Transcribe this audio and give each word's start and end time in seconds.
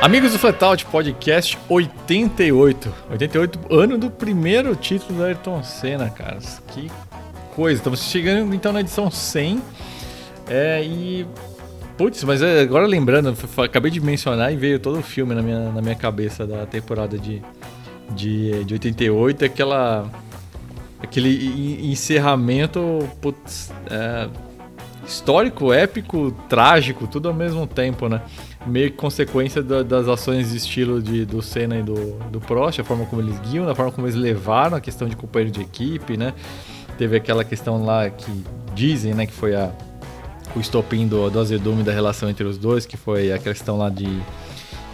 Amigos 0.00 0.32
do 0.32 0.38
Flatout 0.38 0.86
Podcast 0.86 1.58
88. 1.68 2.94
88, 3.10 3.58
ano 3.70 3.98
do 3.98 4.10
primeiro 4.10 4.74
título 4.74 5.18
do 5.18 5.24
Ayrton 5.24 5.62
Senna, 5.62 6.08
cara. 6.08 6.38
Que 6.68 6.90
coisa. 7.54 7.80
Estamos 7.80 8.02
chegando 8.04 8.54
então 8.54 8.72
na 8.72 8.80
edição 8.80 9.10
100. 9.10 9.60
É, 10.48 10.82
e. 10.82 11.26
Putz, 11.98 12.24
mas 12.24 12.40
é, 12.40 12.62
agora 12.62 12.86
lembrando, 12.86 13.36
acabei 13.62 13.90
de 13.90 14.00
mencionar 14.00 14.50
e 14.50 14.56
veio 14.56 14.80
todo 14.80 15.00
o 15.00 15.02
filme 15.02 15.34
na 15.34 15.42
minha, 15.42 15.70
na 15.70 15.82
minha 15.82 15.94
cabeça 15.94 16.46
da 16.46 16.64
temporada 16.64 17.18
de, 17.18 17.42
de, 18.08 18.64
de 18.64 18.72
88. 18.72 19.44
Aquela. 19.44 20.10
Aquele 21.02 21.90
encerramento. 21.92 23.06
Putz, 23.20 23.70
é, 23.90 24.28
histórico, 25.06 25.74
épico, 25.74 26.30
trágico, 26.48 27.06
tudo 27.06 27.28
ao 27.28 27.34
mesmo 27.34 27.66
tempo, 27.66 28.08
né? 28.08 28.22
Meio 28.66 28.90
que 28.90 28.96
consequência 28.96 29.62
da, 29.62 29.82
das 29.82 30.06
ações 30.06 30.50
de 30.50 30.56
estilo 30.58 31.00
de, 31.00 31.24
do 31.24 31.40
Senna 31.40 31.78
e 31.78 31.82
do, 31.82 32.18
do 32.30 32.40
Prost, 32.40 32.80
a 32.80 32.84
forma 32.84 33.06
como 33.06 33.22
eles 33.22 33.38
guiam, 33.40 33.68
a 33.68 33.74
forma 33.74 33.90
como 33.90 34.06
eles 34.06 34.16
levaram 34.16 34.76
a 34.76 34.80
questão 34.80 35.08
de 35.08 35.16
companheiro 35.16 35.52
de 35.52 35.62
equipe, 35.62 36.16
né? 36.16 36.34
Teve 36.98 37.16
aquela 37.16 37.42
questão 37.42 37.82
lá 37.84 38.10
que 38.10 38.30
dizem, 38.74 39.14
né, 39.14 39.26
que 39.26 39.32
foi 39.32 39.54
a, 39.54 39.72
o 40.54 40.60
estopim 40.60 41.06
do, 41.06 41.30
do 41.30 41.40
azedume 41.40 41.82
da 41.82 41.92
relação 41.92 42.28
entre 42.28 42.44
os 42.44 42.58
dois, 42.58 42.84
que 42.84 42.96
foi 42.96 43.32
a 43.32 43.38
questão 43.38 43.78
lá 43.78 43.88
de, 43.88 44.20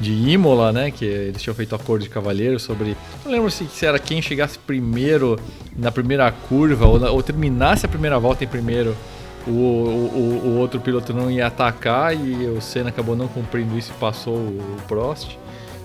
de 0.01 0.13
Imola, 0.13 0.73
né? 0.73 0.91
Que 0.91 1.05
eles 1.05 1.43
tinham 1.43 1.55
feito 1.55 1.75
acordo 1.75 2.03
de 2.03 2.09
cavalheiro 2.09 2.59
sobre. 2.61 2.97
Não 3.25 3.33
lembro 3.33 3.51
se, 3.51 3.65
se 3.67 3.85
era 3.87 3.99
quem 3.99 4.23
chegasse 4.23 4.59
primeiro 4.59 5.39
na 5.77 5.91
primeira 5.91 6.31
curva 6.31 6.87
ou, 6.87 7.03
ou 7.03 7.23
terminasse 7.23 7.87
a 7.87 7.89
primeira 7.89 8.19
volta 8.19 8.45
em 8.45 8.49
primeiro 8.49 8.97
o, 9.47 9.51
o, 9.51 10.43
o, 10.45 10.59
outro 10.59 10.81
piloto 10.81 11.13
não 11.15 11.31
ia 11.31 11.47
atacar 11.47 12.15
e 12.15 12.47
o 12.47 12.61
Senna 12.61 12.89
acabou 12.89 13.15
não 13.15 13.29
cumprindo 13.29 13.79
isso 13.79 13.93
e 13.97 14.01
passou 14.01 14.37
o 14.37 14.77
Prost. 14.89 15.39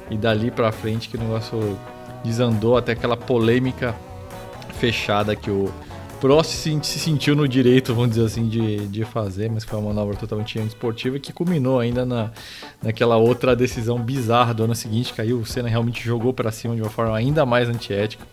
E 0.10 0.18
dali 0.18 0.52
para 0.52 0.72
frente 0.72 1.08
que 1.08 1.16
o 1.16 1.20
negócio 1.20 1.78
desandou 2.24 2.76
até 2.76 2.92
aquela 2.92 3.16
polêmica 3.16 3.96
fechada 4.80 5.36
que 5.36 5.50
o 5.50 5.72
Prost 6.20 6.52
se, 6.52 6.80
se, 6.84 7.00
sentiu 7.00 7.36
no 7.36 7.48
direito, 7.48 7.96
vamos 7.96 8.12
dizer 8.12 8.26
assim, 8.26 8.48
de, 8.48 8.88
de 8.88 9.04
fazer, 9.04 9.50
mas 9.50 9.64
foi 9.64 9.80
uma 9.80 9.90
manobra 9.90 10.16
totalmente 10.16 10.60
esportiva 10.60 11.18
que 11.18 11.34
culminou 11.34 11.80
ainda 11.80 12.06
na, 12.06 12.32
naquela 12.82 13.18
outra 13.18 13.56
decisão 13.56 14.00
bizarra 14.00 14.54
do 14.54 14.64
ano 14.64 14.76
seguinte, 14.76 15.14
que 15.14 15.22
aí 15.22 15.34
o 15.34 15.44
Senna 15.46 15.68
realmente 15.68 16.04
jogou 16.04 16.32
para 16.32 16.52
cima 16.52 16.76
de 16.76 16.82
uma 16.82 16.92
forma 16.92 17.18
ainda 17.18 17.44
mais 17.44 17.70
antiética. 17.70 18.24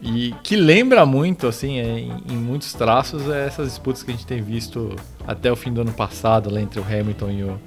E 0.00 0.32
que 0.44 0.54
lembra 0.54 1.04
muito, 1.04 1.48
assim, 1.48 1.78
é, 1.78 1.98
em, 1.98 2.22
em, 2.30 2.36
muitos 2.36 2.72
traços, 2.72 3.28
é 3.28 3.46
essas 3.46 3.68
disputas 3.68 4.02
que 4.02 4.10
a 4.10 4.14
gente 4.14 4.26
tem 4.26 4.40
visto 4.40 4.94
até 5.26 5.50
o 5.50 5.56
fim 5.56 5.72
do 5.72 5.80
ano 5.80 5.92
passado, 5.92 6.50
lá 6.50 6.60
entre 6.60 6.78
o 6.78 6.84
Hamilton 6.84 7.30
e 7.30 7.42
o, 7.42 7.60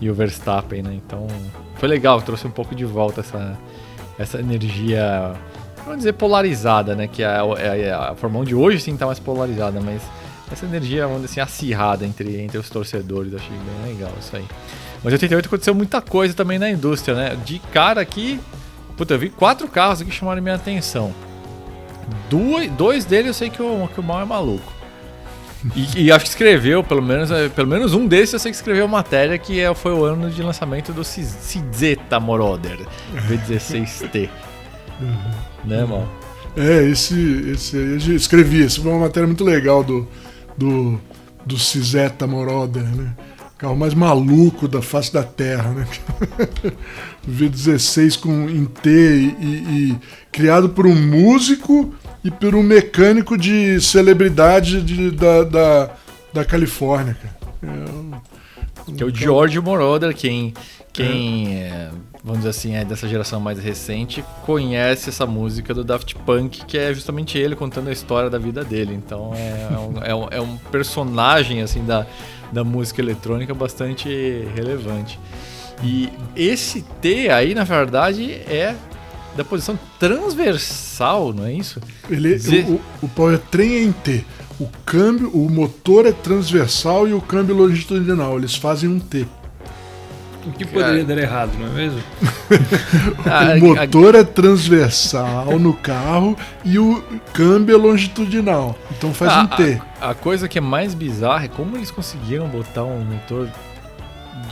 e 0.00 0.10
o 0.10 0.14
Verstappen, 0.14 0.82
né? 0.82 0.94
Então, 0.94 1.26
foi 1.76 1.88
legal, 1.88 2.22
trouxe 2.22 2.46
um 2.46 2.50
pouco 2.50 2.74
de 2.74 2.84
volta 2.84 3.20
essa, 3.20 3.58
essa 4.16 4.38
energia, 4.38 5.32
vamos 5.84 5.98
dizer, 5.98 6.12
polarizada, 6.12 6.94
né? 6.94 7.08
Que 7.08 7.24
a, 7.24 7.40
a, 7.40 7.96
a, 7.96 8.10
a 8.12 8.14
Fórmula 8.14 8.44
1 8.44 8.46
de 8.46 8.54
hoje 8.54 8.78
sim 8.78 8.96
tá 8.96 9.06
mais 9.06 9.18
polarizada, 9.18 9.80
mas 9.80 10.02
essa 10.52 10.64
energia, 10.64 11.04
vamos 11.06 11.22
dizer 11.22 11.40
assim, 11.40 11.50
acirrada 11.50 12.06
entre, 12.06 12.40
entre 12.40 12.58
os 12.58 12.70
torcedores, 12.70 13.34
achei 13.34 13.56
bem 13.56 13.94
legal 13.94 14.12
isso 14.20 14.36
aí. 14.36 14.44
Mas 15.02 15.12
em 15.12 15.16
88 15.16 15.46
aconteceu 15.46 15.74
muita 15.74 16.00
coisa 16.00 16.32
também 16.32 16.60
na 16.60 16.70
indústria, 16.70 17.16
né? 17.16 17.36
De 17.44 17.58
cara 17.58 18.00
aqui, 18.00 18.38
puta, 18.96 19.14
eu 19.14 19.18
vi 19.18 19.30
quatro 19.30 19.66
carros 19.66 20.00
que 20.00 20.12
chamaram 20.12 20.40
minha 20.40 20.54
atenção. 20.54 21.12
Dois, 22.28 22.70
dois 22.72 23.04
deles 23.04 23.28
eu 23.28 23.34
sei 23.34 23.50
que 23.50 23.62
o, 23.62 23.88
que 23.88 24.00
o 24.00 24.02
Mal 24.02 24.22
é 24.22 24.24
maluco. 24.24 24.72
E, 25.76 26.06
e, 26.06 26.12
acho 26.12 26.24
que 26.24 26.30
escreveu, 26.30 26.82
pelo 26.82 27.00
menos, 27.00 27.30
é, 27.30 27.48
pelo 27.48 27.68
menos 27.68 27.94
um 27.94 28.06
desses 28.06 28.32
eu 28.32 28.38
sei 28.40 28.50
que 28.50 28.56
escreveu 28.56 28.88
matéria 28.88 29.38
que 29.38 29.60
é, 29.60 29.72
foi 29.72 29.92
o 29.92 30.04
ano 30.04 30.28
de 30.28 30.42
lançamento 30.42 30.92
do 30.92 31.04
Cizeta 31.04 32.18
Moroder 32.18 32.78
V16T. 33.28 34.28
Uhum. 35.00 35.16
Né, 35.64 35.84
Mal? 35.84 36.08
É, 36.56 36.82
esse, 36.88 37.50
esse 37.52 37.76
aí 37.76 38.10
eu 38.10 38.16
escrevi. 38.16 38.64
Isso 38.64 38.82
foi 38.82 38.90
uma 38.90 39.02
matéria 39.02 39.26
muito 39.26 39.44
legal 39.44 39.84
do, 39.84 40.08
do, 40.58 41.00
do 41.46 41.56
Cizeta 41.56 42.26
Moroder, 42.26 42.82
né? 42.82 43.12
carro 43.62 43.76
mais 43.76 43.94
maluco 43.94 44.66
da 44.66 44.82
face 44.82 45.12
da 45.12 45.22
Terra, 45.22 45.70
né? 45.70 45.86
V16 47.28 48.18
com 48.18 48.48
em 48.48 48.64
T 48.64 48.90
e, 48.90 49.44
e, 49.44 49.98
criado 50.30 50.68
por 50.70 50.86
um 50.86 50.94
músico 50.94 51.94
e 52.24 52.30
por 52.30 52.54
um 52.54 52.62
mecânico 52.62 53.36
de 53.36 53.80
celebridade 53.80 54.82
de, 54.82 55.10
da, 55.10 55.44
da, 55.44 55.90
da 56.32 56.44
Califórnia, 56.44 57.14
cara. 57.14 57.36
É, 57.62 58.92
que 58.96 59.02
é 59.02 59.06
o 59.06 59.14
George 59.14 59.60
Moroder, 59.60 60.14
quem, 60.14 60.52
quem 60.92 61.54
é. 61.54 61.66
É, 61.66 61.90
vamos 62.24 62.38
dizer 62.38 62.50
assim, 62.50 62.74
é 62.74 62.84
dessa 62.84 63.08
geração 63.08 63.40
mais 63.40 63.58
recente, 63.58 64.24
conhece 64.44 65.08
essa 65.08 65.26
música 65.26 65.72
do 65.72 65.84
Daft 65.84 66.14
Punk, 66.26 66.64
que 66.64 66.76
é 66.76 66.92
justamente 66.92 67.38
ele 67.38 67.54
contando 67.54 67.88
a 67.88 67.92
história 67.92 68.28
da 68.28 68.38
vida 68.38 68.64
dele. 68.64 68.94
Então 68.94 69.32
é, 69.34 69.78
um, 69.78 70.02
é 70.02 70.14
um, 70.14 70.28
é 70.32 70.40
um 70.40 70.56
personagem 70.56 71.62
assim 71.62 71.84
da 71.84 72.06
da 72.52 72.62
música 72.62 73.00
eletrônica 73.00 73.54
bastante 73.54 74.08
relevante. 74.54 75.18
E 75.82 76.08
esse 76.36 76.82
T 77.00 77.28
aí, 77.28 77.54
na 77.54 77.64
verdade, 77.64 78.32
é 78.32 78.74
da 79.36 79.44
posição 79.44 79.78
transversal, 79.98 81.32
não 81.32 81.46
é 81.46 81.52
isso? 81.52 81.80
Ele, 82.08 82.34
Dizer... 82.34 82.66
o, 82.66 82.80
o, 83.02 83.38
trem 83.38 83.74
é 83.74 83.82
em 83.82 83.92
T. 83.92 84.24
O 84.60 84.68
câmbio, 84.84 85.30
o 85.30 85.50
motor 85.50 86.06
é 86.06 86.12
transversal 86.12 87.08
e 87.08 87.14
o 87.14 87.20
câmbio 87.20 87.56
longitudinal. 87.56 88.38
Eles 88.38 88.54
fazem 88.54 88.88
um 88.88 89.00
T. 89.00 89.26
O 90.44 90.50
que 90.50 90.66
poderia 90.66 91.04
dar 91.04 91.18
errado, 91.18 91.52
não 91.58 91.68
é 91.68 91.70
mesmo? 91.70 92.02
o 93.62 93.74
motor 93.74 94.14
é 94.16 94.24
transversal 94.24 95.58
no 95.58 95.72
carro 95.72 96.36
e 96.64 96.78
o 96.78 97.02
câmbio 97.32 97.74
é 97.74 97.78
longitudinal. 97.78 98.76
Então 98.96 99.14
faz 99.14 99.36
um 99.36 99.46
T. 99.46 99.80
A, 100.00 100.10
a, 100.10 100.14
coisa 100.14 100.48
que 100.48 100.58
é 100.58 100.60
mais 100.60 100.94
bizarra 100.94 101.44
é 101.44 101.48
como 101.48 101.76
eles 101.76 101.92
conseguiram 101.92 102.48
botar 102.48 102.82
um 102.82 103.04
motor 103.04 103.48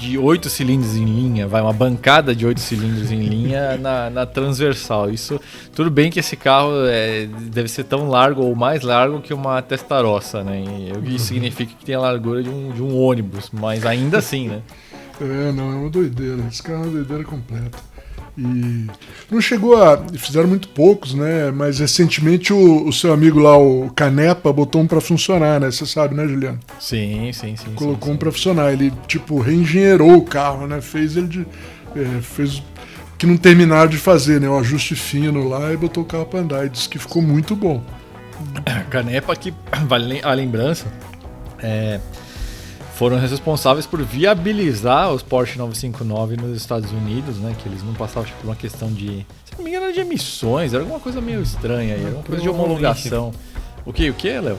de 0.00 0.16
oito 0.16 0.48
cilindros 0.48 0.96
em 0.96 1.04
linha, 1.04 1.46
vai 1.46 1.60
uma 1.60 1.72
bancada 1.72 2.34
de 2.34 2.46
oito 2.46 2.60
cilindros 2.60 3.12
em 3.12 3.20
linha 3.20 3.76
na, 3.76 4.08
na, 4.08 4.26
transversal. 4.26 5.10
Isso 5.10 5.38
tudo 5.74 5.90
bem 5.90 6.10
que 6.10 6.18
esse 6.18 6.36
carro 6.36 6.72
é, 6.86 7.26
deve 7.26 7.68
ser 7.68 7.84
tão 7.84 8.08
largo 8.08 8.42
ou 8.42 8.56
mais 8.56 8.82
largo 8.82 9.20
que 9.20 9.34
uma 9.34 9.60
testarossa, 9.60 10.42
né? 10.42 10.64
E 11.04 11.14
isso 11.14 11.26
significa 11.34 11.74
que 11.78 11.84
tem 11.84 11.94
a 11.94 12.00
largura 12.00 12.42
de 12.42 12.48
um, 12.48 12.72
de 12.72 12.82
um 12.82 12.96
ônibus, 12.98 13.50
mas 13.52 13.84
ainda 13.84 14.18
assim, 14.18 14.48
né? 14.48 14.62
É, 15.22 15.52
não, 15.52 15.70
é 15.70 15.74
uma 15.74 15.90
doideira. 15.90 16.42
Esse 16.50 16.62
carro 16.62 16.78
é 16.78 16.86
uma 16.86 16.92
doideira 16.92 17.24
completa. 17.24 17.78
E 18.38 18.86
não 19.30 19.40
chegou 19.40 19.82
a. 19.82 19.98
Fizeram 20.14 20.48
muito 20.48 20.68
poucos, 20.68 21.14
né? 21.14 21.50
Mas 21.50 21.78
recentemente 21.78 22.52
o, 22.52 22.86
o 22.86 22.92
seu 22.92 23.12
amigo 23.12 23.38
lá, 23.38 23.56
o 23.56 23.90
Canepa, 23.90 24.52
botou 24.52 24.80
um 24.80 24.86
para 24.86 25.00
funcionar, 25.00 25.60
né? 25.60 25.70
Você 25.70 25.84
sabe, 25.86 26.14
né, 26.14 26.26
Juliano? 26.26 26.58
Sim, 26.78 27.32
sim, 27.32 27.56
sim. 27.56 27.74
Colocou 27.74 28.08
sim, 28.08 28.14
um 28.14 28.16
para 28.16 28.32
funcionar. 28.32 28.72
Ele, 28.72 28.92
tipo, 29.06 29.40
reengenheirou 29.40 30.16
o 30.16 30.24
carro, 30.24 30.66
né? 30.66 30.80
Fez 30.80 31.16
ele 31.16 31.26
de. 31.26 31.46
É, 31.94 32.20
fez 32.22 32.62
que 33.18 33.26
não 33.26 33.36
terminaram 33.36 33.90
de 33.90 33.98
fazer, 33.98 34.40
né? 34.40 34.48
O 34.48 34.58
ajuste 34.58 34.94
fino 34.94 35.46
lá 35.46 35.72
e 35.72 35.76
botou 35.76 36.02
o 36.02 36.06
carro 36.06 36.24
para 36.24 36.40
andar. 36.40 36.64
E 36.64 36.70
disse 36.70 36.88
que 36.88 36.98
ficou 36.98 37.20
muito 37.20 37.54
bom. 37.54 37.82
Canepa, 38.88 39.36
que 39.36 39.52
vale 39.86 40.20
a 40.22 40.32
lembrança. 40.32 40.86
É, 41.58 42.00
foram 43.00 43.18
responsáveis 43.18 43.86
por 43.86 44.02
viabilizar 44.02 45.10
os 45.10 45.22
Porsche 45.22 45.56
959 45.56 46.36
nos 46.36 46.54
Estados 46.54 46.92
Unidos, 46.92 47.38
né? 47.38 47.56
Que 47.58 47.66
eles 47.66 47.82
não 47.82 47.94
passavam 47.94 48.24
tipo, 48.24 48.40
por 48.40 48.48
uma 48.48 48.54
questão 48.54 48.92
de. 48.92 49.26
Se 49.46 49.56
não 49.56 49.64
me 49.64 49.70
engano, 49.70 49.90
de 49.90 50.00
emissões, 50.00 50.74
era 50.74 50.82
alguma 50.82 51.00
coisa 51.00 51.18
meio 51.18 51.40
estranha 51.40 51.94
aí, 51.94 52.02
era 52.04 52.12
uma 52.12 52.22
coisa 52.22 52.42
de 52.42 52.48
homologação. 52.50 53.32
O 53.86 53.92
que, 53.94 54.10
o 54.10 54.12
que, 54.12 54.38
Léo? 54.38 54.58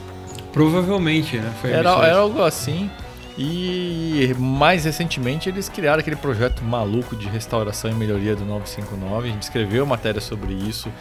Provavelmente, 0.52 1.38
né? 1.38 1.54
Era, 1.66 1.92
era 2.04 2.18
algo 2.18 2.42
assim. 2.42 2.90
E 3.38 4.36
mais 4.40 4.86
recentemente 4.86 5.48
eles 5.48 5.70
criaram 5.70 6.00
aquele 6.00 6.16
projeto 6.16 6.64
maluco 6.64 7.16
de 7.16 7.30
restauração 7.30 7.92
e 7.92 7.94
melhoria 7.94 8.36
do 8.36 8.44
959. 8.44 9.30
A 9.30 9.32
gente 9.32 9.44
escreveu 9.44 9.86
matéria 9.86 10.20
sobre 10.20 10.52
isso 10.52 10.92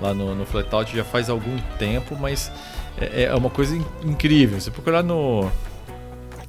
lá 0.00 0.14
no, 0.14 0.34
no 0.34 0.46
Flatout 0.46 0.96
já 0.96 1.04
faz 1.04 1.28
algum 1.28 1.58
tempo, 1.78 2.16
mas 2.18 2.50
é, 2.98 3.24
é 3.24 3.34
uma 3.34 3.50
coisa 3.50 3.76
incrível. 4.02 4.58
Se 4.62 4.70
procurar 4.70 5.02
no, 5.02 5.50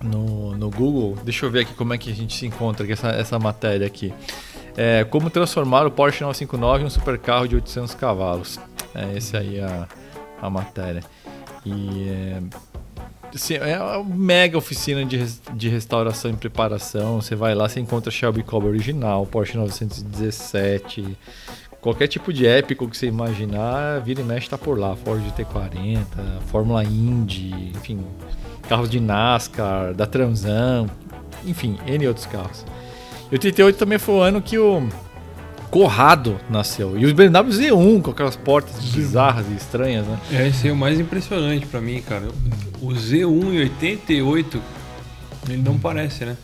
no, 0.08 0.56
no 0.56 0.70
Google. 0.70 1.18
Deixa 1.24 1.46
eu 1.46 1.52
ver 1.52 1.62
aqui 1.62 1.74
como 1.74 1.94
é 1.94 1.98
que 1.98 2.12
a 2.12 2.16
gente 2.16 2.36
se 2.36 2.46
encontra 2.46 2.92
essa, 2.92 3.10
essa 3.10 3.40
matéria 3.40 3.86
aqui. 3.86 4.14
É, 4.76 5.04
como 5.04 5.30
transformar 5.30 5.86
o 5.88 5.92
Porsche 5.92 6.24
959 6.24 6.84
em 6.84 6.88
um 6.88 6.90
supercarro 6.90 7.48
de 7.48 7.56
800 7.56 7.96
cavalos. 7.96 8.60
É 8.94 9.18
esse 9.18 9.36
aí 9.36 9.60
a, 9.60 9.88
a 10.42 10.50
matéria. 10.50 11.04
E 11.66 12.08
é, 12.10 12.42
assim, 13.34 13.56
é 13.56 13.80
uma 13.80 14.04
mega 14.04 14.58
oficina 14.58 15.04
de, 15.04 15.24
de 15.54 15.70
restauração 15.70 16.32
e 16.32 16.36
preparação. 16.36 17.22
Você 17.22 17.36
vai 17.36 17.56
lá, 17.56 17.68
você 17.68 17.80
encontra 17.80 18.12
Shelby 18.12 18.44
Cobra 18.44 18.70
original, 18.70 19.26
Porsche 19.26 19.58
917, 19.58 21.18
qualquer 21.82 22.08
tipo 22.08 22.34
de 22.34 22.46
épico 22.46 22.88
que 22.88 22.98
você 22.98 23.08
imaginar, 23.08 24.02
vira 24.02 24.22
e 24.22 24.24
mexe 24.24 24.50
tá 24.50 24.58
por 24.58 24.78
lá. 24.78 24.96
Ford 24.96 25.24
T40, 25.24 26.06
Fórmula 26.48 26.84
Indy, 26.84 27.72
enfim, 27.76 28.06
carros 28.68 28.90
de 28.90 29.00
NASCAR, 29.00 29.94
da 29.94 30.06
Transan, 30.06 30.88
enfim, 31.46 31.78
N 31.88 32.08
outros 32.08 32.26
carros. 32.26 32.66
E 33.32 33.36
88 33.36 33.78
também 33.78 33.98
foi 33.98 34.16
o 34.16 34.22
ano 34.22 34.42
que 34.42 34.58
o 34.58 34.88
Corrado 35.70 36.40
nasceu. 36.50 36.98
E 36.98 37.06
os 37.06 37.12
BMW 37.12 37.52
Z1 37.52 38.02
com 38.02 38.12
aquelas 38.12 38.38
portas 38.38 38.80
bizarras 38.86 39.46
e 39.52 39.56
estranhas, 39.56 40.06
né? 40.06 40.18
É, 40.32 40.48
esse 40.48 40.70
é 40.70 40.72
o 40.72 40.78
mais 40.78 40.98
impressionante 40.98 41.66
pra 41.66 41.82
mim, 41.82 42.02
cara. 42.02 42.30
O 42.82 42.88
Z1 42.88 43.54
em 43.54 43.60
88, 43.60 44.62
ele 45.50 45.62
não 45.62 45.78
parece, 45.78 46.24
né? 46.24 46.38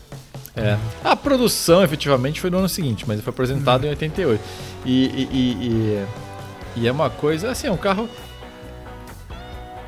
É. 0.56 0.78
A 1.02 1.16
produção, 1.16 1.82
efetivamente, 1.82 2.40
foi 2.40 2.48
no 2.48 2.58
ano 2.58 2.68
seguinte, 2.68 3.04
mas 3.06 3.20
foi 3.20 3.32
apresentado 3.32 3.84
em 3.86 3.90
88. 3.90 4.40
E, 4.84 4.90
e, 4.90 5.28
e, 5.32 5.66
e, 5.66 6.06
e 6.76 6.88
é 6.88 6.92
uma 6.92 7.10
coisa, 7.10 7.50
assim, 7.50 7.66
é 7.66 7.72
um 7.72 7.76
carro. 7.76 8.08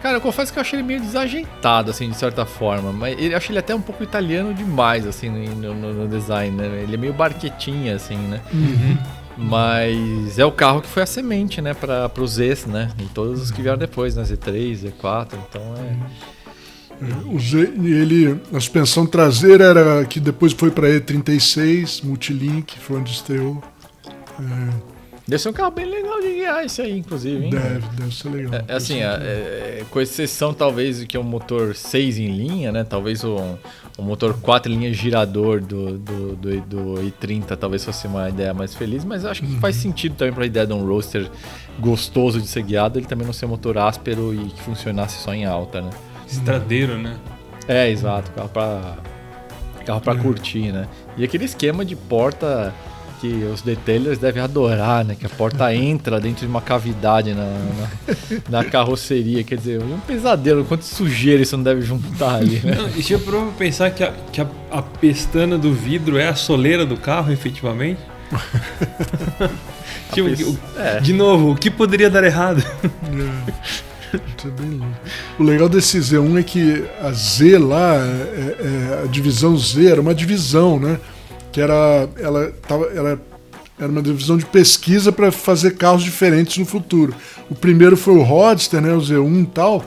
Cara, 0.02 0.16
eu 0.16 0.20
confesso 0.20 0.52
que 0.52 0.58
eu 0.58 0.60
achei 0.60 0.78
ele 0.78 0.86
meio 0.86 1.00
desajeitado, 1.00 1.90
assim, 1.90 2.10
de 2.10 2.16
certa 2.16 2.44
forma. 2.44 2.92
Mas 2.92 3.16
eu 3.20 3.36
achei 3.36 3.52
ele 3.52 3.58
até 3.58 3.74
um 3.74 3.80
pouco 3.80 4.02
italiano 4.02 4.52
demais, 4.52 5.06
assim, 5.06 5.28
no, 5.28 5.74
no, 5.74 5.92
no 5.92 6.08
design, 6.08 6.56
né? 6.56 6.82
Ele 6.82 6.94
é 6.94 6.98
meio 6.98 7.12
barquetinha, 7.12 7.94
assim, 7.94 8.16
né? 8.16 8.40
Uhum. 8.52 8.98
Mas 9.36 10.38
é 10.38 10.44
o 10.44 10.52
carro 10.52 10.80
que 10.80 10.88
foi 10.88 11.02
a 11.02 11.06
semente, 11.06 11.60
né, 11.60 11.74
para 11.74 12.10
os 12.18 12.32
Zs, 12.32 12.66
né? 12.66 12.90
E 12.98 13.04
todos 13.04 13.42
os 13.42 13.50
que 13.50 13.60
vieram 13.60 13.78
depois, 13.78 14.16
né? 14.16 14.22
Z3, 14.22 14.90
Z4, 14.90 15.34
então 15.48 15.62
é. 15.74 15.76
Z, 15.82 16.35
ele, 17.00 18.40
a 18.52 18.60
suspensão 18.60 19.06
traseira 19.06 19.64
era 19.64 20.04
que 20.04 20.18
depois 20.18 20.52
foi 20.52 20.70
para 20.70 20.88
E36, 20.88 22.04
Multilink, 22.04 22.78
foi 22.78 22.98
onde 22.98 23.12
estreou. 23.12 23.62
É, 24.38 24.96
Deve 25.28 25.42
ser 25.42 25.48
um 25.48 25.52
carro 25.52 25.72
bem 25.72 25.86
legal 25.86 26.20
de 26.20 26.34
guiar 26.34 26.64
esse 26.64 26.80
aí, 26.80 26.96
inclusive, 26.96 27.46
hein? 27.46 27.50
deve, 27.50 27.88
deve 27.96 28.14
ser 28.14 28.28
legal. 28.28 28.54
É, 28.54 28.64
é 28.68 28.76
assim, 28.76 29.02
é, 29.02 29.06
é, 29.06 29.84
com 29.90 30.00
exceção 30.00 30.54
talvez 30.54 31.02
que 31.02 31.16
é 31.16 31.20
um 31.20 31.24
motor 31.24 31.74
6 31.74 32.18
em 32.18 32.28
linha, 32.28 32.70
né? 32.70 32.84
Talvez 32.84 33.24
um, 33.24 33.56
um 33.98 34.02
motor 34.04 34.38
4 34.40 34.70
em 34.70 34.76
linha 34.76 34.94
girador 34.94 35.60
do, 35.60 35.98
do, 35.98 36.36
do, 36.36 36.60
do 36.60 36.94
i30 37.02 37.56
talvez 37.56 37.84
fosse 37.84 38.06
uma 38.06 38.28
ideia 38.28 38.54
mais 38.54 38.72
feliz, 38.76 39.04
mas 39.04 39.24
acho 39.24 39.42
que 39.42 39.58
faz 39.58 39.74
sentido 39.74 40.14
também 40.14 40.32
para 40.32 40.44
a 40.44 40.46
ideia 40.46 40.64
de 40.64 40.72
um 40.72 40.86
roadster 40.86 41.28
gostoso 41.80 42.40
de 42.40 42.46
ser 42.46 42.62
guiado, 42.62 42.96
ele 42.96 43.06
também 43.06 43.26
não 43.26 43.32
ser 43.32 43.46
um 43.46 43.48
motor 43.48 43.78
áspero 43.78 44.32
e 44.32 44.50
que 44.50 44.62
funcionasse 44.62 45.20
só 45.20 45.34
em 45.34 45.44
alta, 45.44 45.80
né? 45.80 45.90
Estradeiro, 46.26 46.98
né? 46.98 47.16
É, 47.68 47.90
exato, 47.90 48.30
carro 48.32 48.48
para 48.48 48.96
carro 49.84 50.00
para 50.00 50.16
curtir, 50.16 50.72
né? 50.72 50.86
E 51.16 51.24
aquele 51.24 51.44
esquema 51.44 51.84
de 51.84 51.94
porta 51.94 52.74
que 53.20 53.28
os 53.52 53.62
detailers 53.62 54.18
devem 54.18 54.42
adorar, 54.42 55.04
né? 55.04 55.14
Que 55.18 55.24
a 55.26 55.28
porta 55.28 55.72
entra 55.74 56.20
dentro 56.20 56.40
de 56.40 56.46
uma 56.50 56.60
cavidade 56.60 57.32
na, 57.34 57.44
na, 57.44 58.62
na 58.62 58.64
carroceria. 58.64 59.42
Quer 59.44 59.56
dizer, 59.56 59.80
é 59.80 59.84
um 59.84 59.98
pesadelo. 60.00 60.64
Quanto 60.64 60.84
sujeira 60.84 61.40
isso 61.42 61.56
não 61.56 61.64
deve 61.64 61.80
juntar 61.82 62.34
ali, 62.36 62.60
né? 62.62 62.74
Não, 62.74 62.88
e 62.88 63.02
se 63.02 63.12
eu 63.12 63.20
provo 63.20 63.52
pensar 63.52 63.90
que, 63.90 64.02
a, 64.04 64.12
que 64.32 64.40
a, 64.40 64.46
a 64.70 64.82
pestana 64.82 65.56
do 65.56 65.72
vidro 65.72 66.18
é 66.18 66.28
a 66.28 66.34
soleira 66.34 66.84
do 66.84 66.96
carro, 66.96 67.32
efetivamente? 67.32 68.00
Tipo, 70.12 70.28
pes- 70.28 70.40
o- 70.46 70.58
é. 70.78 71.00
De 71.00 71.12
novo, 71.12 71.52
o 71.52 71.56
que 71.56 71.70
poderia 71.70 72.08
dar 72.08 72.22
errado? 72.24 72.62
É. 74.16 74.48
É. 74.48 74.52
O 75.38 75.42
legal 75.42 75.68
desse 75.68 75.98
Z1 75.98 76.38
é 76.38 76.42
que 76.42 76.84
a 77.00 77.12
Z 77.12 77.58
lá, 77.58 77.94
é- 77.96 78.56
é- 79.00 79.02
a 79.04 79.06
divisão 79.06 79.56
Z 79.56 79.86
era 79.86 80.00
uma 80.00 80.14
divisão, 80.14 80.78
né? 80.80 80.98
Que 81.52 81.60
era. 81.60 82.08
Ela, 82.18 82.52
tava, 82.66 82.86
ela 82.86 83.20
era 83.78 83.88
uma 83.92 84.02
divisão 84.02 84.36
de 84.38 84.44
pesquisa 84.46 85.12
para 85.12 85.30
fazer 85.30 85.72
carros 85.76 86.02
diferentes 86.02 86.56
no 86.58 86.64
futuro. 86.64 87.14
O 87.50 87.54
primeiro 87.54 87.96
foi 87.96 88.14
o 88.14 88.22
Roadster, 88.22 88.80
né? 88.80 88.92
O 88.94 89.00
Z1 89.00 89.42
e 89.42 89.46
tal. 89.46 89.84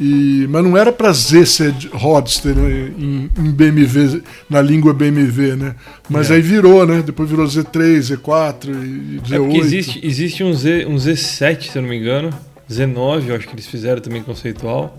E, 0.00 0.46
mas 0.50 0.64
não 0.64 0.76
era 0.76 0.90
para 0.92 1.12
Z 1.12 1.46
ser 1.46 1.72
Roadster 1.92 2.52
né, 2.56 2.90
em, 2.98 3.30
em 3.38 3.50
BMW, 3.52 4.22
na 4.50 4.60
língua 4.60 4.92
BMW, 4.92 5.54
né? 5.56 5.76
Mas 6.08 6.30
É. 6.30 6.34
aí 6.34 6.40
virou, 6.42 6.84
né? 6.84 7.00
Depois 7.00 7.30
virou 7.30 7.46
Z3, 7.46 7.98
Z4 8.16 8.70
e 8.70 9.20
Z8. 9.20 9.54
É 9.54 9.56
existe, 9.58 10.00
existe 10.04 10.42
um, 10.42 10.52
Z, 10.52 10.86
um 10.86 10.96
Z7, 10.96 11.70
se 11.70 11.76
eu 11.78 11.82
não 11.82 11.88
me 11.88 11.96
engano. 11.96 12.30
Z9, 12.70 13.26
eu 13.28 13.36
acho 13.36 13.46
que 13.46 13.54
eles 13.54 13.66
fizeram 13.66 14.00
também 14.00 14.22
conceitual. 14.22 14.96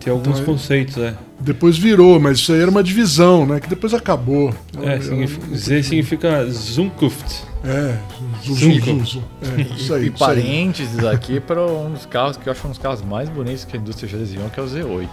Tem 0.00 0.12
alguns 0.12 0.28
Então, 0.38 0.42
é- 0.42 0.44
conceitos, 0.46 0.96
é. 0.96 1.14
Depois 1.40 1.76
virou, 1.76 2.18
mas 2.20 2.38
isso 2.38 2.52
aí 2.52 2.60
era 2.60 2.70
uma 2.70 2.82
divisão, 2.82 3.44
né? 3.46 3.58
Que 3.60 3.68
depois 3.68 3.92
acabou. 3.94 4.54
É, 4.80 4.92
Ela- 4.94 5.02
significa- 5.02 5.56
Z 5.56 5.82
significa 5.82 6.46
Zunkuft. 6.50 7.42
É, 7.64 7.98
zum. 8.44 8.70
É, 8.70 8.76
isso 8.80 9.22
aí. 9.52 9.62
e 9.62 9.74
isso 9.76 9.94
aí. 9.94 10.10
parênteses 10.10 11.04
aqui 11.04 11.40
para 11.40 11.60
um 11.66 11.90
dos 11.92 12.06
carros 12.06 12.36
que 12.36 12.48
eu 12.48 12.52
acho 12.52 12.64
um 12.66 12.70
dos 12.70 12.78
carros 12.78 13.02
mais 13.02 13.28
bonitos 13.28 13.64
que 13.64 13.76
a 13.76 13.80
indústria 13.80 14.08
já 14.08 14.16
desenhou, 14.18 14.48
que 14.48 14.60
é 14.60 14.62
o 14.62 14.66
Z8. 14.66 15.08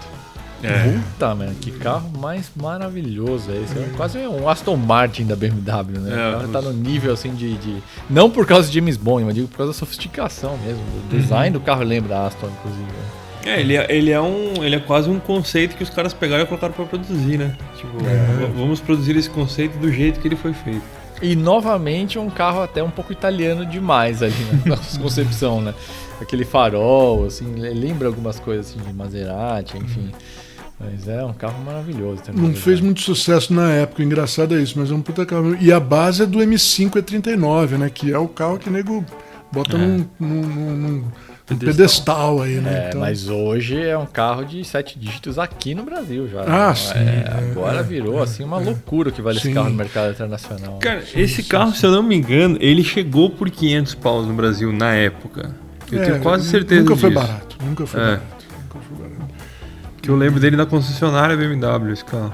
É. 0.63 0.91
Puta, 0.91 1.35
mano, 1.35 1.53
que 1.61 1.69
carro 1.71 2.09
mais 2.17 2.49
maravilhoso 2.55 3.51
é 3.51 3.57
esse. 3.61 3.77
É 3.77 3.89
quase 3.95 4.17
um 4.19 4.47
Aston 4.49 4.75
Martin 4.77 5.25
da 5.25 5.35
BMW, 5.35 5.99
né? 5.99 6.11
É, 6.11 6.29
o 6.35 6.39
carro 6.39 6.47
tá 6.51 6.61
no 6.61 6.73
nível 6.73 7.13
assim 7.13 7.33
de, 7.35 7.55
de- 7.57 7.83
Não 8.09 8.29
por 8.29 8.45
causa 8.47 8.67
de 8.69 8.75
James 8.79 8.97
Bond, 8.97 9.25
mas 9.25 9.35
digo 9.35 9.47
por 9.47 9.57
causa 9.57 9.73
da 9.73 9.77
sofisticação 9.77 10.57
mesmo. 10.65 10.81
O 11.05 11.15
design 11.15 11.51
do 11.51 11.59
carro 11.59 11.83
lembra 11.83 12.25
Aston, 12.25 12.47
inclusive. 12.47 12.83
né? 12.83 13.51
É, 13.53 13.59
ele 13.59 13.75
é, 13.77 13.85
ele 13.95 14.09
é 14.11 14.19
um. 14.19 14.63
Ele 14.63 14.75
é 14.75 14.79
quase 14.79 15.07
um 15.07 15.19
conceito 15.19 15.75
que 15.75 15.83
os 15.83 15.89
caras 15.91 16.13
pegaram 16.15 16.43
e 16.43 16.47
colocaram 16.47 16.73
pra 16.73 16.85
produzir, 16.85 17.37
né? 17.37 17.55
Tipo, 17.77 17.99
v- 17.99 18.45
vamos 18.57 18.79
produzir 18.79 19.15
esse 19.15 19.29
conceito 19.29 19.77
do 19.77 19.91
jeito 19.91 20.19
que 20.19 20.27
ele 20.27 20.35
foi 20.35 20.51
feito. 20.53 20.81
E 21.21 21.35
novamente 21.35 22.17
um 22.17 22.29
carro 22.29 22.61
até 22.63 22.81
um 22.81 22.89
pouco 22.89 23.11
italiano 23.13 23.63
demais 23.65 24.23
ali 24.23 24.33
na 24.65 24.75
nossa 24.75 24.99
concepção, 24.99 25.61
né? 25.61 25.75
Aquele 26.19 26.43
farol, 26.43 27.25
assim, 27.25 27.53
le- 27.53 27.69
lembra 27.73 28.07
algumas 28.07 28.39
coisas 28.39 28.67
assim 28.71 28.79
de 28.79 28.91
Maserati, 28.91 29.77
enfim. 29.77 30.09
Mas 30.91 31.07
é 31.07 31.23
um 31.23 31.33
carro 31.33 31.63
maravilhoso 31.65 32.21
também. 32.23 32.41
Não 32.43 32.53
fez 32.53 32.79
muito 32.81 33.01
sucesso 33.01 33.53
na 33.53 33.71
época, 33.71 34.01
o 34.01 34.05
engraçado 34.05 34.55
é 34.55 34.61
isso, 34.61 34.77
mas 34.77 34.91
é 34.91 34.93
um 34.93 35.01
puta 35.01 35.25
carro. 35.25 35.55
E 35.59 35.71
a 35.71 35.79
base 35.79 36.23
é 36.23 36.25
do 36.25 36.39
M5 36.39 36.91
E39, 37.01 37.77
né? 37.77 37.89
Que 37.93 38.11
é 38.11 38.17
o 38.17 38.27
carro 38.27 38.57
que 38.57 38.69
o 38.69 38.71
nego 38.71 39.03
bota 39.51 39.77
num, 39.77 40.05
num- 40.19 40.41
num- 40.41 40.75
num 40.77 41.03
Pedestal. 41.47 41.73
pedestal 41.75 42.41
aí, 42.41 42.55
né? 42.55 42.85
É, 42.85 42.87
Então, 42.89 43.01
mas 43.01 43.29
hoje 43.29 43.79
é 43.79 43.95
um 43.95 44.07
carro 44.07 44.43
de 44.43 44.63
sete 44.65 44.97
dígitos 44.97 45.37
aqui 45.37 45.75
no 45.75 45.83
Brasil 45.83 46.27
já. 46.27 46.41
Ah, 46.41 46.69
né? 46.69 46.75
sim, 46.75 46.93
É, 46.95 47.01
é, 47.27 47.51
agora 47.51 47.79
é, 47.81 47.83
virou 47.83 48.21
assim 48.23 48.43
uma 48.43 48.57
loucura 48.57 49.09
o 49.09 49.11
que 49.11 49.21
vale 49.21 49.39
Sim. 49.39 49.49
esse 49.49 49.53
carro 49.53 49.69
no 49.69 49.75
mercado 49.75 50.11
internacional. 50.11 50.79
Cara, 50.79 51.03
esse 51.13 51.43
carro, 51.43 51.71
se 51.75 51.85
eu 51.85 51.91
não 51.91 52.01
me 52.01 52.15
engano, 52.15 52.57
ele 52.59 52.83
chegou 52.83 53.29
por 53.29 53.47
500 53.51 53.93
paus 53.93 54.25
no 54.27 54.33
Brasil 54.33 54.73
na 54.73 54.95
época. 54.95 55.51
Eu 55.91 56.01
é, 56.01 56.05
tenho 56.05 56.19
quase 56.21 56.49
certeza 56.49 56.81
Nunca 56.81 56.95
foi 56.95 57.11
disso. 57.11 57.21
barato, 57.21 57.57
nunca 57.63 57.85
foi 57.85 57.99
É. 58.01 58.03
barato. 58.05 58.34
Que 60.05 60.11
eu 60.11 60.15
lembro 60.15 60.39
dele 60.39 60.55
na 60.55 60.65
concessionária 60.65 61.35
BMW, 61.35 61.91
esse 61.91 62.05
carro. 62.05 62.31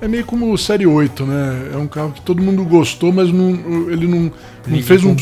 É 0.00 0.06
meio 0.06 0.24
como 0.24 0.52
o 0.52 0.58
Série 0.58 0.86
8, 0.86 1.24
né? 1.24 1.70
É 1.72 1.76
um 1.78 1.86
carro 1.86 2.12
que 2.12 2.20
todo 2.20 2.42
mundo 2.42 2.62
gostou, 2.64 3.10
mas 3.12 3.32
não, 3.32 3.50
ele 3.90 4.06
não, 4.06 4.30
não 4.66 4.82
fez 4.82 5.02
um, 5.02 5.16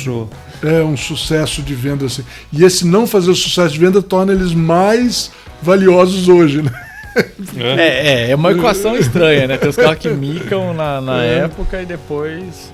é, 0.62 0.82
um 0.82 0.96
sucesso 0.96 1.62
de 1.62 1.74
venda 1.74 2.06
assim. 2.06 2.24
E 2.52 2.64
esse 2.64 2.84
não 2.86 3.06
fazer 3.06 3.30
o 3.30 3.34
sucesso 3.36 3.72
de 3.74 3.78
venda 3.78 4.02
torna 4.02 4.32
eles 4.32 4.52
mais 4.52 5.30
valiosos 5.62 6.28
hoje, 6.28 6.62
né? 6.62 6.72
É, 7.58 8.26
é, 8.26 8.30
é 8.30 8.34
uma 8.34 8.50
equação 8.52 8.96
estranha, 8.96 9.46
né? 9.46 9.58
Tem 9.58 9.68
os 9.68 9.76
carros 9.76 9.98
que 9.98 10.08
micam 10.08 10.72
na, 10.74 11.00
na 11.00 11.22
É. 11.22 11.40
época 11.40 11.80
e 11.82 11.86
depois 11.86 12.72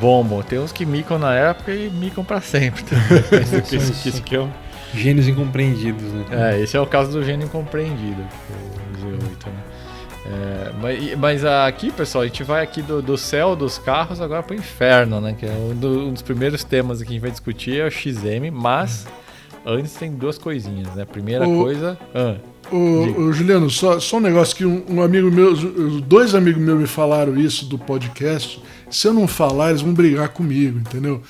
bombam. 0.00 0.42
Tem 0.42 0.58
uns 0.58 0.72
que 0.72 0.84
micam 0.84 1.18
na 1.18 1.32
época 1.32 1.72
e 1.72 1.88
micam 1.88 2.24
pra 2.24 2.40
sempre. 2.40 2.82
Isso 3.40 3.62
que- 3.70 3.76
isso 3.76 4.08
isso 4.08 4.22
que 4.22 4.34
é, 4.34 4.40
o- 4.40 4.48
Gênios 4.94 5.26
incompreendidos, 5.28 6.02
né? 6.02 6.24
é, 6.30 6.60
esse 6.60 6.76
é 6.76 6.80
o 6.80 6.86
caso 6.86 7.10
do 7.12 7.24
gênio 7.24 7.46
incompreendido, 7.46 8.20
o 8.22 8.98
Z8, 8.98 9.46
né? 9.46 9.62
É, 10.24 10.72
mas, 10.80 11.18
mas 11.18 11.44
aqui, 11.44 11.90
pessoal, 11.90 12.22
a 12.22 12.26
gente 12.26 12.44
vai 12.44 12.62
aqui 12.62 12.80
do, 12.82 13.02
do 13.02 13.16
céu 13.18 13.56
dos 13.56 13.78
carros 13.78 14.20
agora 14.20 14.42
pro 14.42 14.54
inferno, 14.54 15.20
né? 15.20 15.34
Que 15.38 15.46
é 15.46 15.50
um, 15.50 15.74
do- 15.74 16.08
um 16.08 16.12
dos 16.12 16.22
primeiros 16.22 16.62
temas 16.62 16.98
que 17.02 17.08
a 17.08 17.12
gente 17.12 17.20
vai 17.20 17.30
discutir 17.30 17.80
é 17.80 17.86
o 17.86 17.90
XM, 17.90 18.50
mas 18.52 19.06
antes 19.66 19.94
tem 19.94 20.12
duas 20.12 20.38
coisinhas, 20.38 20.94
né? 20.94 21.04
Primeira 21.04 21.48
O- 21.48 21.62
coisa. 21.62 21.98
ah, 22.14 22.36
Ô, 22.70 23.04
Diga. 23.06 23.20
ô, 23.20 23.32
Juliano, 23.32 23.68
só, 23.68 23.98
só 23.98 24.18
um 24.18 24.20
negócio 24.20 24.54
que 24.56 24.64
um, 24.64 24.84
um 24.88 25.02
amigo 25.02 25.30
meu, 25.30 25.54
dois 26.02 26.34
amigos 26.34 26.62
meus 26.62 26.78
me 26.80 26.86
falaram 26.86 27.36
isso 27.36 27.64
do 27.66 27.76
podcast. 27.76 28.62
Se 28.88 29.08
eu 29.08 29.12
não 29.12 29.26
falar, 29.26 29.70
eles 29.70 29.82
vão 29.82 29.92
brigar 29.92 30.28
comigo, 30.28 30.78
entendeu? 30.78 31.20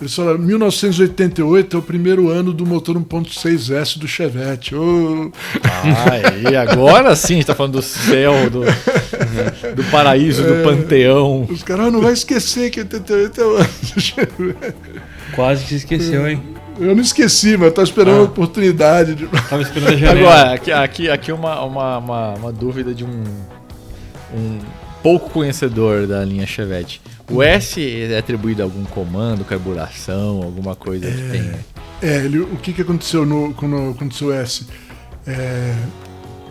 Eles 0.00 0.12
falaram, 0.14 0.38
1988 0.40 1.76
é 1.76 1.78
o 1.78 1.82
primeiro 1.82 2.28
ano 2.28 2.52
do 2.52 2.66
motor 2.66 2.96
1.6S 2.96 3.96
do 3.96 4.08
Chevette. 4.08 4.74
Ô, 4.74 5.30
Ah, 5.62 6.50
e 6.50 6.56
agora 6.56 7.14
sim 7.14 7.34
a 7.34 7.36
gente 7.36 7.46
tá 7.46 7.54
falando 7.54 7.74
do 7.74 7.82
céu, 7.82 8.50
do, 8.50 8.62
do 9.74 9.84
paraíso, 9.90 10.42
do 10.42 10.62
panteão. 10.64 11.46
os 11.48 11.62
caras 11.62 11.86
"Ah, 11.86 11.90
não 11.92 12.00
vai 12.00 12.12
esquecer 12.12 12.70
que 12.70 12.80
88 12.80 13.40
é 13.40 13.44
o 13.44 13.56
ano 13.56 13.68
do 13.94 14.00
Chevette. 14.00 14.74
Quase 15.34 15.62
que 15.62 15.68
se 15.70 15.76
esqueceu, 15.76 16.28
hein? 16.28 16.42
Eu 16.80 16.92
não 16.94 17.02
esqueci, 17.02 17.56
mas 17.56 17.72
tô 17.72 17.80
esperando 17.82 18.16
Ah. 18.16 18.20
a 18.20 18.24
oportunidade 18.24 19.14
de. 19.14 19.26
Tava 19.48 19.62
esperando 19.62 19.92
a 19.94 19.96
janela. 19.96 20.18
Agora, 20.28 20.54
aqui, 20.54 20.72
aqui, 20.72 21.08
aqui 21.08 21.30
uma, 21.32 21.62
uma, 21.64 21.98
uma, 21.98 22.34
uma 22.34 22.52
dúvida 22.52 22.92
de 22.92 23.04
um, 23.04 23.22
um 24.34 24.58
pouco 25.02 25.30
conhecedor 25.30 26.08
da 26.08 26.24
linha 26.24 26.46
Chevette. 26.48 27.00
O 27.28 27.42
S 27.42 27.80
é 27.80 28.18
atribuído 28.18 28.62
a 28.62 28.64
algum 28.66 28.84
comando, 28.84 29.44
carburação, 29.44 30.42
alguma 30.42 30.76
coisa 30.76 31.10
que 31.10 31.22
tem. 31.22 31.54
É, 32.02 32.24
ele, 32.24 32.40
o 32.40 32.56
que, 32.56 32.72
que 32.72 32.82
aconteceu 32.82 33.24
no, 33.24 33.54
quando 33.54 33.90
aconteceu 33.90 34.28
o 34.28 34.32
S? 34.32 34.66
É, 35.26 35.74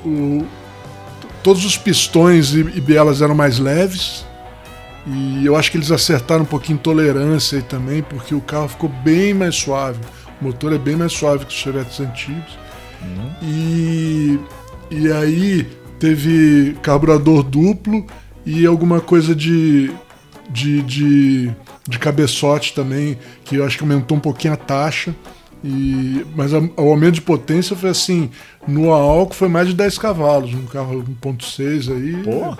o- 0.05 0.45
todos 1.43 1.63
os 1.65 1.77
pistões 1.77 2.53
e, 2.53 2.59
e 2.61 2.81
bielas 2.81 3.21
eram 3.21 3.35
mais 3.35 3.59
leves 3.59 4.25
E 5.05 5.45
eu 5.45 5.55
acho 5.55 5.69
que 5.71 5.77
eles 5.77 5.91
acertaram 5.91 6.43
um 6.43 6.45
pouquinho 6.45 6.77
tolerância 6.79 7.57
aí 7.57 7.63
também, 7.63 8.01
porque 8.01 8.33
o 8.33 8.41
carro 8.41 8.69
ficou 8.69 8.89
bem 8.89 9.33
mais 9.33 9.55
suave. 9.55 9.99
O 10.41 10.45
motor 10.45 10.73
é 10.73 10.77
bem 10.77 10.95
mais 10.95 11.11
suave 11.13 11.45
que 11.45 11.53
os 11.53 11.59
Chevetes 11.59 11.99
antigos. 11.99 12.57
Uhum. 13.01 13.35
E, 13.41 14.39
e 14.89 15.11
aí 15.11 15.67
teve 15.99 16.77
carburador 16.81 17.43
duplo 17.43 18.05
e 18.45 18.65
alguma 18.65 19.01
coisa 19.01 19.35
de, 19.35 19.91
de, 20.49 20.81
de, 20.81 21.51
de 21.87 21.99
cabeçote 21.99 22.73
também, 22.73 23.17
que 23.43 23.57
eu 23.57 23.65
acho 23.65 23.77
que 23.77 23.83
aumentou 23.83 24.17
um 24.17 24.21
pouquinho 24.21 24.53
a 24.53 24.57
taxa. 24.57 25.15
E, 25.63 26.25
mas 26.35 26.51
o 26.51 26.71
aumento 26.77 27.15
de 27.15 27.21
potência 27.21 27.75
foi 27.75 27.89
assim, 27.89 28.29
no 28.67 28.91
álcool 28.91 29.33
foi 29.33 29.47
mais 29.47 29.67
de 29.67 29.73
10 29.73 29.97
cavalos, 29.97 30.53
no 30.53 30.63
carro 30.63 31.03
1.6 31.21 31.91
aí. 31.91 32.23
Pô. 32.23 32.57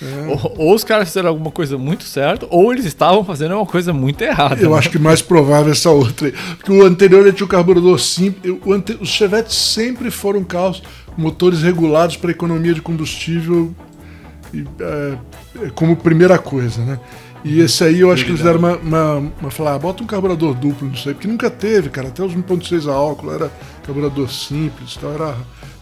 É. 0.00 0.26
Ou, 0.26 0.54
ou, 0.58 0.74
os 0.74 0.84
caras 0.84 1.08
fizeram 1.08 1.28
alguma 1.28 1.50
coisa 1.50 1.78
muito 1.78 2.04
certa, 2.04 2.46
ou 2.50 2.72
eles 2.72 2.84
estavam 2.84 3.24
fazendo 3.24 3.54
uma 3.54 3.66
coisa 3.66 3.92
muito 3.92 4.22
errada. 4.22 4.60
Eu 4.60 4.70
né? 4.70 4.78
acho 4.78 4.90
que 4.90 4.98
mais 4.98 5.22
provável 5.22 5.68
é 5.68 5.72
essa 5.72 5.90
outra. 5.90 6.32
Porque 6.56 6.72
o 6.72 6.84
anterior 6.84 7.20
ele 7.22 7.32
tinha 7.32 7.46
o 7.46 7.48
carburador 7.48 7.98
simples. 7.98 8.58
Ante... 8.66 8.98
Os 9.00 9.08
Chevetes 9.08 9.54
sempre 9.56 10.10
foram 10.10 10.42
carros 10.44 10.82
motores 11.16 11.62
regulados 11.62 12.16
para 12.16 12.30
economia 12.30 12.74
de 12.74 12.82
combustível 12.82 13.74
e, 14.52 14.64
é, 14.80 15.18
é, 15.66 15.70
como 15.74 15.96
primeira 15.96 16.38
coisa, 16.38 16.82
né? 16.84 16.98
E 17.44 17.60
esse 17.60 17.82
aí 17.82 18.00
eu 18.00 18.12
acho 18.12 18.24
que 18.24 18.30
eles 18.30 18.42
deram 18.42 18.58
uma, 18.58 18.76
uma, 18.76 19.32
uma 19.40 19.50
falar, 19.50 19.74
ah, 19.74 19.78
bota 19.78 20.02
um 20.02 20.06
carburador 20.06 20.54
duplo 20.54 20.88
nisso 20.88 21.08
aí, 21.08 21.14
porque 21.14 21.26
nunca 21.26 21.50
teve, 21.50 21.90
cara. 21.90 22.08
Até 22.08 22.22
os 22.22 22.34
1.6 22.34 22.88
a 22.88 22.94
álcool 22.94 23.32
era 23.32 23.50
carburador 23.84 24.30
simples, 24.30 24.94
então 24.96 25.12
era 25.12 25.36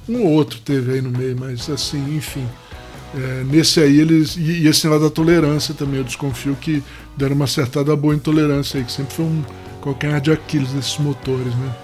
um 0.09 0.23
ou 0.23 0.31
outro 0.33 0.59
teve 0.61 0.95
aí 0.95 1.03
no 1.03 1.11
meio, 1.11 1.37
mas 1.39 1.69
assim, 1.69 2.17
enfim. 2.17 2.47
É, 3.15 3.45
nesse 3.45 3.81
aí 3.81 3.99
eles. 3.99 4.37
E, 4.37 4.63
e 4.63 4.69
esse 4.69 4.87
negócio 4.87 5.09
da 5.09 5.15
tolerância 5.15 5.75
também, 5.75 5.99
eu 5.99 6.05
desconfio 6.05 6.57
que 6.57 6.83
deram 7.17 7.35
uma 7.35 7.45
acertada 7.45 7.95
boa 7.95 8.15
em 8.15 8.19
tolerância 8.19 8.79
aí, 8.79 8.85
que 8.85 8.93
sempre 8.93 9.15
foi 9.15 9.25
um 9.25 9.43
qualquer 9.81 10.21
de 10.21 10.31
Aquiles 10.31 10.73
desses 10.73 10.99
motores, 10.99 11.55
né? 11.55 11.75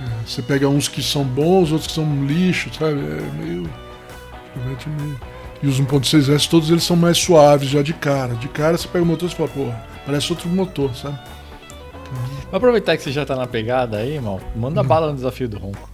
É, 0.00 0.26
você 0.26 0.42
pega 0.42 0.68
uns 0.68 0.88
que 0.88 1.02
são 1.02 1.24
bons, 1.24 1.70
outros 1.70 1.86
que 1.86 1.94
são 1.94 2.24
lixo, 2.26 2.70
sabe? 2.74 3.00
É 3.00 3.44
meio. 3.44 3.70
meio... 4.98 5.31
E 5.62 5.66
os 5.66 5.80
1.6S, 5.80 6.48
todos 6.48 6.70
eles 6.70 6.82
são 6.82 6.96
mais 6.96 7.18
suaves 7.18 7.68
já 7.68 7.82
de 7.82 7.92
cara. 7.92 8.34
De 8.34 8.48
cara 8.48 8.76
você 8.76 8.88
pega 8.88 9.04
o 9.04 9.06
motor 9.06 9.28
e 9.28 9.34
fala, 9.34 9.48
porra, 9.48 9.86
parece 10.04 10.32
outro 10.32 10.48
motor, 10.48 10.94
sabe? 10.96 11.18
Vou 12.50 12.56
aproveitar 12.56 12.96
que 12.96 13.02
você 13.02 13.12
já 13.12 13.24
tá 13.24 13.36
na 13.36 13.46
pegada 13.46 13.98
aí, 13.98 14.20
mal. 14.20 14.40
Manda 14.56 14.82
hum. 14.82 14.84
bala 14.84 15.08
no 15.08 15.14
desafio 15.14 15.48
do 15.48 15.58
Ronco. 15.58 15.88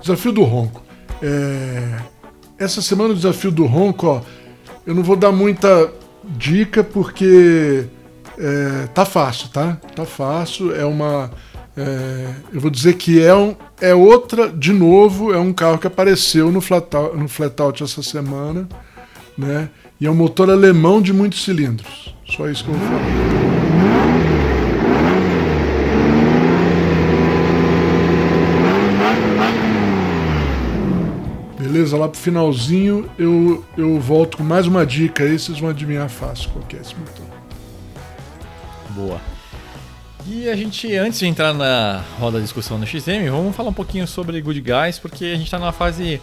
Desafio 0.00 0.32
do 0.32 0.44
Ronco. 0.44 0.82
É... 1.22 1.98
Essa 2.58 2.82
semana 2.82 3.10
o 3.10 3.16
desafio 3.16 3.50
do 3.50 3.66
Ronco, 3.66 4.06
ó, 4.06 4.20
eu 4.86 4.94
não 4.94 5.02
vou 5.02 5.14
dar 5.14 5.30
muita 5.30 5.92
dica 6.24 6.82
porque 6.82 7.86
é, 8.38 8.86
tá 8.94 9.04
fácil, 9.04 9.48
tá? 9.50 9.78
Tá 9.94 10.04
fácil. 10.04 10.74
É 10.74 10.84
uma. 10.84 11.30
É, 11.76 12.34
eu 12.52 12.60
vou 12.60 12.70
dizer 12.70 12.94
que 12.94 13.22
é, 13.22 13.34
um, 13.34 13.54
é 13.80 13.94
outra, 13.94 14.48
de 14.48 14.72
novo, 14.72 15.32
é 15.32 15.38
um 15.38 15.52
carro 15.52 15.78
que 15.78 15.86
apareceu 15.86 16.50
no 16.50 16.60
Flatout, 16.60 17.16
no 17.16 17.28
flatout 17.28 17.84
essa 17.84 18.02
semana, 18.02 18.68
né? 19.38 19.70
E 20.00 20.06
é 20.06 20.10
um 20.10 20.14
motor 20.14 20.50
alemão 20.50 21.00
de 21.00 21.12
muitos 21.12 21.44
cilindros. 21.44 22.12
Só 22.26 22.48
isso 22.48 22.64
que 22.64 22.70
eu 22.70 22.74
vou 22.74 22.88
falar. 22.88 23.38
Beleza? 31.58 31.96
Lá 31.96 32.08
pro 32.08 32.18
finalzinho 32.18 33.08
eu, 33.18 33.64
eu 33.76 34.00
volto 34.00 34.38
com 34.38 34.42
mais 34.42 34.66
uma 34.66 34.84
dica 34.84 35.22
aí, 35.22 35.38
vocês 35.38 35.60
vão 35.60 35.70
adivinhar 35.70 36.08
fácil 36.08 36.50
qual 36.50 36.64
é 36.72 36.76
esse 36.76 36.94
motor. 36.96 37.26
Boa. 38.90 39.20
E 40.26 40.48
a 40.48 40.56
gente, 40.56 40.94
antes 40.96 41.18
de 41.18 41.26
entrar 41.26 41.54
na 41.54 42.02
roda 42.18 42.38
de 42.38 42.44
discussão 42.44 42.76
no 42.76 42.86
XM, 42.86 43.30
vamos 43.30 43.56
falar 43.56 43.70
um 43.70 43.74
pouquinho 43.74 44.06
sobre 44.06 44.40
Good 44.40 44.60
Guys, 44.60 44.98
porque 44.98 45.24
a 45.24 45.34
gente 45.36 45.44
está 45.44 45.58
na 45.58 45.72
fase, 45.72 46.20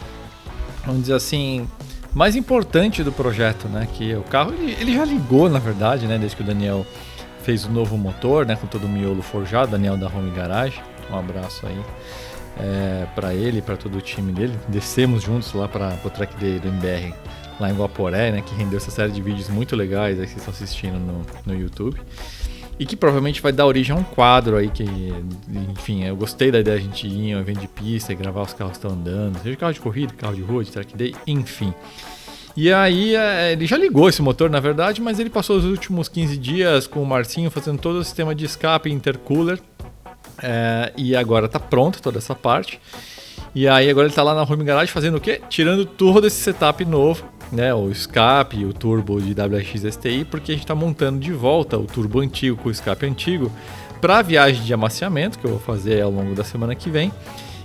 vamos 0.85 1.01
dizer 1.01 1.15
assim, 1.15 1.67
mais 2.15 2.35
importante 2.37 3.03
do 3.03 3.11
projeto, 3.11 3.67
né? 3.67 3.87
Que 3.93 4.15
o 4.15 4.23
carro, 4.23 4.53
ele, 4.53 4.71
ele, 4.79 4.95
já 4.95 5.03
ligou, 5.03 5.49
na 5.49 5.59
verdade, 5.59 6.07
né? 6.07 6.17
Desde 6.17 6.37
que 6.37 6.41
o 6.41 6.45
Daniel 6.45 6.85
fez 7.43 7.65
o 7.65 7.69
novo 7.69 7.97
motor, 7.97 8.45
né? 8.45 8.55
Com 8.55 8.65
todo 8.65 8.85
o 8.85 8.89
miolo 8.89 9.21
forjado, 9.21 9.71
Daniel 9.71 9.97
da 9.97 10.07
Home 10.07 10.31
Garage. 10.31 10.81
Um 11.11 11.19
abraço 11.19 11.67
aí 11.67 11.79
é, 12.57 13.05
para 13.13 13.33
ele, 13.33 13.61
para 13.61 13.75
todo 13.75 13.97
o 13.97 14.01
time 14.01 14.31
dele. 14.31 14.57
Descemos 14.69 15.23
juntos 15.23 15.53
lá 15.53 15.67
para 15.67 15.99
o 16.03 16.09
track 16.09 16.33
do 16.35 16.67
MBR 16.69 17.13
lá 17.59 17.69
em 17.69 17.75
Guaporé, 17.75 18.31
né, 18.31 18.41
que 18.41 18.53
rendeu 18.55 18.77
essa 18.77 18.91
série 18.91 19.11
de 19.11 19.21
vídeos 19.21 19.49
muito 19.49 19.75
legais 19.75 20.19
aí 20.19 20.25
que 20.25 20.33
vocês 20.33 20.41
estão 20.41 20.53
assistindo 20.53 20.99
no, 20.99 21.25
no 21.45 21.59
YouTube. 21.59 21.99
E 22.77 22.85
que 22.85 22.95
provavelmente 22.95 23.41
vai 23.41 23.53
dar 23.53 23.65
origem 23.65 23.95
a 23.95 23.99
um 23.99 24.03
quadro 24.03 24.57
aí 24.57 24.69
que, 24.69 24.83
enfim, 25.71 26.03
eu 26.03 26.15
gostei 26.15 26.51
da 26.51 26.59
ideia 26.59 26.77
de 26.77 26.83
a 26.83 26.87
gente 26.87 27.07
ir 27.07 27.29
em 27.29 27.35
um 27.35 27.39
evento 27.39 27.61
de 27.61 27.67
pista 27.69 28.11
e 28.11 28.15
gravar 28.15 28.41
os 28.41 28.53
carros 28.53 28.73
que 28.73 28.85
estão 28.85 28.91
andando, 28.91 29.41
seja 29.41 29.55
carro 29.55 29.73
de 29.73 29.79
corrida, 29.79 30.13
carro 30.13 30.35
de 30.35 30.41
rua, 30.41 30.63
de 30.63 30.71
track 30.71 30.95
day, 30.95 31.15
enfim. 31.25 31.73
E 32.57 32.71
aí 32.71 33.15
é, 33.15 33.51
ele 33.51 33.65
já 33.65 33.77
ligou 33.77 34.07
esse 34.07 34.21
motor, 34.21 34.49
na 34.49 34.59
verdade, 34.59 35.01
mas 35.01 35.19
ele 35.19 35.29
passou 35.29 35.57
os 35.57 35.65
últimos 35.65 36.07
15 36.07 36.37
dias 36.37 36.87
com 36.87 37.01
o 37.01 37.05
Marcinho 37.05 37.51
fazendo 37.51 37.79
todo 37.79 37.97
o 37.97 38.03
sistema 38.03 38.33
de 38.33 38.45
escape 38.45 38.89
intercooler 38.89 39.59
é, 40.41 40.91
e 40.95 41.15
agora 41.15 41.47
tá 41.47 41.59
pronto 41.59 42.01
toda 42.01 42.17
essa 42.17 42.33
parte. 42.33 42.79
E 43.53 43.67
aí 43.67 43.89
agora 43.89 44.07
ele 44.07 44.13
tá 44.13 44.23
lá 44.23 44.33
na 44.33 44.43
Home 44.43 44.63
Garage 44.63 44.91
fazendo 44.91 45.17
o 45.17 45.21
quê? 45.21 45.41
Tirando 45.49 45.85
tudo 45.85 46.27
esse 46.27 46.37
setup 46.37 46.83
novo, 46.83 47.25
né? 47.51 47.73
O 47.73 47.89
escape, 47.89 48.65
o 48.65 48.73
turbo 48.73 49.21
de 49.21 49.31
WX 49.33 49.93
STI, 49.93 50.25
porque 50.25 50.51
a 50.51 50.55
gente 50.55 50.63
está 50.63 50.75
montando 50.75 51.19
de 51.19 51.31
volta 51.31 51.77
o 51.77 51.85
turbo 51.85 52.19
antigo 52.19 52.57
com 52.57 52.69
o 52.69 52.71
escape 52.71 53.05
antigo 53.05 53.51
para 54.01 54.19
a 54.19 54.21
viagem 54.21 54.63
de 54.63 54.73
amaciamento 54.73 55.39
que 55.39 55.45
eu 55.45 55.51
vou 55.51 55.59
fazer 55.59 56.01
ao 56.01 56.11
longo 56.11 56.35
da 56.35 56.43
semana 56.43 56.75
que 56.75 56.89
vem. 56.89 57.11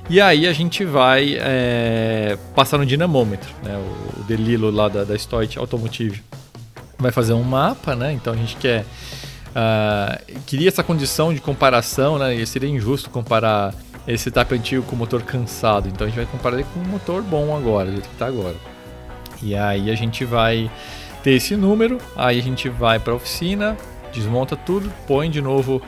E 0.09 0.21
aí 0.21 0.47
a 0.47 0.53
gente 0.53 0.85
vai 0.85 1.37
é, 1.39 2.37
passar 2.55 2.79
no 2.79 2.87
dinamômetro, 2.87 3.49
né? 3.63 3.77
O, 3.77 4.23
Delilo 4.25 4.71
lá 4.71 4.89
da, 4.89 5.03
da 5.03 5.15
Automotive 5.57 6.23
vai 6.99 7.11
fazer 7.11 7.33
um 7.33 7.43
mapa, 7.43 7.97
né? 7.97 8.13
Então 8.13 8.33
a 8.33 8.37
gente 8.37 8.57
quer 8.57 8.85
Uh, 9.51 10.41
queria 10.47 10.69
essa 10.69 10.83
condição 10.83 11.35
de 11.35 11.41
comparação, 11.41 12.19
né? 12.19 12.35
E 12.35 12.47
seria 12.47 12.69
injusto 12.69 13.11
comparar 13.11 13.75
esse 14.07 14.25
setup 14.25 14.55
antigo 14.55 14.83
com 14.85 14.95
o 14.95 14.99
motor 14.99 15.23
cansado. 15.23 15.89
Então 15.89 16.07
a 16.07 16.11
gente 16.11 16.17
vai 16.17 16.27
comparar 16.27 16.57
ele 16.57 16.67
com 16.73 16.81
um 16.81 16.85
motor 16.85 17.23
bom 17.23 17.57
agora, 17.57 17.87
do 17.87 17.93
jeito 17.93 18.09
que 18.09 18.15
está 18.15 18.27
agora. 18.27 18.55
E 19.42 19.54
aí 19.54 19.90
a 19.90 19.94
gente 19.94 20.25
vai 20.25 20.70
ter 21.23 21.32
esse 21.32 21.56
número, 21.56 21.99
aí 22.16 22.38
a 22.38 22.42
gente 22.42 22.68
vai 22.68 22.99
para 22.99 23.12
a 23.12 23.16
oficina, 23.16 23.76
desmonta 24.12 24.56
tudo, 24.56 24.90
põe 25.06 25.30
de 25.30 25.40
novo 25.40 25.82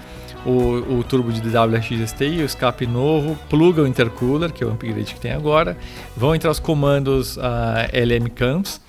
o, 0.45 0.99
o 0.99 1.05
turbo 1.05 1.33
de 1.33 1.41
WRX 1.41 2.11
STI, 2.11 2.43
o 2.43 2.45
escape 2.45 2.87
novo, 2.87 3.39
pluga 3.49 3.83
o 3.83 3.87
intercooler, 3.87 4.53
que 4.53 4.63
é 4.63 4.67
o 4.67 4.71
upgrade 4.71 5.15
que 5.15 5.21
tem 5.21 5.33
agora, 5.33 5.77
vão 6.17 6.35
entrar 6.35 6.51
os 6.51 6.59
comandos 6.59 7.37
uh, 7.37 7.43
ah, 7.43 7.89
LM 7.93 8.29
Camps 8.31 8.81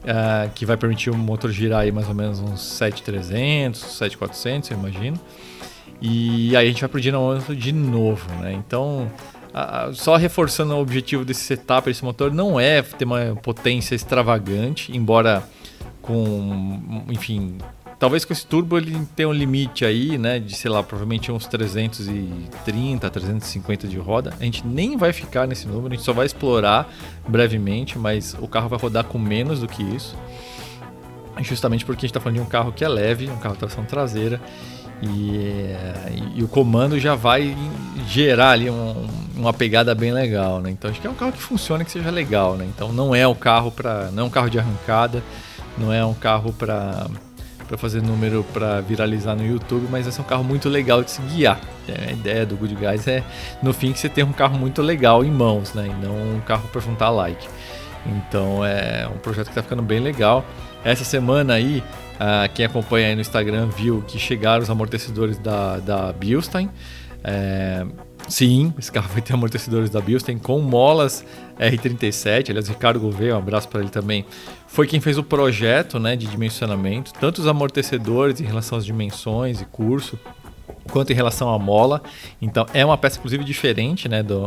uh, 0.00 0.50
que 0.54 0.64
vai 0.64 0.76
permitir 0.76 1.10
o 1.10 1.16
motor 1.16 1.50
girar 1.50 1.80
aí 1.80 1.92
mais 1.92 2.08
ou 2.08 2.14
menos 2.14 2.40
uns 2.40 2.60
7300, 2.60 3.80
7400, 3.80 4.70
eu 4.70 4.78
imagino. 4.78 5.20
E 6.00 6.56
aí 6.56 6.66
a 6.66 6.68
gente 6.68 6.80
vai 6.80 6.88
pro 6.88 7.00
dinamômetro 7.00 7.54
de 7.54 7.72
novo, 7.72 8.26
né? 8.40 8.52
Então, 8.52 9.10
só 9.94 10.16
reforçando 10.16 10.74
o 10.74 10.80
objetivo 10.80 11.24
desse 11.24 11.40
setup 11.40 11.88
desse 11.88 12.04
motor 12.04 12.32
não 12.32 12.58
é 12.58 12.82
ter 12.82 13.04
uma 13.04 13.36
potência 13.42 13.94
extravagante, 13.94 14.96
embora 14.96 15.42
com, 16.00 17.04
enfim, 17.08 17.58
Talvez 18.00 18.24
com 18.24 18.32
esse 18.32 18.46
turbo 18.46 18.78
ele 18.78 19.06
tenha 19.14 19.28
um 19.28 19.32
limite 19.32 19.84
aí, 19.84 20.16
né? 20.16 20.38
De, 20.38 20.54
sei 20.56 20.70
lá, 20.70 20.82
provavelmente 20.82 21.30
uns 21.30 21.46
330, 21.46 23.10
350 23.10 23.86
de 23.86 23.98
roda. 23.98 24.32
A 24.40 24.44
gente 24.44 24.66
nem 24.66 24.96
vai 24.96 25.12
ficar 25.12 25.46
nesse 25.46 25.68
número, 25.68 25.92
a 25.92 25.96
gente 25.96 26.04
só 26.06 26.14
vai 26.14 26.24
explorar 26.24 26.90
brevemente, 27.28 27.98
mas 27.98 28.34
o 28.40 28.48
carro 28.48 28.70
vai 28.70 28.78
rodar 28.78 29.04
com 29.04 29.18
menos 29.18 29.60
do 29.60 29.68
que 29.68 29.82
isso. 29.82 30.16
Justamente 31.40 31.84
porque 31.84 31.98
a 31.98 32.06
gente 32.06 32.12
está 32.12 32.20
falando 32.20 32.36
de 32.36 32.42
um 32.42 32.46
carro 32.46 32.72
que 32.72 32.82
é 32.82 32.88
leve, 32.88 33.28
um 33.28 33.36
carro 33.36 33.52
de 33.52 33.60
tração 33.60 33.84
traseira. 33.84 34.40
E, 35.02 35.74
e, 36.36 36.42
o 36.42 36.48
comando 36.48 36.98
já 36.98 37.14
vai 37.14 37.56
gerar 38.06 38.50
ali 38.50 38.68
um, 38.68 39.08
uma 39.34 39.52
pegada 39.52 39.94
bem 39.94 40.12
legal, 40.12 40.60
né? 40.60 40.70
Então 40.70 40.90
acho 40.90 41.00
que 41.00 41.06
é 41.06 41.10
um 41.10 41.14
carro 41.14 41.32
que 41.32 41.40
funciona, 41.40 41.84
que 41.84 41.90
seja 41.90 42.10
legal, 42.10 42.56
né? 42.56 42.66
Então 42.66 42.92
não 42.92 43.14
é 43.14 43.26
um 43.26 43.34
carro 43.34 43.70
para, 43.70 44.10
não 44.10 44.24
é 44.24 44.26
um 44.26 44.30
carro 44.30 44.50
de 44.50 44.58
arrancada, 44.58 45.22
não 45.78 45.92
é 45.92 46.04
um 46.04 46.14
carro 46.14 46.52
para 46.52 47.06
para 47.70 47.78
fazer 47.78 48.02
número 48.02 48.44
para 48.52 48.80
viralizar 48.80 49.36
no 49.36 49.46
YouTube, 49.46 49.86
mas 49.88 50.04
esse 50.04 50.18
é 50.18 50.22
um 50.22 50.26
carro 50.26 50.42
muito 50.42 50.68
legal 50.68 51.04
de 51.04 51.12
se 51.12 51.22
guiar. 51.22 51.60
É, 51.86 52.08
a 52.08 52.12
ideia 52.12 52.44
do 52.44 52.56
Good 52.56 52.74
Guys 52.74 53.06
é, 53.06 53.22
no 53.62 53.72
fim, 53.72 53.92
que 53.92 54.00
você 54.00 54.08
tenha 54.08 54.26
um 54.26 54.32
carro 54.32 54.58
muito 54.58 54.82
legal 54.82 55.24
em 55.24 55.30
mãos, 55.30 55.72
né? 55.72 55.86
E 55.86 56.04
não 56.04 56.36
um 56.36 56.40
carro 56.40 56.68
para 56.72 56.80
juntar 56.80 57.10
like. 57.10 57.46
Então 58.04 58.64
é 58.66 59.08
um 59.08 59.18
projeto 59.18 59.46
que 59.46 59.52
está 59.52 59.62
ficando 59.62 59.82
bem 59.82 60.00
legal. 60.00 60.44
Essa 60.82 61.04
semana 61.04 61.54
aí, 61.54 61.80
uh, 62.20 62.52
quem 62.54 62.66
acompanha 62.66 63.08
aí 63.08 63.14
no 63.14 63.20
Instagram 63.20 63.68
viu 63.68 64.02
que 64.06 64.18
chegaram 64.18 64.62
os 64.62 64.70
amortecedores 64.70 65.38
da, 65.38 65.78
da 65.78 66.12
Bilstein. 66.12 66.70
É, 67.24 67.84
Sim, 68.28 68.72
esse 68.78 68.92
carro 68.92 69.08
vai 69.12 69.20
ter 69.20 69.34
amortecedores 69.34 69.90
da 69.90 70.00
Bilstein 70.00 70.38
com 70.38 70.60
molas 70.60 71.24
R37. 71.58 72.50
Aliás, 72.50 72.68
Ricardo 72.68 73.00
Gouveia, 73.00 73.34
um 73.34 73.38
abraço 73.38 73.68
para 73.68 73.80
ele 73.80 73.90
também. 73.90 74.24
Foi 74.66 74.86
quem 74.86 75.00
fez 75.00 75.18
o 75.18 75.24
projeto 75.24 75.98
né, 75.98 76.14
de 76.14 76.26
dimensionamento, 76.26 77.12
tanto 77.20 77.40
os 77.40 77.46
amortecedores 77.46 78.40
em 78.40 78.44
relação 78.44 78.78
às 78.78 78.86
dimensões 78.86 79.60
e 79.60 79.64
curso, 79.64 80.18
quanto 80.92 81.12
em 81.12 81.16
relação 81.16 81.52
à 81.52 81.58
mola. 81.58 82.02
Então 82.40 82.64
é 82.72 82.84
uma 82.84 82.96
peça 82.96 83.18
inclusive 83.18 83.42
diferente, 83.42 84.08
né, 84.08 84.22
do, 84.22 84.44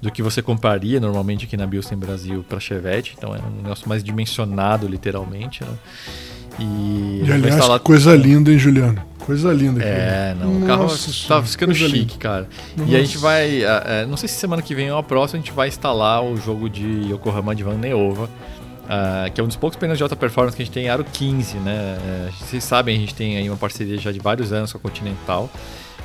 do 0.00 0.12
que 0.12 0.22
você 0.22 0.40
compraria 0.40 1.00
normalmente 1.00 1.44
aqui 1.44 1.56
na 1.56 1.66
Bilstein 1.66 1.98
Brasil 1.98 2.44
para 2.48 2.60
Chevette. 2.60 3.14
Então 3.18 3.34
é 3.34 3.38
um 3.40 3.62
negócio 3.62 3.88
mais 3.88 4.04
dimensionado 4.04 4.86
literalmente. 4.86 5.64
Né? 5.64 5.76
E, 6.58 7.22
e 7.24 7.32
aliás, 7.32 7.64
coisa 7.82 8.14
linda, 8.14 8.50
hein, 8.50 8.58
Juliano? 8.58 9.00
Coisa 9.18 9.52
linda. 9.52 9.82
É, 9.84 10.34
não. 10.40 10.62
o 10.62 10.66
carro 10.66 10.88
tá 11.28 11.42
ficando 11.42 11.74
chique, 11.74 11.92
linda. 11.92 12.14
cara. 12.18 12.48
Nossa. 12.76 12.90
E 12.90 12.96
a 12.96 12.98
gente 12.98 13.18
vai. 13.18 13.62
É, 13.62 14.06
não 14.06 14.16
sei 14.16 14.28
se 14.28 14.36
semana 14.36 14.62
que 14.62 14.74
vem 14.74 14.90
ou 14.90 14.98
a 14.98 15.02
próxima, 15.02 15.38
a 15.38 15.42
gente 15.42 15.52
vai 15.52 15.68
instalar 15.68 16.24
o 16.24 16.36
jogo 16.36 16.68
de 16.68 17.12
Yokohama 17.12 17.54
de 17.54 17.62
Van 17.62 17.76
Neova. 17.76 18.28
Uh, 18.88 19.30
que 19.34 19.38
é 19.38 19.44
um 19.44 19.46
dos 19.46 19.56
poucos 19.56 19.78
pneus 19.78 19.98
de 19.98 20.02
alta 20.02 20.16
performance 20.16 20.56
que 20.56 20.62
a 20.62 20.64
gente 20.64 20.72
tem 20.72 20.88
Aro 20.88 21.04
15, 21.04 21.58
né? 21.58 21.98
Uh, 22.00 22.32
vocês 22.40 22.64
sabem, 22.64 22.96
a 22.96 22.98
gente 22.98 23.14
tem 23.14 23.36
aí 23.36 23.50
uma 23.50 23.58
parceria 23.58 23.98
já 23.98 24.10
de 24.10 24.18
vários 24.18 24.50
anos 24.50 24.72
com 24.72 24.78
a 24.78 24.80
Continental. 24.80 25.50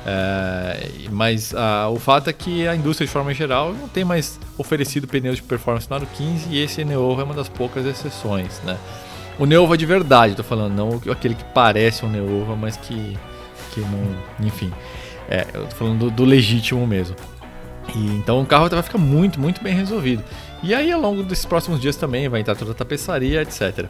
Uh, 0.04 1.10
mas 1.10 1.54
o 1.94 1.98
fato 1.98 2.30
é 2.30 2.34
que 2.34 2.68
a 2.68 2.76
indústria, 2.76 3.08
de 3.08 3.14
forma 3.14 3.34
geral, 3.34 3.74
não 3.74 3.88
tem 3.88 4.04
mais 4.04 4.38
oferecido 4.58 5.08
pneus 5.08 5.38
de 5.38 5.44
performance 5.44 5.90
no 5.90 5.96
Aro 5.96 6.08
15 6.14 6.50
e 6.50 6.62
esse 6.62 6.84
Neova 6.84 7.22
é 7.22 7.24
uma 7.24 7.34
das 7.34 7.48
poucas 7.48 7.86
exceções, 7.86 8.60
né? 8.66 8.78
O 9.40 9.46
Neova 9.46 9.78
de 9.78 9.86
verdade, 9.86 10.36
tô 10.36 10.44
falando, 10.44 10.74
não 10.74 11.12
aquele 11.12 11.36
que 11.36 11.44
parece 11.46 12.06
um 12.06 12.10
Neova, 12.10 12.56
mas 12.56 12.78
que, 12.78 13.18
que 13.72 13.82
não. 13.82 14.46
Enfim. 14.46 14.72
É, 15.30 15.48
eu 15.54 15.66
tô 15.68 15.76
falando 15.76 16.00
do, 16.00 16.12
do 16.12 16.26
legítimo 16.26 16.86
mesmo. 16.86 17.16
E, 17.96 18.00
então 18.18 18.42
o 18.42 18.46
carro 18.46 18.70
vai 18.70 18.84
ficar 18.84 18.98
muito, 18.98 19.40
muito 19.40 19.62
bem 19.64 19.74
resolvido. 19.74 20.24
E 20.62 20.74
aí, 20.74 20.92
ao 20.92 21.02
longo 21.02 21.24
desses 21.24 21.46
próximos 21.46 21.80
dias 21.82 21.96
também 21.96 22.30
vai 22.30 22.42
entrar 22.42 22.56
toda 22.56 22.72
a 22.72 22.76
tapeçaria, 22.76 23.42
etc. 23.42 23.86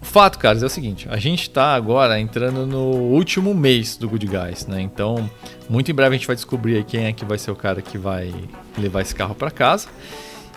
O 0.00 0.04
fato, 0.04 0.38
caras, 0.38 0.62
é 0.62 0.66
o 0.66 0.70
seguinte: 0.70 1.06
a 1.10 1.16
gente 1.18 1.42
está 1.42 1.74
agora 1.74 2.18
entrando 2.18 2.66
no 2.66 2.92
último 2.92 3.52
mês 3.54 3.96
do 3.96 4.08
Good 4.08 4.26
Guys, 4.26 4.66
né? 4.66 4.80
Então, 4.80 5.28
muito 5.68 5.90
em 5.90 5.94
breve 5.94 6.14
a 6.14 6.18
gente 6.18 6.26
vai 6.26 6.36
descobrir 6.36 6.84
quem 6.84 7.04
é 7.04 7.12
que 7.12 7.24
vai 7.24 7.36
ser 7.36 7.50
o 7.50 7.56
cara 7.56 7.82
que 7.82 7.98
vai 7.98 8.32
levar 8.76 9.02
esse 9.02 9.14
carro 9.14 9.34
para 9.34 9.50
casa. 9.50 9.88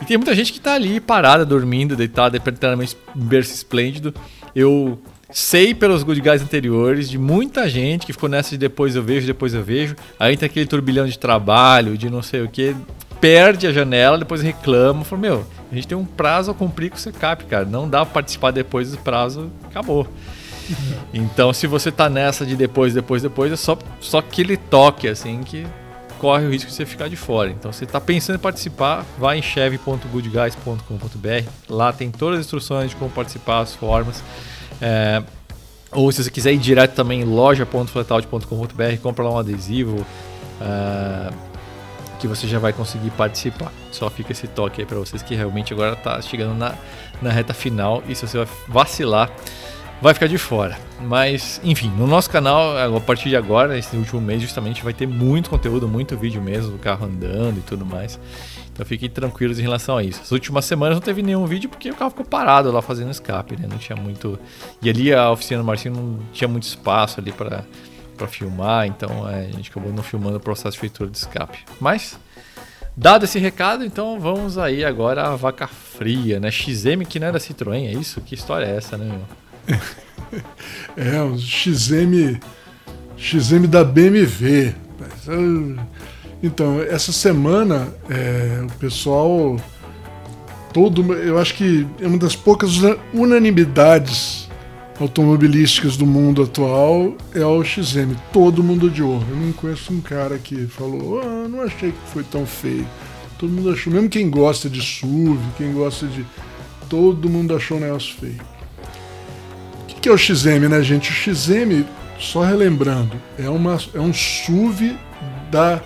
E 0.01 0.05
tem 0.05 0.17
muita 0.17 0.33
gente 0.33 0.51
que 0.51 0.59
tá 0.59 0.73
ali 0.73 0.99
parada, 0.99 1.45
dormindo, 1.45 1.95
deitada, 1.95 2.37
eternamente 2.37 2.97
em 3.15 3.21
berço 3.21 3.53
esplêndido. 3.53 4.13
Eu 4.55 4.99
sei 5.31 5.73
pelos 5.73 6.03
good 6.03 6.19
guys 6.19 6.41
anteriores 6.41 7.09
de 7.09 7.17
muita 7.17 7.69
gente 7.69 8.05
que 8.05 8.13
ficou 8.13 8.27
nessa 8.27 8.49
de 8.49 8.57
depois 8.57 8.95
eu 8.95 9.03
vejo, 9.03 9.27
depois 9.27 9.53
eu 9.53 9.63
vejo. 9.63 9.95
Aí 10.19 10.35
tem 10.35 10.47
aquele 10.47 10.65
turbilhão 10.65 11.05
de 11.05 11.17
trabalho, 11.17 11.97
de 11.97 12.09
não 12.09 12.21
sei 12.21 12.41
o 12.41 12.49
que, 12.49 12.75
perde 13.19 13.67
a 13.67 13.71
janela, 13.71 14.17
depois 14.17 14.41
reclama. 14.41 15.05
Fala, 15.05 15.21
meu, 15.21 15.45
a 15.71 15.75
gente 15.75 15.87
tem 15.87 15.97
um 15.97 16.05
prazo 16.05 16.51
a 16.51 16.53
cumprir 16.53 16.89
com 16.89 16.97
o 16.97 16.99
SECAP, 16.99 17.45
cara. 17.45 17.65
Não 17.65 17.87
dá 17.87 18.03
pra 18.03 18.15
participar 18.15 18.51
depois 18.51 18.91
do 18.91 18.97
prazo, 18.97 19.51
acabou. 19.65 20.07
Então, 21.13 21.51
se 21.51 21.67
você 21.67 21.91
tá 21.91 22.09
nessa 22.09 22.45
de 22.45 22.55
depois, 22.55 22.93
depois, 22.93 23.21
depois, 23.21 23.51
é 23.51 23.57
só, 23.57 23.77
só 23.99 24.19
aquele 24.19 24.55
toque, 24.55 25.05
assim, 25.05 25.41
que 25.43 25.67
corre 26.21 26.45
o 26.45 26.51
risco 26.51 26.69
de 26.69 26.75
você 26.75 26.85
ficar 26.85 27.07
de 27.07 27.15
fora. 27.15 27.49
Então, 27.49 27.73
você 27.73 27.83
está 27.83 27.99
pensando 27.99 28.35
em 28.35 28.39
participar, 28.39 29.03
vai 29.17 29.39
em 29.39 29.41
chevy.goodguys.com.br. 29.41 31.49
Lá 31.67 31.91
tem 31.91 32.11
todas 32.11 32.39
as 32.39 32.45
instruções 32.45 32.91
de 32.91 32.95
como 32.95 33.09
participar, 33.09 33.61
as 33.61 33.73
formas. 33.73 34.23
É, 34.79 35.23
ou 35.91 36.11
se 36.11 36.23
você 36.23 36.29
quiser 36.29 36.53
ir 36.53 36.59
direto 36.59 36.93
também 36.93 37.21
em 37.21 37.23
loja.flatout.com.br, 37.23 39.01
compra 39.01 39.23
lá 39.23 39.31
um 39.31 39.39
adesivo 39.39 40.05
é, 40.61 41.33
que 42.19 42.27
você 42.27 42.47
já 42.47 42.59
vai 42.59 42.71
conseguir 42.71 43.09
participar. 43.09 43.71
Só 43.91 44.07
fica 44.07 44.31
esse 44.31 44.47
toque 44.47 44.81
aí 44.81 44.85
para 44.85 44.99
vocês 44.99 45.23
que 45.23 45.33
realmente 45.33 45.73
agora 45.73 45.93
está 45.93 46.21
chegando 46.21 46.53
na, 46.53 46.75
na 47.19 47.31
reta 47.31 47.51
final 47.51 48.03
e 48.07 48.13
se 48.13 48.27
você 48.27 48.37
vai 48.37 48.47
vacilar 48.67 49.31
vai 50.01 50.13
ficar 50.13 50.27
de 50.27 50.37
fora. 50.37 50.77
Mas, 50.99 51.61
enfim, 51.63 51.89
no 51.97 52.07
nosso 52.07 52.29
canal, 52.29 52.95
a 52.95 52.99
partir 52.99 53.29
de 53.29 53.35
agora, 53.35 53.77
esse 53.77 53.95
último 53.95 54.19
mês, 54.19 54.41
justamente, 54.41 54.83
vai 54.83 54.93
ter 54.93 55.07
muito 55.07 55.49
conteúdo, 55.49 55.87
muito 55.87 56.17
vídeo 56.17 56.41
mesmo, 56.41 56.71
do 56.71 56.79
carro 56.79 57.05
andando 57.05 57.59
e 57.59 57.61
tudo 57.61 57.85
mais. 57.85 58.19
Então 58.73 58.85
fiquem 58.85 59.09
tranquilos 59.09 59.59
em 59.59 59.61
relação 59.61 59.97
a 59.97 60.03
isso. 60.03 60.21
As 60.21 60.31
últimas 60.31 60.65
semanas 60.65 60.95
não 60.95 61.01
teve 61.01 61.21
nenhum 61.21 61.45
vídeo 61.45 61.69
porque 61.69 61.91
o 61.91 61.95
carro 61.95 62.09
ficou 62.09 62.25
parado 62.25 62.71
lá 62.71 62.81
fazendo 62.81 63.11
escape, 63.11 63.55
né? 63.55 63.67
Não 63.69 63.77
tinha 63.77 63.95
muito. 63.95 64.39
E 64.81 64.89
ali 64.89 65.13
a 65.13 65.29
oficina 65.29 65.61
do 65.61 65.65
Marcinho 65.65 65.95
não 65.95 66.19
tinha 66.31 66.47
muito 66.47 66.63
espaço 66.63 67.19
ali 67.19 67.31
para 67.31 67.63
filmar, 68.27 68.87
então 68.87 69.27
é, 69.29 69.47
a 69.47 69.51
gente 69.51 69.69
acabou 69.69 69.91
não 69.91 70.03
filmando 70.03 70.37
o 70.37 70.39
processo 70.39 70.71
de 70.71 70.79
feitura 70.79 71.09
de 71.09 71.17
escape. 71.17 71.59
Mas 71.79 72.17
Dado 72.95 73.23
esse 73.23 73.39
recado, 73.39 73.85
então 73.85 74.19
vamos 74.19 74.57
aí 74.57 74.83
agora 74.83 75.29
à 75.29 75.35
vaca 75.35 75.65
fria, 75.65 76.41
né? 76.41 76.51
XM 76.51 77.05
que 77.07 77.19
não 77.19 77.27
é 77.27 77.31
da 77.31 77.39
Citroën, 77.39 77.87
é 77.87 77.93
isso? 77.93 78.19
Que 78.19 78.35
história 78.35 78.65
é 78.65 78.75
essa, 78.75 78.97
né, 78.97 79.05
meu? 79.05 79.40
É, 80.97 81.21
um 81.21 81.37
XM, 81.37 82.39
XM 83.17 83.67
da 83.67 83.83
BMW. 83.83 84.73
Então, 86.43 86.81
essa 86.81 87.11
semana, 87.11 87.93
é, 88.09 88.63
o 88.63 88.71
pessoal. 88.77 89.57
Todo, 90.73 91.13
eu 91.13 91.37
acho 91.37 91.55
que 91.55 91.85
é 91.99 92.07
uma 92.07 92.17
das 92.17 92.33
poucas 92.33 92.71
unanimidades 93.13 94.49
automobilísticas 94.97 95.97
do 95.97 96.05
mundo 96.05 96.43
atual 96.43 97.13
é 97.35 97.45
o 97.45 97.61
XM. 97.61 98.15
Todo 98.31 98.63
mundo 98.63 98.87
odiou. 98.87 99.21
Eu 99.29 99.35
não 99.35 99.51
conheço 99.51 99.91
um 99.91 99.99
cara 99.99 100.37
que 100.37 100.67
falou, 100.67 101.19
ah, 101.21 101.47
não 101.49 101.61
achei 101.61 101.91
que 101.91 102.11
foi 102.13 102.23
tão 102.23 102.45
feio. 102.45 102.87
Todo 103.37 103.51
mundo 103.51 103.69
achou, 103.69 103.91
mesmo 103.91 104.07
quem 104.07 104.29
gosta 104.29 104.69
de 104.69 104.81
SUV, 104.81 105.39
quem 105.57 105.73
gosta 105.73 106.07
de. 106.07 106.25
Todo 106.87 107.29
mundo 107.29 107.53
achou 107.53 107.77
o 107.77 107.81
negócio 107.81 108.15
feio 108.15 108.39
que 110.01 110.09
é 110.09 110.11
o 110.11 110.17
XM, 110.17 110.67
né, 110.67 110.81
gente? 110.81 111.11
O 111.11 111.13
XM, 111.13 111.85
só 112.19 112.41
relembrando, 112.41 113.15
é, 113.37 113.49
uma, 113.49 113.77
é 113.93 113.99
um 113.99 114.11
SUV 114.11 114.97
da, 115.51 115.81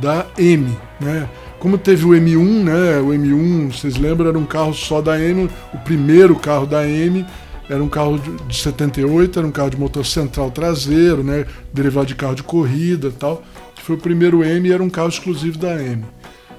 da 0.00 0.26
M, 0.38 0.76
né? 0.98 1.28
Como 1.58 1.76
teve 1.76 2.04
o 2.04 2.10
M1, 2.10 2.62
né? 2.64 2.98
O 2.98 3.08
M1, 3.08 3.72
vocês 3.72 3.96
lembram, 3.96 4.28
era 4.28 4.38
um 4.38 4.46
carro 4.46 4.72
só 4.72 5.02
da 5.02 5.20
M, 5.20 5.50
o 5.74 5.78
primeiro 5.78 6.34
carro 6.36 6.66
da 6.66 6.88
M 6.88 7.26
era 7.68 7.82
um 7.82 7.88
carro 7.88 8.18
de, 8.18 8.30
de 8.44 8.56
78, 8.56 9.38
era 9.38 9.46
um 9.46 9.50
carro 9.52 9.68
de 9.70 9.76
motor 9.76 10.06
central 10.06 10.50
traseiro, 10.50 11.22
né? 11.22 11.44
Derivado 11.72 12.06
de 12.06 12.14
carro 12.14 12.34
de 12.34 12.42
corrida 12.42 13.08
e 13.08 13.12
tal. 13.12 13.42
Foi 13.82 13.96
o 13.96 13.98
primeiro 13.98 14.42
M 14.42 14.68
e 14.68 14.72
era 14.72 14.82
um 14.82 14.88
carro 14.88 15.08
exclusivo 15.08 15.58
da 15.58 15.80
M. 15.82 16.04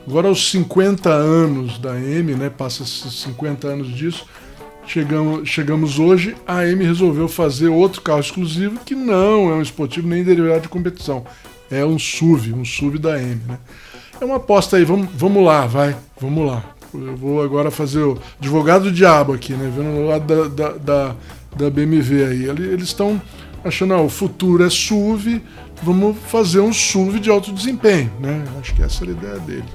Agora, 0.07 0.27
aos 0.27 0.51
50 0.51 1.09
anos 1.09 1.79
da 1.79 1.99
M, 1.99 2.35
né? 2.35 2.49
Passa 2.49 2.85
50 2.85 3.67
anos 3.67 3.87
disso, 3.87 4.25
Chegamos, 4.89 5.47
chegamos 5.47 5.99
hoje, 5.99 6.35
a 6.47 6.61
AM 6.61 6.83
resolveu 6.83 7.27
fazer 7.27 7.67
outro 7.67 8.01
carro 8.01 8.21
exclusivo 8.21 8.79
que 8.83 8.95
não 8.95 9.51
é 9.51 9.53
um 9.53 9.61
esportivo 9.61 10.07
nem 10.07 10.23
derivado 10.23 10.61
de 10.61 10.67
competição. 10.67 11.23
É 11.69 11.85
um 11.85 11.99
SUV, 11.99 12.53
um 12.53 12.65
SUV 12.65 12.97
da 12.97 13.13
AM, 13.13 13.39
né? 13.47 13.59
É 14.19 14.25
uma 14.25 14.37
aposta 14.37 14.77
aí, 14.77 14.83
vamos, 14.83 15.07
vamos 15.13 15.45
lá, 15.45 15.67
vai, 15.67 15.95
vamos 16.19 16.43
lá. 16.43 16.63
Eu 16.91 17.15
vou 17.15 17.43
agora 17.43 17.69
fazer 17.69 17.99
o 17.99 18.17
advogado 18.39 18.85
do 18.85 18.91
diabo 18.91 19.33
aqui, 19.33 19.53
né? 19.53 19.71
Vendo 19.77 19.89
o 19.91 20.07
lado 20.07 20.25
da, 20.25 20.47
da, 20.47 20.77
da, 20.79 21.15
da 21.55 21.69
BMW 21.69 22.25
aí. 22.25 22.45
Eles 22.49 22.87
estão 22.87 23.21
achando, 23.63 23.93
ah, 23.93 24.01
o 24.01 24.09
futuro 24.09 24.65
é 24.65 24.71
SUV, 24.71 25.39
vamos 25.83 26.17
fazer 26.17 26.61
um 26.61 26.73
SUV 26.73 27.19
de 27.19 27.29
alto 27.29 27.53
desempenho, 27.53 28.11
né? 28.19 28.43
Acho 28.59 28.73
que 28.73 28.81
essa 28.81 29.03
era 29.03 29.11
a 29.11 29.15
ideia 29.15 29.39
dele. 29.39 29.65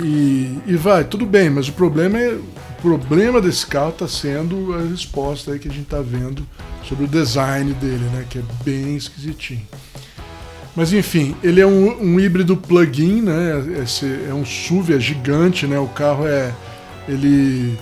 E, 0.00 0.58
e 0.66 0.74
vai, 0.74 1.04
tudo 1.04 1.24
bem, 1.24 1.48
mas 1.48 1.68
o 1.68 1.72
problema 1.72 2.18
é 2.18 2.36
problema 2.82 3.40
desse 3.40 3.64
carro 3.64 3.90
está 3.90 4.08
sendo 4.08 4.74
a 4.74 4.82
resposta 4.82 5.52
aí 5.52 5.58
que 5.60 5.68
a 5.68 5.70
gente 5.70 5.84
está 5.84 6.00
vendo 6.00 6.44
sobre 6.82 7.04
o 7.04 7.08
design 7.08 7.72
dele, 7.74 8.04
né? 8.12 8.26
Que 8.28 8.40
é 8.40 8.42
bem 8.64 8.96
esquisitinho. 8.96 9.62
Mas 10.74 10.92
enfim, 10.92 11.36
ele 11.44 11.60
é 11.60 11.66
um, 11.66 12.02
um 12.02 12.18
híbrido 12.18 12.56
plug-in, 12.56 13.22
né? 13.22 13.82
Esse 13.82 14.06
é 14.28 14.34
um 14.34 14.44
SUV, 14.44 14.96
é 14.96 15.00
gigante, 15.00 15.66
né? 15.66 15.78
O 15.78 15.86
carro 15.86 16.26
é. 16.26 16.52
Ele. 17.08 17.78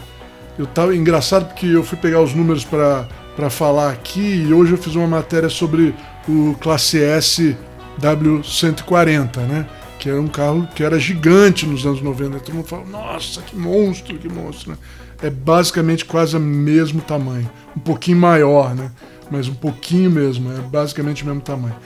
Eu 0.58 0.66
tava 0.66 0.94
engraçado 0.94 1.46
porque 1.46 1.66
eu 1.66 1.82
fui 1.82 1.96
pegar 1.96 2.20
os 2.20 2.34
números 2.34 2.64
para 2.64 3.48
falar 3.48 3.90
aqui 3.90 4.44
e 4.46 4.52
hoje 4.52 4.72
eu 4.72 4.78
fiz 4.78 4.94
uma 4.94 5.06
matéria 5.06 5.48
sobre 5.48 5.94
o 6.28 6.54
Classe 6.60 7.02
S 7.02 7.56
W140, 7.98 9.38
né? 9.38 9.66
Que 10.00 10.08
era 10.08 10.20
um 10.20 10.26
carro 10.26 10.66
que 10.74 10.82
era 10.82 10.98
gigante 10.98 11.66
nos 11.66 11.84
anos 11.84 12.00
90. 12.00 12.40
Todo 12.40 12.54
mundo 12.54 12.66
fala, 12.66 12.86
nossa, 12.86 13.42
que 13.42 13.54
monstro, 13.54 14.18
que 14.18 14.28
monstro. 14.28 14.72
Né? 14.72 14.78
É 15.22 15.28
basicamente 15.28 16.06
quase 16.06 16.34
o 16.34 16.40
mesmo 16.40 17.02
tamanho. 17.02 17.48
Um 17.76 17.80
pouquinho 17.80 18.16
maior, 18.16 18.74
né? 18.74 18.90
Mas 19.30 19.46
um 19.46 19.54
pouquinho 19.54 20.10
mesmo, 20.10 20.50
é 20.50 20.60
basicamente 20.62 21.22
o 21.22 21.26
mesmo 21.26 21.42
tamanho. 21.42 21.76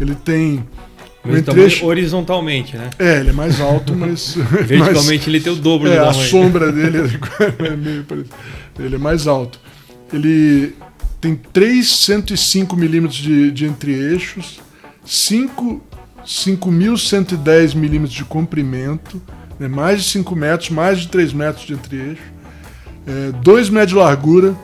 Ele 0.00 0.14
tem. 0.14 0.64
Um 1.24 1.42
trecho... 1.42 1.86
horizontalmente, 1.86 2.76
né? 2.76 2.90
É, 2.98 3.20
ele 3.20 3.30
é 3.30 3.32
mais 3.32 3.60
alto, 3.60 3.92
mas. 3.96 4.34
Verticalmente 4.36 5.02
mas, 5.26 5.26
ele 5.26 5.40
tem 5.40 5.52
o 5.52 5.56
dobro 5.56 5.88
é, 5.88 5.90
do 5.90 5.96
tamanho. 5.96 6.10
A 6.10 6.28
sombra 6.28 6.72
dele 6.72 6.98
é 7.58 7.76
meio 7.76 8.04
parecido. 8.04 8.34
Ele 8.78 8.94
é 8.94 8.98
mais 8.98 9.26
alto. 9.26 9.58
Ele 10.12 10.76
tem 11.20 11.34
305 11.34 12.76
milímetros 12.76 13.18
de, 13.18 13.50
de 13.50 13.64
entre-eixos, 13.66 14.60
5 15.04 15.82
5.110 16.26 17.74
milímetros 17.74 18.14
de 18.14 18.24
comprimento, 18.24 19.20
né, 19.58 19.68
mais 19.68 20.02
de 20.02 20.10
5 20.10 20.34
metros, 20.34 20.70
mais 20.70 21.00
de 21.00 21.08
3 21.08 21.32
metros 21.32 21.66
de 21.66 21.74
entre-eixo, 21.74 22.22
é, 23.06 23.32
2 23.32 23.70
metros 23.70 23.90
de 23.90 23.96
largura 23.96 24.56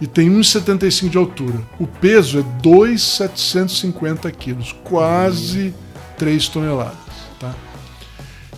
e 0.00 0.06
tem 0.06 0.30
1,75 0.30 1.08
de 1.08 1.18
altura. 1.18 1.60
O 1.78 1.86
peso 1.86 2.38
é 2.38 2.42
2,750 2.62 4.30
quilos, 4.30 4.74
quase 4.84 5.74
3 6.16 6.48
toneladas. 6.48 6.96
Tá? 7.38 7.54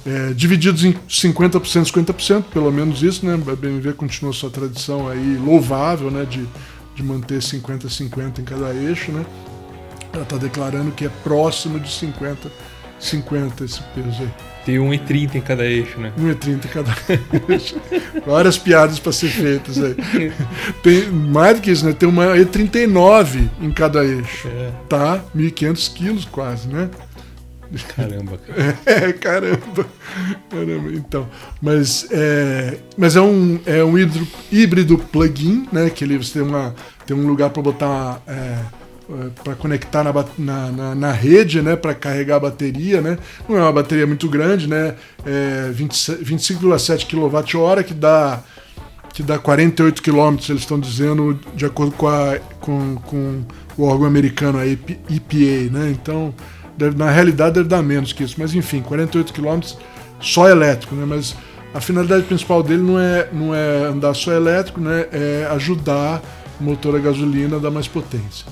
É, 0.07 0.33
divididos 0.33 0.85
em 0.85 0.93
50%, 1.09 1.61
50%, 1.61 2.45
pelo 2.53 2.71
menos 2.71 3.03
isso, 3.03 3.25
né? 3.25 3.35
A 3.35 3.57
BMW 3.57 3.93
continua 3.95 4.33
sua 4.33 4.51
tradição 4.51 5.09
aí 5.09 5.37
louvável, 5.37 6.11
né? 6.11 6.25
De, 6.25 6.47
de 6.95 7.03
manter 7.03 7.38
50-50 7.38 8.41
em 8.41 8.45
cada 8.45 8.75
eixo, 8.75 9.12
né? 9.12 9.25
Ela 10.12 10.22
está 10.22 10.37
declarando 10.37 10.92
que 10.92 11.07
é 11.07 11.11
próximo 11.22 11.81
de 11.81 11.90
50, 11.90 12.51
50 12.98 13.64
esse 13.64 13.83
peso 13.94 14.22
aí. 14.22 14.31
Tem 14.64 14.77
1,30 14.77 15.35
em 15.35 15.40
cada 15.40 15.64
eixo, 15.64 15.98
né? 15.98 16.12
1,30 16.16 16.64
em 16.64 16.68
cada 16.68 16.94
eixo. 17.48 17.81
Várias 18.25 18.57
piadas 18.57 18.98
para 19.01 19.11
ser 19.11 19.29
feitas 19.29 19.83
aí. 19.83 19.96
Tem, 20.83 21.11
mais 21.11 21.57
do 21.57 21.62
que 21.62 21.70
isso, 21.72 21.85
né? 21.85 21.92
Tem 21.92 22.09
uma 22.09 22.37
E39 22.37 23.48
em 23.61 23.72
cada 23.72 24.05
eixo. 24.05 24.46
É. 24.48 24.70
Tá? 24.88 25.25
1.500 25.35 25.92
quilos 25.92 26.25
quase, 26.27 26.68
né? 26.68 26.88
Caramba, 27.96 28.38
cara. 28.46 28.79
É, 28.87 29.12
caramba. 29.12 29.87
Caramba, 30.51 30.92
então. 30.92 31.29
Mas 31.61 32.07
é, 32.11 32.79
mas 32.96 33.16
é 33.16 33.20
um, 33.20 33.59
é 33.64 33.83
um 33.83 33.98
híbrido, 33.98 34.29
híbrido 34.51 34.98
plug-in, 34.98 35.66
né? 35.72 35.90
Que 35.90 36.05
ele, 36.05 36.18
você 36.18 36.35
tem, 36.35 36.42
uma, 36.42 36.75
tem 37.07 37.16
um 37.16 37.27
lugar 37.27 37.51
para 37.51 37.62
botar. 37.62 38.22
É, 38.27 38.82
para 39.44 39.55
conectar 39.55 40.05
na, 40.05 40.12
na, 40.38 40.94
na, 40.94 41.12
rede, 41.12 41.61
né, 41.61 41.77
para 41.77 41.94
carregar 41.94 42.37
a 42.37 42.40
bateria, 42.40 43.01
né? 43.01 43.18
Não 43.48 43.57
é 43.57 43.61
uma 43.61 43.72
bateria 43.72 44.07
muito 44.07 44.29
grande, 44.29 44.66
né? 44.66 44.94
É 45.25 45.70
25,7 45.72 47.07
kWh 47.07 47.85
que 47.85 47.94
dá 47.94 48.40
que 49.12 49.22
dá 49.22 49.38
48 49.38 50.03
km, 50.03 50.37
eles 50.48 50.62
estão 50.62 50.81
dizendo 50.81 51.38
de 51.55 51.66
acordo 51.66 51.92
com, 51.92 52.09
a, 52.09 52.38
com, 52.61 52.96
com 52.96 53.42
o 53.77 53.85
órgão 53.85 54.07
americano 54.07 54.59
a 54.59 54.66
EPA, 54.66 55.70
né? 55.70 55.90
Então 55.90 56.35
Deve, 56.77 56.96
na 56.96 57.11
realidade 57.11 57.55
deve 57.55 57.68
dar 57.68 57.83
menos 57.83 58.12
que 58.12 58.25
isso, 58.25 58.37
mas 58.38 58.55
enfim, 58.55 58.81
48 58.81 59.33
km 59.33 59.61
só 60.20 60.48
elétrico, 60.48 60.94
né? 60.94 61.05
Mas 61.07 61.37
a 61.75 61.81
finalidade 61.81 62.25
principal 62.25 62.62
dele 62.62 62.83
não 62.83 62.98
é, 62.98 63.29
não 63.33 63.55
é 63.55 63.85
andar 63.85 64.14
só 64.14 64.33
elétrico, 64.33 64.81
né? 64.81 65.07
É 65.12 65.48
ajudar 65.51 66.22
o 66.61 66.64
motor 66.64 66.96
a 66.96 66.98
gasolina 66.98 67.57
a 67.57 67.59
dar 67.59 67.70
mais 67.70 67.88
potência. 67.88 68.46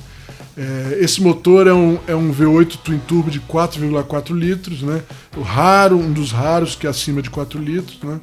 É, 0.61 0.99
esse 1.03 1.23
motor 1.23 1.66
é 1.66 1.73
um, 1.73 1.99
é 2.07 2.14
um 2.14 2.31
V8 2.31 2.77
Twin 2.85 2.99
Turbo 2.99 3.31
de 3.31 3.40
4,4 3.40 4.35
litros, 4.35 4.83
né? 4.83 5.03
O 5.35 5.40
raro, 5.40 5.96
um 5.96 6.12
dos 6.12 6.33
raros 6.33 6.75
que 6.75 6.87
é 6.87 6.90
acima 6.90 7.23
de 7.23 7.31
4 7.31 7.59
litros, 7.59 7.99
né? 8.03 8.20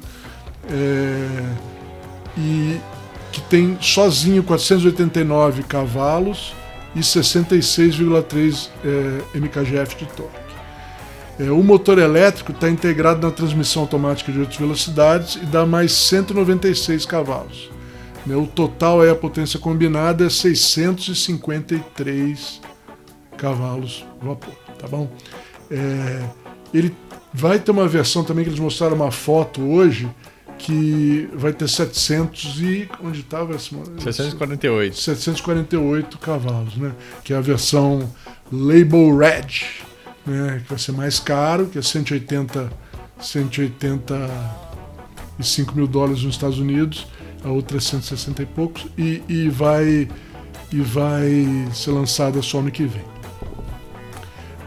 É, 0.70 1.52
e 2.38 2.80
que 3.32 3.40
tem 3.40 3.76
sozinho 3.80 4.44
489 4.44 5.64
cavalos 5.64 6.54
e 6.94 7.00
66,3 7.00 8.68
é, 8.84 9.36
mkgf 9.36 9.96
de 9.96 10.06
torque. 10.06 10.38
É, 11.40 11.50
o 11.50 11.62
motor 11.64 11.98
elétrico 11.98 12.52
está 12.52 12.70
integrado 12.70 13.26
na 13.26 13.32
transmissão 13.32 13.82
automática 13.82 14.30
de 14.30 14.38
8 14.38 14.56
velocidades 14.60 15.34
e 15.42 15.46
dá 15.46 15.66
mais 15.66 15.90
196 15.90 17.04
cavalos. 17.04 17.68
O 18.36 18.46
total 18.46 19.04
é 19.04 19.10
a 19.10 19.14
potência 19.14 19.58
combinada 19.58 20.26
é 20.26 20.30
653 20.30 22.60
cavalos 23.36 24.06
vapor, 24.20 24.54
tá 24.78 24.88
bom? 24.88 25.10
É, 25.70 26.24
ele 26.72 26.94
vai 27.32 27.58
ter 27.58 27.70
uma 27.70 27.86
versão 27.86 28.24
também 28.24 28.44
que 28.44 28.50
eles 28.50 28.60
mostraram 28.60 28.96
uma 28.96 29.10
foto 29.10 29.62
hoje 29.62 30.08
que 30.58 31.28
vai 31.34 31.52
ter 31.52 31.68
700 31.68 32.60
e 32.60 32.88
onde 33.02 33.20
estava 33.20 33.54
esse 33.54 33.68
748 34.00 34.96
748 34.96 36.18
cavalos, 36.18 36.76
né? 36.76 36.92
Que 37.22 37.32
é 37.32 37.36
a 37.36 37.40
versão 37.40 38.12
Label 38.50 39.16
Red, 39.16 39.66
né? 40.26 40.60
Que 40.64 40.70
vai 40.70 40.78
ser 40.78 40.90
mais 40.92 41.20
caro, 41.20 41.66
que 41.66 41.78
é 41.78 41.82
180 41.82 42.88
185 43.20 45.74
mil 45.74 45.86
dólares 45.86 46.22
nos 46.22 46.34
Estados 46.34 46.58
Unidos, 46.58 47.06
a 47.44 47.48
outra 47.50 47.78
é 47.78 47.80
160 47.80 48.42
e 48.42 48.46
poucos 48.46 48.86
e, 48.96 49.22
e 49.28 49.48
vai 49.48 50.08
e 50.70 50.80
vai 50.80 51.46
ser 51.72 51.92
lançada 51.92 52.42
só 52.42 52.60
no 52.60 52.70
que 52.70 52.84
vem. 52.84 53.04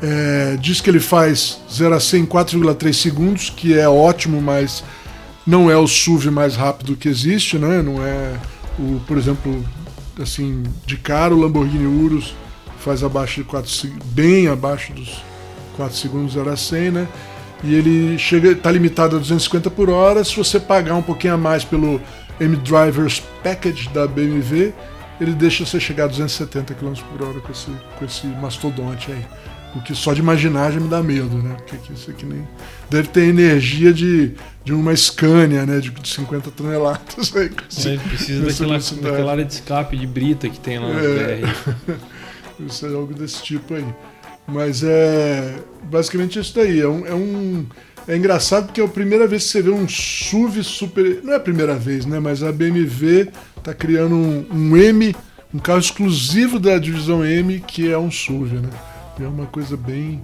É, 0.01 0.57
diz 0.59 0.81
que 0.81 0.89
ele 0.89 0.99
faz 0.99 1.61
0 1.71 1.93
a 1.93 1.99
100 1.99 2.21
em 2.21 2.25
4,3 2.25 2.93
segundos, 2.93 3.49
que 3.51 3.77
é 3.77 3.87
ótimo, 3.87 4.41
mas 4.41 4.83
não 5.45 5.69
é 5.69 5.77
o 5.77 5.87
SUV 5.87 6.31
mais 6.31 6.55
rápido 6.55 6.95
que 6.95 7.07
existe, 7.07 7.59
né? 7.59 7.81
Não 7.83 8.03
é 8.03 8.35
o, 8.79 8.99
por 9.01 9.17
exemplo, 9.17 9.63
assim, 10.19 10.63
de 10.87 10.97
cara 10.97 11.35
o 11.35 11.39
Lamborghini 11.39 11.85
Urus 11.85 12.33
faz 12.79 13.03
abaixo 13.03 13.41
de 13.41 13.47
4 13.47 13.91
bem 14.05 14.47
abaixo 14.47 14.91
dos 14.93 15.23
4 15.77 15.95
segundos 15.95 16.35
era 16.35 16.55
100, 16.55 16.91
né? 16.91 17.07
E 17.63 17.75
ele 17.75 18.17
chega 18.17 18.51
está 18.51 18.71
limitado 18.71 19.15
a 19.15 19.19
250 19.19 19.69
por 19.69 19.89
hora. 19.89 20.23
Se 20.23 20.35
você 20.35 20.59
pagar 20.59 20.95
um 20.95 21.01
pouquinho 21.01 21.35
a 21.35 21.37
mais 21.37 21.63
pelo 21.63 22.01
M-Drivers 22.41 23.21
Package 23.43 23.89
da 23.89 24.07
BMW, 24.07 24.73
ele 25.19 25.33
deixa 25.33 25.65
você 25.65 25.79
chegar 25.79 26.05
a 26.05 26.07
270 26.07 26.73
km 26.73 26.93
por 27.11 27.27
hora 27.27 27.39
com 27.39 27.51
esse, 27.51 27.71
com 27.97 28.05
esse 28.05 28.25
mastodonte 28.27 29.11
aí. 29.11 29.25
O 29.75 29.81
que 29.81 29.95
só 29.95 30.13
de 30.13 30.19
imaginar 30.19 30.71
já 30.71 30.79
me 30.79 30.89
dá 30.89 31.01
medo, 31.01 31.37
né? 31.37 31.55
Porque 31.65 31.93
isso 31.93 32.11
aqui 32.11 32.25
nem. 32.25 32.45
Deve 32.89 33.07
ter 33.07 33.21
energia 33.21 33.93
de, 33.93 34.33
de 34.65 34.73
uma 34.73 34.93
Scania, 34.93 35.65
né? 35.65 35.79
De 35.79 35.93
50 36.03 36.51
toneladas. 36.51 37.33
Aí, 37.33 37.49
assim, 37.69 37.97
precisa 37.99 38.45
daquela, 38.45 38.79
daquela 38.79 39.31
área 39.31 39.45
de 39.45 39.53
escape 39.53 39.95
de 39.95 40.05
brita 40.05 40.49
que 40.49 40.59
tem 40.59 40.77
lá 40.77 40.89
no 40.89 40.99
é. 40.99 41.41
isso 42.67 42.85
é 42.85 42.89
algo 42.89 43.13
desse 43.13 43.41
tipo 43.43 43.73
aí. 43.75 43.85
Mas 44.45 44.83
é 44.83 45.59
basicamente 45.83 46.37
isso 46.37 46.53
daí. 46.53 46.81
É 46.81 46.87
um, 46.87 47.05
é 47.05 47.13
um. 47.13 47.65
É 48.07 48.15
engraçado 48.15 48.65
porque 48.65 48.81
é 48.81 48.83
a 48.83 48.87
primeira 48.87 49.27
vez 49.27 49.43
que 49.43 49.49
você 49.49 49.61
vê 49.61 49.69
um 49.69 49.87
SUV 49.87 50.63
super. 50.63 51.21
Não 51.23 51.33
é 51.33 51.35
a 51.35 51.39
primeira 51.39 51.75
vez, 51.75 52.05
né? 52.05 52.19
Mas 52.19 52.43
a 52.43 52.51
BMW 52.51 53.31
tá 53.63 53.73
criando 53.73 54.15
um, 54.15 54.45
um 54.51 54.77
M, 54.77 55.15
um 55.53 55.59
carro 55.59 55.79
exclusivo 55.79 56.59
da 56.59 56.77
divisão 56.77 57.23
M, 57.23 57.59
que 57.59 57.91
é 57.91 57.97
um 57.97 58.09
SUV, 58.09 58.55
né? 58.55 58.69
É 59.19 59.27
uma 59.27 59.45
coisa 59.45 59.77
bem. 59.77 60.23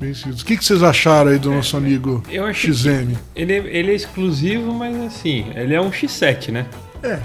bem 0.00 0.14
simples. 0.14 0.42
O 0.42 0.44
que, 0.44 0.56
que 0.56 0.64
vocês 0.64 0.82
acharam 0.82 1.30
aí 1.30 1.38
do 1.38 1.52
é, 1.52 1.56
nosso 1.56 1.76
amigo 1.76 2.22
eu 2.28 2.52
XM? 2.52 3.14
Ele, 3.34 3.52
é, 3.52 3.56
ele 3.56 3.92
é 3.92 3.94
exclusivo, 3.94 4.72
mas 4.72 4.96
assim, 4.96 5.46
ele 5.54 5.74
é 5.74 5.80
um 5.80 5.90
X7, 5.90 6.50
né? 6.50 6.66
É. 7.02 7.20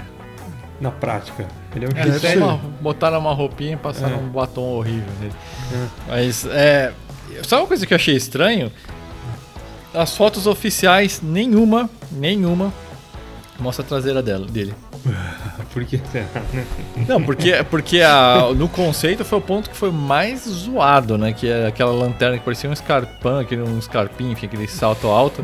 Na 0.80 0.90
prática. 0.90 1.46
Ele 1.74 1.86
é 1.86 1.88
um 1.88 1.98
é, 1.98 2.18
X7. 2.18 2.36
Uma, 2.36 2.56
botaram 2.80 3.18
uma 3.18 3.32
roupinha 3.32 3.74
e 3.74 3.76
passaram 3.76 4.16
é. 4.16 4.18
um 4.18 4.28
batom 4.28 4.62
horrível 4.62 5.12
nele. 5.20 5.34
É. 5.72 5.86
Mas 6.08 6.46
é. 6.46 6.92
Sabe 7.44 7.62
uma 7.62 7.68
coisa 7.68 7.86
que 7.86 7.92
eu 7.92 7.96
achei 7.96 8.14
estranho? 8.14 8.70
As 9.94 10.16
fotos 10.16 10.46
oficiais, 10.46 11.20
nenhuma, 11.22 11.88
nenhuma, 12.10 12.72
mostra 13.58 13.84
a 13.84 13.88
traseira 13.88 14.22
dela, 14.22 14.46
dele. 14.46 14.74
Por 15.72 15.84
que 15.84 15.98
será, 16.10 16.26
né? 16.52 16.66
Não, 17.08 17.22
porque, 17.22 17.64
porque 17.70 18.00
a, 18.00 18.50
no 18.54 18.68
conceito 18.68 19.24
foi 19.24 19.38
o 19.38 19.42
ponto 19.42 19.70
que 19.70 19.76
foi 19.76 19.90
mais 19.90 20.46
zoado, 20.46 21.16
né? 21.16 21.32
Que 21.32 21.48
é 21.48 21.66
aquela 21.66 21.92
lanterna 21.92 22.38
que 22.38 22.44
parecia 22.44 22.68
um 22.68 22.72
escarpão, 22.72 23.38
aquele, 23.38 23.62
um 23.62 23.78
escarpinho, 23.78 24.32
enfim, 24.32 24.46
aquele 24.46 24.68
salto 24.68 25.08
alto. 25.08 25.42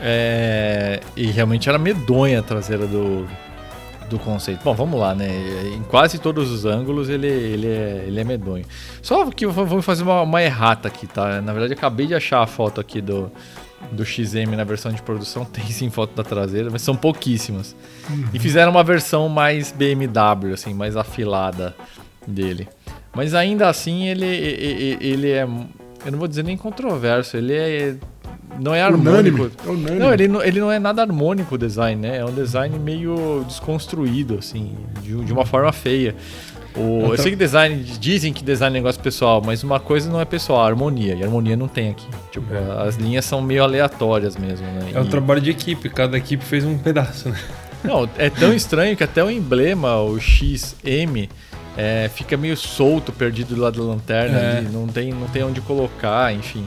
É, 0.00 1.00
e 1.16 1.26
realmente 1.26 1.68
era 1.68 1.78
medonha 1.78 2.38
a 2.40 2.42
traseira 2.42 2.86
do, 2.86 3.26
do 4.10 4.18
conceito. 4.18 4.62
Bom, 4.62 4.74
vamos 4.74 5.00
lá, 5.00 5.14
né? 5.14 5.28
Em 5.74 5.82
quase 5.84 6.18
todos 6.18 6.50
os 6.50 6.64
ângulos 6.64 7.08
ele, 7.08 7.28
ele, 7.28 7.66
é, 7.68 8.04
ele 8.06 8.20
é 8.20 8.24
medonho. 8.24 8.64
Só 9.00 9.30
que 9.30 9.46
eu 9.46 9.52
vou 9.52 9.80
fazer 9.80 10.02
uma, 10.02 10.20
uma 10.22 10.42
errata 10.42 10.88
aqui, 10.88 11.06
tá? 11.06 11.40
Na 11.40 11.52
verdade, 11.52 11.72
acabei 11.72 12.06
de 12.06 12.14
achar 12.14 12.42
a 12.42 12.46
foto 12.46 12.80
aqui 12.80 13.00
do, 13.00 13.30
do 13.92 14.04
XM 14.04 14.56
na 14.56 14.64
versão 14.64 14.92
de 14.92 15.00
produção 15.00 15.44
tem 15.46 15.64
sim 15.66 15.88
foto 15.88 16.14
da 16.14 16.24
traseira, 16.24 16.68
mas 16.70 16.82
são 16.82 16.96
pouquíssimas. 16.96 17.74
Uhum. 18.10 18.28
E 18.34 18.38
fizeram 18.38 18.72
uma 18.72 18.84
versão 18.84 19.28
mais 19.28 19.72
BMW, 19.72 20.52
assim, 20.52 20.74
mais 20.74 20.96
afilada 20.96 21.74
dele. 22.26 22.68
Mas 23.14 23.34
ainda 23.34 23.68
assim 23.68 24.08
ele, 24.08 24.26
ele, 24.26 24.98
ele 25.00 25.30
é. 25.30 25.42
Eu 25.42 26.12
não 26.12 26.18
vou 26.18 26.28
dizer 26.28 26.42
nem 26.42 26.56
controverso, 26.56 27.36
ele 27.36 27.54
é. 27.54 27.96
Não 28.58 28.74
é 28.74 28.82
harmônico. 28.82 29.10
Unânime. 29.10 29.50
É 29.64 29.68
unânime. 29.70 29.98
Não, 29.98 30.12
ele 30.12 30.28
não, 30.28 30.42
ele 30.42 30.60
não 30.60 30.72
é 30.72 30.78
nada 30.78 31.02
harmônico 31.02 31.54
o 31.54 31.58
design, 31.58 32.00
né? 32.00 32.18
É 32.18 32.24
um 32.24 32.32
design 32.32 32.78
meio 32.78 33.44
desconstruído, 33.46 34.38
assim, 34.38 34.76
de, 35.02 35.24
de 35.24 35.32
uma 35.32 35.46
forma 35.46 35.72
feia. 35.72 36.14
O, 36.76 36.98
então... 36.98 37.10
Eu 37.12 37.18
sei 37.18 37.30
que 37.32 37.36
design, 37.36 37.82
dizem 37.98 38.32
que 38.32 38.44
design 38.44 38.76
é 38.76 38.80
negócio 38.80 39.00
pessoal, 39.00 39.42
mas 39.44 39.64
uma 39.64 39.80
coisa 39.80 40.10
não 40.10 40.20
é 40.20 40.24
pessoal, 40.24 40.60
a 40.62 40.66
harmonia. 40.66 41.14
E 41.14 41.22
a 41.22 41.26
harmonia 41.26 41.56
não 41.56 41.68
tem 41.68 41.90
aqui. 41.90 42.06
Tipo, 42.30 42.46
é. 42.54 42.86
as 42.86 42.96
linhas 42.96 43.24
são 43.24 43.42
meio 43.42 43.62
aleatórias 43.62 44.36
mesmo, 44.36 44.66
né? 44.66 44.90
É 44.94 45.00
um 45.00 45.06
trabalho 45.06 45.40
de 45.40 45.50
equipe, 45.50 45.88
cada 45.88 46.16
equipe 46.16 46.44
fez 46.44 46.64
um 46.64 46.78
pedaço, 46.78 47.28
né? 47.28 47.38
Não, 47.82 48.08
é 48.18 48.28
tão 48.28 48.52
estranho 48.52 48.96
que 48.96 49.02
até 49.02 49.24
o 49.24 49.30
emblema, 49.30 49.96
o 49.96 50.20
XM, 50.20 51.28
é, 51.76 52.10
fica 52.14 52.36
meio 52.36 52.56
solto, 52.56 53.10
perdido 53.10 53.54
do 53.54 53.60
lado 53.60 53.80
da 53.80 53.84
lanterna, 53.88 54.38
É. 54.38 54.60
não, 54.60 54.86
tem, 54.86 55.12
não 55.12 55.26
tem 55.28 55.42
onde 55.42 55.60
colocar, 55.62 56.32
enfim. 56.32 56.64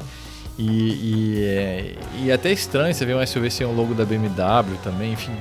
E, 0.64 1.36
e, 1.36 1.44
é, 1.44 1.96
e 2.22 2.32
é 2.32 2.34
até 2.34 2.52
estranho 2.52 2.94
você 2.94 3.06
ver 3.06 3.16
um 3.16 3.26
SUV 3.26 3.52
sem 3.52 3.68
o 3.68 3.72
logo 3.74 3.94
da 3.94 4.06
BMW 4.06 4.78
também, 4.82 5.12
enfim. 5.12 5.36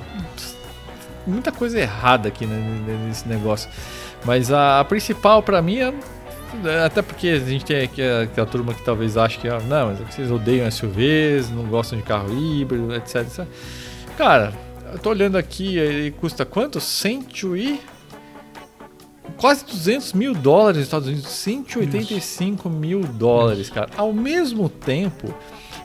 Muita 1.25 1.53
coisa 1.53 1.79
errada 1.79 2.29
aqui 2.29 2.45
né, 2.45 3.07
nesse 3.07 3.29
negócio. 3.29 3.71
Mas 4.25 4.51
a, 4.53 4.81
a 4.81 4.85
principal 4.85 5.43
pra 5.43 5.63
mim 5.63 5.79
é. 5.79 5.95
Até 6.85 7.01
porque 7.01 7.29
a 7.29 7.39
gente 7.39 7.65
tem 7.65 7.83
aqui 7.83 8.03
aquela 8.03 8.47
turma 8.47 8.75
que 8.75 8.85
talvez 8.85 9.17
ache 9.17 9.39
que, 9.39 9.49
ah, 9.49 9.61
não, 9.61 9.87
mas 9.87 10.01
é 10.01 10.05
que 10.05 10.13
vocês 10.13 10.31
odeiam 10.31 10.71
SUVs, 10.71 11.49
não 11.49 11.65
gostam 11.65 11.99
de 11.99 12.05
carro 12.05 12.29
híbrido, 12.31 12.95
etc. 12.95 13.23
etc. 13.23 13.47
Cara, 14.19 14.53
eu 14.93 14.99
tô 14.99 15.09
olhando 15.09 15.39
aqui, 15.39 15.79
ele 15.79 16.11
custa 16.11 16.45
quanto? 16.45 16.79
Cento 16.79 17.57
e 17.57 17.81
quase 19.37 19.65
200 19.65 20.13
mil 20.13 20.35
dólares 20.35 20.79
nos 20.79 20.87
Estados 20.87 21.09
Unidos, 21.09 21.29
185 21.29 22.69
mil 22.69 23.01
dólares, 23.01 23.71
cara. 23.71 23.91
Ao 23.97 24.13
mesmo 24.13 24.69
tempo, 24.69 25.35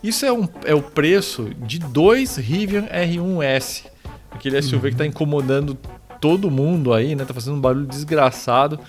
isso 0.04 0.26
é, 0.26 0.32
um, 0.32 0.48
é 0.64 0.74
o 0.74 0.82
preço 0.82 1.50
de 1.60 1.80
dois 1.80 2.38
Rivian 2.38 2.88
R1S, 2.88 3.86
aquele 4.32 4.62
SUV 4.62 4.90
que 4.90 4.96
está 4.96 5.06
incomodando 5.06 5.78
todo 6.20 6.50
mundo 6.52 6.94
aí, 6.94 7.16
né? 7.16 7.26
Tá 7.26 7.34
fazendo 7.34 7.58
um 7.58 7.62
barulho 7.62 7.86
desgraçado. 7.86 8.80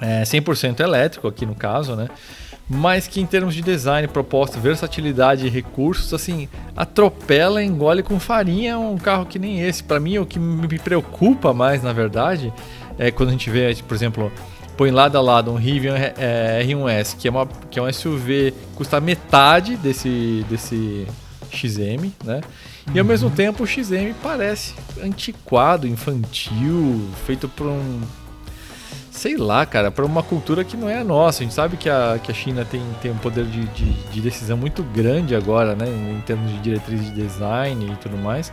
É 0.00 0.22
100% 0.22 0.80
elétrico 0.80 1.28
aqui 1.28 1.46
no 1.46 1.54
caso, 1.54 1.94
né? 1.94 2.08
Mas 2.68 3.06
que 3.06 3.20
em 3.20 3.26
termos 3.26 3.54
de 3.54 3.60
design, 3.60 4.08
proposta, 4.08 4.58
versatilidade 4.58 5.46
e 5.46 5.50
recursos, 5.50 6.14
assim, 6.14 6.48
atropela, 6.74 7.62
engole 7.62 8.02
com 8.02 8.18
farinha 8.18 8.78
um 8.78 8.96
carro 8.96 9.26
que 9.26 9.38
nem 9.38 9.60
esse. 9.60 9.84
Para 9.84 10.00
mim, 10.00 10.16
o 10.18 10.24
que 10.24 10.38
me 10.38 10.78
preocupa 10.78 11.52
mais, 11.52 11.82
na 11.82 11.92
verdade, 11.92 12.52
é 12.98 13.10
quando 13.10 13.30
a 13.30 13.32
gente 13.32 13.50
vê, 13.50 13.74
por 13.86 13.94
exemplo, 13.94 14.32
põe 14.76 14.90
lado 14.90 15.16
a 15.16 15.20
lado 15.20 15.50
um 15.50 15.56
Rivian 15.56 15.96
é, 15.96 16.62
R1S, 16.64 17.16
que 17.16 17.28
é, 17.28 17.30
uma, 17.30 17.46
que 17.70 17.78
é 17.78 17.82
um 17.82 17.92
SUV 17.92 18.52
que 18.52 18.76
custa 18.76 19.00
metade 19.00 19.76
desse, 19.76 20.44
desse 20.48 21.06
XM, 21.50 22.12
né? 22.24 22.40
E 22.92 22.98
ao 22.98 23.04
mesmo 23.04 23.30
tempo 23.30 23.62
o 23.62 23.66
XM 23.66 24.12
parece 24.22 24.74
antiquado, 25.02 25.86
infantil, 25.86 27.08
feito 27.26 27.48
por 27.48 27.66
um. 27.66 28.00
Sei 29.10 29.36
lá, 29.36 29.64
cara, 29.64 29.92
para 29.92 30.04
uma 30.04 30.22
cultura 30.22 30.64
que 30.64 30.76
não 30.76 30.88
é 30.88 30.98
a 30.98 31.04
nossa. 31.04 31.40
A 31.40 31.44
gente 31.44 31.54
sabe 31.54 31.76
que 31.76 31.88
a, 31.88 32.18
que 32.22 32.30
a 32.30 32.34
China 32.34 32.64
tem, 32.64 32.82
tem 33.00 33.12
um 33.12 33.16
poder 33.16 33.44
de, 33.44 33.64
de, 33.68 33.92
de 33.92 34.20
decisão 34.20 34.56
muito 34.56 34.82
grande 34.82 35.34
agora, 35.34 35.74
né? 35.74 35.86
Em 35.86 36.20
termos 36.22 36.50
de 36.50 36.58
diretriz 36.58 37.00
de 37.04 37.12
design 37.12 37.92
e 37.92 37.96
tudo 37.96 38.18
mais. 38.18 38.52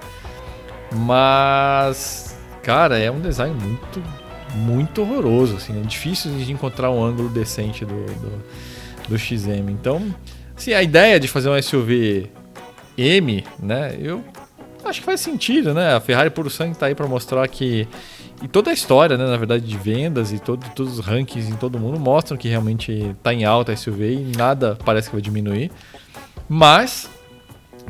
Mas, 0.94 2.38
cara, 2.62 3.00
é 3.00 3.10
um 3.10 3.20
design 3.20 3.56
muito, 3.60 4.04
muito 4.56 5.02
horroroso. 5.02 5.56
Assim, 5.56 5.80
é 5.80 5.84
difícil 5.84 6.32
de 6.32 6.52
encontrar 6.52 6.92
um 6.92 7.04
ângulo 7.04 7.30
decente 7.30 7.86
do, 7.86 8.06
do, 8.06 8.44
do 9.10 9.18
XM. 9.18 9.70
Então, 9.70 10.14
assim, 10.56 10.74
a 10.74 10.84
ideia 10.84 11.20
de 11.20 11.28
fazer 11.28 11.50
um 11.50 11.62
SUV 11.62 12.30
M, 12.98 13.44
né? 13.60 13.98
Eu 14.00 14.24
acho 14.84 15.00
que 15.00 15.06
faz 15.06 15.22
sentido, 15.22 15.74
né? 15.74 15.96
A 15.96 16.00
Ferrari 16.00 16.30
por 16.30 16.50
sangue 16.50 16.78
tá 16.78 16.88
aí 16.88 16.96
para 16.96 17.08
mostrar 17.08 17.48
que 17.48 17.88
e 18.42 18.48
toda 18.48 18.72
a 18.72 18.74
história, 18.74 19.18
né, 19.18 19.26
na 19.28 19.38
verdade, 19.38 19.64
de 19.64 19.78
vendas 19.78 20.32
e 20.32 20.40
todo, 20.40 20.66
todos 20.76 20.98
os 20.98 21.06
rankings 21.06 21.48
em 21.48 21.56
todo 21.56 21.80
mundo 21.80 22.00
mostram 22.00 22.36
que 22.36 22.48
realmente 22.48 23.16
tá 23.22 23.32
em 23.32 23.46
alta 23.46 23.72
a 23.72 23.78
SUV 23.78 24.14
e 24.14 24.36
nada 24.36 24.76
parece 24.84 25.10
que 25.10 25.16
vai 25.16 25.22
diminuir. 25.22 25.72
Mas 26.50 27.08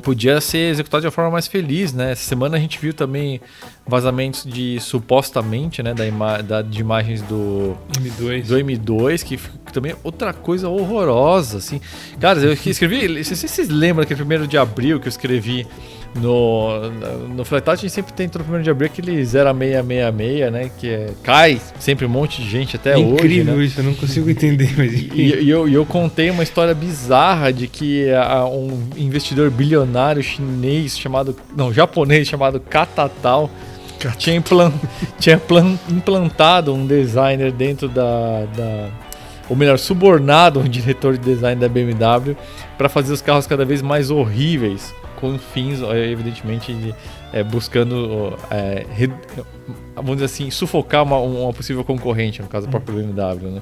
podia 0.02 0.42
ser 0.42 0.72
executado 0.72 1.02
de 1.02 1.08
uma 1.08 1.12
forma 1.12 1.32
mais 1.32 1.48
feliz, 1.48 1.94
né? 1.94 2.12
Essa 2.12 2.24
semana 2.24 2.58
a 2.58 2.60
gente 2.60 2.80
viu 2.80 2.94
também 2.94 3.40
vazamentos 3.88 4.44
de 4.44 4.80
supostamente, 4.80 5.82
né, 5.82 5.94
da, 5.94 6.06
ima 6.06 6.42
da 6.42 6.62
de 6.62 6.80
imagens 6.80 7.22
do 7.22 7.76
M2. 8.00 8.48
do 8.48 8.56
M2, 8.56 9.24
que, 9.24 9.38
que 9.38 9.74
também 9.74 9.94
é 9.94 9.96
outra 10.04 10.34
coisa 10.34 10.70
horrorosa, 10.70 11.58
assim. 11.58 11.80
Cara, 12.20 12.40
eu 12.40 12.54
escrevi, 12.54 13.08
não 13.10 13.24
sei 13.24 13.36
se 13.36 13.48
vocês 13.48 13.70
lembram 13.70 14.06
que 14.06 14.16
primeiro 14.16 14.48
de 14.48 14.58
abril 14.58 15.00
que 15.00 15.08
eu 15.08 15.10
escrevi 15.10 15.68
no, 16.16 16.90
no 17.36 17.46
Flatout, 17.46 17.80
a 17.80 17.82
gente 17.82 17.92
sempre 17.94 18.12
tem 18.14 18.28
todo 18.28 18.42
primeiro 18.42 18.64
de 18.64 18.70
abril 18.70 18.88
aquele 18.92 19.24
0666, 19.26 20.52
né, 20.52 20.70
que 20.78 20.90
é, 20.90 21.10
cai 21.24 21.60
sempre 21.80 22.06
um 22.06 22.10
monte 22.10 22.42
de 22.42 22.50
gente 22.50 22.76
até 22.76 22.92
É 22.94 22.98
hoje, 22.98 23.14
incrível 23.14 23.56
né? 23.58 23.64
isso, 23.64 23.80
eu 23.80 23.84
não 23.86 23.94
consigo 23.94 24.30
entender, 24.30 24.74
mas 24.78 24.92
E, 24.94 25.44
e 25.44 25.50
eu, 25.50 25.68
e 25.70 25.74
eu 25.74 25.86
contei 25.86 26.30
uma 26.30 26.44
história 26.44 26.74
bizarra 26.74 27.52
de 27.54 27.68
que 27.68 28.10
a- 28.12 28.46
um 28.46 28.90
investidor 28.98 29.50
bilionário 29.50 30.22
chinês 30.22 30.98
chamado. 30.98 31.36
Não, 31.56 31.72
japonês 31.74 32.28
chamado 32.28 32.60
Katatao 32.60 33.50
tinha, 34.18 34.36
implan- 34.36 34.74
tinha 35.20 35.38
plan- 35.38 35.78
implantado 35.90 36.74
um 36.74 36.86
designer 36.86 37.52
dentro 37.52 37.88
da, 37.88 38.46
da. 38.58 38.90
Ou 39.50 39.56
melhor, 39.56 39.78
subornado 39.78 40.60
um 40.60 40.64
diretor 40.64 41.18
de 41.18 41.20
design 41.34 41.60
da 41.60 41.68
BMW 41.70 42.36
para 42.78 42.88
fazer 42.90 43.14
os 43.14 43.22
carros 43.22 43.46
cada 43.46 43.64
vez 43.66 43.82
mais 43.82 44.10
horríveis, 44.10 44.94
com 45.22 45.38
fins, 45.38 45.80
evidentemente, 45.82 46.74
de, 46.74 46.94
é, 47.32 47.44
buscando, 47.44 48.36
é, 48.50 48.86
re- 48.92 49.10
vamos 49.96 50.14
dizer 50.14 50.26
assim, 50.26 50.52
sufocar 50.52 51.04
uma, 51.04 51.18
uma 51.20 51.54
possível 51.54 51.84
concorrente, 51.86 52.42
no 52.42 52.50
caso 52.50 52.66
da 52.66 52.72
própria 52.72 52.96
BMW. 53.02 53.52
Né? 53.52 53.62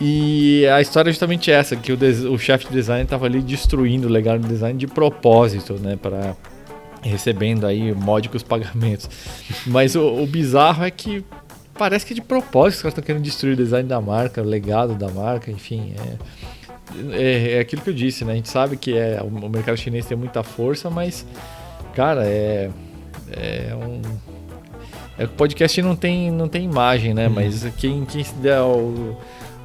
E 0.00 0.66
a 0.66 0.80
história 0.80 1.10
é 1.10 1.12
justamente 1.12 1.50
essa, 1.50 1.76
que 1.76 1.92
o, 1.92 1.98
o 2.32 2.38
chefe 2.38 2.66
de 2.66 2.72
design 2.72 3.04
estava 3.04 3.26
ali 3.26 3.40
destruindo 3.40 4.08
o 4.08 4.10
legado 4.10 4.40
de 4.40 4.48
design 4.48 4.78
de 4.78 4.86
propósito, 4.86 5.74
né, 5.74 5.96
para 6.00 6.34
recebendo 7.02 7.66
aí 7.66 7.94
módicos 7.94 8.42
pagamentos. 8.42 9.08
Mas 9.66 9.94
o, 9.94 10.22
o 10.22 10.26
bizarro 10.26 10.84
é 10.84 10.90
que 10.90 11.24
parece 11.74 12.04
que 12.04 12.12
é 12.12 12.16
de 12.16 12.20
propósito 12.20 12.76
os 12.76 12.82
caras 12.82 12.92
estão 12.92 13.04
querendo 13.04 13.22
destruir 13.22 13.54
o 13.54 13.56
design 13.56 13.88
da 13.88 14.00
marca, 14.00 14.42
o 14.42 14.44
legado 14.44 14.94
da 14.94 15.08
marca, 15.08 15.50
enfim, 15.50 15.94
é, 15.98 16.16
é, 17.12 17.52
é 17.52 17.60
aquilo 17.60 17.82
que 17.82 17.90
eu 17.90 17.94
disse, 17.94 18.24
né? 18.24 18.32
A 18.32 18.36
gente 18.36 18.48
sabe 18.48 18.76
que 18.76 18.96
é, 18.96 19.20
o, 19.22 19.48
mercado 19.48 19.76
chinês 19.76 20.06
tem 20.06 20.16
muita 20.16 20.42
força, 20.42 20.90
mas 20.90 21.26
cara, 21.94 22.24
é 22.26 22.70
é 23.32 23.74
um 23.74 24.00
é, 25.18 25.26
podcast 25.26 25.80
não 25.82 25.94
tem, 25.94 26.30
não 26.30 26.48
tem 26.48 26.64
imagem, 26.64 27.14
né? 27.14 27.28
Mas 27.28 27.64
quem, 27.76 28.04
quem 28.04 28.24
se 28.24 28.34
der 28.36 28.60
o, 28.62 29.16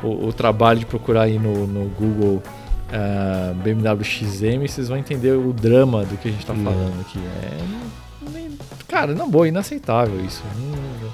o, 0.03 0.27
o 0.27 0.33
trabalho 0.33 0.79
de 0.79 0.85
procurar 0.85 1.23
aí 1.23 1.39
no, 1.39 1.65
no 1.65 1.89
Google 1.89 2.43
ah, 2.91 3.53
BMW 3.63 4.03
XM, 4.03 4.67
vocês 4.67 4.89
vão 4.89 4.97
entender 4.97 5.31
o 5.31 5.51
drama 5.53 6.03
do 6.03 6.17
que 6.17 6.27
a 6.27 6.31
gente 6.31 6.45
tá 6.45 6.53
Hum. 6.53 6.63
falando 6.63 7.01
aqui. 7.01 7.19
É, 7.41 8.49
cara, 8.87 9.13
na 9.15 9.25
boa, 9.25 9.47
inaceitável 9.47 10.23
isso. 10.23 10.43
Hum, 10.57 11.09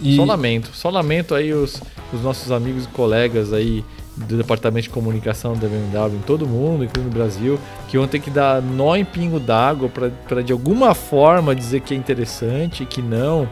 E- 0.00 0.16
Só 0.16 0.24
lamento. 0.24 0.70
Só 0.74 0.90
lamento 0.90 1.34
aí 1.34 1.52
os, 1.52 1.82
os 2.12 2.22
nossos 2.22 2.52
amigos 2.52 2.84
e 2.84 2.88
colegas 2.88 3.52
aí 3.52 3.84
do 4.26 4.36
departamento 4.36 4.84
de 4.84 4.90
comunicação 4.90 5.54
da 5.54 5.68
BMW 5.68 6.16
em 6.16 6.22
todo 6.22 6.46
mundo, 6.46 6.84
incluindo 6.84 7.08
no 7.10 7.14
Brasil, 7.14 7.58
que 7.88 7.96
vão 7.96 8.06
ter 8.06 8.18
que 8.18 8.30
dar 8.30 8.60
nó 8.60 8.96
em 8.96 9.04
pingo 9.04 9.38
d'água 9.38 9.88
para 10.28 10.42
de 10.42 10.52
alguma 10.52 10.94
forma 10.94 11.54
dizer 11.54 11.80
que 11.80 11.94
é 11.94 11.96
interessante, 11.96 12.84
que 12.84 13.00
não, 13.00 13.48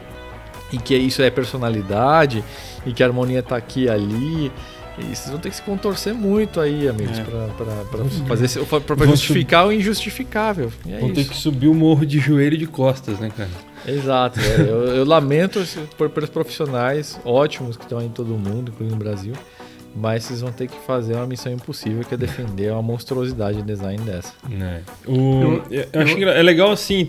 e 0.73 0.79
que 0.79 0.97
isso 0.97 1.23
é 1.23 1.31
personalidade, 1.31 2.43
e 2.85 2.93
que 2.93 3.03
a 3.03 3.07
harmonia 3.07 3.43
tá 3.43 3.57
aqui 3.57 3.85
e 3.85 3.89
ali. 3.89 4.53
E 4.99 5.03
vocês 5.15 5.29
vão 5.29 5.39
ter 5.39 5.51
que 5.51 5.57
se 5.57 5.63
contorcer 5.63 6.15
muito 6.15 6.59
aí, 6.59 6.89
amigos, 6.89 7.19
É. 7.19 7.23
para 7.23 8.05
fazer 8.27 8.49
Vão 8.97 9.07
justificar 9.09 9.67
o 9.67 9.73
injustificável. 9.73 10.73
E 10.87 10.95
é 10.95 10.99
Vão 11.01 11.13
ter 11.13 11.21
isso. 11.21 11.31
que 11.31 11.37
subir 11.37 11.69
o 11.69 11.75
morro 11.75 12.07
de 12.07 12.19
joelho 12.19 12.55
e 12.55 12.59
de 12.59 12.67
costas, 12.67 13.19
né, 13.21 13.31
cara? 13.37 13.51
Exato. 13.87 14.41
é, 14.41 14.61
eu, 14.63 14.87
eu 14.97 15.05
lamento 15.05 15.63
por, 15.99 16.09
pelos 16.09 16.31
profissionais 16.31 17.21
ótimos 17.27 17.77
que 17.77 17.83
estão 17.85 17.99
aí 17.99 18.07
em 18.07 18.11
todo 18.11 18.29
mundo, 18.31 18.71
incluindo 18.71 18.95
no 18.95 18.99
Brasil. 18.99 19.35
Mas 19.99 20.25
vocês 20.25 20.43
vão 20.43 20.53
ter 20.53 20.67
que 20.69 20.77
fazer 20.87 21.15
uma 21.15 21.27
missão 21.27 21.51
impossível, 21.51 22.05
que 22.05 22.13
é 22.13 22.17
defender 22.19 22.71
uma 22.71 22.83
monstruosidade 22.83 23.59
de 23.59 23.63
design 23.65 24.03
dessa. 24.05 24.33
É. 24.51 24.81
O, 25.11 25.63
eu, 25.71 25.87
eu 25.93 26.03
acho 26.03 26.17
engra- 26.19 26.33
é 26.35 26.43
legal 26.43 26.71
assim. 26.71 27.09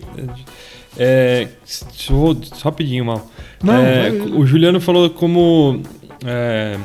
É, 0.98 1.48
só, 1.66 2.14
vou- 2.14 2.38
rapidinho, 2.64 3.04
mal. 3.06 3.30
Não, 3.62 3.74
É, 3.76 4.10
vai- 4.10 4.20
o 4.32 4.46
Juliano 4.48 4.80
falou 4.80 5.10
como 5.10 5.82
é, 6.26 6.78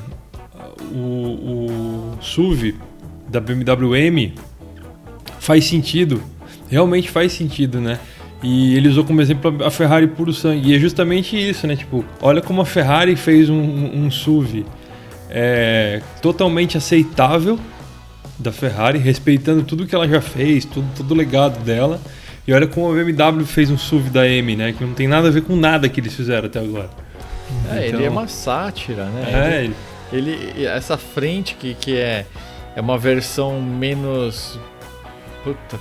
o, 0.93 0.97
o 0.97 2.19
SUV 2.21 2.75
da 3.29 3.41
BMW 3.41 3.95
M 3.97 4.35
faz 5.39 5.65
sentido. 5.65 6.23
Realmente 6.69 7.11
faz 7.11 7.33
sentido, 7.33 7.81
né? 7.81 7.99
E 8.43 8.75
ele 8.75 8.89
usou 8.89 9.05
como 9.05 9.21
exemplo 9.23 9.65
a 9.65 9.71
Ferrari 9.71 10.09
puro 10.09 10.33
sangue. 10.33 10.73
E 10.73 10.75
é 10.75 10.79
justamente 10.79 11.37
isso, 11.37 11.67
né? 11.67 11.77
Tipo, 11.77 12.05
olha 12.21 12.43
como 12.43 12.61
a 12.61 12.67
Ferrari 12.67 13.15
fez 13.15 13.49
um, 13.49 13.57
um 13.61 14.11
SUV 14.11 14.65
é, 15.33 16.03
totalmente 16.21 16.77
aceitável 16.77 17.59
da 18.39 18.53
Ferrari, 18.53 18.99
respeitando 18.99 19.63
tudo 19.63 19.87
que 19.87 19.95
ela 19.95 20.07
já 20.09 20.21
fez, 20.21 20.65
tudo, 20.65 20.87
todo 20.97 21.11
o 21.13 21.15
legado 21.15 21.59
dela. 21.65 22.01
E 22.47 22.53
olha 22.53 22.67
como 22.67 22.91
a 22.91 23.05
BMW 23.05 23.45
fez 23.47 23.71
um 23.71 23.79
SUV 23.79 24.11
da 24.11 24.27
M, 24.27 24.57
né? 24.57 24.73
Que 24.77 24.85
não 24.85 24.95
tem 24.95 25.07
nada 25.07 25.29
a 25.29 25.31
ver 25.31 25.43
com 25.43 25.55
nada 25.57 25.89
que 25.89 26.01
eles 26.01 26.13
fizeram 26.15 26.47
até 26.47 26.59
agora. 26.59 26.91
É, 27.71 27.79
ele 27.79 27.89
Então- 27.89 28.01
é 28.07 28.11
uma 28.11 28.29
sátira, 28.29 29.05
né? 29.07 29.25
É, 29.61 29.65
ele- 29.65 29.77
Ele, 30.13 30.67
essa 30.67 30.99
frente 30.99 31.55
que, 31.55 31.73
que 31.75 31.97
é, 31.97 32.27
é 32.77 32.81
uma 32.83 32.99
versão 32.99 33.63
menos. 33.63 34.59
Puta. 35.43 35.81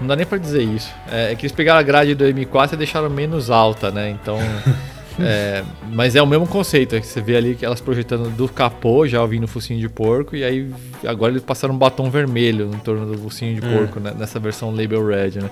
Não 0.00 0.08
dá 0.08 0.16
nem 0.16 0.26
pra 0.26 0.38
dizer 0.38 0.62
isso. 0.62 0.92
É, 1.08 1.30
é 1.30 1.34
que 1.36 1.42
eles 1.42 1.52
pegaram 1.52 1.78
a 1.78 1.82
grade 1.82 2.14
do 2.16 2.24
M4 2.24 2.72
e 2.72 2.76
deixaram 2.76 3.08
menos 3.08 3.48
alta, 3.48 3.90
né? 3.92 4.10
Então. 4.10 4.38
É, 5.22 5.62
mas 5.92 6.16
é 6.16 6.22
o 6.22 6.26
mesmo 6.26 6.46
conceito, 6.46 6.94
é 6.96 7.00
que 7.00 7.06
você 7.06 7.20
vê 7.20 7.36
ali 7.36 7.54
que 7.54 7.64
elas 7.64 7.80
projetando 7.80 8.30
do 8.34 8.48
capô, 8.48 9.06
já 9.06 9.20
ouvindo 9.22 9.44
o 9.44 9.48
focinho 9.48 9.78
de 9.80 9.88
porco, 9.88 10.34
e 10.36 10.42
aí 10.44 10.70
agora 11.06 11.32
eles 11.32 11.42
passaram 11.42 11.74
um 11.74 11.78
batom 11.78 12.10
vermelho 12.10 12.66
no 12.66 12.78
torno 12.80 13.06
do 13.06 13.18
focinho 13.18 13.60
de 13.60 13.66
É. 13.66 13.70
porco, 13.76 14.00
né, 14.00 14.12
nessa 14.18 14.38
versão 14.38 14.70
Label 14.74 15.06
Red, 15.06 15.40
né? 15.42 15.50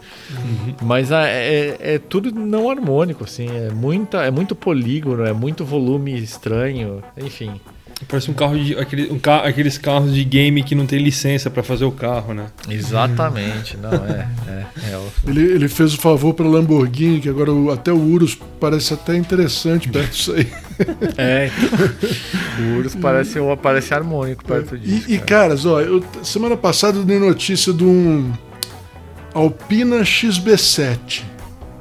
Mas 0.83 1.13
a- 1.13 1.27
é, 1.29 1.77
é 1.81 1.99
tudo 1.99 2.33
não 2.33 2.71
harmônico, 2.71 3.25
assim, 3.25 3.49
é, 3.49 3.71
muita, 3.71 4.19
é 4.25 4.31
muito 4.31 4.55
polígono, 4.55 5.25
é 5.25 5.33
muito 5.33 5.65
volume 5.65 6.17
estranho, 6.19 7.03
enfim. 7.17 7.61
Parece 8.07 8.31
um 8.31 8.35
carro 8.35 8.57
de. 8.57 8.79
Aquele, 8.79 9.11
um 9.13 9.19
ca- 9.19 9.43
aqueles 9.43 9.77
carros 9.77 10.15
de 10.15 10.23
game 10.23 10.63
que 10.63 10.75
não 10.75 10.87
tem 10.87 11.01
licença 11.01 11.51
pra 11.51 11.65
fazer 11.65 11.85
o 11.85 11.91
carro, 11.91 12.33
né? 12.33 12.47
Exatamente, 12.69 13.77
não, 13.77 13.91
é. 13.93 14.29
é, 14.47 14.93
é 14.93 14.97
o- 14.97 15.11
Ele, 15.29 15.41
ele 15.43 15.69
fez 15.69 15.95
o 15.95 15.99
favor 15.99 16.33
pra 16.33 16.47
Lamborghini, 16.47 17.21
que 17.21 17.29
agora 17.29 17.53
o- 17.53 17.73
até 17.73 17.93
o 17.93 17.99
Urus 18.01 18.39
parece 18.61 18.95
até 18.95 19.17
interessante 19.17 19.89
perto 19.89 20.11
disso 20.13 20.33
aí. 20.33 20.47
É, 21.19 21.51
então. 21.57 22.65
o 22.67 22.79
Urus 22.79 22.95
parece, 22.95 23.39
parece 23.61 23.93
harmônico 23.93 24.45
perto 24.45 24.79
disso. 24.79 25.11
E, 25.11 25.15
e, 25.15 25.19
cara. 25.19 25.27
caras, 25.49 25.67
ó, 25.67 25.81
eu, 25.81 26.05
semana 26.23 26.57
passada 26.57 26.99
eu 26.99 27.05
dei 27.05 27.19
notícia 27.19 27.73
de 27.73 27.83
um 27.83 28.33
Alpina 29.35 29.99
XB7, 30.03 31.23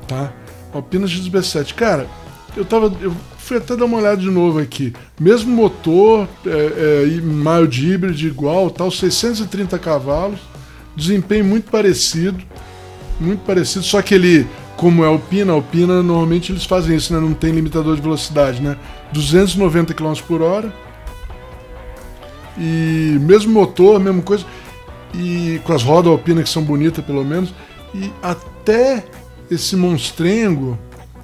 tá? 0.07 0.33
Alpina 0.73 1.05
XB7. 1.05 1.73
Cara, 1.75 2.07
eu 2.55 2.65
tava. 2.65 2.91
Eu 2.99 3.15
fui 3.47 3.57
até 3.57 3.77
dar 3.77 3.85
uma 3.85 3.97
olhada 3.97 4.17
de 4.17 4.29
novo 4.29 4.59
aqui. 4.59 4.93
Mesmo 5.19 5.55
motor, 5.55 6.27
é, 6.45 6.49
é, 6.49 7.65
hybrid 7.71 8.21
igual, 8.23 8.69
tal, 8.69 8.91
630 8.91 9.79
cavalos, 9.79 10.39
desempenho 10.95 11.45
muito 11.45 11.71
parecido, 11.71 12.43
muito 13.19 13.39
parecido, 13.45 13.85
só 13.85 14.01
que 14.01 14.13
ele, 14.13 14.45
como 14.75 15.03
é 15.03 15.07
Alpina, 15.07 15.53
Alpina 15.53 16.03
normalmente 16.03 16.51
eles 16.51 16.65
fazem 16.65 16.97
isso, 16.97 17.13
né? 17.13 17.19
Não 17.19 17.33
tem 17.33 17.51
limitador 17.51 17.95
de 17.95 18.01
velocidade, 18.01 18.61
né? 18.61 18.77
290 19.13 19.93
km 19.93 20.13
por 20.27 20.41
hora. 20.41 20.73
E 22.57 23.17
mesmo 23.21 23.53
motor, 23.53 23.99
mesma 23.99 24.21
coisa. 24.21 24.45
E 25.13 25.61
com 25.63 25.73
as 25.73 25.83
rodas 25.83 26.11
Alpina 26.11 26.43
que 26.43 26.49
são 26.49 26.63
bonitas 26.63 27.03
pelo 27.05 27.23
menos. 27.23 27.53
E 27.95 28.11
até 28.21 29.05
esse 29.49 29.75
monstrengo 29.75 30.77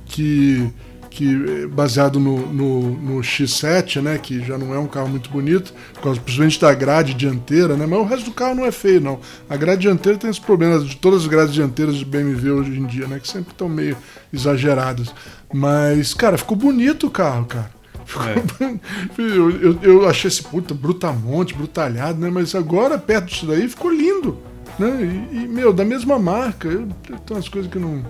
que 0.05 0.71
que 1.13 1.62
é 1.63 1.67
baseado 1.67 2.19
no, 2.19 2.52
no, 2.52 2.82
no 2.97 3.21
X7, 3.21 4.02
né, 4.02 4.17
que 4.17 4.43
já 4.43 4.58
não 4.58 4.73
é 4.73 4.80
um 4.80 4.88
carro 4.88 5.08
muito 5.08 5.30
bonito, 5.30 5.71
por 5.93 6.02
causa 6.02 6.19
principalmente 6.19 6.60
da 6.60 6.73
grade 6.73 7.13
dianteira, 7.13 7.78
né, 7.78 7.86
mas 7.86 7.99
o 7.99 8.04
resto 8.04 8.26
do 8.26 8.32
carro 8.32 8.56
não 8.56 8.65
é 8.65 8.71
feio, 8.71 8.99
não. 8.99 9.19
A 9.47 9.56
grade 9.56 9.82
dianteira 9.82 10.17
tem 10.17 10.30
esse 10.30 10.41
problema 10.41 10.80
de 10.80 10.97
todas 10.97 11.21
as 11.21 11.28
grades 11.28 11.54
dianteiras 11.54 11.95
de 11.95 12.04
BMW 12.04 12.52
hoje 12.52 12.80
em 12.80 12.86
dia, 12.88 13.08
né, 13.08 13.19
que 13.19 13.28
sempre 13.28 13.52
estão 13.52 13.69
meio 13.69 13.95
exageradas. 14.34 15.13
Mas, 15.54 16.15
cara, 16.15 16.36
ficou 16.36 16.58
bonito 16.58 17.06
o 17.06 17.12
carro, 17.12 17.45
cara. 17.45 17.69
Ficou- 18.06 18.80
eu, 19.23 19.52
eu, 19.62 19.80
eu 19.84 20.10
achei 20.10 20.28
esse 20.28 20.41
puta 20.41 20.73
brutamonte, 20.73 21.54
brutalhado, 21.54 22.19
né, 22.19 22.32
mas 22.32 22.56
agora 22.56 22.97
perto 22.97 23.26
disso 23.28 23.45
daí 23.45 23.69
ficou 23.69 23.91
lindo. 23.91 24.39
Né? 24.80 25.28
E, 25.32 25.43
e, 25.43 25.47
meu, 25.47 25.71
da 25.71 25.86
mesma 25.86 26.17
marca. 26.17 26.67
Eu, 26.67 26.88
tem 27.04 27.38
umas 27.38 27.47
coisas 27.47 27.69
que 27.71 27.78
não. 27.78 28.04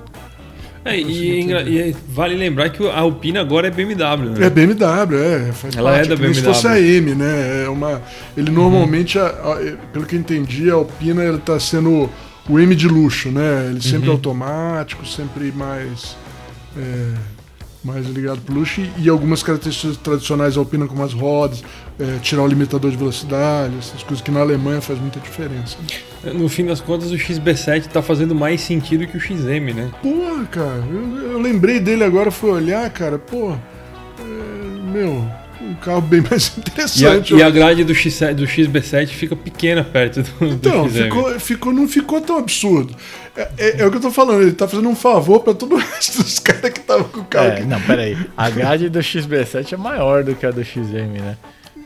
É, 0.86 1.00
e, 1.00 1.32
é 1.32 1.40
engra- 1.40 1.62
e 1.64 1.80
é- 1.80 1.96
vale 2.10 2.36
lembrar 2.36 2.70
que 2.70 2.86
a 2.88 3.00
Alpina 3.00 3.40
agora 3.40 3.68
é 3.68 3.72
BMW, 3.72 4.32
né? 4.32 4.46
É 4.46 4.50
BMW, 4.50 5.16
é. 5.18 5.52
Faz 5.54 5.76
Ela 5.76 5.96
é 5.98 6.06
da 6.06 6.16
como 6.18 6.34
se 6.34 6.42
BMW. 6.42 6.54
fosse 6.54 6.68
a 6.68 6.80
M, 6.80 7.16
né? 7.16 7.64
É 7.66 7.70
uma, 7.70 8.02
ele 8.36 8.52
normalmente, 8.52 9.18
a- 9.18 9.28
a- 9.28 9.78
pelo 9.94 10.06
que 10.06 10.16
eu 10.16 10.20
entendi, 10.20 10.70
a 10.70 10.74
Alpina 10.74 11.24
ele 11.24 11.38
tá 11.38 11.58
sendo 11.60 12.10
o 12.50 12.60
M 12.60 12.76
de 12.76 12.88
luxo, 12.88 13.30
né? 13.30 13.70
Ele 13.72 13.82
sempre 13.82 14.08
Uhum. 14.10 14.16
automático, 14.16 15.06
sempre 15.06 15.52
mais. 15.52 16.16
é, 16.78 17.14
mais 17.84 18.08
ligado 18.08 18.42
pro 18.42 18.56
luxo 18.56 18.82
e, 18.82 18.90
e 19.04 19.10
algumas 19.10 19.44
características 19.44 19.96
tradicionais 19.98 20.56
da 20.56 20.62
Alpina, 20.62 20.88
como 20.88 21.04
as 21.04 21.14
rodas, 21.14 21.64
é, 22.00 22.18
tirar 22.22 22.42
o 22.44 22.48
limitador 22.48 22.90
de 22.92 22.98
velocidade, 22.98 23.74
essas 23.78 24.02
coisas 24.04 24.22
que 24.22 24.32
na 24.32 24.40
Alemanha 24.42 24.82
faz 24.82 25.00
muita 25.00 25.20
diferença. 25.20 25.78
No 26.34 26.48
fim 26.50 26.66
das 26.66 26.80
contas, 26.82 27.12
o 27.12 27.16
XB7 27.16 27.88
tá 27.88 28.02
fazendo 28.02 28.34
mais 28.34 28.62
sentido 28.62 29.06
que 29.06 29.18
o 29.18 29.20
XM, 29.20 29.74
né? 29.76 29.92
Porra, 30.02 30.46
cara, 30.46 30.84
eu, 30.90 31.32
eu 31.34 31.40
lembrei 31.42 31.80
dele 31.80 32.04
agora, 32.04 32.32
fui 32.32 32.50
olhar, 32.50 32.90
cara, 32.90 33.20
pô, 33.20 33.52
é, 34.20 34.92
meu, 34.92 35.26
um 35.62 35.74
carro 35.76 36.02
bem 36.02 36.22
mais 36.30 36.48
E 36.48 36.52
a, 36.56 36.60
interessante. 36.60 37.34
e 37.36 37.44
a 37.44 37.50
grade 37.50 37.84
do, 37.84 37.94
X7, 37.94 38.34
do 38.34 38.46
XB7 38.46 39.08
fica 39.08 39.36
pequena 39.36 39.84
perto 39.84 40.24
do, 40.24 40.40
do 40.40 40.46
Então, 40.54 40.90
XM. 40.90 41.04
ficou, 41.04 41.40
ficou, 41.40 41.74
não 41.74 41.88
ficou 41.88 42.22
tão 42.22 42.38
absurdo. 42.38 42.96
É, 43.36 43.50
é- 43.58 43.82
é 43.82 43.86
o 43.86 43.92
que 43.92 43.98
eu 43.98 44.02
tô 44.02 44.12
falando, 44.12 44.42
ele 44.44 44.52
tá 44.54 44.68
fazendo 44.68 44.88
um 44.90 44.96
favor 44.96 45.40
pra 45.42 45.54
todo 45.54 45.76
o 45.76 45.78
resto 45.80 46.22
dos 46.24 46.40
caras 46.40 46.72
que 46.72 46.80
estavam 46.80 47.06
com 47.06 47.20
o 47.22 47.26
carro. 47.26 47.48
É, 47.48 47.66
não, 47.66 47.80
peraí. 47.82 48.18
A 48.38 48.50
grade 48.50 48.90
do 48.90 49.00
XB7 49.00 49.74
é 49.74 49.78
maior 49.78 50.24
do 50.24 50.36
que 50.36 50.46
a 50.46 50.52
do 50.52 50.64
XM, 50.64 51.20
né? 51.20 51.38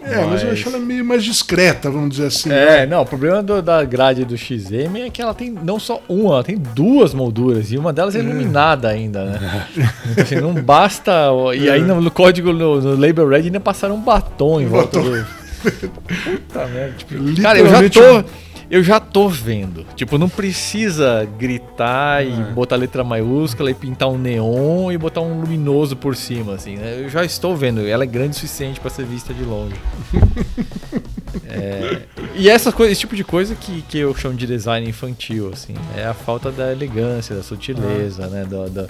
É, 0.09 0.25
mas 0.25 0.41
eu 0.41 0.49
Mas- 0.49 0.59
acho 0.59 0.69
ela 0.69 0.79
meio 0.79 1.03
mais 1.05 1.23
discreta, 1.23 1.89
vamos 1.91 2.09
dizer 2.11 2.27
assim. 2.27 2.51
É, 2.51 2.85
não, 2.85 3.01
o 3.01 3.05
problema 3.05 3.41
do- 3.43 3.61
da 3.61 3.83
grade 3.83 4.23
do 4.25 4.37
XM 4.37 4.97
é 5.05 5.09
que 5.09 5.21
ela 5.21 5.33
tem 5.33 5.49
não 5.51 5.79
só 5.79 6.01
uma, 6.07 6.35
ela 6.35 6.43
tem 6.43 6.57
duas 6.57 7.13
molduras 7.13 7.71
e 7.71 7.77
uma 7.77 7.91
delas 7.91 8.15
é 8.15 8.19
iluminada 8.19 8.87
ainda, 8.89 9.25
né? 9.25 9.67
Então, 9.75 10.23
assim, 10.23 10.35
não 10.35 10.53
basta. 10.53 11.11
E 11.55 11.69
aí 11.69 11.81
no, 11.81 12.09
código, 12.11 12.51
no, 12.53 12.79
no 12.81 12.95
Label 12.99 13.27
Red 13.27 13.43
ainda 13.43 13.59
passaram 13.59 13.95
um 13.95 14.01
batom 14.01 14.59
em 14.61 14.65
volta 14.65 14.97
Batom. 14.99 15.11
do. 15.11 15.25
Puta 15.67 16.67
merda. 16.67 16.93
Tipo, 16.97 17.41
cara, 17.41 17.59
eu 17.59 17.67
já 17.67 17.89
tô. 17.89 18.23
Eu 18.69 18.83
já 18.83 18.99
tô 18.99 19.29
vendo. 19.29 19.85
Tipo, 19.95 20.17
não 20.17 20.27
precisa 20.27 21.27
gritar 21.39 22.25
e 22.25 22.31
É. 22.31 22.43
botar 22.53 22.75
letra 22.75 23.03
maiúscula 23.03 23.71
e 23.71 23.73
pintar 23.73 24.09
um 24.09 24.17
neon 24.17 24.91
e 24.91 24.97
botar 24.97 25.21
um 25.21 25.39
luminoso 25.39 25.95
por 25.95 26.15
cima, 26.15 26.55
assim, 26.55 26.75
né? 26.75 26.99
Eu 27.01 27.09
já 27.09 27.23
estou 27.23 27.55
vendo. 27.55 27.85
Ela 27.87 28.03
é 28.03 28.07
grande 28.07 28.31
o 28.31 28.35
suficiente 28.35 28.79
pra 28.79 28.89
ser 28.89 29.05
vista 29.05 29.33
de 29.33 29.43
longe. 29.43 29.75
É, 31.49 32.01
e 32.35 32.49
essa 32.49 32.71
coisa, 32.71 32.91
esse 32.91 33.01
tipo 33.01 33.15
de 33.15 33.23
coisa 33.23 33.53
que, 33.55 33.81
que 33.83 33.97
eu 33.99 34.13
chamo 34.15 34.35
de 34.35 34.47
design 34.47 34.87
infantil, 34.89 35.51
assim, 35.53 35.75
é 35.95 36.05
a 36.05 36.13
falta 36.13 36.51
da 36.51 36.71
elegância, 36.71 37.35
da 37.35 37.43
sutileza, 37.43 38.27
né, 38.27 38.45
da, 38.45 38.65
da, 38.67 38.87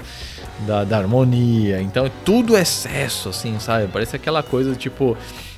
da, 0.66 0.84
da 0.84 0.98
harmonia. 0.98 1.82
Então 1.82 2.10
tudo 2.24 2.56
é 2.56 2.62
excesso, 2.62 3.30
assim, 3.30 3.60
sabe? 3.60 3.88
Parece 3.92 4.16
aquela 4.16 4.42
coisa 4.42 4.76
tipo, 4.76 5.18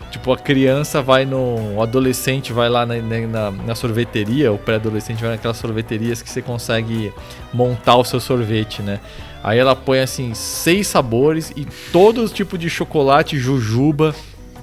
tipo 0.09 0.31
a 0.31 0.37
criança 0.37 1.01
vai 1.01 1.25
no, 1.25 1.75
o 1.75 1.81
adolescente 1.81 2.51
vai 2.51 2.69
lá 2.69 2.85
na, 2.85 2.95
na- 2.95 3.51
na, 3.51 3.75
sorveteria, 3.75 4.51
o 4.51 4.57
pré-adolescente 4.57 5.21
vai 5.21 5.31
naquelas 5.31 5.57
sorveterias 5.57 6.21
que 6.21 6.29
você 6.29 6.41
consegue 6.41 7.13
montar 7.53 7.95
o 7.97 8.03
seu 8.03 8.19
sorvete, 8.19 8.81
né? 8.81 8.99
Aí 9.43 9.57
ela 9.57 9.75
põe 9.75 9.99
assim 9.99 10.33
seis 10.33 10.87
sabores 10.87 11.51
e 11.55 11.65
todo 11.93 12.27
tipo 12.27 12.57
de 12.57 12.69
chocolate, 12.69 13.37
jujuba 13.37 14.13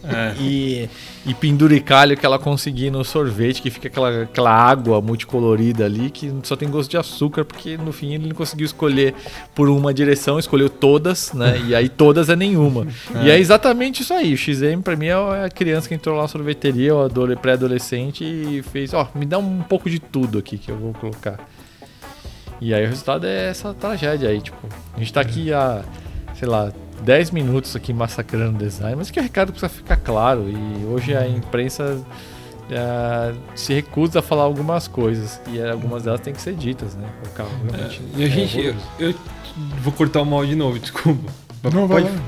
É. 0.08 0.34
e, 0.40 0.88
e 1.26 1.34
penduricalho 1.34 2.16
que 2.16 2.24
ela 2.24 2.38
conseguir 2.38 2.90
no 2.90 3.04
sorvete, 3.04 3.60
que 3.60 3.70
fica 3.70 3.88
aquela, 3.88 4.22
aquela 4.22 4.50
água 4.52 5.00
multicolorida 5.00 5.84
ali, 5.84 6.10
que 6.10 6.32
só 6.44 6.54
tem 6.54 6.68
gosto 6.70 6.90
de 6.90 6.96
açúcar, 6.96 7.44
porque 7.44 7.76
no 7.76 7.92
fim 7.92 8.14
ele 8.14 8.28
não 8.28 8.34
conseguiu 8.34 8.64
escolher 8.66 9.14
por 9.54 9.68
uma 9.68 9.92
direção, 9.92 10.38
escolheu 10.38 10.70
todas, 10.70 11.32
né? 11.32 11.60
E 11.66 11.74
aí 11.74 11.88
todas 11.88 12.28
é 12.28 12.36
nenhuma. 12.36 12.86
E 13.24 13.30
é 13.30 13.38
exatamente 13.38 14.02
isso 14.02 14.12
aí. 14.14 14.34
O 14.34 14.36
XM 14.36 14.80
pra 14.84 14.94
mim 14.94 15.06
é 15.06 15.44
a 15.44 15.48
criança 15.50 15.88
que 15.88 15.94
entrou 15.94 16.14
lá 16.16 16.22
na 16.22 16.28
sorveteria, 16.28 16.94
o 16.94 17.02
adole- 17.02 17.34
pré-adolescente, 17.36 18.22
e 18.24 18.62
fez, 18.62 18.92
ó, 18.94 19.08
me 19.14 19.24
dá 19.26 19.38
um 19.38 19.62
pouco 19.62 19.88
de 19.90 19.98
tudo 19.98 20.38
aqui 20.38 20.58
que 20.58 20.70
eu 20.70 20.76
vou 20.76 20.92
colocar. 20.94 21.38
E 22.60 22.72
aí 22.72 22.84
o 22.84 22.88
resultado 22.88 23.26
é 23.26 23.48
essa 23.50 23.74
tragédia 23.74 24.28
aí, 24.28 24.40
tipo, 24.40 24.56
a 24.94 24.98
gente 24.98 25.12
tá 25.12 25.20
aqui 25.20 25.52
há, 25.52 25.82
sei 26.38 26.48
lá, 26.48 26.72
10 27.02 27.30
minutos 27.30 27.74
aqui 27.76 27.92
massacrando 27.92 28.56
o 28.56 28.58
design, 28.58 28.96
mas 28.96 29.10
que 29.10 29.20
o 29.20 29.22
recado 29.22 29.52
precisa 29.52 29.68
ficar 29.68 29.96
claro. 29.96 30.46
E 30.48 30.84
hoje 30.86 31.16
a 31.16 31.26
imprensa 31.28 32.04
eh, 32.70 33.34
se 33.54 33.74
recusa 33.74 34.18
a 34.18 34.22
falar 34.22 34.42
algumas 34.42 34.88
coisas, 34.88 35.40
e 35.48 35.60
algumas 35.60 36.02
delas 36.02 36.20
têm 36.20 36.32
que 36.32 36.40
ser 36.40 36.54
ditas, 36.54 36.94
né? 36.94 37.08
O 37.24 37.30
carro 37.30 37.50
realmente. 37.64 38.02
E 38.16 38.24
a 38.24 38.26
é 38.26 38.30
gente. 38.30 38.58
Eu, 38.58 38.74
eu 38.98 39.14
vou 39.82 39.92
cortar 39.92 40.20
o 40.22 40.26
mal 40.26 40.44
de 40.44 40.56
novo, 40.56 40.78
desculpa. 40.78 41.32
Não, 41.72 41.86
vai 41.86 42.02
Pode-. 42.02 42.18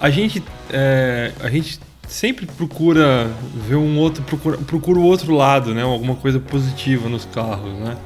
A 0.00 0.10
gente, 0.10 0.42
é, 0.70 1.32
a 1.40 1.48
gente 1.50 1.78
sempre 2.08 2.46
procura 2.46 3.30
ver 3.54 3.76
um 3.76 3.98
outro, 3.98 4.22
procura, 4.22 4.58
procura 4.58 4.98
o 4.98 5.04
outro 5.04 5.34
lado, 5.34 5.74
né? 5.74 5.82
Alguma 5.82 6.14
coisa 6.14 6.38
positiva 6.38 7.08
nos 7.08 7.24
carros, 7.26 7.72
né? 7.78 7.96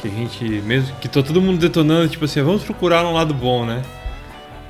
Que 0.00 0.08
a 0.08 0.10
gente, 0.10 0.44
mesmo 0.62 0.94
que 0.96 1.08
tá 1.08 1.22
todo 1.22 1.40
mundo 1.40 1.58
detonando, 1.58 2.08
tipo 2.08 2.24
assim, 2.24 2.42
vamos 2.42 2.62
procurar 2.62 3.04
um 3.04 3.12
lado 3.12 3.34
bom, 3.34 3.64
né? 3.66 3.82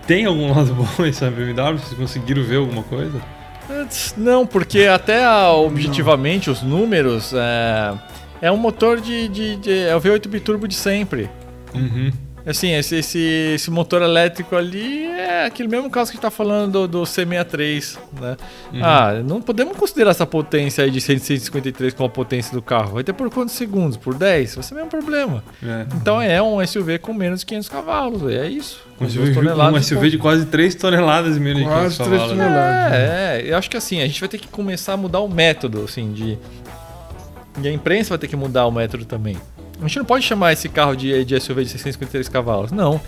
Tem 0.07 0.25
algum 0.27 0.53
lado 0.55 0.75
bom 0.75 0.87
nessa 1.03 1.31
BMW? 1.31 1.79
Vocês 1.79 1.95
conseguiram 1.99 2.43
ver 2.43 2.57
alguma 2.57 2.83
coisa? 2.83 3.21
Não, 4.17 4.47
porque 4.47 4.81
até 4.87 5.27
objetivamente 5.49 6.51
os 6.51 6.63
números 6.63 7.33
é, 7.35 7.95
é 8.43 8.53
um 8.53 8.57
motor 8.59 9.01
de, 9.01 9.27
de, 9.29 9.57
de- 9.57 9.79
é 9.79 9.97
o 9.97 10.01
V8 10.01 10.29
biturbo 10.29 10.69
de 10.69 10.75
sempre. 10.75 11.31
Uhum. 11.75 12.13
Assim, 12.47 12.75
esse, 12.75 12.97
esse, 12.97 13.19
esse 13.55 13.71
motor 13.71 14.03
elétrico 14.03 14.55
ali 14.55 15.07
é 15.07 15.47
aquele 15.47 15.69
mesmo 15.69 15.89
caso 15.89 16.11
que 16.11 16.17
a 16.17 16.21
gente 16.21 16.23
tá 16.23 16.31
falando 16.31 16.87
do, 16.87 16.89
do 16.89 17.03
C63, 17.03 17.99
né? 18.21 18.37
Uhum. 18.73 18.85
Ah, 18.85 19.23
não 19.25 19.41
podemos 19.41 19.77
considerar 19.77 20.11
essa 20.11 20.27
potência 20.27 20.85
aí 20.85 20.91
de 20.91 21.01
153 21.01 21.95
como 21.95 22.07
a 22.07 22.11
potência 22.11 22.53
do 22.53 22.61
carro. 22.61 22.95
Vai 22.95 23.05
ter 23.05 23.15
por 23.15 23.31
quantos 23.31 23.55
segundos? 23.55 23.97
Por 23.97 24.15
10? 24.15 24.57
Vai 24.57 24.63
ser 24.63 24.75
o 24.75 24.77
mesmo 24.77 24.91
problema. 24.91 25.43
É. 25.63 25.87
Então 25.95 26.21
é 26.21 26.43
um 26.43 26.65
SUV 26.67 26.99
com 26.99 27.15
menos 27.15 27.41
de 27.41 27.47
500 27.47 27.69
cavalos, 27.69 28.23
é 28.31 28.47
isso. 28.47 28.83
Um 28.97 29.05
Com 29.05 29.09
SUV, 29.09 29.31
um 29.31 29.35
toneladas 29.35 29.87
SUV 29.87 30.11
de 30.11 30.19
quase 30.19 30.45
3 30.45 30.75
toneladas 30.75 31.37
e 31.39 31.41
meio 31.41 31.57
de 31.57 31.65
Quase 31.65 31.97
500 31.97 31.97
três 31.97 32.11
cavalos, 32.11 32.37
né? 32.37 32.45
toneladas. 32.45 32.93
É, 32.93 33.41
é, 33.41 33.53
eu 33.53 33.57
acho 33.57 33.71
que 33.71 33.77
assim, 33.79 34.03
a 34.03 34.07
gente 34.07 34.21
vai 34.21 34.29
ter 34.29 34.39
que 34.39 34.49
começar 34.49 34.93
a 34.93 34.97
mudar 34.99 35.21
o 35.21 35.29
método, 35.29 35.83
assim, 35.85 36.13
de. 36.13 36.39
E 37.63 37.69
a 37.69 37.73
imprensa 37.73 38.11
vai 38.11 38.19
ter 38.19 38.29
que 38.29 38.37
mudar 38.37 38.67
o 38.67 38.71
método 38.71 39.05
também. 39.05 39.39
A 39.81 39.83
gente 39.87 39.99
não 39.99 40.05
pode 40.05 40.25
chamar 40.25 40.53
esse 40.53 40.69
carro 40.69 40.95
de, 40.97 41.25
de 41.25 41.39
SUV 41.41 41.65
de 41.65 41.71
653 41.71 42.29
cavalos, 42.29 42.71
não. 42.73 43.01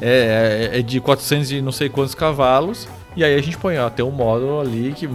É, 0.00 0.70
é- 0.72 0.78
é 0.78 0.82
de 0.82 1.00
400 1.00 1.50
e 1.52 1.60
não 1.60 1.72
sei 1.72 1.88
quantos 1.88 2.14
cavalos. 2.14 2.88
E 3.16 3.24
aí 3.24 3.34
a 3.34 3.42
gente 3.42 3.56
põe, 3.58 3.76
ó, 3.78 3.88
tem 3.90 4.04
um 4.04 4.10
módulo 4.10 4.60
ali 4.60 4.92
que 4.96 5.06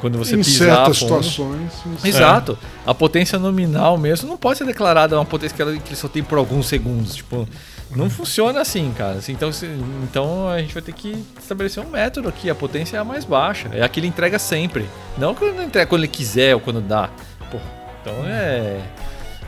quando 0.00 0.18
você 0.18 0.34
em 0.34 0.38
pisar 0.42 0.74
certas 0.86 0.98
fundo- 0.98 1.22
situações. 1.22 1.70
em- 2.04 2.08
Exato. 2.08 2.58
A 2.86 2.92
potência 2.92 3.38
nominal 3.38 3.96
mesmo 3.96 4.28
não 4.28 4.36
pode 4.36 4.58
ser 4.58 4.64
declarada 4.64 5.16
uma 5.16 5.24
potência 5.24 5.54
que, 5.54 5.62
ela, 5.62 5.72
que 5.76 5.88
ele 5.90 5.96
só 5.96 6.08
tem 6.08 6.22
por 6.24 6.38
alguns 6.38 6.66
segundos. 6.66 7.14
Tipo, 7.14 7.48
não 7.94 8.10
funciona 8.10 8.60
assim, 8.60 8.92
cara. 8.96 9.18
Assim, 9.18 9.32
Então, 9.32 9.52
se- 9.52 9.70
então 10.02 10.48
a 10.48 10.58
gente 10.60 10.74
vai 10.74 10.82
ter 10.82 10.92
que 10.92 11.24
estabelecer 11.40 11.84
um 11.84 11.88
método 11.88 12.28
aqui. 12.28 12.50
A 12.50 12.54
potência 12.54 12.96
é 12.96 13.00
a 13.00 13.04
mais 13.04 13.24
baixa. 13.24 13.68
É 13.72 13.82
a 13.82 13.88
que 13.88 14.00
ele 14.00 14.08
entrega 14.08 14.38
sempre. 14.38 14.86
Não 15.16 15.34
quando 15.34 15.54
ele 15.54 15.64
entrega 15.66 15.86
quando 15.88 16.00
ele 16.00 16.08
quiser 16.12 16.54
ou 16.54 16.60
quando 16.60 16.80
dá. 16.80 17.08
Pô, 17.50 17.58
então 18.02 18.14
é. 18.26 18.80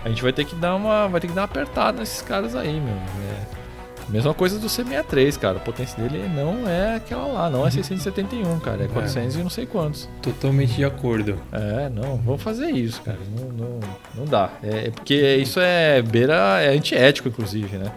A 0.05 0.09
gente 0.09 0.23
vai 0.23 0.33
ter 0.33 0.45
que 0.45 0.55
dar 0.55 0.75
uma. 0.77 1.09
Vai 1.09 1.21
ter 1.21 1.29
que 1.29 1.33
dar 1.33 1.43
uma 1.43 1.47
apertada 1.47 1.99
nesses 1.99 2.21
caras 2.21 2.55
aí, 2.55 2.79
meu. 2.81 2.95
É. 2.95 3.65
Mesma 4.09 4.35
coisa 4.35 4.59
do 4.59 4.67
C63, 4.67 5.39
cara. 5.39 5.57
A 5.57 5.61
potência 5.61 6.01
dele 6.03 6.29
não 6.29 6.69
é 6.69 6.97
aquela 6.97 7.27
lá, 7.27 7.51
não 7.51 7.67
é 7.67 7.71
671, 7.71 8.61
cara. 8.61 8.85
É 8.85 8.87
400 8.87 9.37
e 9.37 9.39
não 9.39 9.49
sei 9.49 9.67
quantos. 9.67 10.09
Totalmente 10.21 10.75
de 10.75 10.85
acordo. 10.85 11.41
É, 11.51 11.89
não, 11.89 12.19
vamos 12.19 12.43
fazer 12.43 12.71
isso, 12.71 13.01
cara. 13.01 13.19
Não, 13.35 13.49
não, 13.49 13.81
não 14.15 14.25
dá. 14.27 14.51
É, 14.63 14.89
é 14.89 14.91
porque 14.91 15.37
isso 15.37 15.59
é 15.59 16.03
beira, 16.03 16.61
é 16.61 16.69
antiético, 16.77 17.29
inclusive, 17.29 17.79
né? 17.79 17.91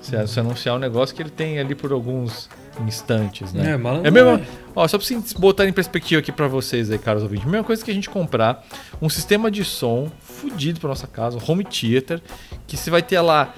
Você, 0.00 0.16
você 0.18 0.40
anunciar 0.40 0.76
um 0.76 0.78
negócio 0.78 1.14
que 1.14 1.22
ele 1.22 1.30
tem 1.30 1.58
ali 1.58 1.74
por 1.74 1.90
alguns 1.90 2.48
instantes, 2.86 3.52
né? 3.52 3.72
É, 3.72 3.76
malandro. 3.76 4.06
É 4.06 4.10
mesmo, 4.10 4.40
ó, 4.74 4.86
só 4.88 4.98
pra 4.98 5.06
vocês 5.06 5.32
botar 5.34 5.66
em 5.66 5.72
perspectiva 5.72 6.20
aqui 6.20 6.32
pra 6.32 6.48
vocês 6.48 6.90
aí, 6.90 6.98
caros 6.98 7.22
ouvintes. 7.22 7.46
Mesma 7.46 7.64
coisa 7.64 7.84
que 7.84 7.90
a 7.90 7.94
gente 7.94 8.10
comprar 8.10 8.64
um 9.00 9.08
sistema 9.08 9.50
de 9.50 9.64
som 9.64 10.10
fudido 10.20 10.80
pra 10.80 10.88
nossa 10.88 11.06
casa, 11.06 11.38
um 11.38 11.40
home 11.52 11.64
theater, 11.64 12.20
que 12.66 12.76
você 12.76 12.90
vai 12.90 13.02
ter 13.02 13.20
lá 13.20 13.54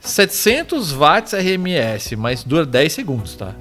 700 0.00 0.92
watts 0.92 1.32
RMS, 1.32 2.16
mas 2.16 2.42
dura 2.44 2.64
10 2.66 2.92
segundos, 2.92 3.34
tá? 3.36 3.54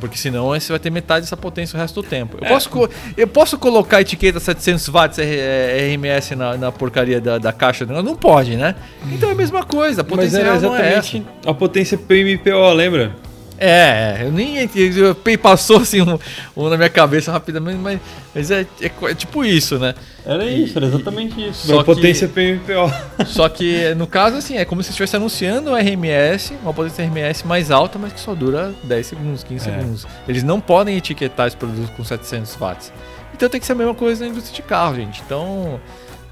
Porque 0.00 0.18
senão 0.18 0.48
você 0.48 0.70
vai 0.70 0.78
ter 0.78 0.90
metade 0.90 1.24
dessa 1.24 1.36
potência 1.36 1.76
o 1.76 1.80
resto 1.80 2.02
do 2.02 2.06
tempo. 2.06 2.36
Eu, 2.40 2.46
posso, 2.48 2.68
co- 2.68 2.90
eu 3.16 3.26
posso 3.26 3.56
colocar 3.56 3.98
a 3.98 4.00
etiqueta 4.02 4.38
700 4.38 4.88
watts 4.88 5.18
R- 5.18 5.36
eh, 5.38 5.86
RMS 5.94 6.34
na, 6.36 6.56
na 6.56 6.70
porcaria 6.72 7.20
da, 7.20 7.38
da 7.38 7.52
caixa? 7.52 7.86
Não, 7.86 8.02
não 8.02 8.14
pode, 8.14 8.56
né? 8.56 8.74
Então 9.10 9.30
é 9.30 9.32
a 9.32 9.34
mesma 9.34 9.62
coisa. 9.64 10.02
A 10.02 10.04
Mas 10.04 10.10
potência 10.12 10.38
era 10.38 10.50
real 10.58 10.60
não 10.60 10.76
é 10.76 10.92
exatamente 10.98 11.26
a 11.46 11.54
potência 11.54 11.96
PMPO, 11.96 12.72
lembra? 12.74 13.14
É, 13.56 14.18
eu 14.22 14.32
nem 14.32 14.62
entendi, 14.62 14.98
eu- 14.98 15.14
passou 15.38 15.78
assim 15.78 16.00
um, 16.02 16.18
um 16.56 16.68
na 16.68 16.76
minha 16.76 16.88
cabeça 16.90 17.30
rapidamente, 17.30 17.78
mas, 17.78 18.00
mas 18.34 18.50
é, 18.50 18.66
é 18.80 18.90
é 19.10 19.14
tipo 19.14 19.44
isso, 19.44 19.78
né? 19.78 19.94
Era 20.26 20.44
isso, 20.44 20.76
era 20.78 20.86
exatamente 20.86 21.40
isso. 21.48 21.66
Só 21.68 21.84
potência 21.84 22.26
PMPO. 22.28 22.90
Só 23.26 23.48
que 23.48 23.94
no 23.94 24.06
caso, 24.06 24.36
assim, 24.36 24.56
é 24.56 24.64
como 24.64 24.82
se 24.82 24.90
estivesse 24.90 25.14
anunciando 25.16 25.70
um 25.70 25.76
RMS, 25.76 26.54
uma 26.62 26.72
potência 26.74 27.02
RMS 27.04 27.46
mais 27.46 27.70
alta, 27.70 27.98
mas 27.98 28.12
que 28.12 28.20
só 28.20 28.34
dura 28.34 28.72
10 28.84 29.06
segundos, 29.06 29.44
15 29.44 29.68
É. 29.68 29.72
segundos. 29.78 30.06
Eles 30.26 30.42
não 30.42 30.60
podem 30.60 30.96
etiquetar 30.96 31.46
esse 31.46 31.56
produto 31.56 31.92
com 31.96 32.02
700 32.02 32.56
watts. 32.56 32.92
Então 33.34 33.48
tem 33.48 33.60
que 33.60 33.66
ser 33.66 33.72
a 33.72 33.76
mesma 33.76 33.94
coisa 33.94 34.24
na 34.24 34.30
indústria 34.30 34.54
de 34.56 34.62
carro, 34.62 34.94
gente. 34.96 35.22
Então, 35.26 35.78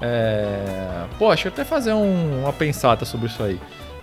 é... 0.01 1.03
pô, 1.17 1.31
acho 1.31 1.43
que 1.43 1.47
até 1.49 1.63
fazer 1.63 1.93
um- 1.93 2.41
uma 2.41 2.53
pensata 2.53 3.05
sobre 3.05 3.27
isso 3.27 3.41
aí. 3.43 3.59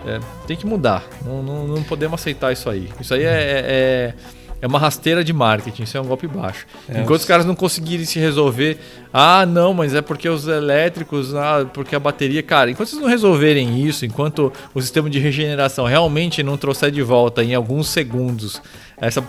É, 0.07 0.19
tem 0.47 0.57
que 0.57 0.67
mudar. 0.67 1.05
Não, 1.25 1.43
não, 1.43 1.67
não 1.67 1.83
podemos 1.83 2.21
aceitar 2.21 2.53
isso 2.53 2.69
aí. 2.71 2.89
Isso 3.01 3.13
aí 3.13 3.23
é, 3.23 3.27
é, 3.27 4.15
é 4.63 4.67
uma 4.67 4.79
rasteira 4.79 5.23
de 5.23 5.33
marketing, 5.33 5.83
isso 5.83 5.97
é 5.97 6.01
um 6.01 6.05
golpe 6.07 6.27
baixo. 6.27 6.67
É, 6.89 7.01
Enquanto 7.03 7.21
os- 7.21 7.27
caras 7.27 7.45
não 7.45 7.55
conseguirem 7.55 8.07
se 8.07 8.19
resolver, 8.19 8.79
ah, 9.13 9.45
não, 9.47 9.75
mas 9.75 9.95
é 9.95 10.01
porque 10.01 10.29
os 10.29 10.47
elétricos, 10.49 11.35
ah, 11.35 11.67
porque 11.73 11.95
a 11.95 11.99
bateria, 12.01 12.43
cara, 12.43 12.71
enquanto 12.71 12.89
vocês 12.89 13.01
não 13.01 13.09
resolverem 13.09 13.83
isso, 13.87 14.07
enquanto 14.07 14.53
o 14.75 14.81
sistema 14.81 15.09
de 15.11 15.19
regeneração 15.19 15.85
realmente 15.87 16.43
não 16.43 16.57
trouxer 16.57 16.91
de 16.91 17.03
volta 17.03 17.43
em 17.45 17.55
alguns 17.55 17.89
segundos 17.89 18.61
essa, 18.97 19.23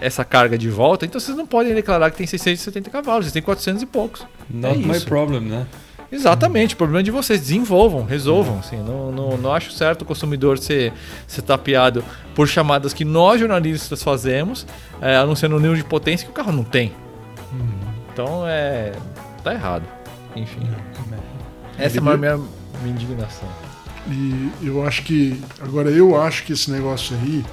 essa 0.00 0.24
carga 0.24 0.56
de 0.58 0.68
volta, 0.68 1.04
então 1.06 1.18
vocês 1.20 1.36
não 1.36 1.46
podem 1.46 1.74
declarar 1.74 2.10
que 2.10 2.16
tem 2.18 2.26
670 2.26 2.90
cavalos, 2.90 3.24
vocês 3.26 3.32
têm 3.32 3.42
400 3.42 3.82
e 3.82 3.86
poucos. 3.86 4.26
Not 4.50 4.74
É 4.82 4.86
my 4.86 4.96
isso. 4.96 5.06
problem, 5.06 5.40
né? 5.40 5.66
Exatamente, 6.10 6.74
o 6.74 6.76
problema 6.78 7.00
é 7.00 7.02
de 7.02 7.10
vocês, 7.10 7.40
desenvolvam, 7.40 8.04
resolvam. 8.04 8.58
Assim, 8.60 8.78
não, 8.78 9.12
não, 9.12 9.36
não 9.36 9.52
acho 9.52 9.70
certo 9.72 10.02
o 10.02 10.04
consumidor 10.06 10.58
ser, 10.58 10.92
ser 11.26 11.42
tapeado 11.42 12.02
por 12.34 12.48
chamadas 12.48 12.94
que 12.94 13.04
nós 13.04 13.38
jornalistas 13.40 14.02
fazemos, 14.02 14.66
é, 15.02 15.16
anunciando 15.16 15.56
um 15.56 15.60
nível 15.60 15.76
de 15.76 15.84
potência 15.84 16.24
que 16.24 16.30
o 16.30 16.34
carro 16.34 16.52
não 16.52 16.64
tem. 16.64 16.92
Então 18.12 18.42
é. 18.46 18.92
tá 19.44 19.52
errado. 19.52 19.84
Enfim. 20.34 20.60
Essa 21.78 21.98
é 21.98 22.00
a 22.00 22.02
maior 22.02 22.18
minha, 22.18 22.36
minha 22.36 22.94
indignação. 22.94 23.48
E 24.10 24.50
eu 24.62 24.86
acho 24.86 25.02
que. 25.02 25.40
Agora, 25.60 25.90
eu 25.90 26.20
acho 26.20 26.44
que 26.44 26.52
esse 26.52 26.70
negócio 26.70 27.14
aí. 27.22 27.44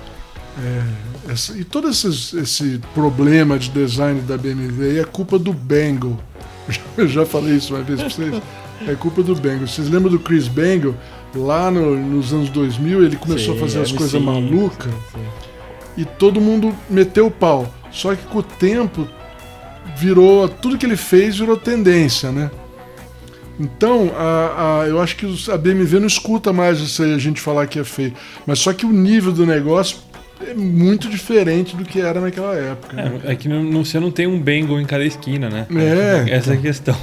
é, 0.57 1.31
essa- 1.33 1.57
e 1.57 1.65
todo 1.65 1.89
esses- 1.89 2.33
esse 2.33 2.79
problema 2.93 3.59
de 3.59 3.67
design 3.69 4.21
da 4.21 4.37
BMW 4.37 4.83
aí 4.91 4.99
é 4.99 5.03
culpa 5.03 5.37
do 5.37 5.51
Bangle. 5.51 6.17
Eu 6.97 7.07
já 7.07 7.25
falei 7.25 7.55
isso 7.55 7.73
uma 7.75 7.83
vez 7.83 7.99
pra 7.99 8.09
vocês. 8.09 8.41
É 8.87 8.93
culpa 8.95 9.23
do 9.23 9.35
Bangle. 9.35 9.67
Vocês 9.67 9.89
lembram 9.89 10.11
do 10.11 10.19
Chris 10.19 10.47
Bangle? 10.47 10.95
Lá 11.35 11.69
no- 11.69 11.95
nos 11.97 12.31
anos 12.33 12.49
2000, 12.49 13.03
ele 13.03 13.15
começou 13.17 13.53
a 13.53 13.55
Sim, 13.55 13.61
fazer 13.61 13.81
as 13.81 13.91
M5, 13.91 13.97
coisas 13.97 14.21
malucas 14.21 14.91
e 15.97 16.05
todo 16.05 16.39
mundo 16.41 16.73
meteu 16.89 17.27
o 17.27 17.31
pau. 17.31 17.73
Só 17.91 18.15
que 18.15 18.23
com 18.23 18.39
o 18.39 18.43
tempo 18.43 19.07
virou 19.97 20.47
tudo 20.49 20.77
que 20.77 20.85
ele 20.85 20.97
fez 20.97 21.37
virou 21.37 21.55
tendência, 21.57 22.31
né? 22.31 22.49
Então, 23.59 24.11
a, 24.17 24.81
a- 24.81 24.87
eu 24.87 25.01
acho 25.01 25.15
que 25.15 25.25
a 25.51 25.57
BMW 25.57 25.99
não 25.99 26.07
escuta 26.07 26.51
mais 26.51 26.79
isso 26.79 27.01
aí, 27.03 27.13
a 27.13 27.17
gente 27.17 27.39
falar 27.39 27.67
que 27.67 27.79
é 27.79 27.83
feio. 27.83 28.13
Mas 28.45 28.59
só 28.59 28.73
que 28.73 28.85
o 28.85 28.91
nível 28.91 29.31
do 29.31 29.45
negócio 29.45 29.97
é 30.41 30.53
muito 30.53 31.09
diferente 31.09 31.75
do 31.75 31.83
que 31.85 31.99
era 32.01 32.19
naquela 32.19 32.55
época. 32.55 32.95
né? 32.95 33.19
É, 33.25 33.31
é 33.31 33.35
que 33.35 33.47
não, 33.47 33.63
não- 33.63 33.85
você 33.85 33.99
não 33.99 34.11
tem 34.11 34.27
um 34.27 34.39
Bengal 34.39 34.79
em 34.79 34.85
cada 34.85 35.03
esquina, 35.05 35.49
né? 35.49 35.65
É. 35.75 36.31
Essa 36.35 36.51
é 36.51 36.53
a 36.55 36.57
questão. 36.57 36.95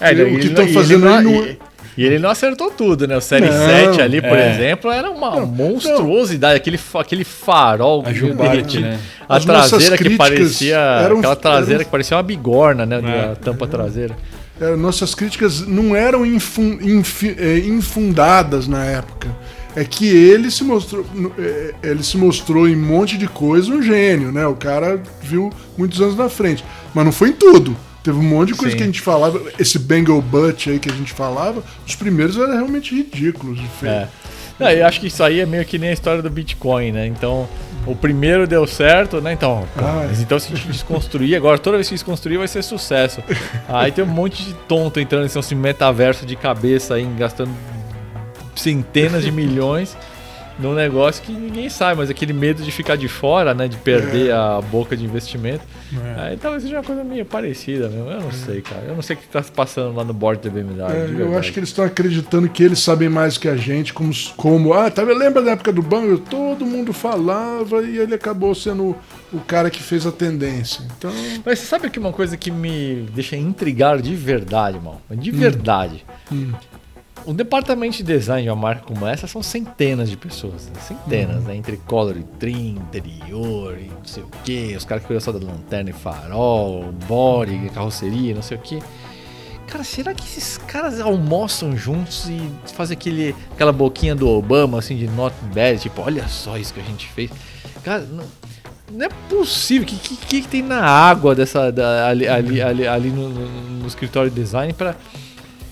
É. 0.00 0.10
É, 0.12 0.22
o 0.24 0.38
que 0.38 0.46
estão 0.48 0.64
e 0.64 0.72
fazendo 0.72 1.06
ele 1.06 1.14
aí 1.14 1.24
não-. 1.24 1.56
E, 1.96 2.04
ele 2.04 2.18
não 2.18 2.28
acertou 2.28 2.72
tudo, 2.72 3.06
né? 3.06 3.16
O 3.16 3.20
Série 3.20 3.46
Não, 3.46 3.52
7 3.66 4.00
ali, 4.02 4.20
por 4.20 4.36
é. 4.36 4.50
exemplo, 4.52 4.90
era 4.90 5.08
uma 5.08 5.36
Não, 5.36 5.46
monstruosidade. 5.46 6.56
Aquele, 6.56 6.78
aquele 6.94 7.22
farol 7.22 8.02
A 8.04 8.10
derretia. 8.10 8.80
né? 8.80 8.98
A 9.28 9.36
As 9.36 9.44
traseira 9.44 9.96
que 9.96 10.16
parecia. 10.16 10.76
eram- 10.76 11.18
aquela 11.18 11.36
traseira 11.36 11.74
eram- 11.74 11.84
que 11.84 11.90
parecia 11.92 12.16
uma 12.16 12.22
bigorna, 12.24 12.84
né? 12.84 12.96
É. 12.96 13.28
Da 13.28 13.36
tampa 13.36 13.66
traseira. 13.68 14.16
É, 14.60 14.74
nossas 14.74 15.14
críticas 15.14 15.64
não 15.66 15.94
eram 15.94 16.24
é, 16.24 17.58
infundadas 17.58 18.66
na 18.66 18.84
época. 18.84 19.28
É 19.76 19.84
que 19.84 20.06
ele 20.06 20.50
se 20.50 20.62
mostrou, 20.62 21.04
no- 21.14 21.32
é, 21.38 21.74
ele 21.82 22.02
se 22.02 22.16
mostrou 22.16 22.68
em 22.68 22.76
um 22.76 22.80
monte 22.84 23.18
de 23.18 23.26
coisa 23.26 23.72
um 23.72 23.82
gênio, 23.82 24.30
né? 24.30 24.46
O 24.46 24.54
cara 24.54 25.02
viu 25.22 25.50
muitos 25.76 26.00
anos 26.00 26.16
na 26.16 26.28
frente, 26.28 26.64
mas 26.94 27.04
não 27.04 27.12
foi 27.12 27.30
em 27.30 27.32
tudo. 27.32 27.76
Teve 28.02 28.18
um 28.18 28.22
monte 28.22 28.48
de 28.48 28.54
coisa 28.54 28.72
Sim. 28.72 28.76
que 28.76 28.82
a 28.82 28.86
gente 28.86 29.00
falava, 29.00 29.40
esse 29.58 29.78
Bengal 29.78 30.20
Butt 30.20 30.68
aí 30.70 30.78
que 30.78 30.90
a 30.90 30.94
gente 30.94 31.12
falava, 31.12 31.62
os 31.86 31.94
primeiros 31.96 32.36
eram 32.36 32.52
realmente 32.52 32.94
ridículos 32.94 33.58
de 33.58 33.66
feio. 33.66 33.92
É. 33.92 34.08
Não, 34.60 34.70
eu 34.70 34.86
acho 34.86 35.00
que 35.00 35.08
isso 35.08 35.22
aí 35.24 35.40
é 35.40 35.46
meio 35.46 35.64
que 35.64 35.78
nem 35.78 35.90
a 35.90 35.92
história 35.92 36.22
do 36.22 36.30
Bitcoin, 36.30 36.92
né? 36.92 37.06
Então, 37.08 37.48
o 37.86 37.96
primeiro 37.96 38.46
deu 38.46 38.64
certo, 38.68 39.20
né? 39.20 39.32
Então, 39.32 39.66
Ah, 39.76 40.04
mas 40.06 40.20
então 40.20 40.38
se 40.38 40.52
a 40.52 40.56
gente 40.56 40.68
desconstruir, 40.68 41.34
agora 41.34 41.58
toda 41.58 41.76
vez 41.76 41.88
que 41.88 41.94
desconstruir 41.94 42.38
vai 42.38 42.46
ser 42.46 42.62
sucesso. 42.62 43.20
Aí 43.68 43.90
tem 43.90 44.04
um 44.04 44.06
monte 44.06 44.44
de 44.44 44.54
tonto 44.68 45.00
entrando 45.00 45.22
nesse 45.24 45.36
assim, 45.38 45.56
metaverso 45.56 46.24
de 46.24 46.36
cabeça 46.36 46.94
aí, 46.94 47.04
gastando 47.18 47.50
centenas 48.56 49.22
de 49.24 49.30
milhões 49.32 49.96
num 50.58 50.74
negócio 50.74 51.22
que 51.22 51.32
ninguém 51.32 51.68
sabe, 51.68 51.98
mas 51.98 52.10
aquele 52.10 52.32
medo 52.32 52.62
de 52.62 52.70
ficar 52.70 52.96
de 52.96 53.08
fora, 53.08 53.54
né? 53.54 53.66
De 53.66 53.76
perder 53.76 54.32
a 54.32 54.60
boca 54.60 54.96
de 54.96 55.04
investimento. 55.04 55.64
Aí 56.16 56.36
talvez 56.36 56.62
seja 56.62 56.76
uma 56.76 56.82
coisa 56.82 57.02
meio 57.04 57.24
parecida 57.24 57.88
mesmo. 57.88 58.10
Eu 58.10 58.20
não 58.20 58.32
sei, 58.32 58.60
cara. 58.60 58.82
Eu 58.86 58.94
não 58.94 59.02
sei 59.02 59.16
o 59.16 59.18
que 59.18 59.26
tá 59.28 59.42
se 59.42 59.50
passando 59.50 59.94
lá 59.94 60.04
no 60.04 60.12
board 60.12 60.48
da 60.48 60.54
BMW. 60.54 60.92
É, 60.92 61.22
eu 61.22 61.38
acho 61.38 61.52
que 61.52 61.58
eles 61.58 61.68
estão 61.68 61.84
acreditando 61.84 62.48
que 62.48 62.62
eles 62.62 62.78
sabem 62.78 63.08
mais 63.08 63.36
que 63.36 63.48
a 63.48 63.56
gente, 63.56 63.92
como, 63.92 64.12
como 64.36 64.72
ah, 64.72 64.90
tá, 64.90 65.02
lembra 65.02 65.42
da 65.42 65.52
época 65.52 65.72
do 65.72 65.82
banco? 65.82 66.18
Todo 66.18 66.64
mundo 66.64 66.92
falava 66.92 67.82
e 67.82 67.98
ele 67.98 68.14
acabou 68.14 68.54
sendo 68.54 68.96
o 69.32 69.40
cara 69.40 69.70
que 69.70 69.82
fez 69.82 70.06
a 70.06 70.12
tendência. 70.12 70.84
Então, 70.96 71.10
Mas 71.44 71.58
você 71.58 71.66
sabe 71.66 71.90
que 71.90 71.98
uma 71.98 72.12
coisa 72.12 72.36
que 72.36 72.50
me 72.50 73.06
deixa 73.12 73.36
intrigar 73.36 74.00
de 74.00 74.14
verdade, 74.14 74.76
irmão? 74.76 75.00
De 75.10 75.30
verdade. 75.30 76.04
hum. 76.30 76.52
O 77.26 77.32
departamento 77.32 77.96
de 77.96 78.02
design 78.02 78.42
de 78.42 78.50
uma 78.50 78.56
marca 78.56 78.82
como 78.84 79.06
essa 79.06 79.26
são 79.26 79.42
centenas 79.42 80.10
de 80.10 80.16
pessoas. 80.16 80.66
Né? 80.66 80.80
Centenas, 80.80 81.42
né? 81.44 81.56
Entre 81.56 81.76
color 81.78 82.16
e 82.16 82.22
trim, 82.38 82.76
interior 82.76 83.78
e 83.78 83.88
não 83.88 84.04
sei 84.04 84.22
o 84.22 84.28
que. 84.44 84.76
Os 84.76 84.84
caras 84.84 85.02
que 85.02 85.06
cuidam 85.06 85.20
só 85.20 85.32
da 85.32 85.44
lanterna 85.44 85.90
e 85.90 85.92
farol, 85.92 86.92
body, 87.06 87.70
carroceria, 87.70 88.34
não 88.34 88.42
sei 88.42 88.56
o 88.56 88.60
que. 88.60 88.80
Cara, 89.66 89.82
será 89.82 90.14
que 90.14 90.22
esses 90.22 90.58
caras 90.58 91.00
almoçam 91.00 91.76
juntos 91.76 92.28
e 92.28 92.50
fazem 92.74 92.96
aquele, 92.96 93.34
aquela 93.52 93.72
boquinha 93.72 94.14
do 94.14 94.28
Obama, 94.28 94.78
assim, 94.78 94.96
de 94.96 95.08
not 95.08 95.34
bad? 95.54 95.80
Tipo, 95.80 96.02
olha 96.02 96.28
só 96.28 96.58
isso 96.58 96.74
que 96.74 96.80
a 96.80 96.84
gente 96.84 97.08
fez. 97.08 97.30
Cara, 97.82 98.02
não, 98.02 98.24
não 98.92 99.06
é 99.06 99.08
possível. 99.30 99.84
O 99.84 99.90
que, 99.90 99.96
que, 99.96 100.42
que, 100.42 100.48
tem 100.48 100.62
na 100.62 100.82
água 100.82 101.34
dessa, 101.34 101.72
da, 101.72 102.06
ali, 102.08 102.28
ali, 102.28 102.60
ali, 102.60 102.86
ali 102.86 103.08
no, 103.08 103.30
no, 103.30 103.48
no 103.48 103.86
escritório 103.86 104.30
de 104.30 104.36
design 104.36 104.72
para 104.74 104.94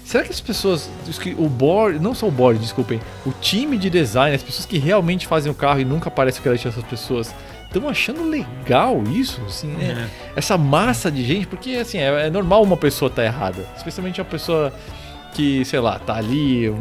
Será 0.04 0.24
que 0.24 0.30
as 0.30 0.40
pessoas, 0.40 0.90
o 1.38 1.48
board, 1.48 1.98
não 1.98 2.14
só 2.14 2.26
o 2.26 2.30
board, 2.30 2.60
desculpem, 2.60 3.00
o 3.24 3.32
time 3.40 3.78
de 3.78 3.88
design, 3.88 4.34
as 4.34 4.42
pessoas 4.42 4.66
que 4.66 4.78
realmente 4.78 5.26
fazem 5.26 5.50
o 5.50 5.54
carro 5.54 5.80
e 5.80 5.84
nunca 5.84 6.08
aparece 6.08 6.40
o 6.40 6.42
crédito 6.42 6.68
dessas 6.68 6.84
pessoas, 6.84 7.34
estão 7.66 7.88
achando 7.88 8.28
legal 8.28 9.02
isso, 9.04 9.40
assim, 9.46 9.68
né? 9.68 10.08
É. 10.34 10.38
Essa 10.38 10.58
massa 10.58 11.10
de 11.10 11.24
gente, 11.24 11.46
porque 11.46 11.76
assim, 11.76 11.98
é, 11.98 12.26
é 12.26 12.30
normal 12.30 12.62
uma 12.62 12.76
pessoa 12.76 13.08
estar 13.08 13.22
tá 13.22 13.26
errada, 13.26 13.66
especialmente 13.76 14.20
uma 14.20 14.26
pessoa 14.26 14.72
que, 15.32 15.64
sei 15.64 15.80
lá, 15.80 15.98
tá 15.98 16.16
ali 16.16 16.72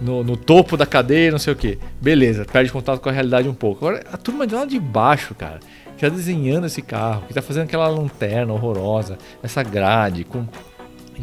no, 0.00 0.24
no, 0.24 0.36
topo 0.36 0.76
da 0.76 0.86
cadeia, 0.86 1.30
não 1.30 1.38
sei 1.38 1.52
o 1.52 1.56
que. 1.56 1.78
Beleza, 2.00 2.46
perde 2.50 2.72
contato 2.72 3.00
com 3.00 3.08
a 3.08 3.12
realidade 3.12 3.48
um 3.48 3.54
pouco. 3.54 3.86
Agora, 3.86 4.04
a 4.10 4.16
turma 4.16 4.46
de 4.46 4.54
lá 4.54 4.64
de 4.64 4.80
baixo, 4.80 5.34
cara, 5.34 5.60
que 5.96 6.00
tá 6.00 6.08
desenhando 6.08 6.66
esse 6.66 6.80
carro, 6.80 7.24
que 7.28 7.34
tá 7.34 7.42
fazendo 7.42 7.64
aquela 7.64 7.88
lanterna 7.88 8.52
horrorosa, 8.52 9.18
essa 9.42 9.62
grade, 9.62 10.24
com 10.24 10.46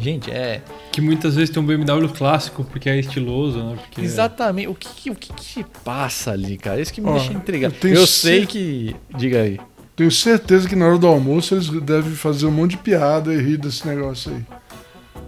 Gente, 0.00 0.30
é. 0.30 0.62
Que 0.92 1.00
muitas 1.00 1.34
vezes 1.34 1.50
tem 1.50 1.62
um 1.62 1.66
BMW 1.66 2.08
clássico 2.08 2.64
porque 2.64 2.88
é 2.88 2.98
estiloso, 2.98 3.62
né? 3.62 3.76
Porque 3.76 4.00
Exatamente. 4.00 4.68
O 4.68 4.74
que, 4.74 5.10
o 5.10 5.14
que, 5.14 5.32
que 5.32 5.64
passa 5.84 6.32
ali, 6.32 6.56
cara? 6.56 6.80
Isso 6.80 6.92
que 6.92 7.00
me 7.00 7.10
deixa 7.12 7.32
intrigado. 7.32 7.74
Eu, 7.82 7.94
eu 7.94 8.06
sei 8.06 8.46
que. 8.46 8.94
Diga 9.16 9.42
aí. 9.42 9.58
Tenho 9.96 10.10
certeza 10.10 10.68
que 10.68 10.76
na 10.76 10.86
hora 10.86 10.98
do 10.98 11.08
almoço 11.08 11.54
eles 11.54 11.68
devem 11.68 12.12
fazer 12.12 12.46
um 12.46 12.52
monte 12.52 12.72
de 12.72 12.76
piada 12.78 13.34
e 13.34 13.42
rir 13.42 13.56
desse 13.56 13.86
negócio 13.86 14.32
aí. 14.32 14.42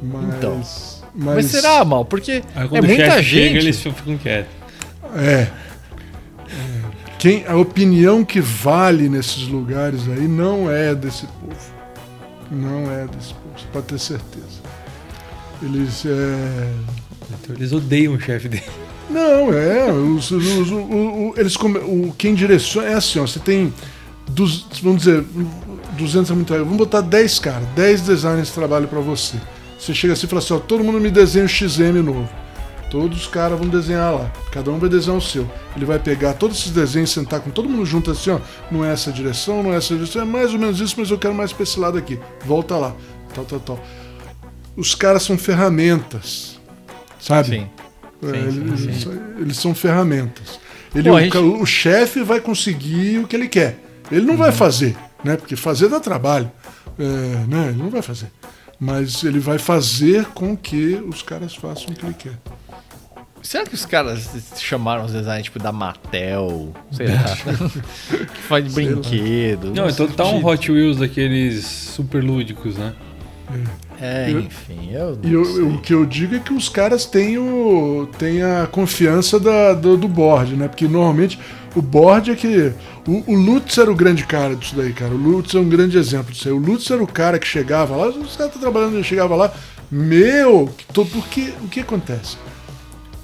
Mas. 0.03 0.37
Então. 0.37 0.63
Mas, 1.13 1.35
mas 1.35 1.47
será, 1.47 1.85
mal? 1.85 2.05
Porque 2.05 2.43
é 2.55 2.81
muita 2.81 3.23
gente. 3.23 3.25
Chega, 3.25 3.59
eles 3.59 3.81
ficam 3.81 4.17
quietos. 4.17 4.53
É. 5.17 5.23
é. 5.33 5.51
Quem, 7.19 7.45
a 7.47 7.57
opinião 7.57 8.25
que 8.25 8.41
vale 8.41 9.09
nesses 9.09 9.47
lugares 9.47 10.09
aí 10.09 10.27
não 10.27 10.71
é 10.71 10.95
desse 10.95 11.27
povo. 11.27 11.75
Não 12.51 12.91
é 12.91 13.07
desse 13.07 13.35
povo, 13.35 13.69
pode 13.73 13.87
ter 13.87 13.99
certeza. 13.99 14.60
Eles. 15.63 16.05
É... 16.07 16.73
Então, 17.43 17.55
eles 17.55 17.73
odeiam 17.73 18.15
o 18.15 18.21
chefe 18.21 18.49
dele. 18.49 18.65
Não, 19.09 19.53
é. 19.53 19.93
Os, 19.93 20.31
os, 20.31 20.71
o, 20.71 21.35
eles 21.37 21.57
come, 21.57 21.79
o, 21.79 22.15
quem 22.17 22.35
direciona. 22.35 22.89
É 22.89 22.95
assim, 22.95 23.19
ó, 23.19 23.27
você 23.27 23.39
tem. 23.39 23.73
Dos, 24.29 24.67
vamos 24.81 24.99
dizer, 24.99 25.25
200 25.99 26.31
é 26.31 26.35
muito 26.35 26.55
Vamos 26.55 26.77
botar 26.77 27.01
10 27.01 27.39
caras, 27.41 27.67
10 27.75 28.03
designers 28.03 28.49
que 28.49 28.55
trabalham 28.55 28.87
para 28.87 29.01
você. 29.01 29.37
Você 29.77 29.93
chega 29.93 30.13
assim 30.13 30.27
e 30.27 30.29
fala 30.29 30.41
assim: 30.41 30.55
ó, 30.55 30.59
todo 30.59 30.85
mundo 30.85 31.01
me 31.01 31.11
desenha 31.11 31.45
um 31.45 31.49
XM 31.49 32.03
novo. 32.03 32.29
Todos 32.91 33.23
os 33.23 33.27
caras 33.27 33.59
vão 33.59 33.69
desenhar 33.69 34.13
lá. 34.13 34.33
Cada 34.53 34.71
um 34.71 34.79
vai 34.79 34.89
desenhar 34.89 35.17
o 35.17 35.21
seu. 35.21 35.49
Ele 35.77 35.85
vai 35.85 35.99
pegar 35.99 36.35
todos 36.35 36.59
esses 36.59 36.73
desenhos, 36.73 37.11
sentar 37.11 37.41
com 37.41 37.51
todo 37.51 37.69
mundo 37.69 37.85
junto 37.87 38.11
assim, 38.11 38.31
ó. 38.31 38.41
Não 38.71 38.85
é 38.85 38.93
essa 38.93 39.13
direção, 39.13 39.63
não 39.63 39.73
é 39.73 39.77
essa 39.77 39.95
direção. 39.95 40.23
É 40.23 40.25
mais 40.25 40.53
ou 40.53 40.59
menos 40.59 40.81
isso, 40.81 40.95
mas 40.99 41.11
eu 41.11 41.19
quero 41.19 41.35
mais 41.35 41.53
pra 41.53 41.63
esse 41.63 41.79
lado 41.79 41.99
aqui. 41.99 42.19
Volta 42.45 42.77
lá. 42.77 42.95
Tal, 43.35 43.45
tal, 43.45 43.61
tal 43.61 43.81
os 44.81 44.95
caras 44.95 45.23
são 45.23 45.37
ferramentas, 45.37 46.59
sabe? 47.21 47.49
Sim. 47.51 47.69
É, 48.23 48.37
eles, 48.37 48.81
sim, 48.81 48.93
sim. 48.93 49.21
eles, 49.39 49.57
são 49.59 49.75
ferramentas. 49.75 50.59
Ele, 50.95 51.11
Pô, 51.11 51.17
o, 51.17 51.21
gente... 51.21 51.37
o 51.37 51.67
chefe 51.67 52.23
vai 52.23 52.41
conseguir 52.41 53.19
o 53.19 53.27
que 53.27 53.37
ele 53.37 53.49
quer. 53.49 53.79
Ele 54.11 54.23
não 54.23 54.33
uhum. 54.33 54.39
vai 54.39 54.53
fazer, 54.53 54.97
né? 55.23 55.37
Porque 55.37 55.55
fazer 55.55 55.89
dá 55.89 56.01
trabalho. 56.01 56.51
É, 56.99 57.03
né? 57.47 57.69
Ele 57.69 57.79
não 57.79 57.91
vai 57.91 58.03
fazer. 58.03 58.31
Mas 58.79 59.23
ele 59.23 59.39
vai 59.39 59.59
fazer 59.59 60.25
com 60.27 60.57
que 60.57 60.95
os 60.95 61.23
caras 61.23 61.55
façam 61.55 61.91
o 61.91 61.95
que 61.95 62.05
ele 62.05 62.15
quer. 62.15 62.39
Será 63.43 63.65
que 63.65 63.75
os 63.75 63.87
caras 63.87 64.29
chamaram 64.59 65.05
os 65.05 65.13
designs 65.13 65.45
tipo 65.45 65.59
da 65.59 65.73
Mattel, 65.73 66.75
sei 66.93 67.07
lá, 67.07 67.37
que 68.27 68.43
faz 68.43 68.75
brinquedo? 68.75 69.73
Não, 69.75 69.89
então 69.89 70.09
tá 70.09 70.27
um 70.27 70.45
Hot 70.45 70.71
Wheels 70.71 70.99
daqueles 70.99 71.65
super 71.65 72.23
lúdicos, 72.23 72.77
né? 72.77 72.95
É, 74.01 74.31
enfim, 74.31 74.91
eu 74.93 75.19
E 75.23 75.33
eu, 75.33 75.69
o 75.69 75.79
que 75.81 75.93
eu 75.93 76.07
digo 76.07 76.35
é 76.35 76.39
que 76.39 76.53
os 76.53 76.69
caras 76.69 77.05
têm, 77.05 77.37
o, 77.39 78.09
têm 78.19 78.43
a 78.43 78.67
confiança 78.67 79.39
da, 79.39 79.75
do, 79.75 79.97
do 79.97 80.09
board, 80.09 80.57
né? 80.57 80.69
Porque 80.69 80.89
normalmente 80.89 81.39
o 81.75 81.83
board 81.83 82.31
é 82.31 82.35
que. 82.35 82.73
O, 83.07 83.33
o 83.33 83.35
Lutz 83.35 83.77
era 83.79 83.91
o 83.91 83.95
grande 83.95 84.25
cara 84.25 84.57
disso 84.57 84.75
daí, 84.75 84.93
cara. 84.93 85.13
O 85.13 85.17
Lutz 85.17 85.55
é 85.55 85.59
um 85.59 85.69
grande 85.69 85.99
exemplo 85.99 86.33
disso 86.33 86.49
aí. 86.49 86.55
O 86.55 86.59
Lutz 86.59 86.91
era 86.91 87.03
o 87.03 87.07
cara 87.07 87.39
que 87.39 87.47
chegava 87.47 87.95
lá, 87.95 88.09
os 88.09 88.37
caras 88.37 88.55
estão 88.55 88.61
trabalhando, 88.61 88.95
ele 88.95 89.05
chegava 89.05 89.37
lá, 89.37 89.53
meu, 89.91 90.73
porque 90.95 91.53
o 91.63 91.69
que 91.69 91.81
acontece? 91.81 92.37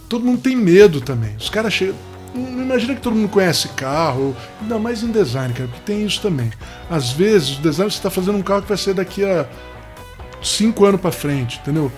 Todo 0.08 0.24
mundo 0.24 0.40
tem 0.40 0.54
medo 0.54 1.00
também. 1.00 1.34
Os 1.36 1.48
caras 1.48 1.72
chegam. 1.72 1.94
Não 2.34 2.62
imagina 2.62 2.94
que 2.94 3.00
todo 3.00 3.16
mundo 3.16 3.30
conhece 3.30 3.68
carro, 3.68 4.36
ainda 4.60 4.78
mais 4.78 5.02
em 5.02 5.10
design, 5.10 5.54
cara, 5.54 5.68
porque 5.68 5.82
tem 5.86 6.04
isso 6.04 6.20
também. 6.20 6.50
Às 6.90 7.10
vezes, 7.10 7.56
o 7.58 7.62
design 7.62 7.90
você 7.90 7.96
está 7.96 8.10
fazendo 8.10 8.36
um 8.36 8.42
carro 8.42 8.60
que 8.60 8.68
vai 8.68 8.76
ser 8.76 8.92
daqui 8.92 9.24
a 9.24 9.48
cinco 10.42 10.84
anos 10.84 11.00
para 11.00 11.12
frente, 11.12 11.58
entendeu? 11.62 11.90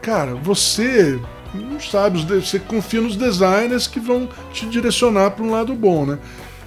Cara, 0.00 0.34
você 0.34 1.20
não 1.54 1.78
sabe, 1.80 2.24
você 2.24 2.58
confia 2.58 3.00
nos 3.00 3.16
designers 3.16 3.86
que 3.86 4.00
vão 4.00 4.28
te 4.52 4.66
direcionar 4.66 5.32
para 5.32 5.44
um 5.44 5.50
lado 5.50 5.74
bom, 5.74 6.06
né? 6.06 6.18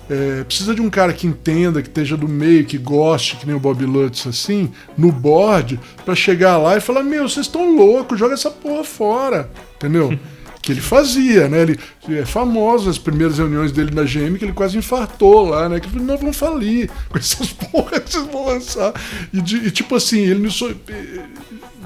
É, 0.07 0.43
precisa 0.43 0.75
de 0.75 0.81
um 0.81 0.89
cara 0.89 1.11
que 1.11 1.25
entenda, 1.25 1.81
que 1.81 1.87
esteja 1.87 2.15
do 2.15 2.27
meio, 2.27 2.63
que 2.63 2.77
goste, 2.77 3.37
que 3.37 3.47
nem 3.47 3.55
o 3.55 3.59
Bob 3.59 3.83
Lutz, 3.83 4.27
assim, 4.27 4.71
no 4.95 5.11
board, 5.11 5.79
para 6.05 6.13
chegar 6.13 6.57
lá 6.57 6.77
e 6.77 6.79
falar: 6.79 7.01
Meu, 7.01 7.27
vocês 7.27 7.47
estão 7.47 7.75
loucos, 7.75 8.19
joga 8.19 8.35
essa 8.35 8.51
porra 8.51 8.83
fora, 8.83 9.49
entendeu? 9.75 10.17
que 10.65 10.71
ele 10.71 10.81
fazia, 10.81 11.47
né? 11.47 11.61
Ele 11.61 11.79
é 12.19 12.25
famoso 12.25 12.89
as 12.89 12.97
primeiras 12.97 13.37
reuniões 13.37 13.71
dele 13.71 13.93
na 13.93 14.01
GM 14.01 14.35
que 14.35 14.45
ele 14.45 14.51
quase 14.51 14.75
infartou 14.75 15.49
lá, 15.49 15.69
né? 15.69 15.79
Que 15.79 15.95
nós 15.99 16.19
vamos 16.19 16.35
falir 16.35 16.89
com 17.07 17.19
essas 17.19 17.53
porras 17.53 17.99
que 17.99 18.11
vocês 18.11 18.25
vão 18.25 18.45
lançar. 18.47 18.91
E, 19.31 19.41
de, 19.41 19.57
e 19.57 19.69
tipo 19.69 19.95
assim, 19.95 20.21
ele 20.21 20.49
so... 20.49 20.75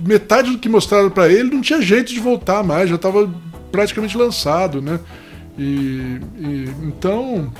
metade 0.01 0.51
do 0.51 0.57
que 0.57 0.69
mostraram 0.69 1.09
para 1.09 1.27
ele 1.27 1.53
não 1.53 1.61
tinha 1.61 1.81
jeito 1.81 2.13
de 2.13 2.21
voltar 2.21 2.63
mais, 2.63 2.89
já 2.89 2.95
estava 2.95 3.29
praticamente 3.69 4.17
lançado, 4.17 4.81
né? 4.81 4.97
E, 5.57 6.21
e 6.39 6.69
então 6.83 7.51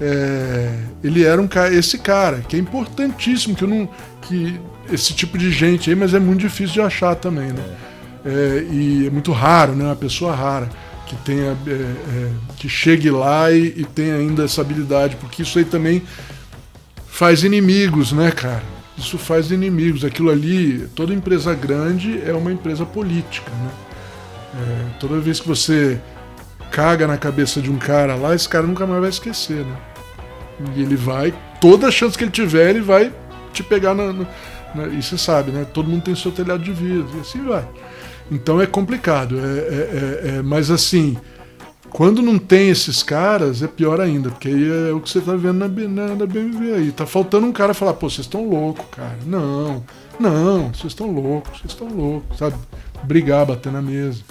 é, 0.00 0.76
ele 1.04 1.22
era 1.22 1.40
um 1.40 1.46
cara, 1.46 1.72
esse 1.72 1.98
cara 1.98 2.40
que 2.48 2.56
é 2.56 2.58
importantíssimo 2.58 3.54
que 3.54 3.62
eu 3.62 3.68
não 3.68 3.88
que 4.22 4.58
esse 4.92 5.14
tipo 5.14 5.38
de 5.38 5.52
gente 5.52 5.88
aí, 5.88 5.94
mas 5.94 6.14
é 6.14 6.18
muito 6.18 6.40
difícil 6.40 6.74
de 6.74 6.80
achar 6.80 7.14
também, 7.14 7.52
né? 7.52 7.62
É 7.62 7.93
é, 8.24 8.66
e 8.70 9.06
é 9.06 9.10
muito 9.10 9.32
raro, 9.32 9.74
né? 9.74 9.84
Uma 9.84 9.96
pessoa 9.96 10.34
rara 10.34 10.68
que 11.06 11.14
tenha 11.16 11.56
é, 11.66 11.70
é, 11.70 12.30
que 12.56 12.68
chegue 12.68 13.10
lá 13.10 13.50
e, 13.50 13.74
e 13.76 13.84
tenha 13.84 14.14
ainda 14.14 14.44
essa 14.44 14.60
habilidade, 14.60 15.16
porque 15.16 15.42
isso 15.42 15.58
aí 15.58 15.64
também 15.64 16.02
faz 17.06 17.44
inimigos, 17.44 18.12
né, 18.12 18.30
cara? 18.30 18.62
Isso 18.96 19.18
faz 19.18 19.50
inimigos. 19.50 20.04
Aquilo 20.04 20.30
ali, 20.30 20.88
toda 20.94 21.12
empresa 21.12 21.54
grande 21.54 22.20
é 22.24 22.32
uma 22.32 22.52
empresa 22.52 22.86
política, 22.86 23.50
né? 23.50 23.70
É, 24.54 24.98
toda 24.98 25.18
vez 25.20 25.40
que 25.40 25.48
você 25.48 26.00
caga 26.70 27.06
na 27.06 27.18
cabeça 27.18 27.60
de 27.60 27.70
um 27.70 27.76
cara 27.76 28.14
lá, 28.14 28.34
esse 28.34 28.48
cara 28.48 28.66
nunca 28.66 28.86
mais 28.86 29.00
vai 29.00 29.10
esquecer, 29.10 29.64
né? 29.64 29.76
E 30.74 30.82
ele 30.82 30.96
vai, 30.96 31.34
toda 31.60 31.90
chance 31.90 32.16
que 32.16 32.24
ele 32.24 32.30
tiver, 32.30 32.70
ele 32.70 32.80
vai 32.80 33.12
te 33.52 33.62
pegar 33.62 33.94
na, 33.94 34.12
na, 34.12 34.26
na 34.74 34.86
e 34.86 35.02
você 35.02 35.18
sabe, 35.18 35.50
né? 35.50 35.66
Todo 35.72 35.88
mundo 35.88 36.04
tem 36.04 36.14
seu 36.14 36.30
telhado 36.32 36.62
de 36.62 36.72
vidro 36.72 37.10
e 37.16 37.20
assim 37.20 37.44
vai. 37.44 37.66
Então 38.30 38.60
é 38.60 38.66
complicado. 38.66 39.38
É, 39.38 39.42
é, 39.42 40.32
é, 40.32 40.36
é, 40.36 40.42
mas 40.42 40.70
assim, 40.70 41.16
quando 41.90 42.22
não 42.22 42.38
tem 42.38 42.70
esses 42.70 43.02
caras, 43.02 43.62
é 43.62 43.68
pior 43.68 44.00
ainda, 44.00 44.30
porque 44.30 44.48
aí 44.48 44.88
é 44.88 44.92
o 44.92 45.00
que 45.00 45.08
você 45.08 45.20
tá 45.20 45.36
vendo 45.36 45.58
na, 45.58 45.68
na, 45.68 46.14
na 46.16 46.26
BMW 46.26 46.74
aí. 46.74 46.92
Tá 46.92 47.06
faltando 47.06 47.46
um 47.46 47.52
cara 47.52 47.74
falar, 47.74 47.94
pô, 47.94 48.08
vocês 48.08 48.26
estão 48.26 48.48
loucos, 48.48 48.84
cara. 48.90 49.18
Não, 49.24 49.84
não, 50.18 50.68
vocês 50.68 50.92
estão 50.92 51.10
loucos, 51.10 51.60
vocês 51.60 51.72
estão 51.72 51.88
loucos, 51.88 52.38
sabe? 52.38 52.56
Brigar, 53.04 53.46
bater 53.46 53.70
na 53.70 53.82
mesa. 53.82 54.22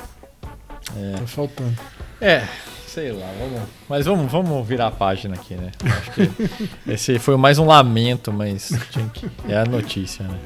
É. 0.95 1.17
Tá 1.19 1.27
faltando. 1.27 1.77
É, 2.19 2.47
sei 2.93 3.11
lá, 3.11 3.25
vamos. 3.39 3.69
Mas 3.89 4.05
vamos, 4.05 4.31
vamos 4.31 4.67
virar 4.67 4.87
a 4.87 4.91
página 4.91 5.33
aqui, 5.33 5.55
né? 5.55 5.71
Acho 5.83 6.11
que 6.11 6.91
esse 6.91 7.17
foi 7.17 7.35
mais 7.35 7.57
um 7.57 7.65
lamento, 7.65 8.31
mas 8.31 8.69
que... 9.13 9.29
é 9.49 9.57
a 9.57 9.65
notícia, 9.65 10.23
né? 10.27 10.39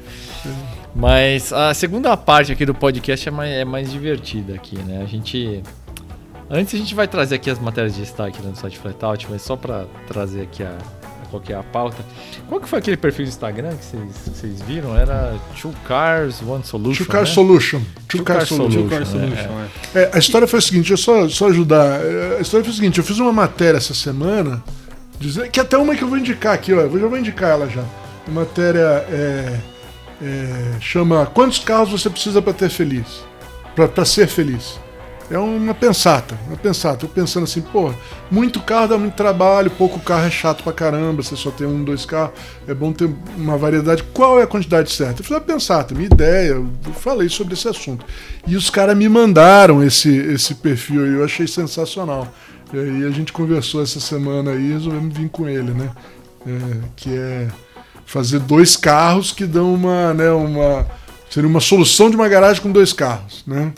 Mas 0.94 1.52
a 1.52 1.74
segunda 1.74 2.16
parte 2.16 2.50
aqui 2.50 2.64
do 2.64 2.74
podcast 2.74 3.28
é 3.28 3.30
mais, 3.30 3.52
é 3.52 3.64
mais 3.66 3.92
divertida 3.92 4.54
aqui, 4.54 4.78
né? 4.78 5.02
A 5.02 5.06
gente. 5.06 5.62
Antes 6.50 6.74
a 6.74 6.78
gente 6.78 6.94
vai 6.94 7.06
trazer 7.06 7.34
aqui 7.34 7.50
as 7.50 7.58
matérias 7.58 7.94
de 7.94 8.00
destaque 8.00 8.40
no 8.40 8.56
site 8.56 8.78
Flatout, 8.78 9.26
mas 9.28 9.42
só 9.42 9.54
para 9.54 9.84
trazer 10.06 10.42
aqui 10.42 10.62
a 10.62 10.78
qual 11.30 11.42
que 11.42 11.52
é 11.52 11.56
a 11.56 11.62
pauta. 11.62 12.04
Qual 12.48 12.60
que 12.60 12.68
foi 12.68 12.78
aquele 12.78 12.96
perfil 12.96 13.24
do 13.24 13.28
Instagram 13.28 13.76
que 13.76 13.84
vocês, 13.84 14.60
viram? 14.62 14.96
Era 14.96 15.36
Two 15.60 15.74
Cars, 15.86 16.42
One 16.42 16.64
Solution. 16.64 17.04
Two 17.04 17.12
Car 17.12 17.20
né? 17.22 17.26
Solution. 17.26 17.78
Two 17.78 18.18
Two 18.18 18.24
Car 18.24 18.36
Car 18.38 18.46
Solution. 18.46 18.80
Two 18.80 18.88
Car 18.88 19.06
Solution, 19.06 19.36
Solution, 19.36 19.60
é. 19.94 19.98
é. 19.98 20.02
É, 20.02 20.10
a 20.14 20.18
história 20.18 20.46
foi 20.46 20.58
a 20.58 20.62
seguinte, 20.62 20.90
eu 20.90 20.96
só, 20.96 21.28
só 21.28 21.48
ajudar. 21.48 22.00
É, 22.00 22.36
A 22.38 22.40
história 22.40 22.64
foi 22.64 22.72
a 22.72 22.76
seguinte, 22.76 22.98
eu 22.98 23.04
fiz 23.04 23.18
uma 23.18 23.32
matéria 23.32 23.78
essa 23.78 23.94
semana, 23.94 24.62
dizer, 25.18 25.50
que 25.50 25.60
até 25.60 25.76
uma 25.76 25.94
que 25.94 26.02
eu 26.02 26.08
vou 26.08 26.18
indicar 26.18 26.54
aqui, 26.54 26.72
ó, 26.72 26.80
eu 26.80 27.00
já 27.00 27.06
vou 27.06 27.18
indicar 27.18 27.50
ela 27.50 27.68
já. 27.68 27.84
A 28.26 28.30
matéria 28.30 29.06
é, 29.10 29.60
é, 30.22 30.72
chama 30.80 31.26
Quantos 31.26 31.58
carros 31.58 31.90
você 31.90 32.10
precisa 32.10 32.42
para 32.42 32.52
ter 32.52 32.68
feliz? 32.68 33.06
Para 33.74 34.04
ser 34.04 34.26
feliz. 34.26 34.78
É 35.30 35.38
uma 35.38 35.74
pensata, 35.74 36.38
uma 36.46 36.56
pensata. 36.56 37.04
Eu 37.04 37.08
pensando 37.08 37.44
assim, 37.44 37.60
pô, 37.60 37.92
muito 38.30 38.60
carro 38.60 38.88
dá 38.88 38.98
muito 38.98 39.14
trabalho, 39.14 39.70
pouco 39.70 40.00
carro 40.00 40.26
é 40.26 40.30
chato 40.30 40.62
pra 40.62 40.72
caramba, 40.72 41.22
você 41.22 41.36
só 41.36 41.50
tem 41.50 41.66
um, 41.66 41.84
dois 41.84 42.06
carros, 42.06 42.32
é 42.66 42.72
bom 42.72 42.92
ter 42.92 43.10
uma 43.36 43.58
variedade. 43.58 44.02
Qual 44.14 44.40
é 44.40 44.44
a 44.44 44.46
quantidade 44.46 44.90
certa? 44.90 45.20
Eu 45.20 45.24
fiz 45.24 45.30
uma 45.30 45.40
pensata, 45.40 45.94
minha 45.94 46.06
ideia, 46.06 46.52
eu 46.52 46.70
falei 46.94 47.28
sobre 47.28 47.52
esse 47.52 47.68
assunto. 47.68 48.06
E 48.46 48.56
os 48.56 48.70
caras 48.70 48.96
me 48.96 49.06
mandaram 49.06 49.84
esse, 49.84 50.08
esse 50.08 50.54
perfil 50.54 51.06
e 51.06 51.14
eu 51.18 51.24
achei 51.24 51.46
sensacional. 51.46 52.26
E 52.72 52.78
aí 52.78 53.04
a 53.04 53.10
gente 53.10 53.32
conversou 53.32 53.82
essa 53.82 54.00
semana 54.00 54.52
aí 54.52 54.70
e 54.70 54.72
resolvemos 54.72 55.16
vir 55.16 55.28
com 55.28 55.46
ele, 55.46 55.72
né? 55.72 55.90
É, 56.46 56.78
que 56.96 57.14
é 57.14 57.48
fazer 58.06 58.38
dois 58.38 58.76
carros 58.76 59.32
que 59.32 59.44
dão 59.44 59.74
uma, 59.74 60.14
né, 60.14 60.30
uma. 60.30 60.86
Seria 61.28 61.48
uma 61.48 61.60
solução 61.60 62.08
de 62.08 62.16
uma 62.16 62.26
garagem 62.28 62.62
com 62.62 62.72
dois 62.72 62.94
carros, 62.94 63.44
né? 63.46 63.72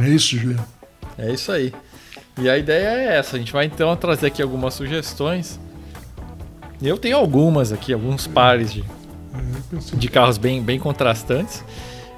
É 0.00 0.08
isso, 0.08 0.36
Juliano. 0.36 0.64
É 1.18 1.32
isso 1.32 1.50
aí. 1.52 1.72
E 2.38 2.48
a 2.48 2.56
ideia 2.56 2.88
é 2.88 3.16
essa. 3.16 3.36
A 3.36 3.38
gente 3.38 3.52
vai 3.52 3.64
então 3.66 3.94
trazer 3.96 4.26
aqui 4.28 4.42
algumas 4.42 4.74
sugestões. 4.74 5.58
Eu 6.82 6.96
tenho 6.96 7.16
algumas 7.16 7.72
aqui, 7.72 7.92
alguns 7.92 8.26
pares 8.26 8.72
de, 8.72 8.84
pensei- 9.70 9.98
de 9.98 10.08
carros 10.08 10.38
bem, 10.38 10.62
bem 10.62 10.78
contrastantes. 10.78 11.62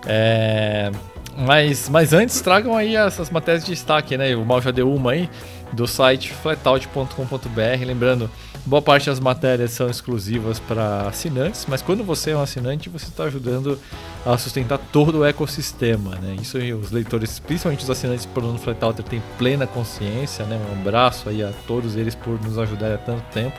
É, 0.06 0.90
mas, 1.36 1.88
mas 1.88 2.12
antes, 2.12 2.40
tragam 2.40 2.76
aí 2.76 2.94
essas 2.94 3.30
matérias 3.30 3.64
de 3.64 3.72
destaque, 3.72 4.16
né? 4.16 4.34
O 4.36 4.44
Mal 4.44 4.60
já 4.62 4.70
deu 4.70 4.92
uma 4.92 5.12
aí, 5.12 5.28
do 5.72 5.86
site 5.86 6.32
flatout.com.br. 6.32 7.84
Lembrando, 7.84 8.30
boa 8.64 8.80
parte 8.80 9.06
das 9.06 9.18
matérias 9.18 9.72
são 9.72 9.88
exclusivas 9.88 10.58
para 10.60 11.08
assinantes, 11.08 11.66
mas 11.68 11.82
quando 11.82 12.04
você 12.04 12.30
é 12.30 12.36
um 12.36 12.42
assinante, 12.42 12.88
você 12.88 13.06
está 13.06 13.24
ajudando 13.24 13.78
a 14.24 14.38
sustentar 14.38 14.78
todo 14.78 15.20
o 15.20 15.24
ecossistema, 15.24 16.14
né? 16.16 16.36
Isso 16.40 16.58
os 16.80 16.92
leitores, 16.92 17.38
principalmente 17.40 17.82
os 17.82 17.90
assinantes 17.90 18.24
do 18.24 18.32
plano 18.32 18.58
Flatouter, 18.58 19.04
têm 19.04 19.22
plena 19.36 19.66
consciência, 19.66 20.44
né? 20.44 20.60
Um 20.70 20.80
abraço 20.80 21.28
aí 21.28 21.42
a 21.42 21.52
todos 21.66 21.96
eles 21.96 22.14
por 22.14 22.40
nos 22.40 22.58
ajudar 22.58 22.94
há 22.94 22.98
tanto 22.98 23.22
tempo. 23.32 23.58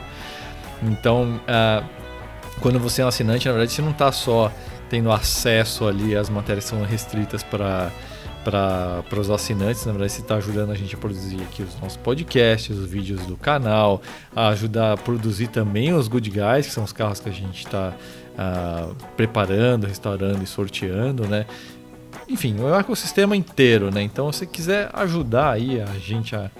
Então, 0.82 1.40
ah, 1.46 1.82
quando 2.60 2.78
você 2.78 3.02
é 3.02 3.04
um 3.04 3.08
assinante, 3.08 3.46
na 3.46 3.52
verdade, 3.52 3.72
você 3.72 3.82
não 3.82 3.90
está 3.90 4.10
só 4.10 4.50
tendo 4.88 5.10
acesso 5.12 5.86
ali 5.86 6.16
às 6.16 6.30
matérias 6.30 6.64
que 6.64 6.70
são 6.70 6.82
restritas 6.82 7.42
para 7.42 7.90
para 8.44 9.20
os 9.20 9.30
assinantes, 9.30 9.84
na 9.86 9.92
verdade 9.92 10.12
você 10.12 10.20
está 10.20 10.36
ajudando 10.36 10.70
a 10.70 10.74
gente 10.74 10.94
a 10.94 10.98
produzir 10.98 11.40
aqui 11.42 11.62
os 11.62 11.80
nossos 11.80 11.96
podcasts, 11.96 12.76
os 12.76 12.86
vídeos 12.86 13.24
do 13.26 13.36
canal, 13.36 14.02
a 14.36 14.48
ajudar 14.48 14.92
a 14.92 14.96
produzir 14.96 15.48
também 15.48 15.92
os 15.94 16.06
Good 16.06 16.30
Guys, 16.30 16.66
que 16.66 16.72
são 16.72 16.84
os 16.84 16.92
carros 16.92 17.20
que 17.20 17.28
a 17.28 17.32
gente 17.32 17.64
está 17.64 17.94
preparando, 19.16 19.86
restaurando 19.86 20.42
e 20.42 20.46
sorteando, 20.46 21.26
né? 21.26 21.46
Enfim, 22.28 22.58
o 22.58 22.74
ecossistema 22.74 23.36
inteiro, 23.36 23.90
né? 23.90 24.02
Então, 24.02 24.30
se 24.32 24.40
você 24.40 24.46
quiser 24.46 24.90
ajudar 24.92 25.52
aí 25.52 25.80
a 25.80 25.98
gente 25.98 26.34
a, 26.34 26.50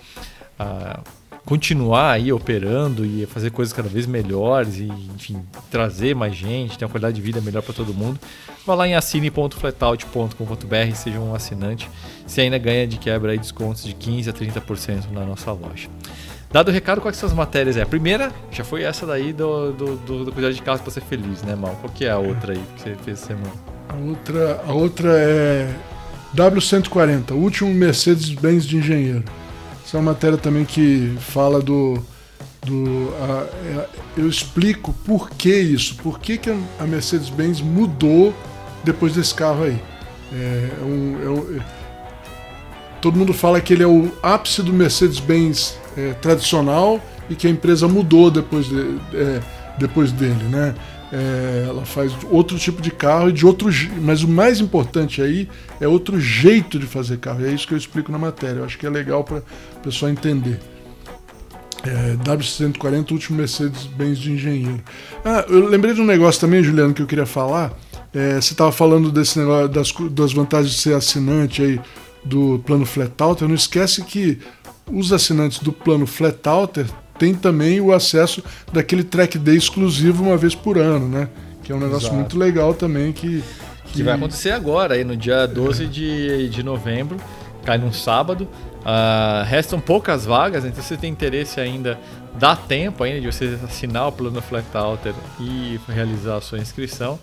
a 0.58 1.00
continuar 1.44 2.12
aí 2.12 2.32
operando 2.32 3.04
e 3.04 3.26
fazer 3.26 3.50
coisas 3.50 3.72
cada 3.72 3.88
vez 3.88 4.06
melhores 4.06 4.78
e, 4.78 4.90
enfim, 5.14 5.42
trazer 5.70 6.14
mais 6.14 6.34
gente, 6.34 6.78
ter 6.78 6.84
uma 6.84 6.90
qualidade 6.90 7.16
de 7.16 7.22
vida 7.22 7.40
melhor 7.40 7.62
para 7.62 7.74
todo 7.74 7.92
mundo, 7.92 8.18
vá 8.66 8.74
lá 8.74 8.88
em 8.88 8.94
assine.flatout.com.br, 8.94 10.94
seja 10.94 11.20
um 11.20 11.34
assinante, 11.34 11.90
se 12.26 12.40
ainda 12.40 12.56
ganha 12.56 12.86
de 12.86 12.96
quebra 12.96 13.32
aí 13.32 13.38
descontos 13.38 13.84
de 13.84 13.94
15 13.94 14.30
a 14.30 14.32
30% 14.32 15.10
na 15.12 15.24
nossa 15.24 15.52
loja. 15.52 15.88
Dado 16.50 16.68
o 16.68 16.72
recado, 16.72 17.00
quais 17.00 17.16
são 17.16 17.28
as 17.28 17.34
matérias? 17.34 17.76
É, 17.76 17.82
a 17.82 17.86
primeira 17.86 18.32
já 18.50 18.62
foi 18.62 18.84
essa 18.84 19.04
daí 19.04 19.32
do, 19.32 19.72
do, 19.72 19.96
do, 19.96 20.24
do 20.26 20.32
cuidado 20.32 20.54
de 20.54 20.62
casa 20.62 20.82
para 20.82 20.92
ser 20.92 21.02
feliz, 21.02 21.42
né, 21.42 21.56
Mal? 21.56 21.76
Qual 21.80 21.92
que 21.92 22.04
é 22.04 22.10
a 22.10 22.18
outra 22.18 22.52
aí 22.52 22.62
que 22.76 22.82
você 22.82 22.94
fez 23.04 23.18
semana? 23.18 23.52
A 23.88 23.96
outra, 23.96 24.62
a 24.66 24.72
outra 24.72 25.18
é 25.18 25.74
W140, 26.34 27.32
o 27.32 27.34
último 27.34 27.74
Mercedes-Benz 27.74 28.64
de 28.64 28.76
engenheiro. 28.76 29.24
Essa 29.84 29.96
é 29.96 30.00
uma 30.00 30.12
matéria 30.12 30.38
também 30.38 30.64
que 30.64 31.14
fala 31.20 31.60
do. 31.60 32.02
do 32.64 33.12
a- 33.20 33.46
é- 33.66 33.88
eu 34.16 34.28
explico 34.28 34.92
por 35.04 35.28
que 35.30 35.54
isso, 35.54 35.96
por 35.96 36.18
que, 36.18 36.38
que 36.38 36.50
a 36.78 36.84
Mercedes-Benz 36.86 37.60
mudou 37.60 38.32
depois 38.82 39.12
desse 39.14 39.34
carro 39.34 39.64
aí. 39.64 39.78
É 40.32 40.70
um- 40.82 41.18
é 41.22 41.28
um- 41.28 41.56
é- 41.58 41.64
todo 43.02 43.18
mundo 43.18 43.34
fala 43.34 43.60
que 43.60 43.72
ele 43.74 43.82
é 43.82 43.86
o 43.86 44.10
ápice 44.22 44.62
do 44.62 44.72
Mercedes-Benz 44.72 45.78
é, 45.96 46.12
tradicional 46.14 47.00
e 47.30 47.34
que 47.36 47.46
a 47.46 47.50
empresa 47.50 47.86
mudou 47.86 48.30
depois, 48.30 48.66
de- 48.66 48.98
é, 49.14 49.40
depois 49.78 50.10
dele, 50.10 50.44
né? 50.50 50.74
É, 51.16 51.66
ela 51.68 51.86
faz 51.86 52.12
outro 52.28 52.58
tipo 52.58 52.82
de 52.82 52.90
carro 52.90 53.28
e 53.28 53.32
de 53.32 53.46
outro, 53.46 53.70
mas 54.02 54.24
o 54.24 54.28
mais 54.28 54.58
importante 54.58 55.22
aí 55.22 55.48
é 55.80 55.86
outro 55.86 56.20
jeito 56.20 56.76
de 56.76 56.86
fazer 56.86 57.18
carro. 57.18 57.40
E 57.40 57.46
é 57.46 57.52
isso 57.52 57.68
que 57.68 57.74
eu 57.74 57.78
explico 57.78 58.10
na 58.10 58.18
matéria. 58.18 58.58
Eu 58.58 58.64
acho 58.64 58.76
que 58.76 58.84
é 58.84 58.90
legal 58.90 59.22
para 59.22 59.38
o 59.38 59.80
pessoal 59.80 60.10
entender. 60.10 60.58
É, 61.84 62.16
W140, 62.16 63.12
último 63.12 63.38
Mercedes-Benz 63.38 64.18
de 64.18 64.32
engenheiro. 64.32 64.82
Ah, 65.24 65.44
eu 65.48 65.68
lembrei 65.68 65.94
de 65.94 66.00
um 66.00 66.04
negócio 66.04 66.40
também, 66.40 66.64
Juliano, 66.64 66.92
que 66.92 67.02
eu 67.02 67.06
queria 67.06 67.26
falar. 67.26 67.72
É, 68.12 68.40
você 68.40 68.52
estava 68.52 68.72
falando 68.72 69.12
desse 69.12 69.38
negócio 69.38 69.68
das, 69.68 69.92
das 70.10 70.32
vantagens 70.32 70.74
de 70.74 70.80
ser 70.80 70.94
assinante 70.94 71.62
aí 71.62 71.80
do 72.24 72.60
plano 72.66 72.84
Flatout. 72.84 73.44
Não 73.44 73.54
esquece 73.54 74.02
que 74.02 74.38
os 74.90 75.12
assinantes 75.12 75.60
do 75.60 75.72
plano 75.72 76.08
Flatout 76.08 76.84
têm 77.18 77.34
também 77.34 77.80
o 77.80 77.92
acesso 77.92 78.42
daquele 78.72 79.04
track 79.04 79.38
day 79.38 79.56
exclusivo 79.56 80.24
uma 80.24 80.36
vez 80.36 80.54
por 80.54 80.78
ano, 80.78 81.08
né? 81.08 81.28
Que 81.62 81.72
é 81.72 81.74
um 81.74 81.80
negócio 81.80 82.06
Exato. 82.06 82.16
muito 82.16 82.38
legal 82.38 82.74
também 82.74 83.12
que, 83.12 83.42
Que 83.86 84.02
vai 84.02 84.14
acontecer 84.14 84.50
agora, 84.50 84.94
aí 84.94 85.04
no 85.04 85.16
dia 85.16 85.46
12 85.46 85.86
de, 85.86 86.48
de 86.48 86.62
novembro, 86.62 87.16
cai 87.64 87.78
num 87.78 87.92
sábado. 87.92 88.48
Ah, 88.84 89.44
restam 89.46 89.80
poucas 89.80 90.26
vagas, 90.26 90.64
então 90.64 90.82
se 90.82 90.88
você 90.88 90.96
tem 90.96 91.10
interesse 91.10 91.58
ainda, 91.58 91.98
dá 92.38 92.54
tempo 92.54 93.02
ainda 93.02 93.18
de 93.18 93.26
você 93.26 93.58
assinar 93.64 94.08
o 94.08 94.12
plano 94.12 94.42
Flatout 94.42 95.14
e 95.40 95.80
realizar 95.88 96.36
a 96.36 96.40
sua 96.42 96.58
inscrição. 96.58 97.18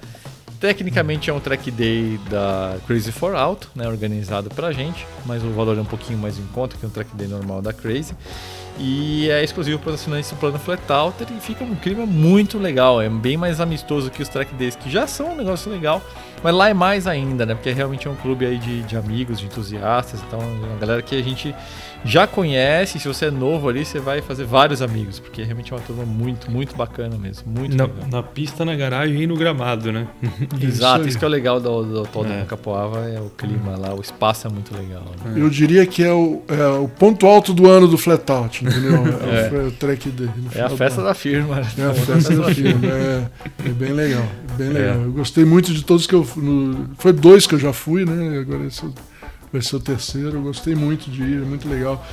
Tecnicamente 0.59 1.29
é 1.29 1.33
um 1.33 1.39
track 1.39 1.69
day 1.69 2.19
da 2.29 2.77
Crazy 2.87 3.11
for 3.11 3.35
Auto, 3.35 3.69
né, 3.75 3.87
organizado 3.87 4.49
pra 4.49 4.71
gente, 4.71 5.05
mas 5.25 5.43
o 5.43 5.49
valor 5.51 5.77
é 5.77 5.81
um 5.81 5.85
pouquinho 5.85 6.17
mais 6.17 6.37
em 6.37 6.45
conta 6.53 6.77
que 6.77 6.85
um 6.85 6.89
track 6.89 7.15
day 7.15 7.27
normal 7.27 7.61
da 7.61 7.73
Crazy. 7.73 8.15
E 8.80 9.30
é 9.30 9.43
exclusivo 9.43 9.78
para 9.80 9.89
os 9.89 10.01
assinantes 10.01 10.30
do 10.30 10.38
plano 10.38 10.57
Flatout 10.57 11.24
e 11.24 11.39
fica 11.39 11.63
um 11.63 11.76
clima 11.76 12.05
muito 12.05 12.57
legal. 12.57 13.01
É 13.01 13.09
bem 13.09 13.38
mais 13.38 13.59
amistoso 13.59 14.09
que 14.09 14.22
os 14.22 14.30
track 14.30 14.53
days, 14.55 14.76
que 14.76 14.89
já 14.89 15.05
são 15.05 15.34
um 15.34 15.36
negócio 15.36 15.72
legal, 15.72 16.01
mas 16.43 16.53
lá 16.53 16.69
é 16.69 16.74
mais 16.74 17.05
ainda, 17.05 17.45
né? 17.45 17.53
Porque 17.53 17.72
realmente 17.72 18.07
é 18.07 18.11
um 18.11 18.15
clube 18.15 18.45
aí 18.45 18.57
de, 18.57 18.82
de 18.84 18.97
amigos, 18.97 19.39
de 19.39 19.45
entusiastas, 19.45 20.22
então 20.26 20.39
é 20.41 20.45
uma 20.45 20.78
galera 20.78 21.01
que 21.01 21.15
a 21.15 21.22
gente 21.22 21.53
já 22.06 22.26
conhece. 22.28 22.99
Se 22.99 23.08
você 23.08 23.26
é 23.26 23.32
novo 23.32 23.70
ali, 23.70 23.86
você 23.86 23.99
vai 23.99 24.22
fazer 24.22 24.45
vários 24.45 24.82
amigos, 24.82 25.20
porque 25.20 25.43
realmente 25.43 25.72
é 25.72 25.76
uma 25.76 25.82
turma 25.82 26.04
muito, 26.06 26.49
muito 26.49 26.76
bacana 26.76 27.18
mesmo. 27.18 27.52
Muito 27.52 27.76
Na, 27.76 27.86
legal. 27.86 28.08
na 28.12 28.24
pista, 28.24 28.66
na 28.66 28.76
garagem 28.76 29.22
e 29.22 29.28
no 29.28 29.36
gramado, 29.36 29.91
né? 29.91 30.08
Exato, 30.62 31.04
aí. 31.04 31.10
isso 31.10 31.18
que 31.20 31.26
é 31.26 31.28
o 31.28 31.32
legal 31.32 31.60
do, 31.60 31.84
do 31.84 31.99
Autódromo 31.99 32.39
É. 32.41 32.45
Capoava, 32.45 32.99
é 33.10 33.20
o 33.20 33.30
clima 33.30 33.78
lá, 33.78 33.93
o 33.93 34.02
espaço 34.02 34.47
é 34.47 34.49
muito 34.49 34.76
legal. 34.76 35.04
né? 35.24 35.34
eu 35.36 35.49
diria 35.49 35.86
que 35.86 36.04
é 36.04 36.12
o, 36.12 36.41
é 36.47 36.66
o 36.80 36.88
ponto 36.88 37.26
alto 37.26 37.54
do 37.54 37.70
ano 37.70 37.88
do 37.88 37.97
Flatout, 37.97 38.66
entendeu? 38.66 38.91
É, 39.32 39.47
É. 39.47 39.52
o, 39.52 39.68
é 39.68 39.72
track 39.72 40.10
dele. 40.10 40.32
no 40.38 40.45
É 40.45 40.47
a 40.47 40.52
final 40.52 40.70
do 40.70 40.78
festa 40.78 41.04
da 41.04 41.14
firma. 41.14 41.56
né? 41.56 41.68
É 41.78 41.84
a 41.86 41.93
festa 41.93 42.36
do 42.36 42.43
filme. 42.54 42.88
É, 42.88 43.26
é 43.66 43.70
bem 43.70 43.93
legal. 43.93 44.24
Bem 44.58 44.70
legal. 44.70 44.95
É. 44.95 45.04
Eu 45.06 45.12
gostei 45.12 45.45
muito 45.45 45.74
de 45.74 45.84
todos 45.84 46.06
que 46.08 46.14
eu 46.16 46.24
fui. 46.24 46.43
no- 46.43 46.89
foi 46.97 47.14
dois 47.14 47.45
que 47.47 47.56
eu 47.56 47.60
já 47.60 47.72
fui, 47.74 48.06
né? 48.06 48.39
Agora 48.39 48.66
esse 48.66 48.86
é 48.86 48.89
vai 49.52 49.62
ser 49.62 49.76
o 49.76 49.80
terceiro. 49.80 50.38
Eu 50.38 50.41
gostei 50.41 50.76
muito 50.76 51.10
de 51.10 51.22
ir, 51.24 51.41
é 51.41 51.45
muito 51.45 51.68
legal. 51.68 52.06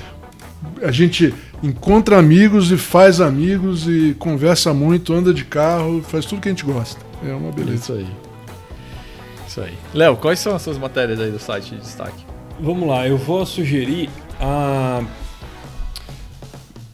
A 0.82 0.91
gente 0.91 1.32
encontra 1.62 2.18
amigos 2.18 2.72
e 2.72 2.76
faz 2.76 3.20
amigos 3.20 3.86
e 3.86 4.14
conversa 4.18 4.74
muito, 4.74 5.12
anda 5.12 5.32
de 5.32 5.45
carro, 5.45 6.03
faz 6.03 6.24
tudo 6.26 6.41
que 6.41 6.49
a 6.49 6.53
gente 6.53 6.64
gosta. 6.64 7.01
É 7.24 7.32
uma 7.32 7.53
beleza. 7.53 7.76
Isso 7.76 7.93
aí. 7.93 8.07
Isso 9.47 9.61
aí. 9.61 9.74
Léo, 9.95 10.16
quais 10.16 10.39
são 10.41 10.55
as 10.55 10.62
suas 10.62 10.76
matérias 10.78 11.20
aí 11.20 11.30
do 11.30 11.39
site 11.39 11.70
de 11.70 11.80
destaque? 11.80 12.24
Vamos 12.61 12.89
lá, 12.89 13.07
eu 13.07 13.16
vou 13.16 13.47
sugerir 13.47 14.11
a. 14.41 15.03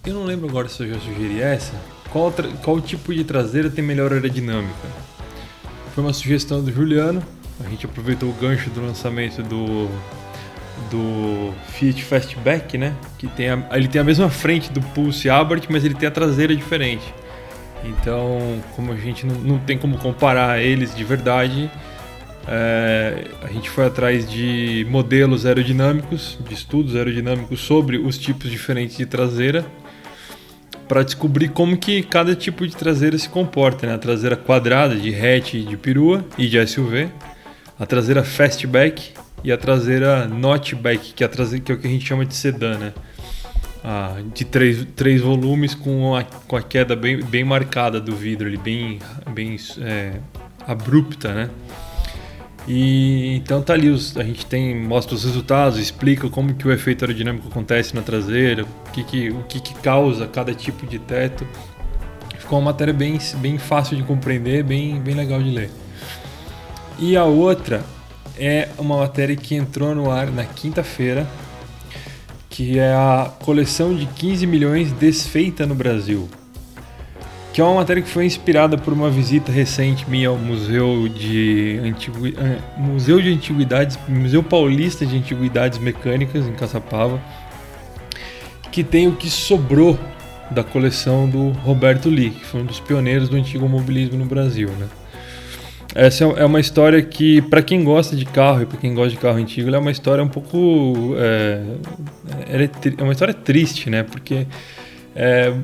Eu 0.05 0.13
não 0.13 0.25
lembro 0.25 0.47
agora 0.49 0.69
se 0.69 0.83
eu 0.83 0.89
já 0.93 1.01
sugeri 1.01 1.41
essa. 1.41 1.73
Qual, 2.11 2.31
tra- 2.31 2.49
qual 2.63 2.81
tipo 2.81 3.15
de 3.15 3.25
traseira 3.25 3.71
tem 3.71 3.83
melhor 3.83 4.13
aerodinâmica? 4.13 4.75
Foi 5.95 6.05
uma 6.05 6.13
sugestão 6.13 6.63
do 6.63 6.71
Juliano. 6.71 7.23
A 7.65 7.69
gente 7.71 7.87
aproveitou 7.87 8.29
o 8.29 8.33
gancho 8.35 8.69
do 8.71 8.83
lançamento 8.83 9.43
do 9.43 9.89
do 10.91 11.53
Fiat 11.69 12.05
Fastback, 12.05 12.79
né? 12.79 12.95
Que 13.19 13.27
tem 13.29 13.51
a, 13.51 13.67
ele 13.73 13.89
tem 13.89 14.01
a 14.01 14.05
mesma 14.05 14.29
frente 14.29 14.71
do 14.71 14.81
Pulse 14.81 15.29
Abarth, 15.29 15.67
mas 15.69 15.85
ele 15.85 15.95
tem 15.95 16.09
a 16.09 16.13
traseira 16.13 16.55
diferente. 16.55 17.15
Então, 17.85 18.63
como 18.75 18.93
a 18.93 18.97
gente 18.97 19.27
não, 19.27 19.35
não 19.37 19.59
tem 19.59 19.77
como 19.77 19.99
comparar 19.99 20.61
eles 20.61 20.95
de 20.95 21.05
verdade, 21.05 21.71
é, 22.47 23.25
a 23.43 23.49
gente 23.49 23.71
foi 23.71 23.87
atrás 23.87 24.29
de 24.31 24.87
modelos 24.89 25.47
aerodinâmicos, 25.47 26.39
de 26.47 26.55
estudos 26.55 26.97
aerodinâmicos 26.97 27.61
sobre 27.61 27.99
os 27.99 28.19
tipos 28.19 28.51
diferentes 28.51 28.97
de 28.97 29.07
traseira, 29.07 29.65
para 30.89 31.03
descobrir 31.03 31.49
como 31.49 31.77
que 31.77 32.03
cada 32.03 32.35
tipo 32.35 32.67
de 32.67 32.77
traseira 32.77 33.17
se 33.17 33.29
comporta. 33.29 33.87
Né? 33.87 33.95
A 33.95 33.99
traseira 33.99 34.37
quadrada, 34.37 34.95
de 34.95 35.15
hatch, 35.15 35.55
de 35.55 35.77
perua 35.77 36.25
e 36.37 36.47
de 36.47 36.65
SUV, 36.67 37.09
a 37.79 37.87
traseira 37.87 38.23
fastback 38.23 39.13
e 39.45 39.53
a 39.53 39.59
traseira 39.59 40.27
notchback, 40.27 41.13
que 41.13 41.23
é, 41.23 41.27
a 41.27 41.29
traseira, 41.29 41.63
que 41.63 41.71
é 41.71 41.75
o 41.75 41.79
que 41.79 41.87
a 41.87 41.91
gente 41.91 42.07
chama 42.07 42.25
de 42.25 42.35
sedã, 42.35 42.79
né? 42.79 42.95
Ah, 43.85 44.17
de 44.35 44.47
três, 44.47 44.87
três 44.97 45.21
volumes 45.21 45.75
com 45.75 46.17
a, 46.17 46.25
com 46.25 46.57
a 46.57 46.63
queda 46.63 46.97
bem, 46.97 47.23
bem 47.23 47.45
marcada 47.45 48.01
do 48.01 48.17
vidro, 48.17 48.49
ali, 48.49 48.57
bem, 48.57 48.99
bem 49.35 49.57
é, 49.83 50.15
abrupta, 50.67 51.35
né? 51.35 51.51
E 52.67 53.37
então 53.37 53.61
tá 53.61 53.75
ali, 53.75 53.91
os, 53.91 54.17
a 54.17 54.23
gente 54.23 54.47
tem 54.47 54.75
mostra 54.75 55.15
os 55.15 55.23
resultados, 55.23 55.79
explica 55.79 56.31
como 56.31 56.55
que 56.55 56.67
o 56.67 56.73
efeito 56.73 57.05
aerodinâmico 57.05 57.49
acontece 57.49 57.95
na 57.95 58.01
traseira, 58.01 58.65
o 58.65 58.91
que, 58.91 59.05
que, 59.05 59.29
o 59.29 59.43
que, 59.43 59.61
que 59.61 59.75
causa 59.75 60.27
cada 60.27 60.55
tipo 60.55 60.87
de 60.87 60.99
teto. 60.99 61.47
Ficou 62.39 62.59
uma 62.59 62.73
matéria 62.73 62.95
bem, 62.95 63.19
bem 63.37 63.59
fácil 63.59 63.99
de 63.99 64.03
compreender, 64.03 64.65
bem, 64.65 64.99
bem 64.99 65.15
legal 65.15 65.43
de 65.43 65.51
ler. 65.51 65.71
E 66.99 67.15
a 67.15 67.25
outra 67.25 67.85
é 68.39 68.69
uma 68.79 68.97
matéria 68.99 69.37
que 69.37 69.55
entrou 69.55 69.95
no 69.95 70.11
ar 70.11 70.31
na 70.31 70.45
quinta-feira, 70.45 71.27
que 72.49 72.79
é 72.79 72.93
a 72.93 73.31
coleção 73.41 73.95
de 73.95 74.07
15 74.07 74.47
milhões 74.47 74.93
desfeita 74.93 75.67
no 75.67 75.75
Brasil 75.75 76.29
que 77.55 77.61
é 77.61 77.65
uma 77.65 77.75
matéria 77.75 78.03
que 78.03 78.09
foi 78.09 78.27
inspirada 78.27 78.77
por 78.77 78.93
uma 78.93 79.09
visita 79.09 79.53
recente 79.53 80.11
minha 80.11 80.29
ao 80.29 80.37
Museu 80.37 81.09
de, 81.09 81.79
Antigu... 81.85 82.27
Eh, 82.27 82.59
Museu 82.77 83.23
de 83.23 83.33
Antiguidades, 83.33 83.97
Museu 84.09 84.43
Paulista 84.43 85.07
de 85.07 85.17
Antiguidades 85.17 85.79
Mecânicas 85.79 86.49
em 86.49 86.53
Caçapava, 86.53 87.23
que 88.73 88.83
tem 88.83 89.07
o 89.07 89.15
que 89.15 89.31
sobrou 89.31 89.97
da 90.51 90.65
coleção 90.65 91.29
do 91.29 91.51
Roberto 91.51 92.09
Lee, 92.09 92.31
que 92.31 92.45
foi 92.45 92.63
um 92.63 92.65
dos 92.65 92.81
pioneiros 92.81 93.29
do 93.29 93.37
antigo 93.37 93.69
mobilismo 93.69 94.19
no 94.19 94.25
Brasil, 94.27 94.71
né? 94.71 94.89
Essa 95.95 96.25
é 96.25 96.45
uma 96.45 96.59
história 96.59 97.01
que, 97.01 97.41
para 97.43 97.63
quem 97.63 97.85
gosta 97.85 98.17
de 98.17 98.25
carro 98.25 98.63
e 98.63 98.67
para 98.67 98.79
quem 98.79 98.93
gosta 98.95 99.11
de 99.11 99.17
carro 99.17 99.39
antigo, 99.39 99.73
é 99.73 99.79
uma 99.79 99.93
história 99.93 100.25
um 100.25 100.29
pouco. 100.29 101.15
É, 101.17 101.63
é, 102.49 102.71
é 102.99 103.03
uma 103.03 103.13
história 103.13 103.33
triste, 103.33 103.89
né? 103.89 104.03
Porque 104.03 104.45
é, 105.15 105.55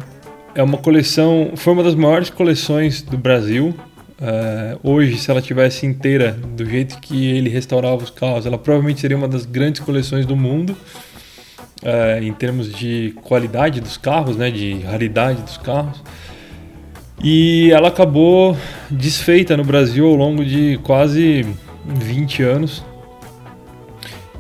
é 0.55 0.63
uma 0.63 0.79
coleção, 0.79 1.53
foi 1.57 1.73
uma 1.73 1.83
das 1.83 1.97
maiores 1.97 2.31
coleções 2.31 3.03
do 3.03 3.19
Brasil. 3.19 3.75
Uh, 4.21 4.79
hoje, 4.83 5.17
se 5.17 5.31
ela 5.31 5.41
tivesse 5.41 5.87
inteira 5.87 6.33
do 6.33 6.65
jeito 6.65 6.99
que 7.01 7.31
ele 7.31 7.49
restaurava 7.49 7.97
os 7.97 8.11
carros, 8.11 8.45
ela 8.45 8.59
provavelmente 8.59 9.01
seria 9.01 9.17
uma 9.17 9.27
das 9.27 9.47
grandes 9.47 9.81
coleções 9.81 10.27
do 10.27 10.37
mundo 10.37 10.77
uh, 11.83 12.23
em 12.23 12.33
termos 12.35 12.71
de 12.73 13.15
qualidade 13.23 13.81
dos 13.81 13.97
carros, 13.97 14.37
né, 14.37 14.51
de 14.51 14.79
raridade 14.81 15.41
dos 15.41 15.57
carros. 15.57 16.03
E 17.23 17.71
ela 17.71 17.89
acabou 17.89 18.57
desfeita 18.91 19.57
no 19.57 19.65
Brasil 19.65 20.07
ao 20.07 20.15
longo 20.15 20.45
de 20.45 20.79
quase 20.83 21.47
20 21.85 22.43
anos. 22.43 22.85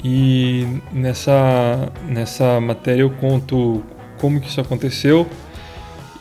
E 0.02 0.66
nessa, 0.92 1.92
nessa 2.08 2.58
matéria 2.60 3.02
eu 3.02 3.10
conto 3.10 3.82
como 4.18 4.40
que 4.40 4.48
isso 4.48 4.60
aconteceu 4.60 5.26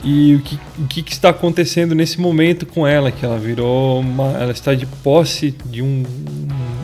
e 0.03 0.35
o 0.35 0.41
que, 0.41 0.59
o 0.77 0.87
que, 0.87 1.11
está 1.11 1.29
acontecendo 1.29 1.93
nesse 1.93 2.19
momento 2.19 2.65
com 2.65 2.87
ela, 2.87 3.11
que 3.11 3.25
ela 3.25 3.37
virou 3.37 3.99
uma, 3.99 4.31
ela 4.31 4.51
está 4.51 4.73
de 4.73 4.85
posse 4.85 5.51
de 5.65 5.81
um, 5.81 6.03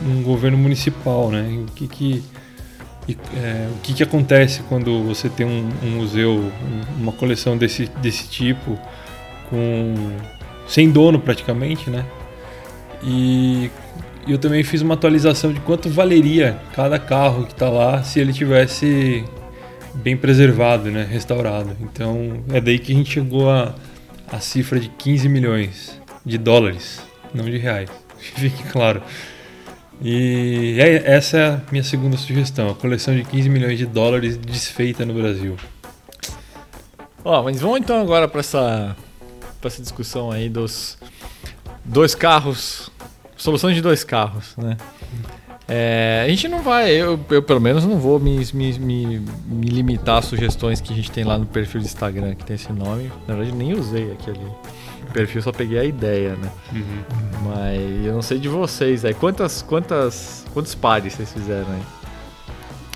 um 0.06 0.22
governo 0.22 0.58
municipal, 0.58 1.30
né? 1.30 1.64
O 1.66 1.72
que 1.72 1.88
que 1.88 2.22
é, 3.34 3.68
o 3.70 3.78
que, 3.82 3.94
que 3.94 4.02
acontece 4.02 4.62
quando 4.68 5.02
você 5.04 5.28
tem 5.28 5.46
um, 5.46 5.68
um 5.82 5.90
museu, 5.96 6.52
uma 6.98 7.12
coleção 7.12 7.56
desse, 7.56 7.86
desse 8.02 8.28
tipo, 8.28 8.78
com 9.48 9.94
sem 10.66 10.90
dono 10.90 11.18
praticamente, 11.18 11.90
né? 11.90 12.04
E 13.02 13.70
eu 14.26 14.38
também 14.38 14.64
fiz 14.64 14.82
uma 14.82 14.94
atualização 14.94 15.52
de 15.52 15.60
quanto 15.60 15.88
valeria 15.88 16.58
cada 16.74 16.98
carro 16.98 17.46
que 17.46 17.52
está 17.52 17.68
lá 17.68 18.02
se 18.02 18.18
ele 18.18 18.32
tivesse 18.32 19.24
bem 19.94 20.16
preservado, 20.16 20.90
né, 20.90 21.06
restaurado. 21.08 21.76
Então 21.80 22.42
é 22.52 22.60
daí 22.60 22.78
que 22.78 22.92
a 22.92 22.94
gente 22.94 23.12
chegou 23.12 23.48
a, 23.48 23.74
a 24.30 24.40
cifra 24.40 24.80
de 24.80 24.88
15 24.88 25.28
milhões 25.28 26.00
de 26.24 26.38
dólares, 26.38 27.00
não 27.32 27.44
de 27.44 27.58
reais. 27.58 27.88
Fique 28.18 28.64
claro. 28.64 29.02
E 30.02 30.76
é, 30.78 31.14
essa 31.14 31.38
é 31.38 31.46
a 31.48 31.60
minha 31.70 31.84
segunda 31.84 32.16
sugestão, 32.16 32.70
a 32.70 32.74
coleção 32.74 33.14
de 33.14 33.24
15 33.24 33.48
milhões 33.48 33.78
de 33.78 33.86
dólares 33.86 34.36
desfeita 34.36 35.06
no 35.06 35.14
Brasil. 35.14 35.56
Ó, 37.24 37.40
oh, 37.40 37.42
mas 37.42 37.60
vamos 37.60 37.78
então 37.80 38.00
agora 38.00 38.28
para 38.28 38.40
essa, 38.40 38.96
pra 39.66 39.74
essa 39.74 39.82
discussão 39.82 40.30
aí 40.30 40.48
dos 40.48 40.96
dois 41.84 42.14
carros, 42.14 42.90
soluções 43.36 43.74
de 43.74 43.82
dois 43.82 44.04
carros, 44.04 44.54
né? 44.56 44.76
É, 45.68 46.22
a 46.24 46.28
gente 46.28 46.46
não 46.46 46.62
vai, 46.62 46.92
eu, 46.92 47.18
eu, 47.28 47.42
pelo 47.42 47.60
menos 47.60 47.84
não 47.84 47.98
vou 47.98 48.20
me, 48.20 48.38
me, 48.54 48.78
me, 48.78 49.18
me, 49.18 49.66
limitar 49.66 50.18
às 50.18 50.26
sugestões 50.26 50.80
que 50.80 50.92
a 50.92 50.96
gente 50.96 51.10
tem 51.10 51.24
lá 51.24 51.36
no 51.36 51.44
perfil 51.44 51.80
do 51.80 51.86
Instagram 51.86 52.36
que 52.36 52.44
tem 52.44 52.54
esse 52.54 52.72
nome. 52.72 53.10
Na 53.26 53.34
verdade, 53.34 53.56
nem 53.56 53.74
usei 53.74 54.12
aquele 54.12 54.48
perfil, 55.12 55.42
só 55.42 55.50
peguei 55.50 55.78
a 55.78 55.84
ideia, 55.84 56.36
né? 56.36 56.52
Uhum. 56.72 57.02
Mas 57.46 58.06
eu 58.06 58.14
não 58.14 58.22
sei 58.22 58.38
de 58.38 58.48
vocês 58.48 59.04
aí. 59.04 59.12
Quantas, 59.12 59.60
quantas, 59.62 60.44
quantos 60.54 60.76
pares 60.76 61.14
vocês 61.14 61.32
fizeram 61.32 61.72
aí? 61.72 61.82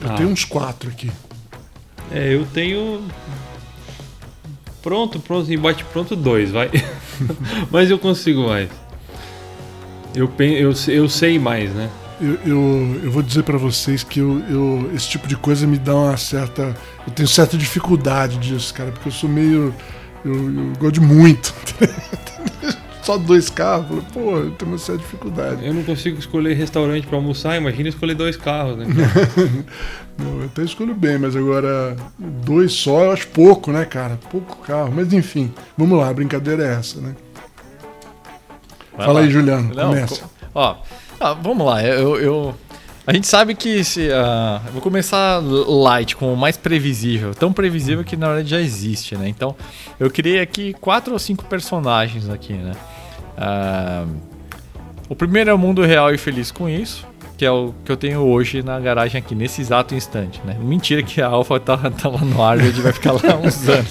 Eu 0.02 0.10
ah. 0.12 0.14
tenho 0.14 0.28
uns 0.28 0.44
quatro 0.44 0.88
aqui. 0.90 1.10
É, 2.12 2.32
eu 2.32 2.46
tenho. 2.46 3.04
Pronto, 4.82 5.20
pronto, 5.20 5.52
embate 5.52 5.84
pronto 5.84 6.16
dois, 6.16 6.50
vai. 6.50 6.70
Mas 7.70 7.90
eu 7.90 7.98
consigo 7.98 8.48
mais. 8.48 8.68
Eu, 10.14 10.30
eu, 10.38 10.72
eu 10.88 11.08
sei 11.08 11.38
mais, 11.38 11.72
né? 11.72 11.90
eu, 12.20 12.34
eu, 12.44 13.00
eu 13.04 13.10
vou 13.10 13.22
dizer 13.22 13.42
para 13.42 13.56
vocês 13.56 14.02
que 14.04 14.20
eu, 14.20 14.40
eu, 14.48 14.90
esse 14.94 15.08
tipo 15.08 15.26
de 15.26 15.36
coisa 15.36 15.66
me 15.66 15.78
dá 15.78 15.94
uma 15.94 16.16
certa. 16.16 16.76
Eu 17.06 17.12
tenho 17.12 17.26
certa 17.26 17.56
dificuldade 17.56 18.36
disso, 18.38 18.74
cara, 18.74 18.92
porque 18.92 19.08
eu 19.08 19.12
sou 19.12 19.28
meio. 19.28 19.74
Eu, 20.24 20.34
eu 20.34 20.72
gosto 20.78 20.92
de 20.92 21.00
muito. 21.00 21.54
Só 23.02 23.16
dois 23.16 23.48
carros, 23.48 24.04
pô, 24.12 24.36
eu 24.36 24.50
tenho 24.52 24.72
uma 24.72 24.78
certa 24.78 25.02
dificuldade. 25.02 25.66
Eu 25.66 25.72
não 25.72 25.82
consigo 25.82 26.18
escolher 26.18 26.54
restaurante 26.54 27.06
para 27.06 27.16
almoçar, 27.16 27.56
imagina 27.56 27.88
escolher 27.88 28.14
dois 28.14 28.36
carros, 28.36 28.76
né? 28.78 28.86
não, 30.18 30.40
eu 30.40 30.44
até 30.44 30.62
escolho 30.62 30.94
bem, 30.94 31.18
mas 31.18 31.34
agora 31.34 31.96
dois 32.18 32.72
só 32.72 33.04
eu 33.04 33.12
acho 33.12 33.28
pouco, 33.28 33.72
né, 33.72 33.84
cara? 33.84 34.18
Pouco 34.30 34.58
carro. 34.58 34.92
Mas 34.94 35.12
enfim, 35.12 35.52
vamos 35.76 35.98
lá, 35.98 36.08
a 36.08 36.14
brincadeira 36.14 36.62
é 36.62 36.74
essa, 36.74 37.00
né? 37.00 37.16
Vai 38.96 39.06
Fala 39.06 39.20
lá. 39.20 39.26
aí, 39.26 39.30
Juliano, 39.30 39.74
não, 39.74 39.88
começa. 39.88 40.24
Ó, 40.54 40.76
ah, 41.18 41.32
vamos 41.34 41.66
lá, 41.66 41.82
eu, 41.82 42.16
eu, 42.16 42.54
A 43.06 43.14
gente 43.14 43.26
sabe 43.26 43.54
que 43.54 43.82
se. 43.82 44.08
Uh, 44.08 44.60
eu 44.66 44.72
vou 44.72 44.82
começar 44.82 45.38
light, 45.42 46.14
com 46.16 46.32
o 46.32 46.36
mais 46.36 46.56
previsível. 46.56 47.34
Tão 47.34 47.52
previsível 47.52 48.04
que 48.04 48.16
na 48.16 48.28
verdade 48.28 48.50
já 48.50 48.60
existe, 48.60 49.16
né? 49.16 49.28
Então, 49.28 49.56
eu 49.98 50.10
criei 50.10 50.40
aqui 50.40 50.74
quatro 50.74 51.12
ou 51.12 51.18
cinco 51.18 51.44
personagens 51.44 52.28
aqui, 52.28 52.52
né? 52.52 52.72
Uh, 53.40 54.20
o 55.08 55.16
primeiro 55.16 55.50
é 55.50 55.54
o 55.54 55.58
mundo 55.58 55.82
real 55.82 56.12
e 56.14 56.18
feliz 56.18 56.52
com 56.52 56.68
isso, 56.68 57.06
que 57.38 57.44
é 57.44 57.50
o 57.50 57.74
que 57.84 57.90
eu 57.90 57.96
tenho 57.96 58.20
hoje 58.20 58.62
na 58.62 58.78
garagem 58.78 59.18
aqui, 59.18 59.34
nesse 59.34 59.62
exato 59.62 59.94
instante, 59.94 60.40
né? 60.44 60.56
Mentira 60.60 61.02
que 61.02 61.22
a 61.22 61.26
Alpha 61.26 61.58
tá, 61.58 61.76
tá 61.90 62.08
lá 62.08 62.20
no 62.20 62.42
ar 62.42 62.58
e 62.58 62.62
a 62.62 62.64
gente 62.66 62.80
vai 62.80 62.92
ficar 62.92 63.12
lá 63.12 63.36
uns 63.42 63.66
anos. 63.68 63.90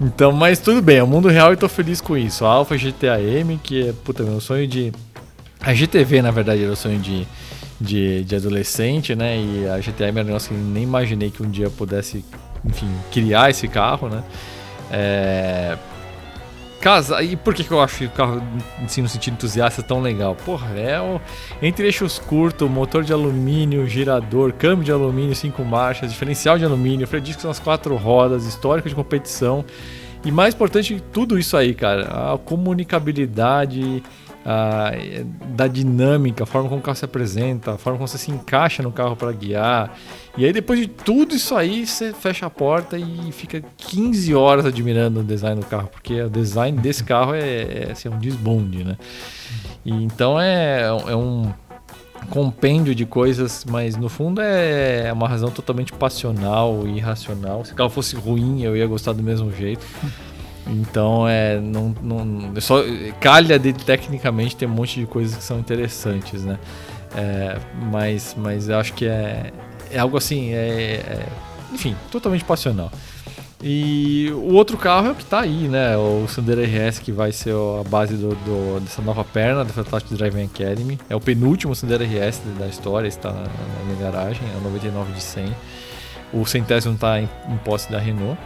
Então, 0.00 0.32
mas 0.32 0.58
tudo 0.58 0.82
bem, 0.82 0.96
é 0.96 1.02
o 1.02 1.06
mundo 1.06 1.28
real 1.28 1.52
e 1.52 1.56
tô 1.56 1.68
feliz 1.68 2.00
com 2.00 2.16
isso. 2.16 2.44
A 2.44 2.48
Alpha 2.48 2.76
GTA 2.76 3.20
M, 3.20 3.60
que 3.62 3.88
é, 3.88 3.92
puta, 4.04 4.22
meu 4.24 4.40
sonho 4.40 4.66
de 4.66 4.92
a 5.60 5.72
GTV, 5.72 6.22
na 6.22 6.32
verdade, 6.32 6.64
era 6.64 6.72
o 6.72 6.76
sonho 6.76 6.98
de, 6.98 7.26
de, 7.80 8.24
de 8.24 8.34
adolescente, 8.34 9.14
né? 9.14 9.36
E 9.38 9.68
a 9.68 9.80
GTM 9.80 10.18
era 10.18 10.22
um 10.22 10.26
negócio 10.26 10.52
que 10.52 10.60
nem 10.60 10.82
imaginei 10.82 11.30
que 11.30 11.40
um 11.42 11.48
dia 11.48 11.70
pudesse, 11.70 12.24
enfim, 12.64 12.88
criar 13.12 13.50
esse 13.50 13.68
carro, 13.68 14.08
né? 14.08 14.24
É... 14.90 15.78
Casa, 16.82 17.22
e 17.22 17.36
por 17.36 17.54
que, 17.54 17.62
que 17.62 17.70
eu 17.70 17.80
acho 17.80 18.06
o 18.06 18.10
carro, 18.10 18.42
assim, 18.84 19.02
no 19.02 19.08
sentido 19.08 19.34
entusiasta, 19.34 19.82
é 19.82 19.84
tão 19.84 20.00
legal? 20.00 20.34
Porra, 20.34 20.76
é 20.76 21.00
o, 21.00 21.20
entre 21.62 21.86
eixos 21.86 22.18
curtos, 22.18 22.68
motor 22.68 23.04
de 23.04 23.12
alumínio, 23.12 23.86
girador, 23.86 24.52
câmbio 24.52 24.84
de 24.84 24.90
alumínio, 24.90 25.32
cinco 25.36 25.64
marchas, 25.64 26.10
diferencial 26.10 26.58
de 26.58 26.64
alumínio, 26.64 27.06
freio 27.06 27.22
disco 27.22 27.46
nas 27.46 27.60
quatro 27.60 27.94
rodas, 27.94 28.46
histórico 28.46 28.88
de 28.88 28.96
competição. 28.96 29.64
E 30.24 30.32
mais 30.32 30.54
importante, 30.54 31.00
tudo 31.12 31.38
isso 31.38 31.56
aí, 31.56 31.72
cara, 31.72 32.32
a 32.32 32.38
comunicabilidade, 32.38 34.02
a, 34.44 34.92
da 35.54 35.66
dinâmica, 35.66 36.44
a 36.44 36.46
forma 36.46 36.68
como 36.68 36.80
o 36.80 36.82
carro 36.82 36.96
se 36.96 37.04
apresenta, 37.04 37.72
a 37.72 37.78
forma 37.78 37.98
como 37.98 38.08
você 38.08 38.18
se 38.18 38.30
encaixa 38.30 38.82
no 38.82 38.90
carro 38.90 39.16
para 39.16 39.32
guiar. 39.32 39.96
E 40.36 40.44
aí 40.44 40.52
depois 40.52 40.80
de 40.80 40.88
tudo 40.88 41.34
isso 41.34 41.54
aí, 41.54 41.86
você 41.86 42.12
fecha 42.12 42.46
a 42.46 42.50
porta 42.50 42.98
e 42.98 43.30
fica 43.32 43.62
15 43.76 44.34
horas 44.34 44.66
admirando 44.66 45.20
o 45.20 45.24
design 45.24 45.60
do 45.60 45.66
carro, 45.66 45.88
porque 45.88 46.22
o 46.22 46.30
design 46.30 46.78
desse 46.78 47.04
carro 47.04 47.34
é, 47.34 47.40
é, 47.40 47.88
assim, 47.92 48.08
um 48.08 48.18
desbonde, 48.18 48.84
né? 48.84 48.96
E, 49.84 49.92
então 49.92 50.40
é, 50.40 50.82
é 50.82 51.16
um 51.16 51.52
compêndio 52.30 52.94
de 52.94 53.04
coisas, 53.04 53.64
mas 53.68 53.96
no 53.96 54.08
fundo 54.08 54.40
é 54.40 55.12
uma 55.12 55.28
razão 55.28 55.50
totalmente 55.50 55.92
passional 55.92 56.86
e 56.86 56.96
irracional. 56.96 57.64
Se 57.64 57.72
o 57.72 57.74
carro 57.74 57.90
fosse 57.90 58.16
ruim, 58.16 58.62
eu 58.62 58.76
ia 58.76 58.86
gostar 58.86 59.12
do 59.12 59.22
mesmo 59.22 59.52
jeito. 59.52 59.84
Então 60.66 61.26
é. 61.28 61.58
Não, 61.60 61.94
não, 62.02 62.60
só 62.60 62.82
calha 63.20 63.58
de 63.58 63.72
tecnicamente 63.72 64.56
tem 64.56 64.68
um 64.68 64.72
monte 64.72 65.00
de 65.00 65.06
coisas 65.06 65.36
que 65.36 65.42
são 65.42 65.58
interessantes, 65.58 66.44
né? 66.44 66.58
É, 67.14 67.58
mas, 67.90 68.34
mas 68.38 68.68
eu 68.68 68.78
acho 68.78 68.94
que 68.94 69.06
é, 69.06 69.52
é 69.90 69.98
algo 69.98 70.16
assim, 70.16 70.52
é, 70.52 71.00
é, 71.06 71.28
enfim, 71.72 71.96
totalmente 72.10 72.44
passional. 72.44 72.90
E 73.64 74.28
o 74.32 74.54
outro 74.54 74.76
carro 74.76 75.08
é 75.08 75.10
o 75.12 75.14
que 75.14 75.22
está 75.22 75.40
aí, 75.40 75.68
né? 75.68 75.96
O 75.96 76.26
Sandero 76.26 76.60
RS, 76.60 76.98
que 76.98 77.12
vai 77.12 77.30
ser 77.30 77.54
a 77.54 77.88
base 77.88 78.16
do, 78.16 78.30
do, 78.30 78.80
dessa 78.80 79.00
nova 79.00 79.24
perna 79.24 79.64
da 79.64 79.72
Fantastic 79.72 80.16
Driving 80.16 80.44
Academy. 80.44 80.98
É 81.08 81.14
o 81.14 81.20
penúltimo 81.20 81.72
Sandero 81.72 82.02
RS 82.02 82.40
da 82.58 82.66
história, 82.66 83.06
está 83.06 83.30
na, 83.30 83.42
na 83.42 83.84
minha 83.86 84.10
garagem, 84.10 84.42
é 84.52 84.58
o 84.58 84.60
99 84.62 85.12
de 85.12 85.22
100. 85.22 85.54
O 86.32 86.44
centésimo 86.44 86.94
está 86.94 87.20
em, 87.20 87.28
em 87.48 87.56
posse 87.58 87.92
da 87.92 88.00
Renault. 88.00 88.36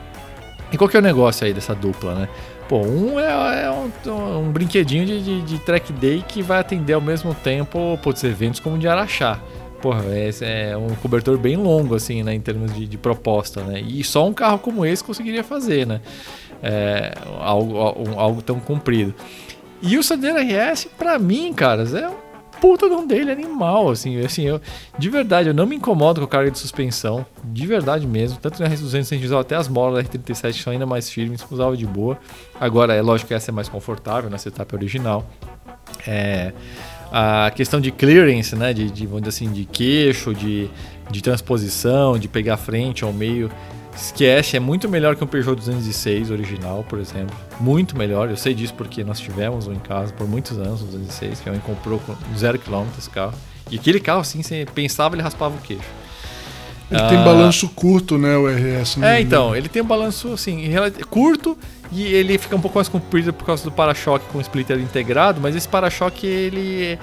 E 0.73 0.77
qual 0.77 0.89
que 0.89 0.97
é 0.97 1.01
o 1.01 1.03
negócio 1.03 1.47
aí 1.47 1.53
dessa 1.53 1.75
dupla, 1.75 2.15
né? 2.15 2.29
Pô, 2.69 2.81
um 2.81 3.21
é, 3.21 3.65
é 3.65 3.71
um, 3.71 4.39
um, 4.41 4.51
brinquedinho 4.51 5.07
de, 5.07 5.23
de, 5.23 5.43
de, 5.43 5.59
track 5.61 5.93
day 5.93 6.25
que 6.27 6.43
vai 6.43 6.59
atender 6.59 6.95
ao 6.95 7.01
mesmo 7.01 7.33
tempo 7.33 7.97
putz, 8.03 8.25
eventos 8.25 8.59
como 8.59 8.75
o 8.75 8.79
de 8.79 8.89
Araxá. 8.89 9.41
Porra, 9.81 10.05
esse 10.19 10.45
é 10.45 10.77
um 10.77 10.95
cobertor 10.97 11.39
bem 11.39 11.55
longo, 11.57 11.95
assim, 11.95 12.23
né, 12.23 12.35
em 12.35 12.41
termos 12.41 12.75
de, 12.75 12.87
de 12.87 12.99
proposta, 12.99 13.63
né? 13.63 13.81
E 13.81 14.03
só 14.03 14.27
um 14.27 14.33
carro 14.33 14.59
como 14.59 14.85
esse 14.85 15.05
conseguiria 15.05 15.45
fazer, 15.45 15.87
né? 15.87 16.01
É, 16.63 17.13
algo, 17.39 17.79
algo 18.17 18.43
tão 18.43 18.59
comprido. 18.59 19.15
E 19.83 19.99
o 19.99 20.03
Sandero 20.03 20.39
RS, 20.39 20.89
para 20.99 21.19
mim, 21.19 21.53
caras, 21.53 21.95
é 21.95 22.09
um 22.09 22.15
puta 22.67 22.87
um 22.87 23.07
dele 23.07 23.31
animal, 23.31 23.91
assim, 23.91 24.19
assim, 24.25 24.43
eu, 24.43 24.61
de 24.99 25.09
verdade, 25.09 25.49
eu 25.49 25.55
não 25.55 25.65
me 25.65 25.77
incomodo 25.77 26.21
com 26.21 26.25
a 26.25 26.29
carga 26.29 26.51
de 26.51 26.59
suspensão, 26.59 27.25
de 27.45 27.65
verdade 27.65 28.05
mesmo, 28.09 28.39
tanto 28.43 28.61
na 28.61 28.69
R200 28.69 28.99
a 28.99 29.03
gente 29.03 29.25
usava 29.25 29.43
até 29.43 29.55
as 29.55 29.69
molas 29.69 30.03
da 30.03 30.11
R37 30.11 30.53
que 30.53 30.63
são 30.65 30.73
ainda 30.73 30.85
mais 30.85 31.09
firmes, 31.09 31.47
usava 31.49 31.77
de 31.77 31.87
boa, 31.87 32.19
agora 32.61 32.93
é 32.93 33.01
lógico 33.01 33.29
que 33.29 33.35
essa 33.35 33.53
é 33.53 33.55
mais 33.55 33.69
confortável 33.69 34.29
na 34.29 34.37
setup 34.37 34.75
original, 34.75 35.25
é, 36.09 36.53
a 37.13 37.53
questão 37.55 37.81
de 37.81 37.93
clearance, 37.93 38.57
né, 38.57 38.73
de, 38.73 38.91
de, 38.91 39.07
vamos 39.07 39.23
dizer 39.23 39.37
assim, 39.37 39.53
de 39.53 39.65
queixo, 39.65 40.35
de, 40.35 40.69
de 41.09 41.23
transposição, 41.23 42.19
de 42.19 42.27
pegar 42.27 42.57
frente 42.57 43.05
ao 43.05 43.13
meio, 43.13 43.49
Esquece, 43.97 44.57
é 44.57 44.61
muito 44.61 44.89
melhor 44.89 45.17
que 45.17 45.25
um 45.25 45.27
Peugeot 45.27 45.57
206 45.57 46.31
original, 46.31 46.85
por 46.87 46.99
exemplo. 46.99 47.35
Muito 47.59 47.97
melhor. 47.97 48.29
Eu 48.29 48.37
sei 48.37 48.53
disso 48.53 48.75
porque 48.75 49.03
nós 49.03 49.19
tivemos 49.19 49.67
um 49.67 49.73
em 49.73 49.79
casa 49.79 50.13
por 50.13 50.29
muitos 50.29 50.59
anos, 50.59 50.83
o 50.83 50.85
206, 50.85 51.41
que 51.41 51.49
a 51.49 51.53
mãe 51.53 51.61
comprou 51.65 51.99
com 52.01 52.15
zero 52.37 52.59
quilômetros 52.59 52.99
esse 52.99 53.11
carro. 53.11 53.35
E 53.71 53.77
aquele 53.77 53.99
carro, 53.99 54.21
assim, 54.21 54.43
você 54.43 54.67
pensava, 54.75 55.15
ele 55.15 55.23
raspava 55.23 55.55
o 55.57 55.61
queixo. 55.61 55.83
Ele 56.91 57.01
ah, 57.01 57.09
tem 57.09 57.19
balanço 57.19 57.69
curto, 57.71 58.17
né, 58.17 58.37
o 58.37 58.47
RS. 58.47 59.03
É, 59.03 59.21
então, 59.21 59.57
ele 59.57 59.69
tem 59.69 59.83
um 59.83 59.87
balanço, 59.87 60.33
assim, 60.33 60.63
curto 61.11 61.59
e 61.91 62.05
ele 62.05 62.39
fica 62.39 62.55
um 62.55 62.61
pouco 62.61 62.79
mais 62.79 62.89
comprido 62.89 63.33
por 63.33 63.45
causa 63.45 63.65
do 63.65 63.73
para-choque 63.73 64.25
com 64.31 64.39
o 64.39 64.41
splitter 64.41 64.79
integrado, 64.79 65.41
mas 65.41 65.57
esse 65.57 65.69
para-choque, 65.69 66.27
ele 66.27 66.85
é, 66.85 66.99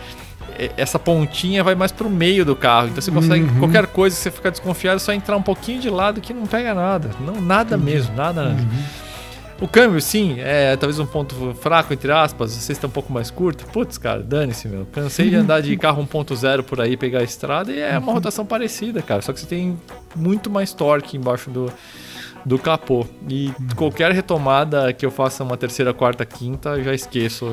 essa 0.77 0.99
pontinha 0.99 1.63
vai 1.63 1.75
mais 1.75 1.91
pro 1.91 2.09
meio 2.09 2.45
do 2.45 2.55
carro. 2.55 2.87
Então 2.87 3.01
você 3.01 3.11
consegue, 3.11 3.43
uhum. 3.45 3.59
qualquer 3.59 3.87
coisa 3.87 4.15
que 4.15 4.21
você 4.21 4.31
ficar 4.31 4.49
desconfiado, 4.49 4.97
é 4.97 4.99
só 4.99 5.13
entrar 5.13 5.35
um 5.35 5.41
pouquinho 5.41 5.79
de 5.79 5.89
lado 5.89 6.21
que 6.21 6.33
não 6.33 6.45
pega 6.45 6.73
nada. 6.73 7.11
Não, 7.19 7.41
nada 7.41 7.77
uhum. 7.77 7.83
mesmo, 7.83 8.15
nada. 8.15 8.49
Uhum. 8.49 8.83
O 9.61 9.67
câmbio, 9.67 10.01
sim, 10.01 10.35
é 10.39 10.75
talvez 10.75 10.99
um 10.99 11.05
ponto 11.05 11.55
fraco, 11.55 11.93
entre 11.93 12.11
aspas. 12.11 12.51
Você 12.51 12.71
está 12.71 12.87
um 12.87 12.91
pouco 12.91 13.13
mais 13.13 13.31
curto. 13.31 13.65
Putz, 13.67 13.97
cara, 13.97 14.21
dane-se, 14.21 14.67
meu. 14.67 14.85
Cansei 14.91 15.29
de 15.29 15.35
andar 15.35 15.61
de 15.61 15.77
carro 15.77 16.05
1.0 16.05 16.63
por 16.63 16.81
aí, 16.81 16.97
pegar 16.97 17.19
a 17.19 17.23
estrada 17.23 17.71
e 17.71 17.79
é 17.79 17.97
uma 17.97 18.07
uhum. 18.07 18.13
rotação 18.15 18.45
parecida, 18.45 19.01
cara. 19.01 19.21
Só 19.21 19.31
que 19.31 19.39
você 19.39 19.45
tem 19.45 19.79
muito 20.15 20.49
mais 20.49 20.73
torque 20.73 21.15
embaixo 21.15 21.49
do, 21.49 21.71
do 22.45 22.57
capô. 22.59 23.05
E 23.29 23.51
qualquer 23.75 24.11
retomada 24.11 24.91
que 24.93 25.05
eu 25.05 25.11
faça 25.11 25.43
uma 25.43 25.57
terceira, 25.57 25.93
quarta, 25.93 26.25
quinta, 26.25 26.81
já 26.81 26.93
esqueço 26.93 27.45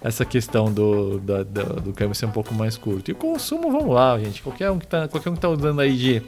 essa 0.00 0.24
questão 0.24 0.72
do, 0.72 1.18
da, 1.20 1.42
da, 1.42 1.62
do 1.62 1.92
câmbio 1.92 2.14
ser 2.14 2.26
um 2.26 2.30
pouco 2.30 2.54
mais 2.54 2.76
curto. 2.76 3.10
E 3.10 3.12
o 3.12 3.16
consumo, 3.16 3.70
vamos 3.70 3.94
lá, 3.94 4.18
gente. 4.18 4.42
Qualquer 4.42 4.70
um 4.70 4.78
que 4.78 4.86
está 4.86 5.06
qualquer 5.08 5.30
um 5.30 5.34
que 5.34 5.40
tá 5.40 5.48
usando 5.48 5.80
aí 5.80 5.96
de, 5.96 6.22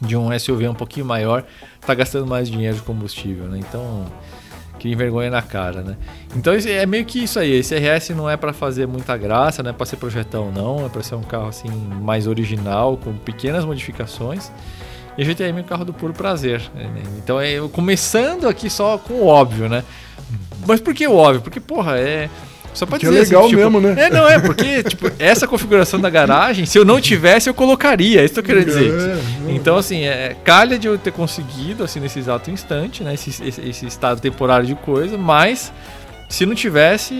de 0.00 0.16
um 0.16 0.36
SUV 0.38 0.68
um 0.68 0.74
pouquinho 0.74 1.06
maior, 1.06 1.44
está 1.80 1.94
gastando 1.94 2.26
mais 2.26 2.48
dinheiro 2.48 2.76
de 2.76 2.82
combustível, 2.82 3.46
né? 3.46 3.58
Então, 3.58 4.06
que 4.78 4.94
vergonha 4.96 5.30
na 5.30 5.42
cara, 5.42 5.82
né? 5.82 5.96
Então 6.34 6.54
é 6.54 6.86
meio 6.86 7.04
que 7.04 7.22
isso 7.22 7.38
aí. 7.38 7.52
Esse 7.52 7.76
RS 7.76 8.10
não 8.10 8.30
é 8.30 8.36
para 8.36 8.52
fazer 8.52 8.86
muita 8.86 9.16
graça, 9.16 9.62
não 9.62 9.70
é 9.70 9.72
para 9.74 9.84
ser 9.84 9.96
projetão, 9.96 10.50
não. 10.50 10.86
É 10.86 10.88
para 10.88 11.02
ser 11.02 11.16
um 11.16 11.22
carro 11.22 11.48
assim 11.48 11.68
mais 11.68 12.26
original, 12.26 12.96
com 12.96 13.12
pequenas 13.14 13.64
modificações. 13.64 14.50
E 15.16 15.22
a 15.22 15.24
GTM 15.24 15.58
é 15.58 15.62
um 15.62 15.64
carro 15.64 15.84
do 15.84 15.92
puro 15.92 16.12
prazer. 16.12 16.62
Né? 16.74 16.88
Então 17.18 17.40
é 17.40 17.56
começando 17.72 18.48
aqui 18.48 18.70
só 18.70 18.98
com 18.98 19.14
o 19.14 19.26
óbvio, 19.26 19.68
né? 19.68 19.84
Mas 20.66 20.80
por 20.80 20.94
que 20.94 21.06
o 21.06 21.14
óbvio? 21.14 21.40
Porque, 21.42 21.60
porra, 21.60 21.98
é. 21.98 22.28
Só 22.72 22.86
pra 22.86 22.98
que 22.98 23.06
dizer 23.06 23.18
é 23.18 23.22
legal 23.22 23.40
assim, 23.42 23.50
tipo, 23.50 23.62
mesmo, 23.62 23.80
né? 23.80 24.04
É, 24.04 24.10
não, 24.10 24.28
é, 24.28 24.38
porque, 24.38 24.84
tipo, 24.84 25.10
essa 25.18 25.46
configuração 25.46 26.00
da 26.00 26.08
garagem, 26.08 26.64
se 26.64 26.78
eu 26.78 26.84
não 26.84 27.00
tivesse, 27.00 27.50
eu 27.50 27.54
colocaria. 27.54 28.20
É 28.20 28.24
isso 28.24 28.34
que 28.34 28.40
eu 28.40 28.44
queria 28.44 28.64
dizer. 28.64 28.92
É, 28.92 29.52
então, 29.52 29.76
assim, 29.76 30.04
é, 30.04 30.36
calha 30.44 30.78
de 30.78 30.86
eu 30.86 30.96
ter 30.96 31.12
conseguido, 31.12 31.82
assim, 31.82 31.98
nesse 31.98 32.20
exato 32.20 32.48
instante, 32.48 33.02
né? 33.02 33.14
Esse, 33.14 33.30
esse, 33.42 33.60
esse 33.60 33.86
estado 33.86 34.20
temporário 34.20 34.66
de 34.66 34.76
coisa, 34.76 35.18
mas 35.18 35.72
se 36.30 36.46
não 36.46 36.54
tivesse, 36.54 37.12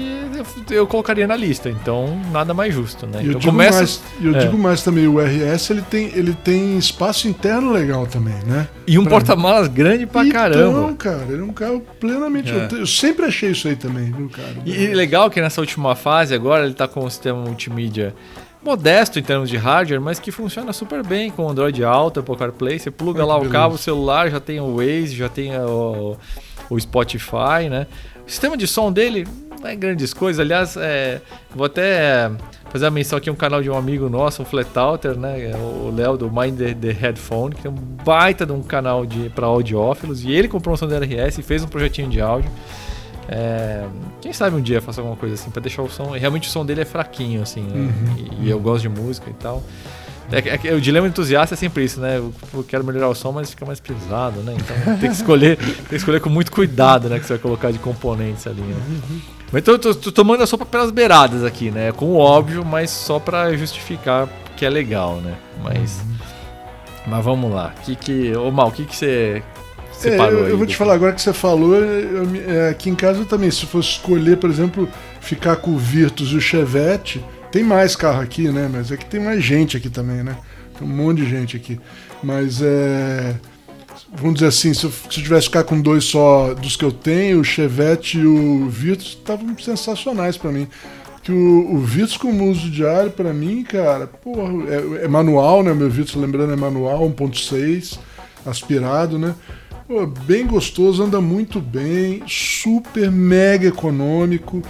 eu, 0.70 0.76
eu, 0.76 0.86
colocaria 0.86 1.26
na 1.26 1.34
lista. 1.34 1.68
Então, 1.68 2.16
nada 2.30 2.54
mais 2.54 2.72
justo, 2.72 3.08
né? 3.08 3.18
Eu, 3.18 3.22
então, 3.22 3.40
digo, 3.40 3.52
começa... 3.52 3.78
mais, 3.78 4.02
eu 4.22 4.36
é. 4.36 4.38
digo 4.38 4.56
mais 4.56 4.82
também, 4.84 5.08
o 5.08 5.18
RS 5.18 5.70
ele 5.70 5.82
tem, 5.82 6.12
ele 6.14 6.32
tem 6.32 6.78
espaço 6.78 7.26
interno 7.26 7.72
legal 7.72 8.06
também, 8.06 8.36
né? 8.46 8.68
E 8.86 8.96
um 9.00 9.04
porta-malas 9.04 9.66
grande 9.66 10.06
pra 10.06 10.24
então, 10.24 10.32
caramba. 10.40 10.80
Não, 10.80 10.94
cara, 10.94 11.26
ele 11.28 11.40
é 11.40 11.44
um 11.44 11.52
carro 11.52 11.82
plenamente. 11.98 12.52
É. 12.52 12.68
Eu 12.70 12.86
sempre 12.86 13.26
achei 13.26 13.50
isso 13.50 13.66
aí 13.66 13.74
também, 13.74 14.12
viu, 14.12 14.28
cara? 14.28 14.54
E, 14.64 14.70
e 14.70 14.94
legal 14.94 15.28
que 15.28 15.40
nessa 15.40 15.60
última 15.60 15.96
fase 15.96 16.32
agora 16.32 16.64
ele 16.64 16.74
tá 16.74 16.86
com 16.86 17.04
um 17.04 17.10
sistema 17.10 17.40
multimídia 17.40 18.14
modesto 18.62 19.18
em 19.18 19.22
termos 19.22 19.48
de 19.48 19.56
hardware, 19.56 20.00
mas 20.00 20.20
que 20.20 20.30
funciona 20.30 20.72
super 20.72 21.04
bem 21.04 21.30
com 21.30 21.48
Android 21.48 21.82
Auto, 21.82 22.20
Apple 22.20 22.36
CarPlay. 22.36 22.78
Você 22.78 22.92
pluga 22.92 23.24
lá 23.24 23.36
o 23.36 23.48
cabo, 23.48 23.74
o 23.74 23.78
celular 23.78 24.30
já 24.30 24.38
tem 24.38 24.60
o 24.60 24.76
Waze, 24.76 25.16
já 25.16 25.28
tem 25.28 25.56
o, 25.58 26.16
o 26.68 26.78
Spotify, 26.78 27.68
né? 27.68 27.88
O 28.30 28.32
sistema 28.32 28.56
de 28.56 28.64
som 28.68 28.92
dele 28.92 29.26
não 29.60 29.68
é 29.68 29.74
grandes 29.74 30.14
coisas. 30.14 30.38
Aliás, 30.38 30.76
é, 30.76 31.20
vou 31.52 31.66
até 31.66 32.30
fazer 32.70 32.86
a 32.86 32.90
menção 32.90 33.18
aqui 33.18 33.28
um 33.28 33.34
canal 33.34 33.60
de 33.60 33.68
um 33.68 33.76
amigo 33.76 34.08
nosso, 34.08 34.42
um 34.42 34.44
Flatout, 34.44 35.08
né? 35.18 35.50
O 35.56 35.92
Léo 35.92 36.16
do 36.16 36.30
Mind 36.30 36.56
the, 36.56 36.72
the, 36.72 36.92
Headphone, 36.92 37.56
que 37.56 37.62
tem 37.62 37.70
um 37.72 37.74
baita 37.74 38.46
de 38.46 38.52
um 38.52 38.62
canal 38.62 39.04
de 39.04 39.28
para 39.30 39.46
audiófilos. 39.46 40.22
E 40.22 40.30
ele 40.30 40.46
comprou 40.46 40.74
um 40.74 40.76
som 40.76 40.86
da 40.86 41.00
RS 41.00 41.38
e 41.38 41.42
fez 41.42 41.64
um 41.64 41.66
projetinho 41.66 42.08
de 42.08 42.20
áudio. 42.20 42.48
É, 43.28 43.84
quem 44.20 44.32
sabe 44.32 44.54
um 44.54 44.60
dia 44.60 44.80
faça 44.80 45.00
alguma 45.00 45.16
coisa 45.16 45.34
assim 45.34 45.50
para 45.50 45.62
deixar 45.62 45.82
o 45.82 45.90
som. 45.90 46.10
Realmente 46.10 46.48
o 46.48 46.52
som 46.52 46.64
dele 46.64 46.82
é 46.82 46.84
fraquinho, 46.84 47.42
assim, 47.42 47.62
né? 47.62 47.74
uhum, 47.74 48.26
e, 48.42 48.46
e, 48.46 48.50
eu 48.50 48.60
gosto 48.60 48.82
de 48.82 48.88
música 48.88 49.28
e 49.28 49.34
tal. 49.34 49.60
É, 50.32 50.68
é, 50.68 50.74
o 50.74 50.80
dilema 50.80 51.08
entusiasta 51.08 51.54
é 51.54 51.56
sempre 51.56 51.84
isso, 51.84 52.00
né? 52.00 52.18
Eu 52.18 52.64
quero 52.66 52.84
melhorar 52.84 53.08
o 53.08 53.14
som, 53.14 53.32
mas 53.32 53.50
fica 53.50 53.66
mais 53.66 53.80
pesado, 53.80 54.40
né? 54.40 54.54
Então 54.56 54.96
tem 54.98 55.10
que 55.10 55.16
escolher, 55.16 55.56
tem 55.58 55.74
que 55.88 55.96
escolher 55.96 56.20
com 56.20 56.30
muito 56.30 56.52
cuidado, 56.52 57.08
né? 57.08 57.18
Que 57.18 57.26
você 57.26 57.34
vai 57.34 57.42
colocar 57.42 57.70
de 57.70 57.78
componentes 57.78 58.46
ali, 58.46 58.60
né? 58.60 58.76
Mas 59.52 59.62
então, 59.62 59.74
eu 59.74 59.78
tô, 59.78 59.94
tô, 59.94 60.12
tomando 60.12 60.42
a 60.42 60.46
sopa 60.46 60.64
pelas 60.64 60.90
beiradas 60.90 61.44
aqui, 61.44 61.70
né? 61.70 61.90
Com 61.92 62.06
o 62.06 62.16
óbvio, 62.16 62.64
mas 62.64 62.90
só 62.90 63.18
para 63.18 63.52
justificar 63.56 64.28
que 64.56 64.64
é 64.64 64.70
legal, 64.70 65.16
né? 65.16 65.34
Mas, 65.62 66.00
mas 67.06 67.24
vamos 67.24 67.52
lá. 67.52 67.74
Que 67.84 67.96
que, 67.96 68.36
ô 68.36 68.50
Mal, 68.52 68.68
o 68.68 68.72
que 68.72 68.84
que 68.84 68.94
você 68.94 69.42
separou 69.90 70.40
é, 70.40 70.42
eu, 70.42 70.48
eu 70.50 70.58
vou 70.58 70.66
te 70.66 70.76
falar 70.76 70.94
agora 70.94 71.12
que 71.12 71.20
você 71.20 71.32
falou, 71.32 71.74
eu, 71.74 72.24
é, 72.46 72.68
aqui 72.70 72.88
em 72.88 72.94
casa 72.94 73.20
eu 73.20 73.26
também, 73.26 73.50
se 73.50 73.66
fosse 73.66 73.88
escolher, 73.88 74.36
por 74.36 74.48
exemplo, 74.48 74.88
ficar 75.20 75.56
com 75.56 75.72
o 75.72 75.76
Virtus 75.76 76.30
e 76.30 76.36
o 76.36 76.40
Chevette 76.40 77.24
tem 77.50 77.64
mais 77.64 77.96
carro 77.96 78.22
aqui, 78.22 78.48
né? 78.48 78.68
Mas 78.72 78.92
é 78.92 78.96
que 78.96 79.06
tem 79.06 79.20
mais 79.20 79.42
gente 79.42 79.76
aqui 79.76 79.90
também, 79.90 80.22
né? 80.22 80.36
Tem 80.78 80.86
um 80.86 80.90
monte 80.90 81.18
de 81.18 81.28
gente 81.28 81.56
aqui. 81.56 81.78
Mas 82.22 82.60
é. 82.62 83.36
Vamos 84.12 84.34
dizer 84.34 84.46
assim, 84.46 84.72
se 84.74 84.84
eu, 84.84 84.90
se 84.90 85.18
eu 85.18 85.24
tivesse 85.24 85.46
ficar 85.46 85.64
com 85.64 85.80
dois 85.80 86.04
só 86.04 86.54
dos 86.54 86.74
que 86.74 86.84
eu 86.84 86.90
tenho, 86.90 87.40
o 87.40 87.44
Chevette 87.44 88.18
e 88.18 88.26
o 88.26 88.68
Virtus 88.68 89.08
estavam 89.08 89.56
sensacionais 89.58 90.36
para 90.36 90.50
mim. 90.50 90.66
Que 91.22 91.30
o, 91.30 91.74
o 91.74 91.78
Virtus 91.78 92.16
como 92.16 92.50
uso 92.50 92.70
diário, 92.70 93.10
para 93.10 93.32
mim, 93.32 93.62
cara, 93.62 94.06
porra, 94.06 94.52
é, 94.68 95.04
é, 95.04 95.08
manual, 95.08 95.62
né? 95.62 95.72
Meu 95.74 95.90
Virtus, 95.90 96.14
lembrando, 96.14 96.52
é 96.52 96.56
manual, 96.56 97.08
1.6, 97.10 97.98
aspirado, 98.46 99.18
né? 99.18 99.34
Pô, 99.86 100.06
bem 100.06 100.46
gostoso, 100.46 101.02
anda 101.02 101.20
muito 101.20 101.60
bem, 101.60 102.22
super 102.26 103.10
mega 103.10 103.66
econômico 103.66 104.62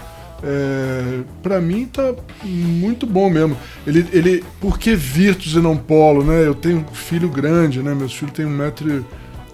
É, 0.42 1.20
para 1.42 1.60
mim 1.60 1.86
tá 1.86 2.14
muito 2.44 3.06
bom 3.06 3.28
mesmo. 3.28 3.56
Ele, 3.86 4.06
ele, 4.12 4.44
por 4.60 4.78
que 4.78 4.94
Virtus 4.94 5.52
e 5.54 5.58
não 5.58 5.76
Polo, 5.76 6.24
né? 6.24 6.46
Eu 6.46 6.54
tenho 6.54 6.78
um 6.78 6.94
filho 6.94 7.28
grande, 7.28 7.82
né? 7.82 7.94
Meus 7.94 8.14
filhos 8.14 8.32
têm 8.32 8.46
um 8.46 8.50
metro, 8.50 9.04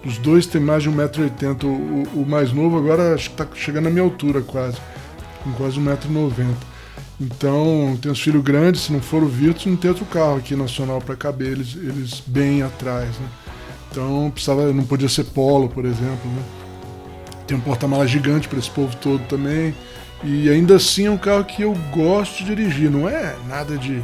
os 0.05 0.17
dois 0.17 0.45
têm 0.45 0.61
mais 0.61 0.83
de 0.83 0.89
um 0.89 0.93
metro 0.93 1.21
e 1.21 1.25
oitenta. 1.25 1.67
O, 1.67 2.03
o 2.15 2.25
mais 2.25 2.53
novo 2.53 2.77
agora 2.77 3.13
acho 3.13 3.31
que 3.31 3.35
tá 3.35 3.47
chegando 3.53 3.85
na 3.85 3.89
minha 3.89 4.03
altura 4.03 4.41
quase, 4.41 4.77
com 5.43 5.51
quase 5.51 5.77
um 5.77 5.81
metro 5.81 6.09
e 6.09 6.13
noventa. 6.13 6.77
Então, 7.19 7.97
tem 8.01 8.11
os 8.11 8.21
filhos 8.21 8.43
grandes, 8.43 8.81
se 8.81 8.93
não 8.93 9.01
for 9.01 9.23
o 9.23 9.27
Virtus, 9.27 9.65
não 9.65 9.75
tem 9.75 9.89
outro 9.89 10.05
carro 10.05 10.37
aqui 10.37 10.55
nacional 10.55 11.01
para 11.01 11.15
caber 11.15 11.53
eles, 11.53 11.75
eles 11.75 12.23
bem 12.25 12.61
atrás, 12.61 13.09
né? 13.09 13.27
Então, 13.91 14.29
precisava, 14.31 14.71
não 14.71 14.83
podia 14.83 15.09
ser 15.09 15.23
Polo, 15.23 15.67
por 15.67 15.83
exemplo, 15.83 16.29
né? 16.31 16.43
Tem 17.47 17.57
um 17.57 17.61
porta-malas 17.61 18.11
gigante 18.11 18.47
para 18.47 18.59
esse 18.59 18.69
povo 18.69 18.95
todo 18.97 19.23
também. 19.27 19.73
E 20.23 20.49
ainda 20.49 20.75
assim 20.75 21.05
é 21.05 21.11
um 21.11 21.17
carro 21.17 21.45
que 21.45 21.61
eu 21.61 21.73
gosto 21.91 22.43
de 22.43 22.55
dirigir. 22.55 22.91
Não 22.91 23.07
é 23.07 23.35
nada 23.47 23.77
de. 23.77 24.03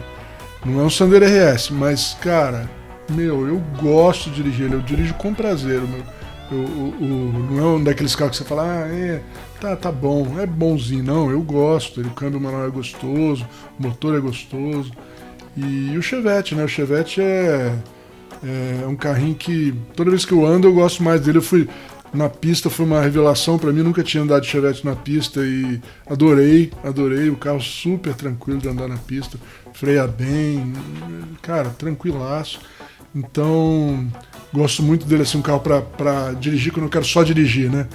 Não 0.65 0.79
é 0.79 0.83
um 0.83 0.89
Sandero 0.89 1.25
RS, 1.25 1.69
mas, 1.71 2.15
cara, 2.21 2.69
meu, 3.09 3.47
eu 3.47 3.61
gosto 3.81 4.29
de 4.29 4.37
dirigir 4.37 4.65
ele. 4.65 4.75
Eu 4.75 4.81
dirijo 4.81 5.13
com 5.15 5.33
prazer. 5.33 5.81
Meu, 5.81 6.03
eu, 6.51 6.67
não 7.51 7.59
é 7.59 7.65
um 7.75 7.83
daqueles 7.83 8.15
carros 8.15 8.37
que 8.37 8.43
você 8.43 8.49
fala, 8.49 8.63
ah, 8.63 8.87
é, 8.87 9.21
tá, 9.59 9.75
tá 9.75 9.91
bom, 9.91 10.39
é 10.39 10.45
bonzinho. 10.45 11.03
Não, 11.03 11.31
eu 11.31 11.41
gosto. 11.41 12.01
O 12.01 12.09
câmbio 12.11 12.39
manual 12.39 12.67
é 12.67 12.69
gostoso, 12.69 13.45
o 13.79 13.83
motor 13.83 14.15
é 14.15 14.19
gostoso. 14.19 14.91
E, 15.55 15.97
o 15.97 16.01
Chevette, 16.01 16.55
né? 16.55 16.63
O 16.63 16.67
Chevette 16.67 17.21
é, 17.21 17.73
é 18.43 18.87
um 18.87 18.95
carrinho 18.95 19.35
que 19.35 19.73
toda 19.95 20.09
vez 20.09 20.25
que 20.25 20.33
eu 20.33 20.45
ando 20.45 20.67
eu 20.67 20.73
gosto 20.73 21.03
mais 21.03 21.21
dele. 21.21 21.39
Eu 21.39 21.43
fui 21.43 21.67
na 22.13 22.29
pista 22.29 22.69
foi 22.69 22.85
uma 22.85 23.01
revelação 23.01 23.57
para 23.57 23.73
mim, 23.73 23.81
nunca 23.81 24.03
tinha 24.03 24.21
andado 24.21 24.43
de 24.43 24.47
Chevette 24.47 24.85
na 24.85 24.95
pista 24.95 25.41
e 25.41 25.81
adorei, 26.05 26.71
adorei 26.83 27.29
o 27.29 27.35
carro 27.35 27.59
super 27.59 28.13
tranquilo 28.13 28.59
de 28.59 28.67
andar 28.67 28.87
na 28.87 28.97
pista, 28.97 29.37
freia 29.73 30.05
bem, 30.07 30.73
cara, 31.41 31.69
tranquilaço. 31.69 32.59
Então, 33.15 34.07
gosto 34.53 34.83
muito 34.83 35.05
dele 35.05 35.23
assim, 35.23 35.37
um 35.37 35.41
carro 35.41 35.59
para 35.59 36.33
dirigir 36.33 36.71
quando 36.71 36.85
eu 36.85 36.89
quero 36.89 37.05
só 37.05 37.23
dirigir, 37.23 37.69
né? 37.69 37.87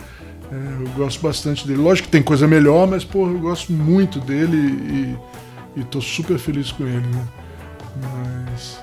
É, 0.51 0.83
eu 0.83 0.89
gosto 0.91 1.21
bastante 1.21 1.67
dele. 1.67 1.81
Lógico 1.81 2.07
que 2.07 2.13
tem 2.13 2.23
coisa 2.23 2.47
melhor, 2.47 2.87
mas 2.87 3.05
pô, 3.05 3.29
eu 3.29 3.39
gosto 3.39 3.73
muito 3.73 4.19
dele 4.21 4.57
e, 4.57 5.81
e 5.81 5.85
tô 5.85 6.01
super 6.01 6.39
feliz 6.39 6.73
com 6.73 6.85
ele, 6.85 7.07
né? 7.07 7.29
Mas 8.03 8.81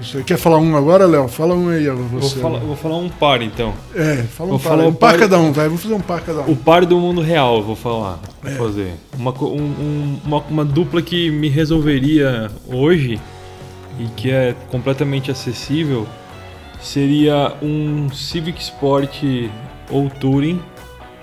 isso 0.00 0.18
aí. 0.18 0.24
Quer 0.24 0.38
falar 0.38 0.58
um 0.58 0.76
agora, 0.76 1.06
Léo? 1.06 1.28
Fala 1.28 1.54
um 1.54 1.68
aí, 1.68 1.88
você. 1.88 2.34
Vou 2.34 2.42
falar, 2.42 2.58
vou 2.60 2.76
falar 2.76 2.96
um 2.96 3.08
par, 3.08 3.42
então. 3.42 3.74
É, 3.94 4.22
fala 4.22 4.48
um 4.48 4.52
vou 4.52 4.58
par. 4.58 4.70
Falar 4.70 4.86
um, 4.86 4.92
par, 4.92 5.10
par, 5.10 5.20
cada 5.20 5.38
um, 5.38 5.52
vai. 5.52 5.68
Vou 5.68 5.78
fazer 5.78 5.94
um 5.94 6.00
par 6.00 6.20
cada 6.22 6.40
um. 6.42 6.52
O 6.52 6.56
par 6.56 6.84
do 6.86 6.98
mundo 6.98 7.20
real, 7.20 7.62
vou 7.62 7.76
falar. 7.76 8.18
Vou 8.42 8.52
é. 8.52 8.54
fazer. 8.54 8.94
Uma, 9.16 9.32
um, 9.42 10.18
uma, 10.24 10.38
uma 10.48 10.64
dupla 10.64 11.02
que 11.02 11.30
me 11.30 11.48
resolveria 11.48 12.50
hoje 12.66 13.20
e 13.98 14.04
que 14.16 14.30
é 14.30 14.54
completamente 14.70 15.30
acessível 15.30 16.06
seria 16.80 17.52
um 17.62 18.10
Civic 18.12 18.60
Sport 18.60 19.22
ou 19.90 20.10
Touring. 20.10 20.60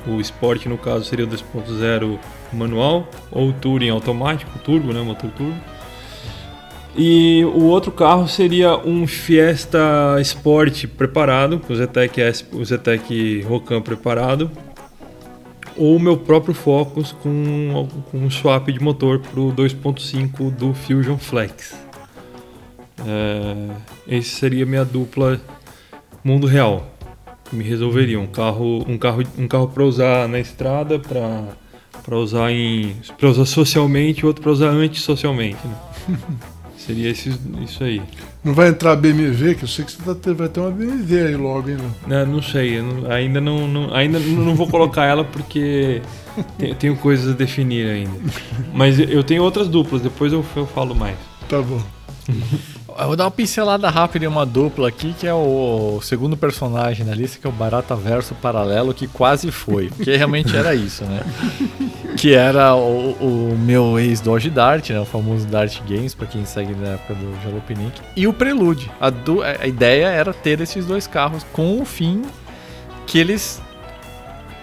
O 0.07 0.20
Sport, 0.20 0.66
no 0.66 0.78
caso, 0.78 1.05
seria 1.05 1.26
o 1.26 1.28
2.0 1.28 2.18
manual 2.51 3.07
ou 3.32 3.53
Touring 3.53 3.89
automático, 3.89 4.57
turbo, 4.59 4.91
né? 4.91 5.01
Motor 5.01 5.30
turbo 5.32 5.70
e 6.96 7.44
o 7.46 7.66
outro 7.66 7.92
carro 7.92 8.28
seria 8.28 8.76
um 8.78 9.08
Fiesta 9.08 9.80
Sport 10.20 10.88
preparado, 10.88 11.60
com 11.60 11.72
o 11.72 11.76
Zetec, 11.76 12.20
o 12.52 12.66
Zetec 12.66 13.42
Rocan 13.44 13.82
preparado, 13.82 14.52
ou 15.78 15.96
o 15.96 16.00
meu 16.00 16.18
próprio 16.18 16.54
Focus 16.54 17.14
com, 17.14 17.88
com 18.12 18.18
um 18.18 18.30
swap 18.30 18.68
de 18.68 18.80
motor 18.82 19.20
para 19.20 19.39
o 19.39 19.54
2.5 19.54 20.52
do 20.52 20.74
Fusion 20.74 21.18
Flex. 21.18 21.74
É, 23.08 24.16
esse 24.18 24.30
seria 24.32 24.66
minha 24.66 24.84
dupla 24.84 25.39
mundo 26.24 26.46
real. 26.46 26.88
Me 27.52 27.64
resolveria 27.64 28.20
um 28.20 28.28
carro, 28.28 28.86
um 28.88 28.98
carro, 28.98 29.24
um 29.38 29.48
carro 29.48 29.68
para 29.70 29.84
usar 29.84 30.28
na 30.28 30.39
estrada, 30.39 31.00
para 31.00 31.44
para 32.04 32.18
usar 32.18 32.52
em 32.52 32.96
para 33.18 33.30
usar 33.30 33.46
socialmente, 33.46 34.22
e 34.22 34.26
outro 34.26 34.42
para 34.42 34.52
usar 34.52 34.70
antissocialmente. 34.70 35.60
Né? 35.68 36.18
Seria 36.92 37.10
esse, 37.10 37.34
isso 37.64 37.82
aí. 37.86 38.02
Não 38.44 38.54
vai 38.54 38.68
entrar 38.68 38.92
a 38.92 38.96
BMW, 38.98 39.56
que 39.56 39.64
eu 39.64 39.68
sei 39.68 39.86
que 39.86 39.94
você 39.94 40.14
tá, 40.14 40.34
vai 40.34 40.50
ter 40.50 40.60
uma 40.60 40.70
BMW 40.70 41.26
aí 41.26 41.36
logo, 41.38 41.70
hein? 41.70 41.78
Não, 42.06 42.26
não 42.26 42.42
sei, 42.42 42.82
não, 42.82 43.10
ainda, 43.10 43.39
não, 43.39 43.66
não, 43.66 43.94
ainda 43.94 44.20
não 44.20 44.56
vou 44.56 44.68
colocar 44.68 45.06
ela 45.06 45.24
porque 45.24 46.02
tenho, 46.58 46.76
tenho 46.76 46.96
coisas 46.98 47.34
a 47.34 47.38
definir 47.38 47.88
ainda. 47.88 48.12
Mas 48.74 49.00
eu 49.00 49.24
tenho 49.24 49.42
outras 49.42 49.70
duplas, 49.70 50.02
depois 50.02 50.34
eu, 50.34 50.44
eu 50.54 50.68
falo 50.68 50.94
mais. 50.94 51.16
Tá 51.48 51.62
bom. 51.62 51.82
Eu 53.00 53.08
vou 53.08 53.16
dar 53.16 53.26
uma 53.26 53.32
pincelada 53.32 53.89
rápida 53.89 54.26
em 54.26 54.28
uma 54.28 54.46
dupla 54.46 54.88
aqui, 54.89 55.14
que 55.14 55.28
é 55.28 55.34
o 55.34 56.00
segundo 56.02 56.36
personagem 56.36 57.06
na 57.06 57.14
lista, 57.14 57.39
que 57.39 57.48
é 57.48 57.50
o 57.50 57.54
Barata 57.54 57.96
Verso 57.96 58.36
Paralelo, 58.36 58.94
que 58.94 59.08
quase 59.08 59.52
foi. 59.52 59.89
Porque 59.89 60.16
realmente 60.16 60.56
era 60.56 60.74
isso, 60.76 61.04
né? 61.06 61.22
Que 62.18 62.34
era 62.34 62.76
o, 62.76 63.14
o 63.14 63.58
meu 63.58 63.98
ex-Dodge 63.98 64.50
Dart, 64.50 64.89
né? 64.89 65.00
O 65.00 65.06
famoso 65.06 65.48
Dart 65.48 65.80
Games, 65.88 66.14
pra 66.14 66.28
quem 66.28 66.46
segue 66.46 66.76
na 66.76 66.89
época 66.89 67.16
do 67.16 67.42
Jalopnik. 67.42 68.02
E 68.16 68.28
o 68.28 68.34
Prelude. 68.34 68.92
A, 69.00 69.10
do, 69.10 69.42
a 69.42 69.66
ideia 69.66 70.08
era 70.08 70.34
ter 70.34 70.60
esses 70.60 70.86
dois 70.86 71.08
carros 71.08 71.46
com 71.54 71.82
o 71.82 71.86
fim 71.86 72.22
que 73.08 73.18
eles 73.18 73.62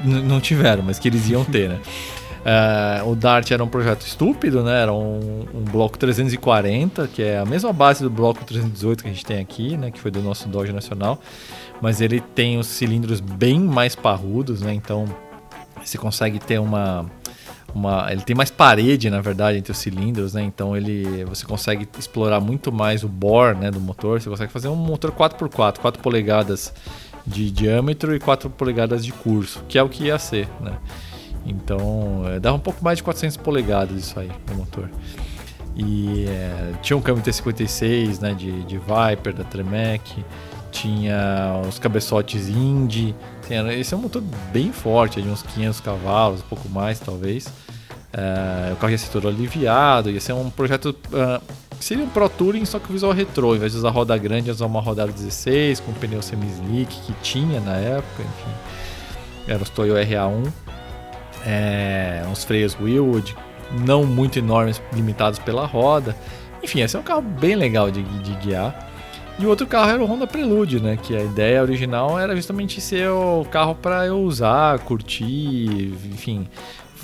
não 0.04 0.40
tiveram, 0.40 0.82
mas 0.82 0.98
que 0.98 1.08
eles 1.08 1.28
iam 1.28 1.44
ter, 1.44 1.70
né? 1.70 1.80
Uh, 2.38 3.10
o 3.10 3.16
Dart 3.16 3.50
era 3.50 3.62
um 3.62 3.68
projeto 3.68 4.02
estúpido, 4.02 4.62
né? 4.62 4.82
Era 4.82 4.92
um, 4.92 5.46
um, 5.54 5.64
bloco 5.64 5.98
340, 5.98 7.08
que 7.08 7.22
é 7.22 7.38
a 7.38 7.44
mesma 7.44 7.72
base 7.72 8.02
do 8.02 8.10
bloco 8.10 8.44
318 8.44 9.02
que 9.02 9.08
a 9.08 9.12
gente 9.12 9.24
tem 9.24 9.40
aqui, 9.40 9.76
né? 9.76 9.90
Que 9.90 10.00
foi 10.00 10.10
do 10.10 10.22
nosso 10.22 10.48
Dodge 10.48 10.72
Nacional. 10.72 11.20
Mas 11.80 12.00
ele 12.00 12.20
tem 12.20 12.58
os 12.58 12.66
cilindros 12.66 13.20
bem 13.20 13.60
mais 13.60 13.94
parrudos, 13.94 14.60
né? 14.60 14.72
Então 14.72 15.04
você 15.84 15.98
consegue 15.98 16.38
ter 16.38 16.58
uma, 16.58 17.06
uma, 17.74 18.10
ele 18.10 18.22
tem 18.22 18.34
mais 18.34 18.50
parede, 18.50 19.10
na 19.10 19.20
verdade, 19.20 19.58
entre 19.58 19.72
os 19.72 19.78
cilindros, 19.78 20.34
né? 20.34 20.42
Então 20.42 20.76
ele, 20.76 21.24
você 21.24 21.44
consegue 21.44 21.88
explorar 21.98 22.40
muito 22.40 22.72
mais 22.72 23.04
o 23.04 23.08
bore, 23.08 23.58
né, 23.58 23.70
do 23.70 23.80
motor. 23.80 24.20
Você 24.20 24.30
consegue 24.30 24.52
fazer 24.52 24.68
um 24.68 24.76
motor 24.76 25.12
4x4, 25.12 25.78
4 25.78 26.02
polegadas 26.02 26.72
de 27.26 27.50
diâmetro 27.50 28.14
e 28.14 28.18
4 28.18 28.48
polegadas 28.50 29.04
de 29.04 29.12
curso, 29.12 29.62
que 29.68 29.78
é 29.78 29.82
o 29.82 29.88
que 29.88 30.04
ia 30.04 30.18
ser, 30.18 30.48
né? 30.60 30.78
Então, 31.48 32.24
é, 32.26 32.38
dava 32.38 32.56
um 32.56 32.60
pouco 32.60 32.84
mais 32.84 32.98
de 32.98 33.02
400 33.02 33.38
polegadas 33.38 33.96
isso 33.96 34.20
aí 34.20 34.30
no 34.50 34.56
motor. 34.56 34.88
E 35.74 36.26
é, 36.26 36.72
tinha 36.82 36.96
um 36.96 37.00
câmbio 37.00 37.22
T56 37.22 38.20
né, 38.20 38.34
de, 38.34 38.64
de 38.64 38.78
Viper, 38.78 39.32
da 39.32 39.44
Tremec, 39.44 40.24
tinha 40.70 41.60
os 41.66 41.78
cabeçotes 41.78 42.48
Indy. 42.48 43.14
esse 43.78 43.94
é 43.94 43.96
um 43.96 44.00
motor 44.00 44.22
bem 44.52 44.72
forte, 44.72 45.22
de 45.22 45.28
uns 45.28 45.42
500 45.42 45.80
cavalos, 45.80 46.40
um 46.40 46.48
pouco 46.48 46.68
mais 46.68 47.00
talvez. 47.00 47.48
É, 48.12 48.72
o 48.72 48.76
carro 48.76 48.90
ia 48.90 48.98
ser 48.98 49.10
todo 49.10 49.28
aliviado, 49.28 50.10
ia 50.10 50.20
ser 50.20 50.32
um 50.32 50.50
projeto. 50.50 50.96
Uh, 51.08 51.42
seria 51.78 52.04
um 52.04 52.08
Pro 52.08 52.28
Touring, 52.28 52.64
só 52.64 52.78
que 52.78 52.88
o 52.90 52.92
visual 52.92 53.12
retrô. 53.12 53.48
Ao 53.48 53.56
invés 53.56 53.72
de 53.72 53.78
usar 53.78 53.90
roda 53.90 54.16
grande, 54.18 54.48
ia 54.48 54.52
usar 54.52 54.66
uma 54.66 54.80
rodada 54.80 55.12
16 55.12 55.80
com 55.80 55.92
pneu 55.92 56.20
semi-slick 56.22 57.00
que 57.02 57.12
tinha 57.22 57.60
na 57.60 57.76
época, 57.76 58.22
enfim. 58.22 58.52
Era 59.46 59.62
os 59.62 59.70
Toyo 59.70 59.94
RA1 59.94 60.50
é, 61.48 62.22
uns 62.30 62.44
freios 62.44 62.76
Willwood, 62.78 63.34
não 63.86 64.04
muito 64.04 64.38
enormes, 64.38 64.82
limitados 64.92 65.38
pela 65.38 65.64
roda. 65.64 66.14
Enfim, 66.62 66.82
esse 66.82 66.94
é 66.94 66.98
um 66.98 67.02
carro 67.02 67.22
bem 67.22 67.54
legal 67.54 67.90
de, 67.90 68.02
de 68.02 68.34
guiar. 68.34 68.86
E 69.38 69.46
o 69.46 69.48
outro 69.48 69.66
carro 69.66 69.90
era 69.90 70.02
o 70.02 70.06
Honda 70.06 70.26
Prelude, 70.26 70.80
né? 70.80 70.98
Que 71.00 71.16
a 71.16 71.22
ideia 71.22 71.62
original 71.62 72.18
era 72.18 72.34
justamente 72.36 72.80
ser 72.80 73.08
o 73.08 73.46
carro 73.50 73.74
para 73.74 74.04
eu 74.04 74.20
usar, 74.20 74.78
curtir, 74.80 75.94
enfim, 76.12 76.46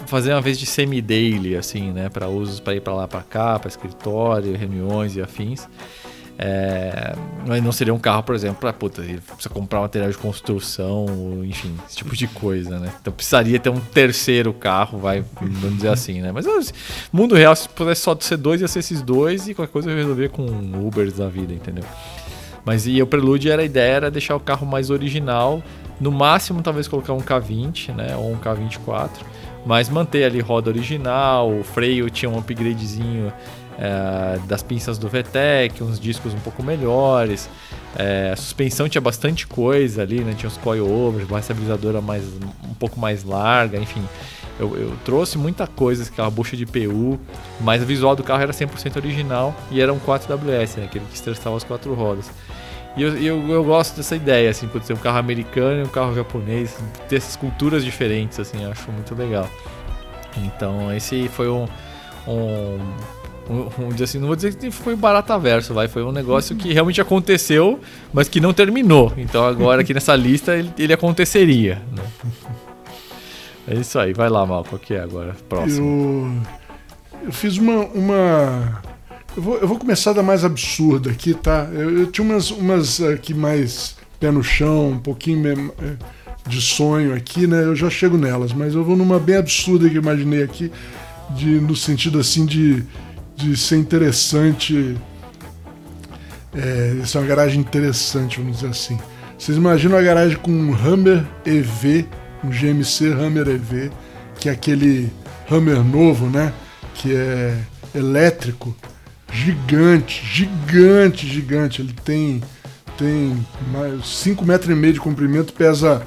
fazer 0.07 0.33
uma 0.33 0.41
vez 0.41 0.59
de 0.59 0.67
semi-daily, 0.67 1.57
assim, 1.57 1.93
né? 1.93 2.09
Para 2.11 2.29
usos 2.29 2.61
para 2.61 2.75
ir 2.75 2.81
para 2.81 2.93
lá, 2.93 3.09
para 3.09 3.23
cá, 3.23 3.59
para 3.59 3.69
escritório, 3.69 4.57
reuniões 4.57 5.17
e 5.17 5.23
afins. 5.23 5.69
É, 6.37 7.15
não 7.63 7.71
seria 7.71 7.95
um 7.95 7.99
carro, 7.99 8.25
por 8.25 8.35
exemplo, 8.35 8.57
para 8.57 8.73
puta, 8.73 9.03
precisa 9.03 9.49
comprar 9.49 9.81
material 9.81 10.11
de 10.11 10.19
construção, 10.19 11.07
enfim, 11.45 11.77
esse 11.87 11.97
tipo 11.97 12.17
de 12.17 12.27
coisa, 12.27 12.79
né? 12.81 12.93
Então 13.01 13.13
precisaria 13.13 13.59
ter 13.61 13.71
um 13.71 13.79
terceiro 13.79 14.53
carro, 14.53 14.99
vai, 14.99 15.25
vamos 15.41 15.77
dizer 15.77 15.91
assim, 15.91 16.21
né? 16.21 16.33
Mas 16.33 16.45
mundo 17.13 17.37
real, 17.37 17.55
se 17.55 17.69
pudesse 17.69 18.01
só 18.01 18.17
ser 18.19 18.37
dois, 18.37 18.61
ia 18.61 18.67
ser 18.67 18.81
esses 18.81 19.01
dois 19.01 19.47
e 19.47 19.55
qualquer 19.55 19.73
coisa 19.73 19.91
eu 19.91 19.97
resolver 19.97 20.31
com 20.31 20.45
Ubers 20.85 21.15
da 21.15 21.29
vida, 21.29 21.53
entendeu? 21.53 21.85
Mas 22.65 22.87
e 22.87 23.01
o 23.01 23.07
Prelude 23.07 23.51
era 23.51 23.63
a 23.63 23.65
ideia 23.65 23.93
era 23.93 24.11
deixar 24.11 24.35
o 24.35 24.41
carro 24.41 24.67
mais 24.67 24.91
original, 24.91 25.63
no 26.01 26.11
máximo 26.11 26.63
talvez 26.63 26.89
colocar 26.89 27.13
um 27.13 27.21
K20, 27.21 27.95
né, 27.95 28.17
ou 28.17 28.33
um 28.33 28.37
K24, 28.37 29.11
mas 29.65 29.89
manter 29.89 30.25
ali 30.25 30.41
roda 30.41 30.71
original, 30.71 31.51
o 31.51 31.63
freio 31.63 32.11
tinha 32.11 32.31
um 32.31 32.39
upgradezinho 32.39 33.33
é, 33.79 34.39
das 34.47 34.63
pinças 34.63 34.99
do 34.99 35.09
VTEC, 35.09 35.83
uns 35.83 35.99
discos 35.99 36.33
um 36.33 36.41
pouco 36.41 36.63
melhores. 36.63 37.49
É, 37.97 38.31
a 38.33 38.37
suspensão 38.37 38.89
tinha 38.89 39.01
bastante 39.01 39.47
coisa 39.47 40.03
ali, 40.03 40.21
né? 40.21 40.35
Tinha 40.37 40.49
os 40.49 40.57
coilovers, 40.57 41.29
uma 41.29 41.41
estabilizadora 41.41 42.01
mais, 42.01 42.25
um 42.69 42.75
pouco 42.75 42.99
mais 42.99 43.25
larga, 43.25 43.79
enfim. 43.79 44.03
Eu, 44.59 44.77
eu, 44.77 44.97
trouxe 45.05 45.37
muita 45.37 45.67
coisa 45.67 46.09
carro, 46.13 46.31
bucha 46.31 46.57
de 46.57 46.65
PU, 46.65 47.19
mas 47.61 47.83
o 47.83 47.87
visual 47.87 48.15
do 48.15 48.23
carro 48.23 48.43
era 48.43 48.53
100% 48.53 48.97
original 48.97 49.55
e 49.71 49.81
era 49.81 49.93
um 49.93 49.99
4WS, 49.99 50.77
né? 50.79 50.85
Aquele 50.85 51.05
que 51.07 51.15
estressava 51.15 51.57
as 51.57 51.65
quatro 51.65 51.93
rodas. 51.95 52.31
E 52.97 53.03
eu, 53.03 53.17
eu, 53.19 53.49
eu, 53.49 53.65
gosto 53.65 53.97
dessa 53.97 54.15
ideia, 54.15 54.49
assim, 54.49 54.69
por 54.69 54.81
ser 54.83 54.93
um 54.93 54.97
carro 54.97 55.19
americano 55.19 55.81
e 55.81 55.83
um 55.83 55.89
carro 55.89 56.15
japonês, 56.15 56.77
ter 57.09 57.17
essas 57.17 57.35
culturas 57.35 57.85
diferentes, 57.85 58.39
assim, 58.39 58.65
acho 58.65 58.91
muito 58.93 59.17
legal. 59.17 59.49
Então, 60.37 60.93
esse 60.93 61.29
foi 61.29 61.49
um, 61.49 61.67
um 62.29 62.79
um, 63.49 63.85
um, 63.85 64.03
assim, 64.03 64.19
não 64.19 64.27
vou 64.27 64.37
dizer 64.37 64.55
que 64.55 64.71
foi 64.71 64.97
barata 64.97 65.39
verso, 65.39 65.75
vai, 65.75 65.87
foi 65.87 66.03
um 66.03 66.13
negócio 66.13 66.57
que 66.57 66.73
realmente 66.73 67.01
aconteceu, 67.01 67.79
mas 68.13 68.29
que 68.29 68.41
não 68.41 68.53
terminou. 68.53 69.13
Então 69.17 69.45
agora 69.45 69.83
aqui 69.83 69.93
nessa 69.93 70.17
lista 70.17 70.57
ele, 70.57 70.73
ele 70.79 70.93
aconteceria. 70.93 71.83
Né? 71.93 72.03
É 73.67 73.75
isso 73.75 73.99
aí, 73.99 74.13
vai 74.13 74.29
lá, 74.29 74.45
Mal, 74.45 74.65
qual 74.65 74.79
que 74.79 74.95
é 74.95 75.01
agora? 75.01 75.35
Próximo. 75.49 76.43
Eu, 77.13 77.27
eu 77.27 77.33
fiz 77.33 77.57
uma. 77.57 77.85
uma... 77.87 78.83
Eu, 79.37 79.43
vou, 79.43 79.57
eu 79.57 79.67
vou 79.67 79.79
começar 79.79 80.13
da 80.13 80.23
mais 80.23 80.45
absurda 80.45 81.11
aqui, 81.11 81.35
tá? 81.35 81.69
Eu, 81.73 81.99
eu 82.01 82.07
tinha 82.07 82.27
umas, 82.27 82.51
umas 82.51 83.01
aqui 83.03 83.35
mais 83.35 83.97
pé 84.21 84.31
no 84.31 84.45
chão, 84.45 84.91
um 84.91 84.99
pouquinho 84.99 85.49
é, 85.49 85.97
de 86.49 86.61
sonho 86.61 87.15
aqui, 87.15 87.47
né? 87.47 87.65
Eu 87.65 87.75
já 87.75 87.91
chego 87.91 88.17
nelas, 88.17 88.53
mas 88.53 88.75
eu 88.75 88.85
vou 88.85 88.97
numa 88.97 89.19
bem 89.19 89.37
absurda 89.37 89.89
que 89.89 89.97
eu 89.97 90.03
imaginei 90.03 90.43
aqui, 90.43 90.71
de, 91.31 91.59
no 91.61 91.75
sentido 91.75 92.19
assim 92.19 92.47
de 92.47 92.85
de 93.37 93.57
ser 93.57 93.77
interessante. 93.77 94.97
É, 96.55 97.05
ser 97.05 97.19
uma 97.19 97.27
garagem 97.27 97.61
interessante, 97.61 98.39
vamos 98.39 98.57
dizer 98.57 98.69
assim. 98.69 98.99
Vocês 99.37 99.59
imaginam 99.59 99.99
a 99.99 100.03
garagem 100.03 100.37
com 100.37 100.51
um 100.51 100.75
Hammer 100.75 101.25
EV, 101.45 102.07
um 102.45 102.51
GMC 102.51 103.13
Hammer 103.13 103.49
EV, 103.49 103.91
que 104.39 104.49
é 104.49 104.53
aquele 104.53 105.13
Hammer 105.51 105.83
novo, 105.83 106.27
né? 106.27 106.53
Que 106.95 107.15
é 107.15 107.59
elétrico, 107.95 108.75
gigante, 109.33 110.25
gigante, 110.25 111.27
gigante. 111.27 111.83
Ele 111.83 111.93
tem 112.05 112.41
tem 112.97 113.45
mais 113.73 114.07
5 114.07 114.45
metros 114.45 114.71
e 114.71 114.75
meio 114.75 114.93
de 114.93 115.01
comprimento, 115.01 115.53
pesa 115.53 116.07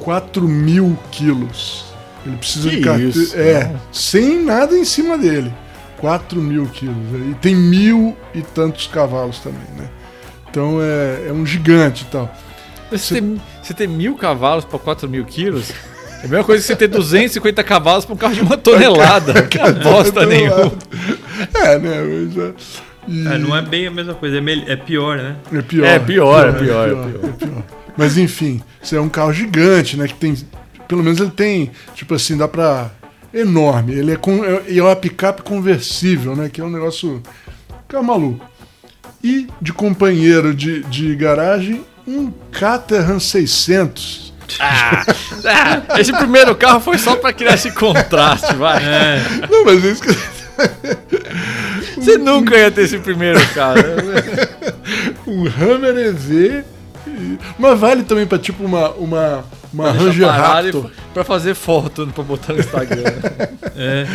4 0.00 0.48
mil 0.48 0.98
quilos. 1.10 1.84
Ele 2.24 2.36
precisa 2.36 2.70
que 2.70 2.76
de 2.76 2.82
carteira. 2.82 3.18
É, 3.34 3.68
não. 3.68 3.80
sem 3.92 4.42
nada 4.42 4.76
em 4.76 4.84
cima 4.84 5.18
dele. 5.18 5.52
4 6.02 6.42
mil 6.42 6.66
quilos. 6.66 6.96
E 7.30 7.34
tem 7.34 7.54
mil 7.54 8.16
e 8.34 8.42
tantos 8.42 8.88
cavalos 8.88 9.38
também, 9.38 9.62
né? 9.78 9.88
Então 10.50 10.80
é, 10.82 11.28
é 11.28 11.32
um 11.32 11.46
gigante 11.46 12.02
e 12.02 12.06
tal. 12.06 12.34
Você, 12.90 13.14
tem, 13.14 13.40
você 13.62 13.72
tem 13.72 13.86
mil 13.86 14.16
cavalos 14.16 14.64
para 14.64 14.80
4 14.80 15.08
mil 15.08 15.24
quilos? 15.24 15.70
É 16.22 16.26
a 16.26 16.28
mesma 16.28 16.44
coisa 16.44 16.60
que 16.60 16.66
você 16.66 16.76
ter 16.76 16.88
250 16.88 17.62
cavalos 17.62 18.04
para 18.04 18.14
um 18.14 18.16
carro 18.18 18.34
de 18.34 18.40
uma 18.40 18.58
tonelada. 18.58 19.42
que 19.46 19.58
bosta 19.82 20.26
nenhuma. 20.26 20.72
É, 21.54 21.78
né? 21.78 22.28
Já... 22.34 22.52
E... 23.06 23.26
É, 23.28 23.38
não 23.38 23.56
é 23.56 23.62
bem 23.62 23.86
a 23.86 23.90
mesma 23.90 24.14
coisa, 24.14 24.38
é, 24.38 24.72
é 24.72 24.76
pior, 24.76 25.16
né? 25.16 25.36
É 25.52 25.62
pior. 25.62 25.86
É 25.86 25.98
pior, 26.00 26.48
é 26.48 26.52
pior, 26.52 26.88
é 26.88 26.92
pior, 26.92 27.06
é 27.06 27.10
pior. 27.10 27.30
É 27.30 27.46
pior. 27.46 27.62
Mas 27.96 28.18
enfim, 28.18 28.60
você 28.80 28.96
é 28.96 29.00
um 29.00 29.08
carro 29.08 29.32
gigante, 29.32 29.96
né? 29.96 30.08
Que 30.08 30.14
tem. 30.14 30.36
Pelo 30.88 31.02
menos 31.02 31.20
ele 31.20 31.30
tem, 31.30 31.70
tipo 31.94 32.14
assim, 32.14 32.36
dá 32.36 32.48
pra 32.48 32.90
enorme. 33.32 33.94
Ele 33.94 34.12
é, 34.12 34.16
com, 34.16 34.44
é, 34.44 34.62
é 34.76 34.82
uma 34.82 34.96
picape 34.96 35.42
conversível, 35.42 36.36
né? 36.36 36.48
Que 36.48 36.60
é 36.60 36.64
um 36.64 36.70
negócio 36.70 37.22
que 37.88 37.96
é 37.96 38.00
maluco. 38.00 38.44
E 39.22 39.46
de 39.60 39.72
companheiro 39.72 40.54
de, 40.54 40.82
de 40.84 41.14
garagem, 41.14 41.84
um 42.06 42.30
Caterham 42.50 43.20
600. 43.20 44.32
Ah, 44.60 45.04
ah, 45.46 46.00
esse 46.00 46.12
primeiro 46.12 46.54
carro 46.54 46.80
foi 46.80 46.98
só 46.98 47.16
para 47.16 47.32
criar 47.32 47.54
esse 47.54 47.70
contraste, 47.70 48.54
vai. 48.54 48.82
É. 48.82 49.20
Não, 49.48 49.64
mas 49.64 49.84
é 49.84 49.88
isso 49.88 50.02
que... 50.02 50.10
Você 51.96 52.18
nunca 52.18 52.56
ia 52.56 52.70
ter 52.70 52.82
esse 52.82 52.98
primeiro 52.98 53.40
carro. 53.54 53.78
um 55.26 55.46
Hammer 55.46 55.96
EV. 55.96 56.64
Mas 57.58 57.78
vale 57.78 58.02
também 58.02 58.26
para 58.26 58.38
tipo 58.38 58.64
uma, 58.64 58.90
uma 58.90 59.44
uma 59.72 59.90
Ranger 59.90 60.28
Raptor. 60.28 60.90
Pra 61.14 61.24
fazer 61.24 61.54
foto 61.54 62.06
pra 62.08 62.22
botar 62.22 62.52
no 62.52 62.60
Instagram. 62.60 63.02
é. 63.76 64.06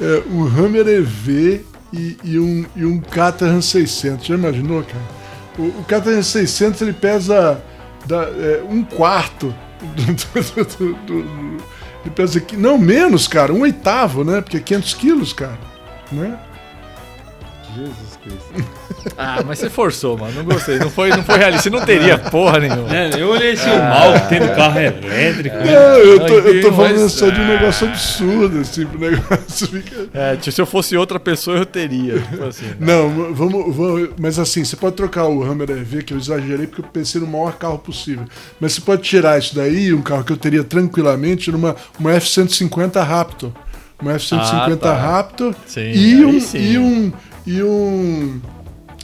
é. 0.00 0.22
Um 0.30 0.44
Hammer 0.44 0.86
EV 0.86 1.64
e, 1.92 2.16
e, 2.22 2.38
um, 2.38 2.66
e 2.74 2.84
um 2.84 3.00
Caterham 3.00 3.62
600. 3.62 4.26
Já 4.26 4.34
imaginou, 4.34 4.82
cara? 4.82 5.04
O, 5.58 5.80
o 5.80 5.84
Caterham 5.84 6.22
600 6.22 6.82
ele 6.82 6.92
pesa 6.92 7.62
da, 8.06 8.22
é, 8.24 8.62
um 8.68 8.84
quarto 8.84 9.54
do, 9.80 10.76
do, 10.76 10.94
do, 11.06 11.56
ele 12.04 12.14
pesa 12.14 12.38
aqui, 12.38 12.56
não 12.56 12.78
menos, 12.78 13.26
cara, 13.26 13.52
um 13.52 13.60
oitavo, 13.60 14.24
né? 14.24 14.40
Porque 14.40 14.58
é 14.58 14.60
500 14.60 14.94
quilos, 14.94 15.32
cara, 15.32 15.58
né? 16.12 16.38
Jesus 17.74 18.05
Ah, 19.16 19.42
mas 19.46 19.58
você 19.60 19.70
forçou, 19.70 20.18
mano. 20.18 20.32
Não 20.34 20.44
gostei. 20.44 20.78
Não 20.78 20.90
foi, 20.90 21.10
não 21.10 21.22
foi 21.22 21.38
realista. 21.38 21.62
Você 21.62 21.70
não 21.70 21.84
teria 21.84 22.18
porra 22.18 22.58
nenhuma. 22.58 22.94
É, 22.94 23.10
eu 23.16 23.28
olhei 23.28 23.52
assim, 23.52 23.70
o 23.70 23.78
mal 23.78 24.12
que 24.14 24.28
tem 24.28 24.40
no 24.40 24.54
carro 24.54 24.78
é 24.78 24.86
elétrico. 24.86 25.56
Né? 25.56 25.64
Não, 25.64 25.98
eu 25.98 26.26
tô, 26.26 26.34
eu 26.34 26.60
tô 26.62 26.72
falando 26.72 27.00
mas... 27.00 27.12
só 27.12 27.30
de 27.30 27.40
um 27.40 27.46
negócio 27.46 27.86
absurdo, 27.86 28.58
assim, 28.58 28.84
pro 28.84 28.98
negócio 28.98 29.68
fica... 29.68 30.08
É, 30.12 30.38
se 30.40 30.60
eu 30.60 30.66
fosse 30.66 30.96
outra 30.96 31.20
pessoa, 31.20 31.56
eu 31.56 31.66
teria. 31.66 32.20
Tipo 32.20 32.44
assim, 32.44 32.66
não, 32.80 33.32
vamos, 33.32 33.76
vamos. 33.76 34.10
Mas 34.18 34.38
assim, 34.38 34.64
você 34.64 34.76
pode 34.76 34.96
trocar 34.96 35.26
o 35.26 35.42
Hammer 35.42 35.70
EV, 35.70 36.02
que 36.02 36.12
eu 36.12 36.18
exagerei 36.18 36.66
porque 36.66 36.82
eu 36.82 36.86
pensei 36.86 37.20
no 37.20 37.26
maior 37.26 37.52
carro 37.52 37.78
possível. 37.78 38.24
Mas 38.60 38.72
você 38.72 38.80
pode 38.80 39.02
tirar 39.02 39.38
isso 39.38 39.54
daí, 39.54 39.94
um 39.94 40.02
carro 40.02 40.24
que 40.24 40.32
eu 40.32 40.36
teria 40.36 40.64
tranquilamente, 40.64 41.50
numa 41.50 41.76
uma 41.98 42.12
F-150 42.12 43.02
Raptor. 43.04 43.52
Uma 44.00 44.12
F-150 44.12 44.72
ah, 44.72 44.76
tá. 44.76 44.94
Raptor 44.94 45.54
sim, 45.66 45.80
e, 45.80 46.24
um, 46.24 46.38
e 46.54 46.78
um 46.78 47.12
e 47.46 47.62
um. 47.62 48.40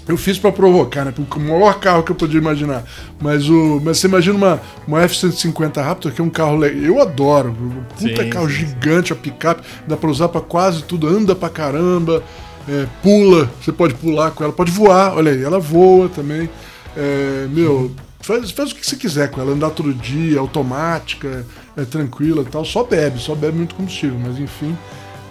Eu 0.09 0.17
fiz 0.17 0.37
para 0.37 0.51
provocar, 0.51 1.05
né? 1.05 1.15
O 1.17 1.39
maior 1.39 1.79
carro 1.79 2.03
que 2.03 2.11
eu 2.11 2.17
podia 2.17 2.39
imaginar. 2.39 2.83
Mas, 3.21 3.49
o, 3.49 3.81
mas 3.85 3.99
você 3.99 4.09
imagina 4.09 4.37
uma, 4.37 4.61
uma 4.87 5.01
F-150 5.03 5.81
Raptor, 5.81 6.11
que 6.11 6.21
é 6.21 6.25
um 6.25 6.31
carro 6.31 6.57
legal. 6.57 6.83
Eu 6.83 7.01
adoro. 7.01 7.55
Puta 7.97 8.25
sim, 8.25 8.31
carro 8.31 8.49
sim, 8.49 8.55
gigante, 8.55 9.09
sim. 9.09 9.15
a 9.15 9.17
picape. 9.17 9.63
Dá 9.87 9.97
para 9.97 10.11
usar 10.11 10.29
para 10.29 10.41
quase 10.41 10.83
tudo. 10.83 11.07
Anda 11.07 11.37
pra 11.37 11.49
caramba. 11.49 12.23
É, 12.69 12.87
pula. 13.01 13.49
Você 13.63 13.71
pode 13.71 13.95
pular 13.95 14.33
com 14.33 14.43
ela. 14.43 14.53
Pode 14.53 14.73
voar. 14.73 15.17
Olha 15.17 15.31
aí, 15.31 15.43
ela 15.43 15.61
voa 15.61 16.09
também. 16.09 16.51
É, 16.97 17.47
meu, 17.49 17.93
faz, 18.21 18.51
faz 18.51 18.73
o 18.73 18.75
que 18.75 18.85
você 18.85 18.97
quiser 18.97 19.31
com 19.31 19.41
ela. 19.41 19.53
Andar 19.53 19.71
todo 19.71 19.95
dia, 19.95 20.41
automática, 20.41 21.47
é 21.77 21.85
tranquila 21.85 22.43
e 22.43 22.47
tal. 22.47 22.65
Só 22.65 22.83
bebe, 22.83 23.21
só 23.21 23.37
bebe 23.37 23.57
muito 23.57 23.77
combustível. 23.77 24.19
Mas 24.19 24.37
enfim 24.37 24.77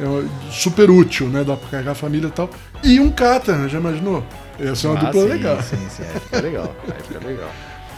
é 0.02 0.52
super 0.52 0.90
útil, 0.90 1.30
né? 1.30 1.44
Dá 1.44 1.56
pra 1.56 1.70
carregar 1.70 1.92
a 1.92 1.96
família 1.96 2.28
e 2.28 2.32
tal. 2.32 2.50
E 2.84 3.00
um 3.00 3.12
kata, 3.12 3.56
né? 3.56 3.70
Já 3.70 3.78
imaginou? 3.78 4.24
Essa 4.60 4.88
é 4.88 4.90
uma 4.90 5.00
ah, 5.00 5.04
dupla 5.04 5.22
sim, 5.22 5.28
legal. 5.28 5.62
Sim, 5.62 5.90
sim, 5.90 6.04
aí 6.04 6.20
fica 6.20 6.42
legal. 6.42 6.76
Aí 6.88 7.04
fica 7.04 7.28
legal. 7.28 7.50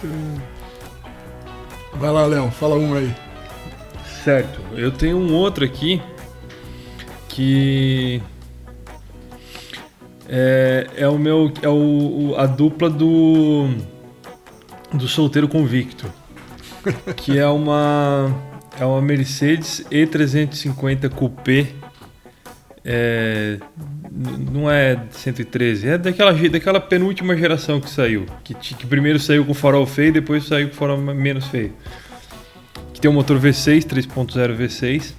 Vai 1.95 2.11
lá, 2.11 2.25
Léo, 2.25 2.51
fala 2.51 2.75
um 2.75 2.93
aí. 2.95 3.15
Certo, 4.23 4.61
eu 4.73 4.91
tenho 4.91 5.17
um 5.17 5.33
outro 5.33 5.63
aqui 5.65 6.01
que 7.27 8.21
é, 10.27 10.87
é 10.95 11.07
o 11.07 11.17
meu 11.17 11.51
é 11.61 11.67
o, 11.67 12.33
a 12.37 12.45
dupla 12.45 12.89
do 12.89 13.67
do 14.93 15.07
solteiro 15.07 15.47
convicto, 15.47 16.05
que 17.17 17.37
é 17.37 17.47
uma 17.47 18.33
é 18.79 18.85
uma 18.85 19.01
Mercedes 19.01 19.83
E350 19.91 21.09
Coupé 21.09 21.67
é, 22.85 23.57
não 24.51 24.69
é 24.69 24.99
113, 25.11 25.87
é 25.87 25.97
daquela, 25.97 26.33
daquela 26.33 26.79
penúltima 26.79 27.35
geração 27.35 27.79
que 27.79 27.89
saiu. 27.89 28.25
Que, 28.43 28.53
que 28.53 28.85
primeiro 28.85 29.19
saiu 29.19 29.45
com 29.45 29.53
farol 29.53 29.85
feio 29.85 30.09
e 30.09 30.11
depois 30.11 30.45
saiu 30.45 30.69
com 30.69 30.75
farol 30.75 30.97
menos 30.97 31.47
feio. 31.47 31.73
Que 32.93 32.99
tem 32.99 33.09
um 33.09 33.13
motor 33.13 33.39
V6, 33.39 33.85
3.0 33.85 34.57
V6. 34.57 35.13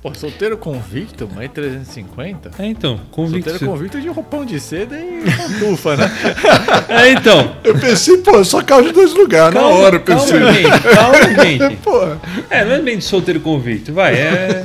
Pô, 0.00 0.14
solteiro 0.14 0.56
convicto, 0.56 1.24
uma 1.26 1.42
E350? 1.42 2.52
É, 2.56 2.66
então, 2.66 3.00
convicto. 3.10 3.50
Solteiro 3.50 3.72
convicto 3.72 4.00
de 4.00 4.06
roupão 4.06 4.44
de 4.44 4.60
seda 4.60 4.96
e 4.96 5.24
pantufa, 5.24 5.96
né? 5.96 6.08
é, 6.88 7.10
então. 7.10 7.56
Eu 7.64 7.76
pensei, 7.76 8.18
pô, 8.18 8.44
só 8.44 8.62
carro 8.62 8.82
de 8.82 8.92
dois 8.92 9.12
lugares, 9.12 9.54
calma, 9.54 9.68
na 9.68 9.74
hora 9.74 9.96
eu 9.96 10.00
pensei. 10.00 10.38
Calma, 10.38 10.52
gente, 10.52 10.94
calma, 10.94 11.34
gente. 11.44 11.76
pô. 11.78 12.00
É, 12.48 12.64
não 12.64 12.72
é 12.74 12.80
bem 12.80 12.98
de 12.98 13.04
solteiro 13.04 13.40
convicto, 13.40 13.92
vai. 13.92 14.14
É, 14.14 14.64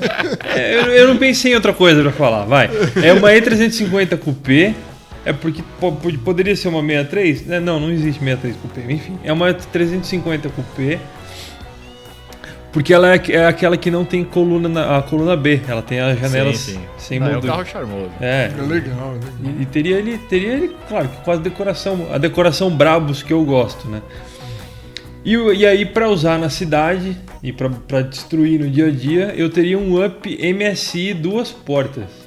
é, 0.56 0.76
eu, 0.76 0.82
eu, 0.92 1.08
não 1.08 1.18
pensei 1.18 1.52
em 1.52 1.56
outra 1.56 1.74
coisa 1.74 2.04
pra 2.04 2.12
falar, 2.12 2.46
vai. 2.46 2.70
É 3.04 3.12
uma 3.12 3.32
E350 3.32 4.18
Coupé. 4.20 4.76
É 5.26 5.34
porque 5.34 5.64
poderia 6.24 6.56
ser 6.56 6.68
uma 6.68 6.82
63? 6.82 7.48
Não, 7.62 7.80
não 7.80 7.90
existe 7.90 8.20
63 8.20 8.56
Coupé. 8.58 8.94
Enfim, 8.94 9.18
é 9.24 9.34
uma 9.34 9.52
350 9.52 10.50
Coupé 10.50 11.00
Porque 12.74 12.92
ela 12.92 13.14
é, 13.16 13.22
é 13.30 13.46
aquela 13.46 13.78
que 13.78 13.92
não 13.92 14.04
tem 14.04 14.24
coluna 14.24 14.68
na, 14.68 14.98
a 14.98 15.02
coluna 15.04 15.38
B, 15.38 15.62
ela 15.68 15.84
tem 15.84 16.00
as 16.00 16.20
janelas 16.20 16.58
Sim, 16.58 16.74
sim. 16.74 16.80
sem 16.98 17.20
Não, 17.20 17.28
é 17.28 17.30
um 17.30 17.34
moldura. 17.34 17.54
carro 17.54 17.66
charmoso. 17.68 18.10
É. 18.20 18.52
É 18.58 18.62
legal, 18.64 19.12
é 19.12 19.14
legal. 19.14 19.58
E, 19.60 19.62
e 19.62 19.66
teria 19.68 19.98
ele, 19.98 20.18
teria 20.18 20.54
ele, 20.54 20.76
claro, 20.90 21.08
a 21.28 21.36
decoração, 21.36 22.08
a 22.12 22.18
decoração 22.18 22.72
Brabus 22.76 23.22
que 23.22 23.32
eu 23.32 23.46
gosto, 23.46 23.88
né? 23.88 24.02
E, 25.24 25.36
e 25.36 25.66
aí 25.66 25.86
pra 25.86 26.10
usar 26.10 26.38
na 26.40 26.50
cidade 26.50 27.16
e 27.44 27.54
pra 27.54 27.70
pra 27.70 28.02
destruir 28.02 28.60
no 28.60 28.70
dia 28.70 28.88
a 28.88 28.92
dia, 28.92 29.34
eu 29.38 29.50
teria 29.50 29.78
um 29.78 30.04
Up 30.04 30.28
MSI 30.54 31.14
duas 31.14 31.52
portas. 31.52 32.23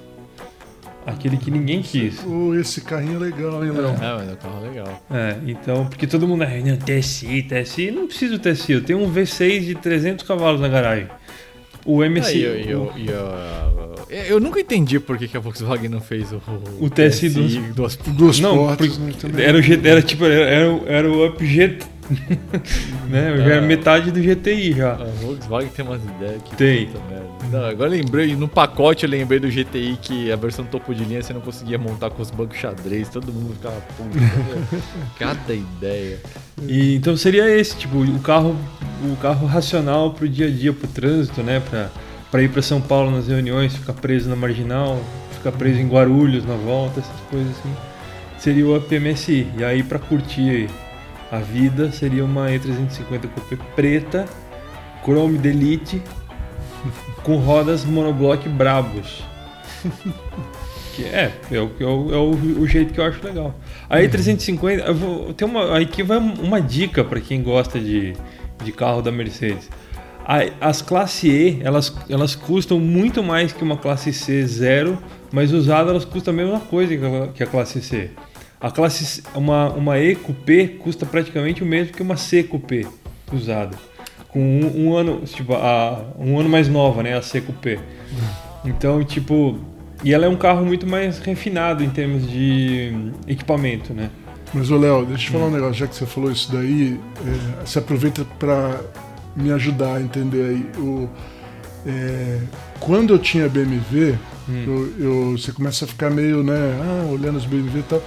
Aquele 1.06 1.36
que 1.36 1.50
ninguém 1.52 1.82
quis. 1.82 2.16
Pô, 2.20 2.52
esse 2.54 2.80
carrinho 2.80 3.16
é 3.16 3.18
legal, 3.30 3.64
hein, 3.64 3.70
Léo? 3.70 3.86
É, 3.90 4.14
mas 4.16 4.28
é 4.28 4.32
um 4.32 4.36
carro 4.36 4.60
legal. 4.68 5.02
É, 5.10 5.36
então, 5.46 5.86
porque 5.86 6.04
todo 6.06 6.26
mundo, 6.26 6.42
"Ah, 6.42 6.48
não, 6.64 6.76
TSI, 6.76 7.42
TSI, 7.44 7.92
não 7.92 8.08
preciso 8.08 8.38
TSI, 8.40 8.72
eu 8.72 8.82
tenho 8.82 8.98
um 8.98 9.08
V6 9.12 9.64
de 9.64 9.74
300 9.76 10.26
cavalos 10.26 10.60
na 10.60 10.66
garagem. 10.68 11.06
O 11.84 12.02
MSI, 12.02 12.26
Ah, 12.28 12.32
e 12.34 12.42
eu, 12.42 12.54
eu, 12.56 12.92
e 12.96 13.06
eu, 13.06 13.14
eu 14.08 14.38
nunca 14.40 14.60
entendi 14.60 15.00
por 15.00 15.18
que, 15.18 15.26
que 15.28 15.36
a 15.36 15.40
Volkswagen 15.40 15.88
não 15.88 16.00
fez 16.00 16.32
o, 16.32 16.40
O 16.80 16.88
TSI 16.88 17.28
duas 17.74 17.96
Duas 17.96 18.38
Não, 18.40 18.56
portas, 18.56 18.96
né? 18.98 19.12
Era, 19.38 19.58
o 19.58 19.62
G, 19.62 19.80
era 19.82 20.00
tipo, 20.02 20.24
era, 20.24 20.34
era, 20.50 20.72
o- 20.72 20.84
era 20.86 21.10
o 21.10 21.26
Up 21.26 21.44
GT. 21.44 21.84
né? 23.10 23.36
Já 23.36 23.42
era 23.44 23.58
Ah. 23.58 23.62
metade 23.62 24.10
do 24.12 24.20
GTI 24.20 24.72
já. 24.74 24.92
A 24.92 25.04
Volkswagen 25.22 25.70
tem 25.70 25.84
umas 25.84 26.00
ideias 26.04 26.40
que 26.44 26.54
Tem. 26.54 26.86
puta 26.86 27.00
merda. 27.10 27.26
Não, 27.50 27.64
agora 27.64 27.94
eu 27.94 28.00
lembrei, 28.00 28.34
no 28.36 28.48
pacote 28.48 29.04
eu 29.04 29.10
lembrei 29.10 29.38
do 29.40 29.48
GTI 29.48 29.96
que 30.00 30.30
a 30.32 30.36
versão 30.36 30.64
topo 30.64 30.94
de 30.94 31.04
linha 31.04 31.22
você 31.22 31.32
não 31.32 31.40
conseguia 31.40 31.78
montar 31.78 32.10
com 32.10 32.22
os 32.22 32.30
bancos 32.30 32.58
xadrez, 32.58 33.08
todo 33.08 33.32
mundo 33.32 33.54
ficava 33.54 33.80
puto. 33.96 34.16
Cada 35.18 35.52
ideia. 35.54 36.18
E, 36.62 36.94
então 36.96 37.16
seria 37.16 37.48
esse, 37.56 37.76
tipo, 37.76 37.98
o 37.98 38.18
carro, 38.20 38.56
o 39.04 39.16
carro 39.16 39.46
racional 39.46 40.12
pro 40.12 40.28
dia 40.28 40.46
a 40.46 40.50
dia, 40.50 40.72
pro 40.72 40.86
trânsito, 40.88 41.42
né? 41.42 41.60
Pra, 41.70 41.88
pra 42.30 42.42
ir 42.42 42.50
pra 42.50 42.62
São 42.62 42.80
Paulo 42.80 43.10
nas 43.10 43.28
reuniões, 43.28 43.74
ficar 43.76 43.92
preso 43.94 44.28
na 44.28 44.36
marginal, 44.36 45.00
ficar 45.32 45.52
preso 45.52 45.80
em 45.80 45.88
Guarulhos 45.88 46.44
na 46.44 46.54
volta, 46.54 47.00
essas 47.00 47.20
coisas 47.30 47.50
assim. 47.58 47.72
Seria 48.38 48.66
o 48.66 48.76
Up 48.76 48.98
MSI. 48.98 49.46
E 49.58 49.64
aí 49.64 49.82
pra 49.82 49.98
curtir 49.98 50.68
a 51.32 51.38
vida 51.38 51.90
seria 51.90 52.24
uma 52.24 52.48
E350 52.48 53.28
Coupé 53.34 53.56
preta, 53.74 54.26
Chrome 55.04 55.38
Delete, 55.38 56.02
com 57.22 57.36
rodas 57.38 57.84
monoblock 57.84 58.48
brabos. 58.48 59.22
Que 60.94 61.04
é, 61.04 61.30
é, 61.52 61.60
o, 61.60 61.70
é, 61.78 61.84
o, 61.84 62.14
é 62.14 62.16
o- 62.16 62.60
o 62.62 62.66
jeito 62.66 62.94
que 62.94 62.98
eu 62.98 63.04
acho 63.04 63.22
legal. 63.22 63.54
A 63.86 63.98
E350, 63.98 64.78
eu 64.86 64.94
vou, 64.94 65.34
tem 65.34 65.46
uma, 65.46 65.78
aqui 65.78 66.02
vai 66.02 66.16
uma 66.16 66.58
dica 66.58 67.04
para 67.04 67.20
quem 67.20 67.42
gosta 67.42 67.78
de, 67.78 68.14
de 68.64 68.72
carro 68.72 69.02
da 69.02 69.12
Mercedes. 69.12 69.68
As 70.60 70.82
classe 70.82 71.28
E, 71.28 71.60
elas, 71.62 71.94
elas 72.08 72.34
custam 72.34 72.80
muito 72.80 73.22
mais 73.22 73.52
que 73.52 73.62
uma 73.62 73.76
classe 73.76 74.12
C 74.12 74.44
zero, 74.44 74.98
mas 75.30 75.52
usada 75.52 75.90
elas 75.90 76.04
custam 76.04 76.34
a 76.34 76.36
mesma 76.36 76.58
coisa 76.58 76.96
que 77.32 77.42
a, 77.44 77.46
classe 77.46 77.80
C. 77.80 78.10
A 78.60 78.68
classe 78.70 79.04
C- 79.06 79.22
uma, 79.36 79.68
uma 79.70 79.98
E 80.00 80.16
Coupé 80.16 80.66
custa 80.66 81.06
praticamente 81.06 81.62
o 81.62 81.66
mesmo 81.66 81.92
que 81.92 82.02
uma 82.02 82.16
C 82.16 82.42
Coupé 82.42 82.84
usada. 83.32 83.76
Com 84.28 84.40
um, 84.40 84.86
um 84.88 84.96
ano, 84.96 85.20
tipo, 85.24 85.54
a, 85.54 86.04
um 86.18 86.40
ano 86.40 86.48
mais 86.48 86.68
nova, 86.68 87.04
né, 87.04 87.16
a 87.16 87.22
C 87.22 87.40
Coupé. 87.40 87.78
Então, 88.64 89.04
tipo, 89.04 89.56
e 90.02 90.12
ela 90.12 90.26
é 90.26 90.28
um 90.28 90.36
carro 90.36 90.66
muito 90.66 90.88
mais 90.88 91.20
refinado 91.20 91.84
em 91.84 91.88
termos 91.90 92.28
de 92.28 92.92
equipamento, 93.28 93.94
né? 93.94 94.10
Mas, 94.52 94.70
Léo, 94.70 95.06
deixa 95.06 95.28
eu 95.28 95.32
falar 95.32 95.46
um 95.46 95.50
negócio, 95.52 95.74
já 95.74 95.86
que 95.86 95.94
você 95.94 96.06
falou 96.06 96.32
isso 96.32 96.50
daí, 96.52 96.98
é, 97.24 97.64
você 97.64 97.78
aproveita 97.78 98.24
para 98.38 98.80
me 99.36 99.52
ajudar 99.52 99.96
a 99.96 100.00
entender 100.00 100.44
aí. 100.50 100.66
O, 100.80 101.08
é, 101.86 102.38
quando 102.80 103.12
eu 103.14 103.18
tinha 103.18 103.48
BMW, 103.48 104.16
eu, 104.66 104.92
eu- 104.98 105.38
você 105.38 105.52
começa 105.52 105.84
a 105.84 105.88
ficar 105.88 106.10
meio, 106.10 106.42
né, 106.42 106.54
ah, 106.82 107.06
olhando 107.12 107.36
os 107.36 107.44
BMW 107.44 107.78
e 107.78 107.82
tal. 107.82 108.02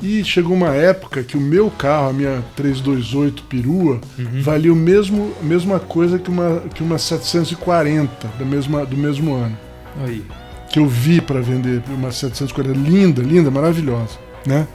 E 0.00 0.22
chegou 0.24 0.54
uma 0.56 0.68
época 0.74 1.24
que 1.24 1.36
o 1.36 1.40
meu 1.40 1.68
carro, 1.70 2.10
a 2.10 2.12
minha 2.12 2.44
328 2.54 3.42
perua, 3.44 4.00
valia 4.42 4.72
o 4.72 4.76
mesmo, 4.76 5.32
a 5.40 5.44
mesma 5.44 5.80
coisa 5.80 6.18
que 6.20 6.30
uma, 6.30 6.62
que 6.72 6.82
uma 6.84 6.98
740 6.98 8.28
da 8.38 8.44
mesma, 8.44 8.86
do 8.86 8.96
mesmo 8.96 9.34
ano. 9.34 9.58
Aí. 10.04 10.24
Que 10.70 10.78
eu 10.78 10.86
vi 10.86 11.20
para 11.20 11.40
vender 11.40 11.82
uma 11.88 12.12
740 12.12 12.78
linda, 12.78 13.22
linda, 13.22 13.50
maravilhosa, 13.50 14.18
né? 14.46 14.68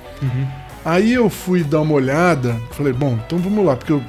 Aí 0.84 1.14
eu 1.14 1.30
fui 1.30 1.64
dar 1.64 1.80
uma 1.82 1.94
olhada, 1.94 2.60
falei, 2.72 2.92
bom, 2.92 3.18
então 3.26 3.38
vamos 3.40 3.66
lá, 3.66 3.76
porque 3.78 3.94
eu, 3.94 4.04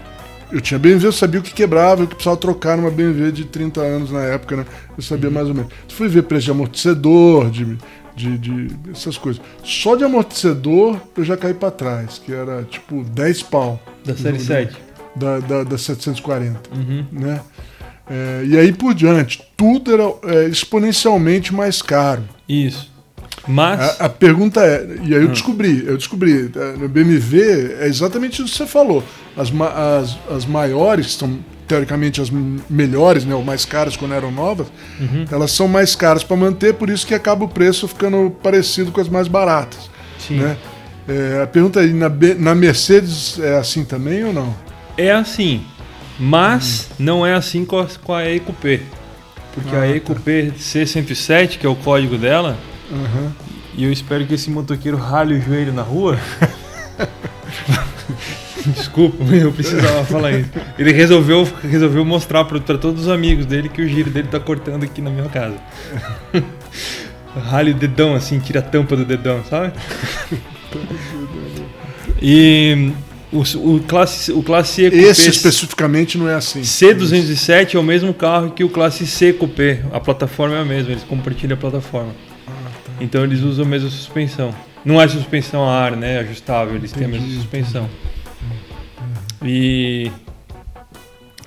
eu 0.52 0.60
tinha 0.60 0.78
BMW, 0.78 1.06
eu 1.06 1.12
sabia 1.12 1.40
o 1.40 1.42
que 1.42 1.52
quebrava, 1.52 2.04
o 2.04 2.06
que 2.06 2.14
precisava 2.14 2.36
trocar 2.36 2.76
numa 2.76 2.90
BMW 2.90 3.32
de 3.32 3.44
30 3.44 3.80
anos 3.80 4.10
na 4.10 4.22
época, 4.22 4.56
né? 4.56 4.66
Eu 4.96 5.02
sabia 5.02 5.30
mais 5.30 5.48
ou 5.48 5.54
menos. 5.54 5.72
Fui 5.88 6.08
ver 6.08 6.22
preço 6.24 6.44
de 6.46 6.50
amortecedor, 6.50 7.50
de, 7.50 7.76
de, 8.16 8.38
de 8.38 8.76
essas 8.92 9.16
coisas. 9.18 9.42
Só 9.62 9.96
de 9.96 10.04
amortecedor 10.04 10.98
eu 11.16 11.24
já 11.24 11.36
caí 11.36 11.54
para 11.54 11.70
trás, 11.70 12.18
que 12.18 12.32
era 12.32 12.62
tipo 12.64 13.02
10 13.04 13.42
pau 13.44 13.82
Da 14.04 14.14
série 14.16 14.38
7. 14.38 14.76
da, 15.16 15.38
da, 15.40 15.64
da 15.64 15.78
740 15.78 16.60
Uhum. 16.74 17.04
né? 17.12 17.40
É, 18.08 18.44
e 18.46 18.58
aí 18.58 18.70
por 18.72 18.92
diante, 18.94 19.42
tudo 19.56 19.92
era 19.92 20.02
é, 20.36 20.44
exponencialmente 20.48 21.54
mais 21.54 21.80
caro. 21.80 22.22
Isso. 22.48 22.92
Mas. 23.46 24.00
A, 24.00 24.06
a 24.06 24.08
pergunta 24.08 24.60
é, 24.60 24.86
e 25.02 25.14
aí 25.14 25.22
eu 25.22 25.28
descobri, 25.28 25.84
eu 25.86 25.96
descobri, 25.96 26.50
é, 26.54 26.78
no 26.78 26.88
BMW 26.88 27.74
é 27.80 27.86
exatamente 27.86 28.42
isso 28.42 28.52
que 28.52 28.56
você 28.58 28.66
falou. 28.66 29.02
As, 29.36 29.52
as, 29.52 30.18
as 30.30 30.46
maiores, 30.46 31.06
que 31.06 31.12
são 31.12 31.38
teoricamente 31.66 32.20
as 32.20 32.30
melhores, 32.68 33.24
né, 33.24 33.34
ou 33.34 33.42
mais 33.42 33.64
caras 33.64 33.96
quando 33.96 34.12
eram 34.12 34.30
novas, 34.30 34.66
elas 35.30 35.50
são 35.50 35.66
mais 35.66 35.96
caras 35.96 36.22
para 36.22 36.36
manter, 36.36 36.74
por 36.74 36.90
isso 36.90 37.06
que 37.06 37.14
acaba 37.14 37.44
o 37.44 37.48
preço 37.48 37.88
ficando 37.88 38.30
parecido 38.42 38.92
com 38.92 39.00
as 39.00 39.08
mais 39.08 39.28
baratas. 39.28 39.90
sim. 40.18 40.36
Né? 40.36 40.56
É, 41.06 41.42
a 41.42 41.46
pergunta 41.46 41.80
aí, 41.80 41.92
na, 41.92 42.10
na 42.38 42.54
Mercedes 42.54 43.38
é 43.38 43.58
assim 43.58 43.84
também 43.84 44.24
ou 44.24 44.32
não? 44.32 44.54
É 44.96 45.10
assim. 45.10 45.62
Mas 46.18 46.88
não 46.98 47.26
é 47.26 47.34
assim 47.34 47.64
com 47.64 47.78
a, 47.78 47.86
com 48.02 48.14
a. 48.14 48.22
Porque 48.52 49.74
Ah, 49.74 49.78
a 49.78 49.80
tá. 49.80 49.88
E-Coupé 49.88 50.52
C107, 50.58 51.58
que 51.58 51.66
é 51.66 51.68
o 51.68 51.74
código 51.76 52.16
dela, 52.16 52.56
Aham. 52.92 53.32
e 53.74 53.84
eu 53.84 53.92
espero 53.92 54.26
que 54.26 54.34
esse 54.34 54.50
motoqueiro 54.50 54.96
rale 54.96 55.34
o 55.34 55.40
joelho 55.40 55.72
na 55.72 55.82
rua. 55.82 56.18
Desculpa, 58.66 59.22
eu 59.34 59.52
precisava 59.52 60.04
falar 60.04 60.32
isso. 60.32 60.50
Ele 60.78 60.92
resolveu, 60.92 61.46
resolveu 61.62 62.04
mostrar 62.04 62.44
para 62.44 62.58
todos 62.78 63.02
os 63.02 63.08
amigos 63.08 63.44
dele 63.44 63.68
que 63.68 63.82
o 63.82 63.88
giro 63.88 64.10
dele 64.10 64.28
tá 64.28 64.40
cortando 64.40 64.84
aqui 64.84 65.02
na 65.02 65.10
minha 65.10 65.28
casa. 65.28 65.56
Rale 67.36 67.72
o 67.72 67.74
dedão 67.74 68.14
assim, 68.14 68.38
tira 68.38 68.60
a 68.60 68.62
tampa 68.62 68.96
do 68.96 69.04
dedão, 69.04 69.42
sabe? 69.44 69.72
E 72.26 72.92
o, 73.32 73.40
o 73.40 73.80
classe, 73.80 74.32
o 74.32 74.42
classe 74.42 74.82
E 74.82 74.90
Coupé 74.90 75.08
Esse 75.08 75.28
especificamente 75.28 76.16
não 76.16 76.28
é 76.28 76.34
assim. 76.34 76.62
C207 76.62 77.74
é 77.74 77.78
o 77.78 77.82
mesmo 77.82 78.14
carro 78.14 78.50
que 78.50 78.64
o 78.64 78.68
classe 78.68 79.06
C 79.06 79.32
Coupé. 79.32 79.82
A 79.92 80.00
plataforma 80.00 80.56
é 80.56 80.60
a 80.60 80.64
mesma, 80.64 80.92
eles 80.92 81.02
compartilham 81.04 81.54
a 81.54 81.60
plataforma. 81.60 82.14
Então 83.00 83.24
eles 83.24 83.40
usam 83.40 83.64
a 83.64 83.68
mesma 83.68 83.90
suspensão. 83.90 84.54
Não 84.84 85.00
é 85.00 85.08
suspensão 85.08 85.64
a 85.64 85.72
ar, 85.72 85.96
né? 85.96 86.18
Ajustável, 86.18 86.74
eles 86.74 86.92
têm 86.92 87.06
a 87.06 87.08
mesma 87.08 87.26
Entendi, 87.26 87.40
suspensão. 87.40 87.88
E. 89.42 90.10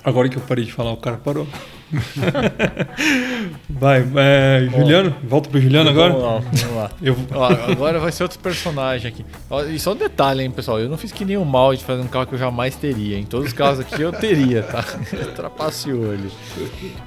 Agora 0.02 0.28
que 0.28 0.36
eu 0.36 0.42
parei 0.42 0.64
de 0.64 0.72
falar, 0.72 0.92
o 0.92 0.96
cara 0.96 1.16
parou. 1.16 1.46
Vai, 3.68 4.06
é, 4.16 4.68
Juliano? 4.70 5.14
Volta 5.22 5.48
pro 5.48 5.60
Juliano 5.60 5.88
agora? 5.90 6.12
Vamos 6.12 6.26
lá, 6.26 6.40
vamos 6.40 6.76
lá. 6.76 6.90
Eu, 7.00 7.16
Ó, 7.32 7.46
agora 7.72 7.98
vai 7.98 8.12
ser 8.12 8.24
outro 8.24 8.38
personagem 8.38 9.10
aqui. 9.10 9.24
Ó, 9.48 9.62
e 9.64 9.78
só 9.78 9.92
um 9.92 9.96
detalhe, 9.96 10.42
hein, 10.42 10.50
pessoal. 10.50 10.78
Eu 10.78 10.88
não 10.88 10.98
fiz 10.98 11.12
que 11.12 11.24
nem 11.24 11.36
o 11.36 11.44
mal 11.44 11.74
de 11.74 11.84
fazer 11.84 12.02
um 12.02 12.06
carro 12.06 12.26
que 12.26 12.34
eu 12.34 12.38
jamais 12.38 12.76
teria. 12.76 13.18
Em 13.18 13.24
todos 13.24 13.48
os 13.48 13.52
carros 13.52 13.80
aqui 13.80 14.00
eu 14.02 14.12
teria, 14.12 14.62
tá? 14.62 14.82
Trapaceou 15.34 16.12
ele. 16.12 16.30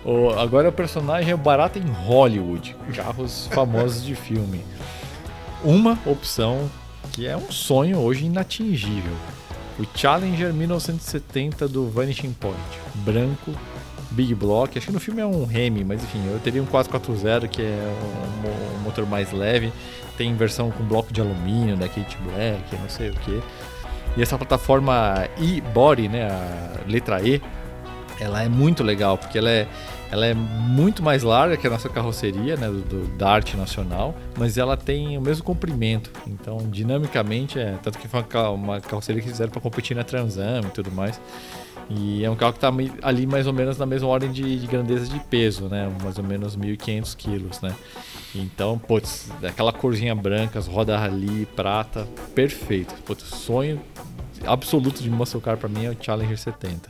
Ó, 0.06 0.40
agora 0.40 0.70
o 0.70 0.72
personagem 0.72 1.32
é 1.32 1.36
o 1.36 1.38
Barata 1.38 1.78
em 1.78 1.86
Hollywood. 2.06 2.76
Carros 2.96 3.48
famosos 3.52 4.04
de 4.04 4.16
filme. 4.16 4.64
Uma 5.64 5.98
opção 6.06 6.70
que 7.12 7.28
é 7.28 7.38
um 7.38 7.52
sonho 7.52 8.00
hoje 8.00 8.26
inatingível. 8.26 9.14
O 9.80 9.86
Challenger 9.98 10.54
1970 10.54 11.68
do 11.68 11.90
Vanishing 11.90 12.34
Point. 12.34 12.60
Branco, 12.96 13.54
Big 14.12 14.34
Block. 14.36 14.78
Acho 14.78 14.88
que 14.88 14.94
no 14.94 15.00
filme 15.00 15.22
é 15.22 15.26
um 15.26 15.48
Hemi, 15.52 15.84
mas 15.84 16.04
enfim, 16.04 16.22
eu 16.32 16.40
teria 16.40 16.62
um 16.62 16.66
440 16.66 17.48
que 17.48 17.62
é 17.62 17.94
um, 18.46 18.78
um 18.80 18.84
motor 18.84 19.06
mais 19.06 19.32
leve. 19.32 19.72
Tem 20.18 20.36
versão 20.36 20.70
com 20.72 20.84
bloco 20.84 21.12
de 21.12 21.22
alumínio 21.22 21.76
da 21.78 21.88
Kate 21.88 22.18
Black, 22.18 22.76
não 22.80 22.90
sei 22.90 23.10
o 23.10 23.14
que. 23.14 23.42
E 24.18 24.22
essa 24.22 24.38
plataforma 24.38 25.28
e-body, 25.40 26.08
né, 26.10 26.28
a 26.30 26.90
letra 26.90 27.22
E, 27.22 27.42
ela 28.20 28.44
é 28.44 28.50
muito 28.50 28.84
legal, 28.84 29.18
porque 29.18 29.38
ela 29.38 29.50
é, 29.50 29.66
ela 30.12 30.26
é 30.28 30.34
muito 30.34 31.02
mais 31.02 31.24
larga 31.24 31.56
que 31.58 31.66
a 31.66 31.70
nossa 31.70 31.88
carroceria, 31.90 32.56
né, 32.58 32.68
do, 32.68 32.82
do- 32.82 33.08
da 33.18 33.30
arte 33.32 33.56
nacional, 33.56 34.14
mas 34.38 34.58
ela 34.58 34.76
tem 34.76 35.18
o 35.18 35.22
mesmo 35.22 35.44
comprimento. 35.46 36.12
Então, 36.28 36.58
dinamicamente, 36.70 37.58
é 37.58 37.76
tanto 37.82 37.98
que 37.98 38.08
foi 38.08 38.24
uma, 38.34 38.50
uma 38.50 38.82
carroceria 38.82 39.22
que 39.22 39.30
fizeram 39.30 39.50
para 39.50 39.62
competir 39.62 39.96
na 39.96 40.04
Transam 40.04 40.60
e 40.60 40.70
tudo 40.72 40.92
mais. 40.92 41.20
E 41.94 42.24
é 42.24 42.30
um 42.30 42.36
carro 42.36 42.54
que 42.54 42.58
está 42.58 42.72
ali 43.02 43.26
mais 43.26 43.48
ou 43.48 43.54
menos 43.54 43.78
na 43.78 43.86
mesma 43.86 44.08
ordem 44.08 44.32
de, 44.32 44.60
de 44.60 44.68
grandeza 44.68 45.08
de 45.08 45.20
peso, 45.20 45.66
né? 45.66 45.92
Mais 46.02 46.18
ou 46.18 46.24
menos 46.24 46.56
1.500 46.56 47.16
quilos, 47.18 47.62
né? 47.62 47.76
Então, 48.34 48.80
putz, 48.80 49.30
aquela 49.44 49.74
corzinha 49.74 50.16
branca, 50.16 50.58
as 50.58 50.68
rodas 50.68 51.02
ali, 51.02 51.46
prata, 51.48 52.08
perfeito. 52.34 52.94
Putz, 53.04 53.24
sonho 53.24 53.82
absoluto 54.46 55.04
de 55.04 55.10
muscle 55.10 55.42
car 55.42 55.58
para 55.58 55.70
mim 55.70 55.86
é 55.86 55.90
o 55.90 55.98
Challenger 56.00 56.38
70. 56.38 56.90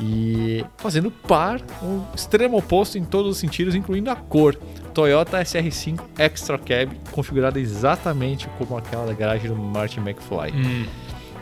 E 0.00 0.64
fazendo 0.76 1.10
par, 1.10 1.60
um 1.82 2.02
extremo 2.14 2.58
oposto 2.58 2.98
em 2.98 3.04
todos 3.04 3.32
os 3.32 3.38
sentidos, 3.38 3.74
incluindo 3.74 4.10
a 4.10 4.16
cor. 4.16 4.54
Toyota 4.92 5.40
SR5 5.40 6.00
Extra 6.18 6.58
Cab, 6.58 6.90
configurada 7.12 7.60
exatamente 7.60 8.48
como 8.58 8.76
aquela 8.76 9.06
da 9.06 9.12
garagem 9.12 9.50
do 9.50 9.56
Martin 9.56 10.00
McFly. 10.00 10.52
Hum. 10.52 10.86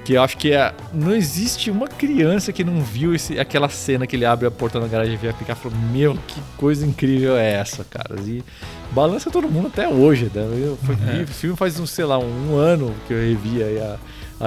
Que 0.05 0.15
eu 0.15 0.23
acho 0.23 0.37
que 0.37 0.53
é, 0.53 0.73
não 0.93 1.15
existe 1.15 1.71
uma 1.71 1.89
criança 1.89 2.53
que 2.53 2.63
não 2.63 2.83
viu 2.83 3.15
esse, 3.15 3.39
aquela 3.39 3.69
cena 3.71 4.07
que 4.07 4.15
ele 4.15 4.27
abre 4.27 4.47
a 4.47 4.51
porta 4.51 4.79
da 4.79 4.87
garagem 4.87 5.15
e 5.15 5.17
vê 5.17 5.31
a 5.31 5.33
picar 5.33 5.57
e 5.57 5.59
falou: 5.59 5.79
Meu, 5.91 6.15
que 6.27 6.41
coisa 6.57 6.87
incrível 6.87 7.37
é 7.37 7.55
essa, 7.55 7.85
cara? 7.85 8.21
E 8.21 8.45
balança 8.91 9.31
todo 9.31 9.49
mundo 9.49 9.69
até 9.69 9.89
hoje. 9.89 10.31
Né? 10.35 10.43
Eu, 10.43 10.79
foi, 10.83 10.95
É. 11.09 11.23
O 11.23 11.27
filme 11.27 11.57
faz, 11.57 11.81
um, 11.81 11.87
sei 11.87 12.05
lá, 12.05 12.19
um 12.19 12.57
ano 12.57 12.95
que 13.07 13.15
eu 13.15 13.19
revi 13.19 13.63
aí 13.63 13.81
a, 13.81 13.97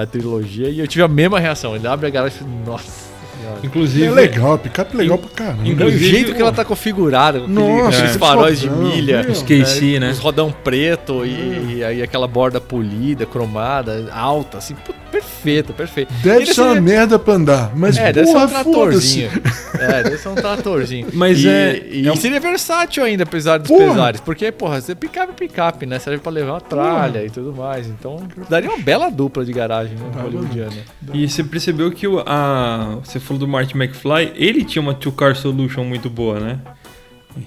a 0.01 0.05
trilogia 0.05 0.69
e 0.69 0.79
eu 0.79 0.87
tive 0.87 1.03
a 1.03 1.07
mesma 1.07 1.39
reação. 1.39 1.75
Ele 1.75 1.87
abre 1.87 2.05
a 2.05 2.09
garagem 2.09 2.37
e 2.37 2.39
fala: 2.39 2.51
Nossa. 2.65 3.06
Inclusive, 3.63 4.05
É 4.05 4.11
legal, 4.11 4.53
a 4.53 4.57
picape 4.57 4.95
é 4.95 4.97
legal 4.97 5.17
pra 5.17 5.29
caramba. 5.29 5.85
O 5.85 5.91
jeito 5.91 6.33
que 6.33 6.41
ela 6.41 6.51
tá 6.51 6.63
configurada, 6.65 7.39
com 7.41 7.47
Nossa, 7.47 7.97
aqueles 7.97 8.15
é. 8.15 8.19
faróis 8.19 8.59
de 8.59 8.69
milha, 8.69 9.23
meu. 9.23 9.31
Os 9.31 9.41
KC, 9.41 9.99
né? 9.99 10.11
os 10.11 10.19
rodão 10.19 10.51
preto 10.51 11.25
e, 11.25 11.77
e 11.77 11.83
aí 11.83 12.01
aquela 12.01 12.27
borda 12.27 12.59
polida, 12.61 13.25
cromada, 13.25 14.09
alta, 14.13 14.57
assim, 14.57 14.75
perfeita, 15.11 15.73
perfeita. 15.73 16.13
Deve 16.21 16.43
Ele 16.43 16.53
ser 16.53 16.61
uma 16.61 16.75
merda 16.81 17.17
pra 17.17 17.33
andar, 17.35 17.71
mas 17.75 17.97
É, 17.97 18.11
deve 18.11 18.27
ser 18.27 18.33
porra, 18.33 18.45
um 18.45 18.49
tratorzinho. 18.49 19.29
É, 19.79 20.03
deve 20.03 20.17
ser 20.17 20.29
um 20.29 20.35
tratorzinho. 20.35 21.07
Mas 21.13 21.39
e, 21.39 21.47
é- 21.47 21.85
E 21.91 22.07
é 22.07 22.11
um- 22.11 22.15
seria 22.15 22.39
versátil 22.39 23.03
ainda, 23.03 23.23
apesar 23.23 23.57
dos 23.59 23.67
Porra. 23.67 23.89
pesares. 23.89 24.19
Porque, 24.21 24.51
porra, 24.51 24.81
você 24.81 24.93
picape 24.95 25.31
é 25.31 25.35
picape, 25.35 25.85
né? 25.85 25.99
Serve 25.99 26.19
pra 26.19 26.31
levar 26.31 26.53
uma 26.53 26.61
tralha 26.61 27.23
e 27.23 27.29
tudo 27.29 27.53
mais. 27.55 27.87
Então, 27.87 28.27
daria 28.49 28.69
uma 28.69 28.79
bela 28.79 29.09
dupla 29.09 29.45
de 29.45 29.53
garagem, 29.53 29.95
né? 29.95 30.21
Hollywoodiana. 30.21 30.73
E 31.13 31.27
você 31.29 31.43
percebeu 31.43 31.91
que 31.91 32.07
o, 32.07 32.21
a, 32.25 32.97
você 33.03 33.19
falou 33.27 33.39
do 33.39 33.47
Martin 33.47 33.77
McFly, 33.77 34.31
ele 34.35 34.63
tinha 34.63 34.81
uma 34.81 34.93
two-car 34.93 35.35
solution 35.35 35.83
muito 35.83 36.09
boa, 36.09 36.39
né? 36.39 36.59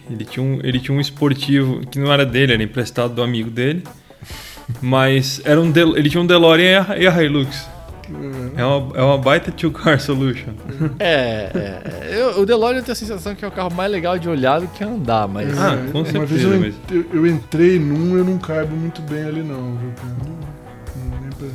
Ele 0.08 0.24
tinha, 0.24 0.44
um, 0.44 0.60
ele 0.62 0.78
tinha 0.78 0.96
um 0.96 1.00
esportivo 1.00 1.80
que 1.86 1.98
não 1.98 2.12
era 2.12 2.24
dele, 2.24 2.52
era 2.52 2.62
emprestado 2.62 3.14
do 3.14 3.22
amigo 3.22 3.50
dele. 3.50 3.82
Mas 4.80 5.40
era 5.44 5.60
um 5.60 5.72
ele 5.96 6.08
tinha 6.08 6.22
um 6.22 6.26
DeLorean 6.26 6.70
e 6.70 6.76
a, 6.76 6.98
e 6.98 7.06
a 7.08 7.22
Hilux. 7.24 7.66
É 8.56 8.64
uma, 8.64 8.96
é 8.98 9.02
uma 9.02 9.18
baita 9.18 9.52
two-car 9.52 10.00
solution. 10.00 10.52
É, 10.98 11.50
é, 11.54 11.82
é. 12.12 12.20
Eu- 12.20 12.40
o 12.40 12.46
DeLorean 12.46 12.78
eu 12.78 12.82
tenho 12.82 12.92
a 12.92 12.96
sensação 12.96 13.34
que 13.36 13.44
é 13.44 13.48
o 13.48 13.52
carro 13.52 13.72
mais 13.72 13.90
legal 13.90 14.18
de 14.18 14.28
olhar 14.28 14.60
do 14.60 14.66
que 14.68 14.82
andar, 14.84 15.26
mas. 15.28 15.56
Ah, 15.58 15.74
É, 15.74 15.90
com 15.92 15.98
uma 16.00 16.06
certeza, 16.06 16.48
vez 16.58 16.74
eu, 16.90 16.96
eu, 16.96 17.06
eu 17.14 17.26
entrei 17.26 17.78
num, 17.78 18.16
eu 18.16 18.24
não 18.24 18.36
caibo 18.38 18.74
muito 18.76 19.00
bem 19.02 19.22
ali 19.24 19.42
não, 19.42 19.76
viu? 19.76 19.92
Não, 20.18 21.30
pra- 21.38 21.46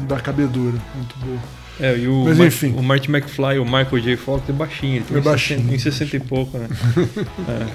não 0.00 0.06
dá 0.06 0.20
cabedura, 0.20 0.76
muito 0.94 1.16
boa. 1.18 1.38
É, 1.80 1.96
e 1.96 2.08
o, 2.08 2.24
Mas 2.24 2.38
Ma- 2.38 2.46
enfim. 2.46 2.74
o 2.76 2.82
Martin 2.82 3.10
McFly, 3.12 3.58
o 3.58 3.64
Michael 3.64 4.00
J. 4.00 4.16
Fox 4.16 4.42
é 4.48 4.52
baixinho, 4.52 4.96
ele 4.96 5.04
tem 5.04 5.16
É 5.18 5.20
baixinho. 5.20 5.60
60, 5.60 5.74
uns 5.76 5.82
60 5.82 6.16
e 6.16 6.20
pouco, 6.20 6.58
né? 6.58 6.68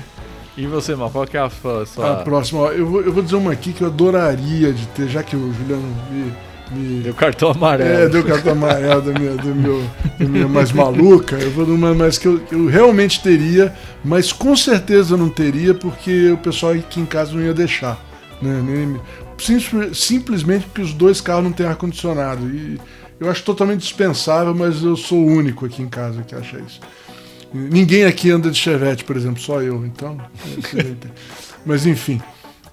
E 0.56 0.68
você, 0.68 0.96
Mal, 0.96 1.10
qual 1.10 1.26
que 1.26 1.36
é 1.36 1.40
a 1.40 1.50
sua. 1.50 1.84
sua... 1.86 2.12
A 2.12 2.16
próxima, 2.18 2.60
ó, 2.62 2.72
eu 2.72 2.86
vou, 2.86 3.02
eu 3.02 3.12
vou 3.12 3.24
dizer 3.24 3.36
uma 3.38 3.52
aqui 3.52 3.74
que 3.74 3.82
eu 3.82 3.88
adoraria 3.88 4.72
de 4.72 4.86
ter, 4.90 5.08
já 5.08 5.24
que 5.24 5.36
o 5.36 5.52
Juliano 5.52 5.82
me, 6.12 6.32
me 6.78 7.02
Deu 7.02 7.14
cartão 7.16 7.50
amarelo. 7.50 7.90
É, 8.04 8.08
deu 8.08 8.24
cartão 8.24 8.52
amarelo 8.52 9.02
da 9.02 9.20
minha, 9.20 9.32
do 9.36 9.48
meu, 9.56 9.84
da 10.20 10.26
minha 10.28 10.48
mais 10.48 10.72
maluca. 10.72 11.38
Eu 11.38 11.50
vou 11.50 11.66
numa 11.66 11.96
mais 11.96 12.20
que 12.20 12.28
eu, 12.28 12.40
que 12.40 12.54
eu 12.54 12.68
realmente 12.68 13.20
teria, 13.24 13.74
mas 14.06 14.32
com 14.32 14.56
certeza 14.56 15.16
eu 15.16 15.18
não 15.18 15.28
teria, 15.30 15.74
porque 15.74 16.30
o 16.30 16.38
pessoal 16.38 16.74
aqui 16.74 17.00
em 17.00 17.06
casa 17.08 17.34
não 17.34 17.42
ia 17.42 17.54
deixar. 17.54 18.00
Né? 18.40 18.62
Nem- 18.64 19.00
Simples- 19.40 19.98
simplesmente 19.98 20.66
porque 20.66 20.84
os 20.84 20.94
dois 20.94 21.20
carros 21.20 21.44
não 21.46 21.52
têm 21.52 21.66
ar-condicionado. 21.66 22.46
E 22.48 22.80
eu 23.24 23.32
acho 23.32 23.44
totalmente 23.44 23.82
dispensável, 23.82 24.54
mas 24.54 24.84
eu 24.84 24.98
sou 24.98 25.20
o 25.20 25.26
único 25.26 25.66
aqui 25.66 25.82
em 25.82 25.88
casa 25.88 26.24
que 26.24 26.36
acha 26.36 26.60
isso. 26.60 26.82
Ninguém 27.54 28.04
aqui 28.04 28.30
anda 28.32 28.52
de 28.52 28.58
Chevette, 28.58 29.04
por 29.04 29.16
exemplo, 29.16 29.42
só 29.42 29.62
eu, 29.62 29.86
então. 29.86 30.18
é. 30.76 31.08
Mas 31.66 31.86
enfim. 31.86 32.22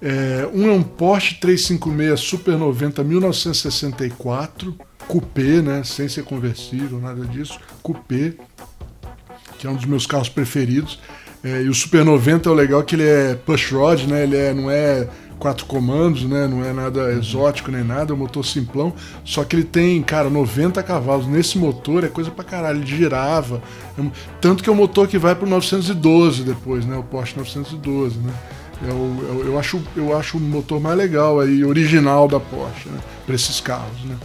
É, 0.01 0.49
um 0.51 0.67
é 0.67 0.73
um 0.73 0.81
Porsche 0.81 1.35
356 1.35 2.19
Super 2.19 2.57
90 2.57 3.03
1964, 3.03 4.75
coupé, 5.07 5.61
né, 5.61 5.83
sem 5.85 6.09
ser 6.09 6.23
conversível, 6.23 6.99
nada 6.99 7.23
disso, 7.23 7.59
coupé, 7.83 8.33
que 9.59 9.67
é 9.67 9.69
um 9.69 9.75
dos 9.75 9.85
meus 9.85 10.07
carros 10.07 10.27
preferidos. 10.27 10.99
É, 11.43 11.61
e 11.61 11.69
o 11.69 11.73
Super 11.73 12.03
90 12.03 12.49
é 12.49 12.51
o 12.51 12.55
legal 12.55 12.83
que 12.83 12.95
ele 12.95 13.07
é 13.07 13.35
push 13.35 13.71
rod, 13.71 14.07
né, 14.07 14.23
ele 14.23 14.35
é, 14.35 14.53
não 14.53 14.71
é 14.71 15.07
quatro 15.41 15.65
comandos, 15.65 16.23
né, 16.23 16.47
não 16.47 16.63
é 16.63 16.71
nada 16.71 17.11
exótico 17.13 17.71
nem 17.71 17.83
nada, 17.83 18.13
é 18.13 18.15
um 18.15 18.17
motor 18.17 18.45
simplão, 18.45 18.93
só 19.25 19.43
que 19.43 19.55
ele 19.55 19.63
tem, 19.63 19.99
cara, 20.03 20.29
90 20.29 20.83
cavalos. 20.83 21.25
Nesse 21.25 21.57
motor 21.57 22.03
é 22.03 22.07
coisa 22.07 22.29
pra 22.29 22.43
caralho, 22.45 22.77
ele 22.77 22.85
girava. 22.85 23.59
É 23.97 24.01
um- 24.01 24.11
tanto 24.39 24.61
que 24.63 24.69
é 24.69 24.71
o 24.71 24.75
motor 24.75 25.07
que 25.07 25.17
vai 25.17 25.33
pro 25.33 25.49
912 25.49 26.43
depois, 26.43 26.85
né, 26.85 26.95
o 26.95 27.01
Porsche 27.03 27.35
912, 27.35 28.19
né. 28.19 28.31
É 28.87 28.93
o- 28.93 29.43
é 29.43 29.47
eu, 29.47 29.57
acho, 29.59 29.81
eu 29.97 30.15
acho 30.15 30.37
o 30.37 30.39
motor 30.39 30.79
mais 30.79 30.95
legal 30.95 31.39
aí, 31.39 31.65
original 31.65 32.27
da 32.27 32.39
Porsche, 32.39 32.89
né? 32.89 32.99
Para 33.25 33.33
esses 33.35 33.59
carros, 33.59 34.03
né? 34.05 34.15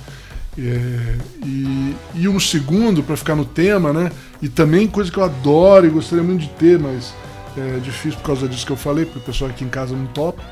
É, 0.59 1.16
e, 1.44 1.94
e 2.14 2.28
um 2.28 2.38
segundo, 2.40 3.02
para 3.02 3.16
ficar 3.16 3.34
no 3.34 3.44
tema, 3.44 3.93
né? 3.93 4.10
E 4.40 4.48
também 4.48 4.86
coisa 4.86 5.10
que 5.10 5.18
eu 5.18 5.24
adoro 5.24 5.86
e 5.86 5.90
gostaria 5.90 6.24
muito 6.24 6.40
de 6.43 6.48
ter, 6.51 6.78
mas 6.78 7.12
é 7.56 7.78
difícil 7.80 8.18
por 8.20 8.26
causa 8.26 8.48
disso 8.48 8.64
que 8.66 8.72
eu 8.72 8.76
falei, 8.76 9.05
porque 9.05 9.18
o 9.18 9.22
pessoal 9.22 9.51
aqui 9.51 9.64
em 9.64 9.68
casa 9.68 9.94
não 9.94 10.06
topa. 10.06 10.43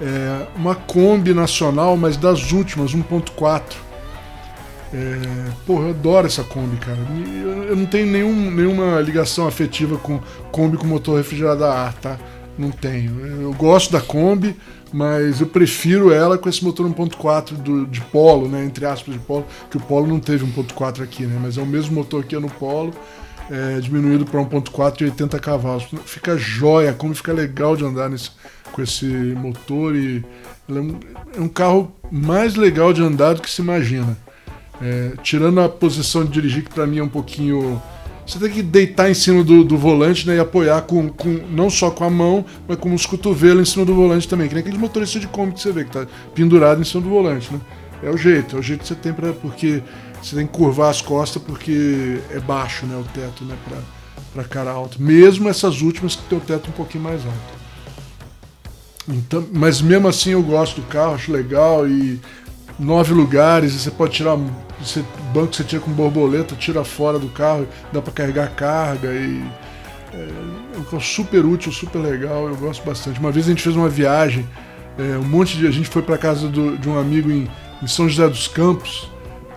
É 0.00 0.46
uma 0.56 0.74
Kombi 0.74 1.34
nacional, 1.34 1.96
mas 1.96 2.16
das 2.16 2.52
últimas, 2.52 2.92
1.4. 2.94 3.62
É, 4.92 5.50
porra, 5.66 5.84
eu 5.84 5.90
adoro 5.90 6.26
essa 6.26 6.42
Kombi, 6.42 6.76
cara. 6.78 6.98
Eu, 7.68 7.76
não 7.76 7.86
tenho 7.86 8.06
nenhum, 8.06 8.50
nenhuma 8.50 9.00
ligação 9.00 9.46
afetiva 9.46 9.96
com 9.98 10.18
Kombi 10.50 10.76
com 10.76 10.86
motor 10.86 11.16
refrigerado 11.18 11.64
a 11.64 11.72
ar, 11.72 11.94
tá? 11.94 12.18
Não 12.58 12.70
tenho. 12.70 13.24
Eu 13.42 13.52
gosto 13.54 13.92
da 13.92 14.00
Kombi, 14.00 14.56
mas 14.92 15.40
eu 15.40 15.46
prefiro 15.46 16.12
ela 16.12 16.36
com 16.36 16.48
esse 16.48 16.64
motor 16.64 16.86
1.4 16.86 17.52
do- 17.56 17.86
de 17.86 18.00
Polo, 18.00 18.48
né? 18.48 18.64
Entre 18.64 18.84
aspas, 18.84 19.14
de 19.14 19.20
Polo, 19.20 19.46
que 19.70 19.76
o 19.76 19.80
Polo 19.80 20.06
não 20.08 20.18
teve 20.18 20.44
1.4 20.44 21.02
aqui, 21.02 21.24
né? 21.24 21.38
Mas 21.40 21.56
é 21.56 21.62
o 21.62 21.66
mesmo 21.66 21.94
motor 21.94 22.24
que 22.24 22.34
é 22.34 22.40
no 22.40 22.50
Polo, 22.50 22.92
é, 23.50 23.80
diminuído 23.80 24.24
para 24.24 24.40
1.4 24.40 24.98
de 24.98 25.04
80 25.06 25.38
cavalos. 25.40 25.88
Fica 26.04 26.38
jóia, 26.38 26.92
como 26.92 27.14
fica 27.14 27.32
legal 27.32 27.76
de 27.76 27.84
andar 27.84 28.08
nesse, 28.08 28.30
com 28.72 28.80
esse 28.80 29.04
motor 29.04 29.96
e 29.96 30.24
é, 30.68 30.72
um, 30.72 31.00
é 31.36 31.40
um 31.40 31.48
carro 31.48 31.92
mais 32.10 32.54
legal 32.54 32.92
de 32.92 33.02
andar 33.02 33.34
do 33.34 33.42
que 33.42 33.50
se 33.50 33.60
imagina. 33.60 34.16
É, 34.80 35.12
tirando 35.22 35.60
a 35.60 35.68
posição 35.68 36.24
de 36.24 36.30
dirigir, 36.30 36.64
que 36.64 36.70
para 36.70 36.86
mim 36.86 36.98
é 36.98 37.02
um 37.02 37.08
pouquinho. 37.08 37.82
Você 38.26 38.38
tem 38.38 38.50
que 38.50 38.62
deitar 38.62 39.10
em 39.10 39.14
cima 39.14 39.42
do, 39.42 39.64
do 39.64 39.76
volante 39.76 40.26
né, 40.26 40.36
e 40.36 40.38
apoiar 40.38 40.82
com, 40.82 41.08
com, 41.08 41.28
não 41.50 41.68
só 41.68 41.90
com 41.90 42.04
a 42.04 42.10
mão, 42.10 42.44
mas 42.68 42.78
com 42.78 42.94
os 42.94 43.04
cotovelos 43.04 43.68
em 43.68 43.72
cima 43.72 43.84
do 43.84 43.94
volante 43.94 44.28
também. 44.28 44.46
Que 44.46 44.54
nem 44.54 44.60
aqueles 44.60 44.78
motoristas 44.78 45.20
de 45.20 45.26
Kombi 45.26 45.52
que 45.52 45.60
você 45.60 45.72
vê, 45.72 45.84
que 45.84 45.90
tá 45.90 46.06
pendurado 46.34 46.80
em 46.80 46.84
cima 46.84 47.02
do 47.02 47.10
volante. 47.10 47.52
Né? 47.52 47.60
É 48.02 48.08
o 48.08 48.16
jeito, 48.16 48.56
é 48.56 48.58
o 48.58 48.62
jeito 48.62 48.80
que 48.80 48.88
você 48.88 48.94
tem 48.94 49.12
para 49.12 49.32
Porque 49.32 49.82
você 50.22 50.36
tem 50.36 50.46
que 50.46 50.52
curvar 50.52 50.90
as 50.90 51.00
costas 51.00 51.42
porque 51.42 52.20
é 52.30 52.40
baixo 52.40 52.86
né, 52.86 52.96
o 52.96 53.04
teto 53.04 53.44
né, 53.44 53.56
para 54.32 54.44
cara 54.44 54.70
alta. 54.70 54.96
Mesmo 54.98 55.48
essas 55.48 55.80
últimas 55.80 56.16
que 56.16 56.22
tem 56.24 56.38
o 56.38 56.40
teto 56.40 56.68
um 56.70 56.72
pouquinho 56.72 57.04
mais 57.04 57.24
alto. 57.24 57.60
Então, 59.08 59.46
mas 59.52 59.80
mesmo 59.80 60.06
assim 60.08 60.30
eu 60.30 60.42
gosto 60.42 60.80
do 60.80 60.86
carro, 60.86 61.14
acho 61.14 61.32
legal 61.32 61.88
e 61.88 62.20
nove 62.78 63.12
lugares, 63.12 63.72
você 63.72 63.90
pode 63.90 64.12
tirar 64.12 64.38
você, 64.80 65.04
banco 65.34 65.54
você 65.54 65.64
tira 65.64 65.82
com 65.82 65.90
borboleta, 65.90 66.54
tira 66.54 66.84
fora 66.84 67.18
do 67.18 67.28
carro, 67.28 67.68
dá 67.92 68.00
para 68.00 68.12
carregar 68.12 68.54
carga 68.54 69.12
e 69.12 69.42
é, 70.12 70.28
é 70.74 70.78
um 70.78 70.84
carro 70.84 71.00
super 71.00 71.44
útil, 71.44 71.70
super 71.72 71.98
legal, 71.98 72.48
eu 72.48 72.56
gosto 72.56 72.84
bastante. 72.84 73.20
Uma 73.20 73.30
vez 73.30 73.46
a 73.46 73.50
gente 73.50 73.62
fez 73.62 73.76
uma 73.76 73.88
viagem, 73.88 74.48
é, 74.98 75.18
um 75.18 75.24
monte 75.24 75.56
de 75.56 75.66
a 75.66 75.70
gente 75.70 75.88
foi 75.88 76.02
para 76.02 76.16
casa 76.16 76.48
do, 76.48 76.78
de 76.78 76.88
um 76.88 76.98
amigo 76.98 77.30
em, 77.30 77.48
em, 77.82 77.86
São 77.86 78.08
José 78.08 78.28
dos 78.28 78.48
Campos, 78.48 79.09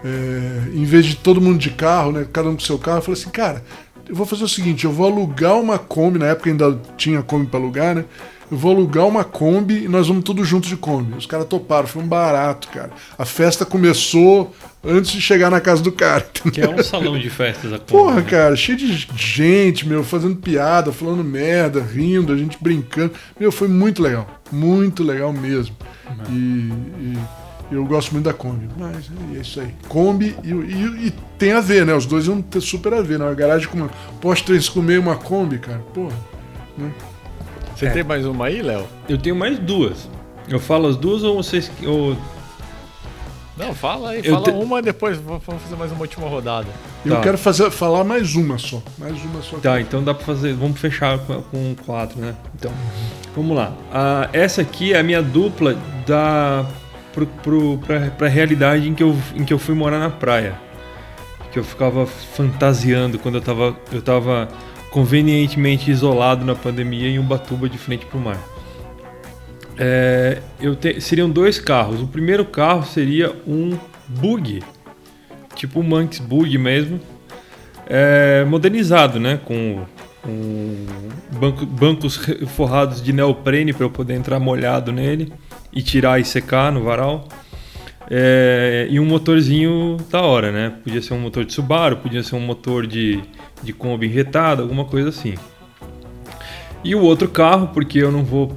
é, 0.03 0.69
em 0.73 0.83
vez 0.83 1.05
de 1.05 1.15
todo 1.15 1.41
mundo 1.41 1.57
de 1.57 1.69
carro, 1.69 2.11
né, 2.11 2.27
cada 2.31 2.49
um 2.49 2.55
com 2.55 2.59
seu 2.59 2.77
carro, 2.77 2.97
eu 2.97 3.01
falei 3.01 3.19
assim, 3.19 3.29
cara, 3.29 3.63
eu 4.07 4.15
vou 4.15 4.25
fazer 4.25 4.43
o 4.43 4.49
seguinte, 4.49 4.85
eu 4.85 4.91
vou 4.91 5.07
alugar 5.07 5.59
uma 5.59 5.79
Kombi, 5.79 6.19
na 6.19 6.27
época 6.27 6.49
ainda 6.49 6.79
tinha 6.97 7.21
Kombi 7.21 7.47
para 7.47 7.59
alugar, 7.59 7.95
né? 7.95 8.05
Eu 8.51 8.57
vou 8.57 8.71
alugar 8.71 9.07
uma 9.07 9.23
Kombi 9.23 9.85
e 9.85 9.87
nós 9.87 10.07
vamos 10.07 10.23
todos 10.23 10.47
juntos 10.47 10.69
de 10.69 10.75
Kombi. 10.75 11.17
Os 11.17 11.25
caras 11.25 11.47
toparam, 11.47 11.87
foi 11.87 12.03
um 12.03 12.07
barato, 12.07 12.67
cara. 12.67 12.91
A 13.17 13.25
festa 13.25 13.65
começou 13.65 14.53
antes 14.83 15.11
de 15.11 15.21
chegar 15.21 15.49
na 15.49 15.61
casa 15.61 15.81
do 15.81 15.91
cara. 15.91 16.27
Que 16.51 16.61
é 16.61 16.69
um 16.69 16.83
salão 16.83 17.17
de 17.17 17.29
festas 17.29 17.71
a 17.71 17.79
Kombi, 17.79 17.91
Porra, 17.91 18.15
né? 18.17 18.29
cara, 18.29 18.55
cheio 18.55 18.77
de 18.77 19.07
gente, 19.15 19.87
meu, 19.87 20.03
fazendo 20.03 20.35
piada, 20.35 20.91
falando 20.91 21.23
merda, 21.23 21.81
rindo, 21.81 22.33
a 22.33 22.37
gente 22.37 22.57
brincando. 22.61 23.13
Meu, 23.39 23.51
foi 23.51 23.67
muito 23.67 24.03
legal. 24.03 24.27
Muito 24.51 25.03
legal 25.03 25.31
mesmo. 25.33 25.75
E, 26.29 26.33
e, 26.33 27.17
Eu 27.71 27.85
gosto 27.85 28.11
muito 28.11 28.25
da 28.25 28.33
Kombi, 28.33 28.69
mas 28.77 29.09
é 29.35 29.39
isso 29.39 29.59
aí. 29.59 29.73
Kombi 29.87 30.35
e, 30.43 30.49
e, 30.51 31.07
e 31.07 31.13
tem 31.39 31.53
a 31.53 31.61
ver, 31.61 31.85
né? 31.85 31.93
Os 31.95 32.05
dois 32.05 32.27
vão 32.27 32.41
ter 32.41 32.61
super 32.61 32.93
a 32.93 33.01
ver, 33.01 33.17
né? 33.17 33.25
Uma 33.25 33.33
garagem 33.33 33.67
com 33.67 33.77
uma 33.77 33.89
Porsche 34.21 34.43
356 34.43 34.95
e 34.95 34.99
uma 34.99 35.15
Kombi, 35.15 35.57
cara, 35.59 35.79
porra. 35.93 36.15
Né? 36.77 36.91
Você 37.75 37.87
É. 37.87 37.89
tem 37.89 38.03
mais 38.03 38.25
uma 38.25 38.45
aí, 38.45 38.61
Léo? 38.61 38.85
Eu 39.09 39.17
tenho 39.17 39.35
mais 39.35 39.57
duas. 39.57 40.07
Eu 40.47 40.59
falo 40.59 40.87
as 40.87 40.95
duas 40.95 41.23
ou 41.23 41.35
vocês. 41.41 41.71
Ou... 41.85 42.15
Não, 43.57 43.73
fala 43.73 44.09
aí. 44.11 44.21
Eu 44.23 44.33
Fala 44.33 44.43
te- 44.45 44.51
uma 44.51 44.81
depois 44.81 45.17
vamos 45.17 45.43
fazer 45.43 45.75
mais 45.75 45.91
uma 45.91 46.01
última 46.01 46.27
rodada. 46.27 46.67
Eu 47.05 47.15
Tá. 47.15 47.21
quero 47.21 47.37
fazer, 47.37 47.69
falar 47.71 48.03
mais 48.03 48.35
uma 48.35 48.57
só. 48.57 48.81
Mais 48.97 49.13
uma 49.23 49.41
só. 49.41 49.57
Tá, 49.57 49.79
então 49.79 50.03
dá 50.03 50.13
pra 50.13 50.25
fazer. 50.25 50.53
Vamos 50.53 50.79
fechar 50.79 51.19
com, 51.19 51.41
com 51.43 51.75
quatro, 51.85 52.19
né? 52.19 52.35
Então, 52.55 52.71
vamos 53.35 53.55
lá. 53.55 53.71
Ah, 53.91 54.27
essa 54.33 54.61
aqui 54.61 54.93
é 54.93 54.99
a 54.99 55.03
minha 55.03 55.21
dupla 55.21 55.77
da. 56.05 56.65
Pra, 57.13 58.09
pra 58.09 58.27
realidade 58.27 58.89
em 58.89 58.93
que, 58.95 59.03
eu, 59.03 59.15
em 59.35 59.43
que 59.45 59.53
eu 59.53 59.59
fui 59.59 59.75
morar 59.75 59.99
na 59.99 60.09
praia. 60.09 60.55
Que 61.51 61.59
eu 61.59 61.63
ficava 61.63 62.05
fantasiando 62.07 63.19
quando 63.19 63.35
eu 63.35 63.41
tava, 63.41 63.77
eu 63.91 64.01
tava 64.01 64.47
convenientemente 64.89 65.91
isolado 65.91 66.43
na 66.43 66.55
pandemia 66.55 67.07
em 67.07 67.19
Ubatuba 67.19 67.69
de 67.69 67.77
frente 67.77 68.05
pro 68.07 68.19
mar. 68.19 68.39
É, 69.77 70.39
eu 70.59 70.75
te- 70.75 70.99
seriam 71.01 71.29
dois 71.29 71.59
carros. 71.59 72.01
O 72.01 72.07
primeiro 72.07 72.45
carro 72.45 72.83
seria 72.85 73.35
um 73.47 73.77
bug, 74.07 74.61
tipo 75.55 75.79
um 75.79 75.83
Manx 75.83 76.19
Bug 76.19 76.57
mesmo, 76.57 76.99
é, 77.87 78.43
modernizado, 78.45 79.19
né? 79.19 79.39
Com, 79.43 79.83
com 80.23 80.85
banco- 81.37 81.65
bancos 81.65 82.17
forrados 82.47 83.03
de 83.03 83.11
neoprene 83.13 83.73
para 83.73 83.85
eu 83.85 83.89
poder 83.89 84.15
entrar 84.15 84.39
molhado 84.39 84.91
nele 84.91 85.31
e 85.71 85.81
tirar 85.81 86.19
e 86.19 86.25
secar 86.25 86.71
no 86.71 86.83
varal. 86.83 87.27
É, 88.09 88.87
e 88.89 88.99
um 88.99 89.05
motorzinho 89.05 89.97
da 90.09 90.21
hora, 90.21 90.51
né? 90.51 90.73
Podia 90.83 91.01
ser 91.01 91.13
um 91.13 91.19
motor 91.19 91.45
de 91.45 91.53
Subaru, 91.53 91.97
podia 91.97 92.23
ser 92.23 92.35
um 92.35 92.39
motor 92.39 92.85
de, 92.87 93.21
de 93.61 93.71
Kombi 93.73 94.07
enretado, 94.07 94.61
alguma 94.61 94.85
coisa 94.85 95.09
assim. 95.09 95.35
E 96.83 96.93
o 96.95 97.01
outro 97.01 97.29
carro, 97.29 97.69
porque 97.73 97.99
eu 97.99 98.11
não 98.11 98.25
vou. 98.25 98.51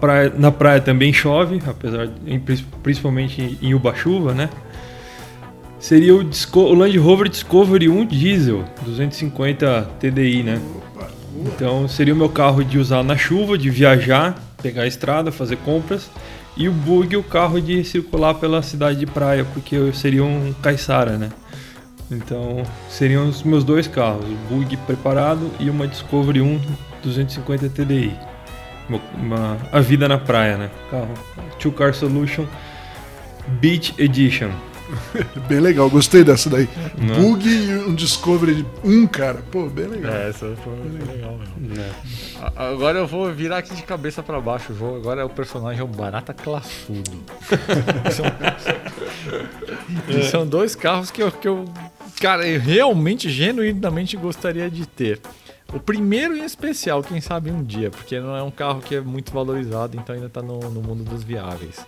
Praia, 0.00 0.32
na 0.36 0.50
praia 0.50 0.80
também 0.80 1.12
chove, 1.12 1.60
apesar 1.66 2.08
de, 2.08 2.40
principalmente 2.82 3.56
em 3.62 3.74
Uba-chuva, 3.74 4.34
né? 4.34 4.50
Seria 5.80 6.14
o, 6.14 6.22
Disco- 6.22 6.60
o 6.60 6.74
Land 6.74 6.96
Rover 6.98 7.28
Discovery 7.28 7.88
1 7.88 8.06
diesel, 8.06 8.64
250 8.84 9.88
TDI, 9.98 10.42
né? 10.42 10.60
Então 11.46 11.88
seria 11.88 12.12
o 12.12 12.16
meu 12.16 12.28
carro 12.28 12.62
de 12.62 12.78
usar 12.78 13.02
na 13.02 13.16
chuva, 13.16 13.56
de 13.56 13.70
viajar, 13.70 14.38
pegar 14.62 14.82
a 14.82 14.86
estrada, 14.86 15.32
fazer 15.32 15.56
compras. 15.58 16.10
E 16.56 16.68
o 16.68 16.72
Bug, 16.72 17.16
o 17.16 17.22
carro 17.22 17.60
de 17.60 17.82
circular 17.84 18.34
pela 18.34 18.60
cidade 18.60 18.98
de 18.98 19.06
praia, 19.06 19.44
porque 19.54 19.74
eu 19.74 19.92
seria 19.94 20.22
um 20.22 20.52
caiçara, 20.62 21.16
né? 21.16 21.30
Então 22.10 22.62
seriam 22.90 23.26
os 23.28 23.42
meus 23.42 23.64
dois 23.64 23.86
carros, 23.86 24.24
o 24.26 24.54
Bug 24.54 24.76
preparado 24.78 25.50
e 25.58 25.70
uma 25.70 25.86
Discovery 25.86 26.42
1 26.42 26.60
250 27.02 27.68
TDI. 27.70 28.12
Uma, 28.88 29.00
uma- 29.14 29.56
a 29.72 29.80
vida 29.80 30.06
na 30.08 30.18
praia, 30.18 30.58
né? 30.58 30.70
Carro 30.90 31.14
Two 31.58 31.72
Car 31.72 31.94
Solution 31.94 32.44
Beach 33.60 33.94
Edition. 33.96 34.50
Bem 35.48 35.60
legal, 35.60 35.88
gostei 35.90 36.22
dessa 36.24 36.48
daí. 36.50 36.68
Né? 36.98 37.14
Bug 37.18 37.48
e 37.48 37.74
um 37.78 37.94
Discovery 37.94 38.54
de 38.56 38.66
um 38.84 39.06
cara. 39.06 39.42
Pô, 39.50 39.66
bem 39.68 39.86
legal. 39.86 40.12
É, 40.12 40.28
essa 40.30 40.54
foi, 40.62 40.76
foi 40.76 41.14
legal 41.14 41.38
mesmo. 41.38 41.84
A- 42.56 42.68
Agora 42.70 42.98
eu 42.98 43.06
vou 43.06 43.32
virar 43.32 43.58
aqui 43.58 43.74
de 43.74 43.82
cabeça 43.82 44.22
pra 44.22 44.40
baixo. 44.40 44.72
Vou, 44.72 44.96
agora 44.96 45.20
é 45.22 45.24
o 45.24 45.28
personagem 45.30 45.80
é 45.80 45.84
o 45.84 45.86
Barata 45.86 46.32
Classudo. 46.34 47.02
são, 48.12 48.24
e 50.08 50.22
são 50.24 50.46
dois 50.46 50.74
carros 50.74 51.10
que 51.10 51.22
eu, 51.22 51.30
que 51.32 51.48
eu, 51.48 51.64
cara, 52.20 52.46
eu 52.46 52.60
realmente, 52.60 53.28
genuinamente 53.30 54.16
gostaria 54.16 54.70
de 54.70 54.86
ter. 54.86 55.20
O 55.72 55.78
primeiro 55.78 56.36
em 56.36 56.44
especial, 56.44 57.00
quem 57.02 57.20
sabe 57.20 57.50
um 57.50 57.62
dia, 57.62 57.90
porque 57.90 58.18
não 58.18 58.34
é 58.36 58.42
um 58.42 58.50
carro 58.50 58.80
que 58.80 58.96
é 58.96 59.00
muito 59.00 59.32
valorizado, 59.32 59.96
então 59.96 60.14
ainda 60.14 60.28
tá 60.28 60.42
no, 60.42 60.58
no 60.58 60.82
mundo 60.82 61.04
dos 61.04 61.22
viáveis. 61.22 61.86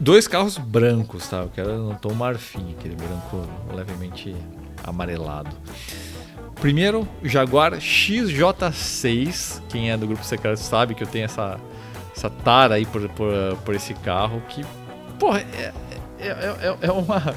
Dois 0.00 0.26
carros 0.26 0.56
brancos, 0.56 1.28
tá? 1.28 1.42
Eu 1.42 1.50
quero 1.54 1.76
no 1.76 1.94
tom 1.94 2.14
marfim, 2.14 2.74
aquele 2.78 2.94
branco 2.94 3.46
levemente 3.74 4.34
amarelado. 4.82 5.54
Primeiro, 6.60 7.06
Jaguar 7.22 7.74
XJ6. 7.74 9.60
Quem 9.68 9.90
é 9.90 9.98
do 9.98 10.06
grupo 10.06 10.24
secreto 10.24 10.56
sabe 10.58 10.94
que 10.94 11.02
eu 11.02 11.06
tenho 11.06 11.26
essa, 11.26 11.60
essa 12.16 12.30
tara 12.30 12.76
aí 12.76 12.86
por, 12.86 13.06
por, 13.10 13.32
por 13.64 13.74
esse 13.74 13.92
carro. 13.92 14.42
Que, 14.48 14.64
porra, 15.18 15.40
é, 15.40 15.72
é, 16.18 16.28
é, 16.28 16.76
é 16.80 16.92
uma, 16.92 17.34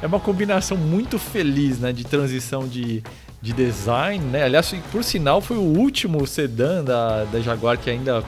é 0.00 0.06
uma 0.06 0.20
combinação 0.20 0.76
muito 0.76 1.18
feliz, 1.18 1.78
né? 1.78 1.92
De 1.92 2.04
transição 2.04 2.66
de, 2.66 3.02
de 3.42 3.52
design, 3.52 4.24
né? 4.24 4.44
Aliás, 4.44 4.74
por 4.90 5.04
sinal, 5.04 5.40
foi 5.42 5.56
o 5.58 5.62
último 5.78 6.26
sedã 6.26 6.82
da, 6.82 7.24
da 7.24 7.40
Jaguar 7.40 7.76
que 7.78 7.90
ainda, 7.90 8.24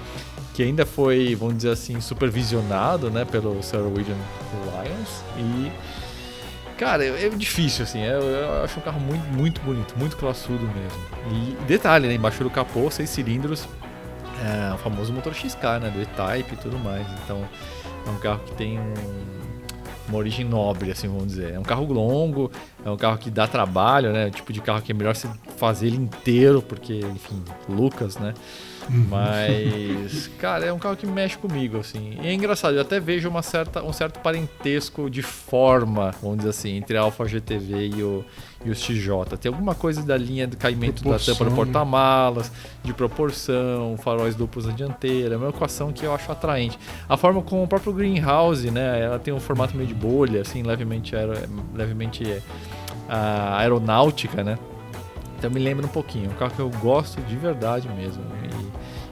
que 0.58 0.64
ainda 0.64 0.84
foi, 0.84 1.36
vamos 1.36 1.58
dizer 1.58 1.70
assim, 1.70 2.00
supervisionado, 2.00 3.12
né? 3.12 3.24
Pelo 3.24 3.62
Sir 3.62 3.78
William 3.78 4.16
Lyons. 4.66 5.22
E 5.38 5.70
Cara, 6.76 7.04
é, 7.04 7.26
é 7.26 7.28
difícil, 7.28 7.84
assim. 7.84 8.00
é- 8.00 8.18
eu 8.18 8.64
acho 8.64 8.80
um 8.80 8.82
carro 8.82 8.98
muito, 8.98 9.24
muito 9.32 9.60
bonito, 9.60 9.94
muito 9.96 10.16
classudo 10.16 10.64
mesmo. 10.64 10.98
E 11.32 11.56
detalhe, 11.66 12.08
né? 12.08 12.14
Embaixo 12.14 12.42
do 12.42 12.50
capô, 12.50 12.90
seis 12.90 13.08
cilindros, 13.08 13.68
é, 14.44 14.74
o 14.74 14.78
famoso 14.78 15.12
motor 15.12 15.32
XK, 15.32 15.78
né? 15.80 15.90
Do 15.90 16.02
E-Type 16.02 16.54
e 16.54 16.56
tudo 16.56 16.76
mais. 16.76 17.06
Então, 17.24 17.48
é 18.04 18.10
um 18.10 18.18
carro 18.18 18.40
que 18.44 18.52
tem 18.54 18.80
um- 18.80 18.94
uma 20.08 20.18
origem 20.18 20.44
nobre, 20.44 20.90
assim, 20.90 21.06
vamos 21.06 21.26
dizer. 21.28 21.52
É 21.54 21.58
um 21.60 21.62
carro 21.64 21.84
longo, 21.92 22.50
é 22.84 22.90
um 22.90 22.96
carro 22.96 23.16
que 23.18 23.30
dá 23.30 23.46
trabalho, 23.46 24.12
né? 24.12 24.26
O 24.26 24.30
tipo 24.32 24.52
de 24.52 24.60
carro 24.60 24.82
que 24.82 24.90
é 24.90 24.94
melhor 24.94 25.14
você 25.14 25.28
fazer 25.56 25.86
ele 25.86 25.96
inteiro, 25.98 26.60
porque, 26.62 26.98
enfim, 27.14 27.44
Lucas, 27.68 28.16
né? 28.16 28.34
Mas, 28.88 30.28
cara, 30.38 30.64
é 30.64 30.72
um 30.72 30.78
carro 30.78 30.96
que 30.96 31.06
mexe 31.06 31.36
comigo, 31.36 31.78
assim. 31.78 32.18
E 32.22 32.26
é 32.26 32.32
engraçado, 32.32 32.74
eu 32.74 32.80
até 32.80 32.98
vejo 32.98 33.28
uma 33.28 33.42
certa, 33.42 33.82
um 33.82 33.92
certo 33.92 34.20
parentesco 34.20 35.10
de 35.10 35.22
forma, 35.22 36.14
vamos 36.22 36.38
dizer 36.38 36.50
assim, 36.50 36.76
entre 36.76 36.96
a 36.96 37.02
Alfa 37.02 37.26
GTV 37.26 37.90
e, 37.96 38.02
o, 38.02 38.24
e 38.64 38.70
os 38.70 38.78
XJ. 38.78 39.36
Tem 39.40 39.50
alguma 39.50 39.74
coisa 39.74 40.02
da 40.02 40.16
linha 40.16 40.46
do 40.46 40.56
caimento 40.56 41.02
da 41.04 41.10
Proporção, 41.10 41.34
tampa 41.34 41.44
do 41.44 41.50
né? 41.50 41.56
porta-malas, 41.56 42.52
de 42.82 42.92
proporção, 42.94 43.96
faróis 43.98 44.34
duplos 44.34 44.66
na 44.66 44.72
dianteira. 44.72 45.34
É 45.34 45.38
uma 45.38 45.50
equação 45.50 45.92
que 45.92 46.04
eu 46.04 46.14
acho 46.14 46.30
atraente. 46.32 46.78
A 47.08 47.16
forma 47.16 47.42
como 47.42 47.62
o 47.62 47.68
próprio 47.68 47.92
Greenhouse, 47.92 48.70
né? 48.70 49.02
Ela 49.02 49.18
tem 49.18 49.34
um 49.34 49.40
formato 49.40 49.76
meio 49.76 49.88
de 49.88 49.94
bolha, 49.94 50.40
assim, 50.40 50.62
levemente, 50.62 51.14
aero, 51.14 51.34
levemente 51.74 52.42
ah, 53.08 53.58
aeronáutica, 53.58 54.42
né? 54.42 54.58
Então 55.38 55.50
me 55.50 55.60
lembra 55.60 55.86
um 55.86 55.90
pouquinho. 55.90 56.30
É 56.30 56.34
um 56.34 56.36
carro 56.36 56.52
que 56.52 56.60
eu 56.60 56.70
gosto 56.80 57.20
de 57.22 57.36
verdade 57.36 57.88
mesmo. 57.90 58.22
E, 58.44 58.67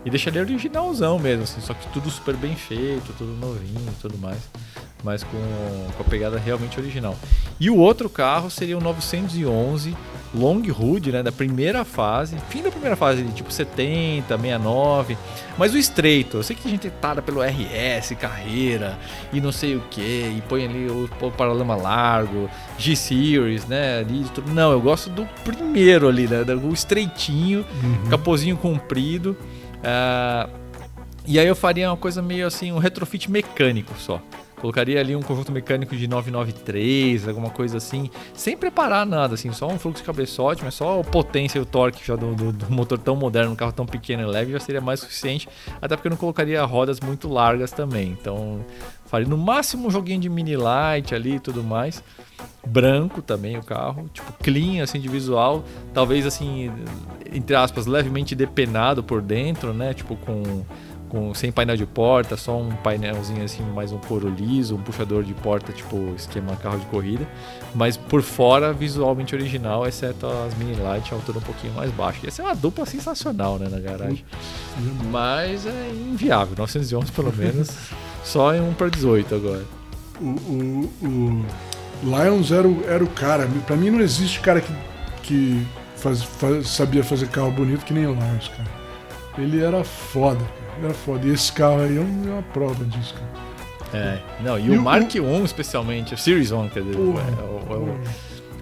e 0.07 0.11
deixaria 0.11 0.41
originalzão 0.41 1.19
mesmo, 1.19 1.43
assim, 1.43 1.61
só 1.61 1.75
que 1.75 1.85
tudo 1.89 2.09
super 2.09 2.37
bem 2.37 2.55
feito, 2.55 3.13
tudo 3.19 3.33
novinho 3.33 3.89
e 3.89 4.01
tudo 4.01 4.17
mais. 4.17 4.39
Mas 5.03 5.25
com, 5.25 5.37
com 5.97 6.03
a 6.03 6.05
pegada 6.05 6.39
realmente 6.39 6.79
original. 6.79 7.17
E 7.59 7.69
o 7.69 7.77
outro 7.77 8.09
carro 8.09 8.49
seria 8.49 8.79
o 8.79 8.81
911 8.81 9.97
Long 10.33 10.63
Hood, 10.71 11.11
né? 11.11 11.23
Da 11.23 11.33
primeira 11.33 11.85
fase. 11.85 12.37
Fim 12.51 12.63
da 12.63 12.71
primeira 12.71 12.95
fase, 12.95 13.25
tipo 13.33 13.53
70, 13.53 14.37
69. 14.37 15.19
Mas 15.59 15.75
o 15.75 15.79
estreito, 15.79 16.37
eu 16.37 16.43
sei 16.43 16.55
que 16.55 16.69
a 16.69 16.71
gente 16.71 16.89
tada 16.89 17.21
pelo 17.21 17.41
RS, 17.43 18.15
carreira 18.21 18.99
e 19.33 19.41
não 19.41 19.51
sei 19.51 19.77
o 19.77 19.81
que, 19.91 20.01
e 20.01 20.43
põe 20.49 20.67
ali 20.67 20.89
o, 20.89 21.09
o 21.21 21.33
paralama 21.33 21.75
largo, 21.75 22.49
G-Series, 22.79 23.67
né? 23.67 23.99
Ali. 23.99 24.25
Não, 24.49 24.71
eu 24.71 24.81
gosto 24.81 25.11
do 25.11 25.27
primeiro 25.45 26.09
ali, 26.09 26.29
né? 26.29 26.45
O 26.63 26.73
estreitinho, 26.73 27.65
capozinho 28.09 28.57
comprido. 28.57 29.37
Ah, 29.87 30.49
e 31.27 31.39
aí 31.39 31.47
eu 31.47 31.57
faria 31.57 31.89
uma 31.91 31.97
coisa 31.97 32.21
meio 32.21 32.47
assim, 32.47 32.73
um 32.73 32.79
retrofit 32.79 33.31
mecânico 33.31 33.95
só. 33.99 34.21
Colocaria 34.61 34.99
ali 34.99 35.15
um 35.15 35.21
conjunto 35.21 35.53
mecânico 35.53 35.95
de 35.95 36.09
993, 36.09 37.29
alguma 37.29 37.51
coisa 37.51 37.77
assim, 37.77 38.11
sem 38.33 38.57
preparar 38.57 39.05
nada, 39.05 39.35
assim, 39.35 39.53
só 39.53 39.69
um 39.69 39.79
fluxo 39.79 40.03
de 40.03 40.07
cabeçote, 40.07 40.65
mas 40.65 40.73
só 40.75 41.01
a 41.01 41.05
potência 41.05 41.59
e 41.59 41.63
o 41.63 41.67
torque 41.67 42.05
já 42.05 42.17
do, 42.17 42.35
do- 42.35 42.53
do 42.53 42.71
motor 42.73 42.99
tão 42.99 43.15
moderno, 43.15 43.53
um 43.53 43.57
carro 43.57 43.73
tão 43.73 43.85
pequeno 43.85 44.23
e 44.23 44.27
leve 44.27 44.53
já 44.53 44.59
seria 44.61 44.81
mais 44.81 45.01
suficiente, 45.01 45.47
até 45.81 45.95
porque 45.95 46.09
eu 46.09 46.11
não 46.11 46.17
colocaria 46.17 46.65
rodas 46.65 47.01
muito 47.01 47.29
largas 47.29 47.71
também. 47.71 48.17
Então, 48.19 48.65
faria 49.07 49.27
no 49.27 49.39
máximo 49.39 49.89
um 49.89 49.91
joguinho 49.91 50.21
de 50.21 50.29
mini 50.29 50.57
light 50.57 51.15
ali 51.15 51.37
e 51.37 51.41
tudo 51.41 51.63
mais. 51.63 52.03
Branco 52.67 53.23
também 53.23 53.57
o 53.57 53.63
carro, 53.63 54.09
tipo 54.13 54.33
clean 54.43 54.83
assim 54.83 55.01
de 55.01 55.09
visual, 55.09 55.65
talvez 55.95 56.27
assim, 56.27 56.71
entre 57.33 57.55
aspas, 57.55 57.87
levemente 57.87 58.35
depenado 58.35 59.03
por 59.03 59.23
dentro, 59.23 59.73
né? 59.73 59.95
Tipo 59.95 60.17
com 60.17 60.65
com, 61.09 61.33
sem 61.35 61.53
painel 61.53 61.77
de 61.77 61.87
porta, 61.87 62.37
só 62.37 62.59
um 62.59 62.71
painelzinho 62.71 63.45
assim, 63.45 63.63
mais 63.63 63.93
um 63.93 63.99
couro 63.99 64.29
liso, 64.29 64.77
um 64.77 64.83
puxador 64.83 65.23
de 65.23 65.35
porta, 65.35 65.73
tipo 65.73 66.15
esquema 66.17 66.57
carro 66.57 66.79
de 66.79 66.87
corrida. 66.87 67.27
Mas 67.75 67.97
por 67.97 68.23
fora, 68.23 68.73
visualmente 68.73 69.35
original, 69.35 69.87
exceto 69.87 70.27
as 70.27 70.55
mini 70.57 70.75
light, 70.75 71.13
a 71.13 71.17
altura 71.17 71.39
um 71.39 71.43
pouquinho 71.43 71.73
mais 71.75 71.91
baixa. 71.91 72.21
Ia 72.25 72.31
ser 72.31 72.43
uma 72.43 72.55
dupla 72.55 72.85
sensacional, 72.87 73.59
né, 73.59 73.69
na 73.69 73.79
garagem. 73.79 74.25
Mas 75.11 75.67
é 75.67 75.91
inviável, 75.91 76.55
911 76.57 77.13
pelo 77.13 77.33
menos, 77.35 77.71
só 78.27 78.55
em 78.55 78.61
1 78.61 78.75
para 78.75 78.89
18 78.91 79.35
agora. 79.35 79.65
o, 80.21 80.25
o, 80.25 80.91
o 81.03 81.45
Lions 82.05 82.51
era 82.53 82.67
o, 82.69 82.85
era 82.89 83.03
o 83.03 83.09
cara. 83.09 83.49
Pra 83.67 83.77
mim 83.77 83.91
não 83.91 84.01
existe 84.01 84.41
cara 84.41 84.61
que, 84.61 84.73
que 85.23 85.67
faz, 85.97 86.23
faz, 86.23 86.69
sabia 86.69 87.03
fazer 87.05 87.29
carro 87.29 87.51
bonito 87.51 87.85
que 87.85 87.95
nem 87.95 88.07
o 88.07 88.13
Lions, 88.15 88.49
cara. 88.49 88.69
Ele 89.39 89.63
era 89.63 89.83
foda, 89.85 90.39
cara. 90.39 90.77
Ele 90.79 90.85
era 90.87 90.95
foda. 90.95 91.27
E 91.27 91.31
esse 91.33 91.53
carro 91.53 91.81
aí 91.81 91.97
é 91.97 92.01
uma 92.01 92.43
prova 92.43 92.85
disso, 92.85 93.15
cara. 93.15 93.47
É, 93.95 94.19
não, 94.43 94.59
e, 94.59 94.67
E 94.67 94.71
o 94.71 94.81
o- 94.81 94.83
Mark 94.83 95.11
1 95.15 95.45
especialmente, 95.45 96.13
o 96.13 96.19
Series 96.19 96.51
1, 96.51 96.69
quer 96.71 96.83
dizer, 96.83 96.97
Porra, 96.97 97.21
é 97.23 97.43
o- 97.43 97.59
é 97.59 97.61
porra. 97.79 98.01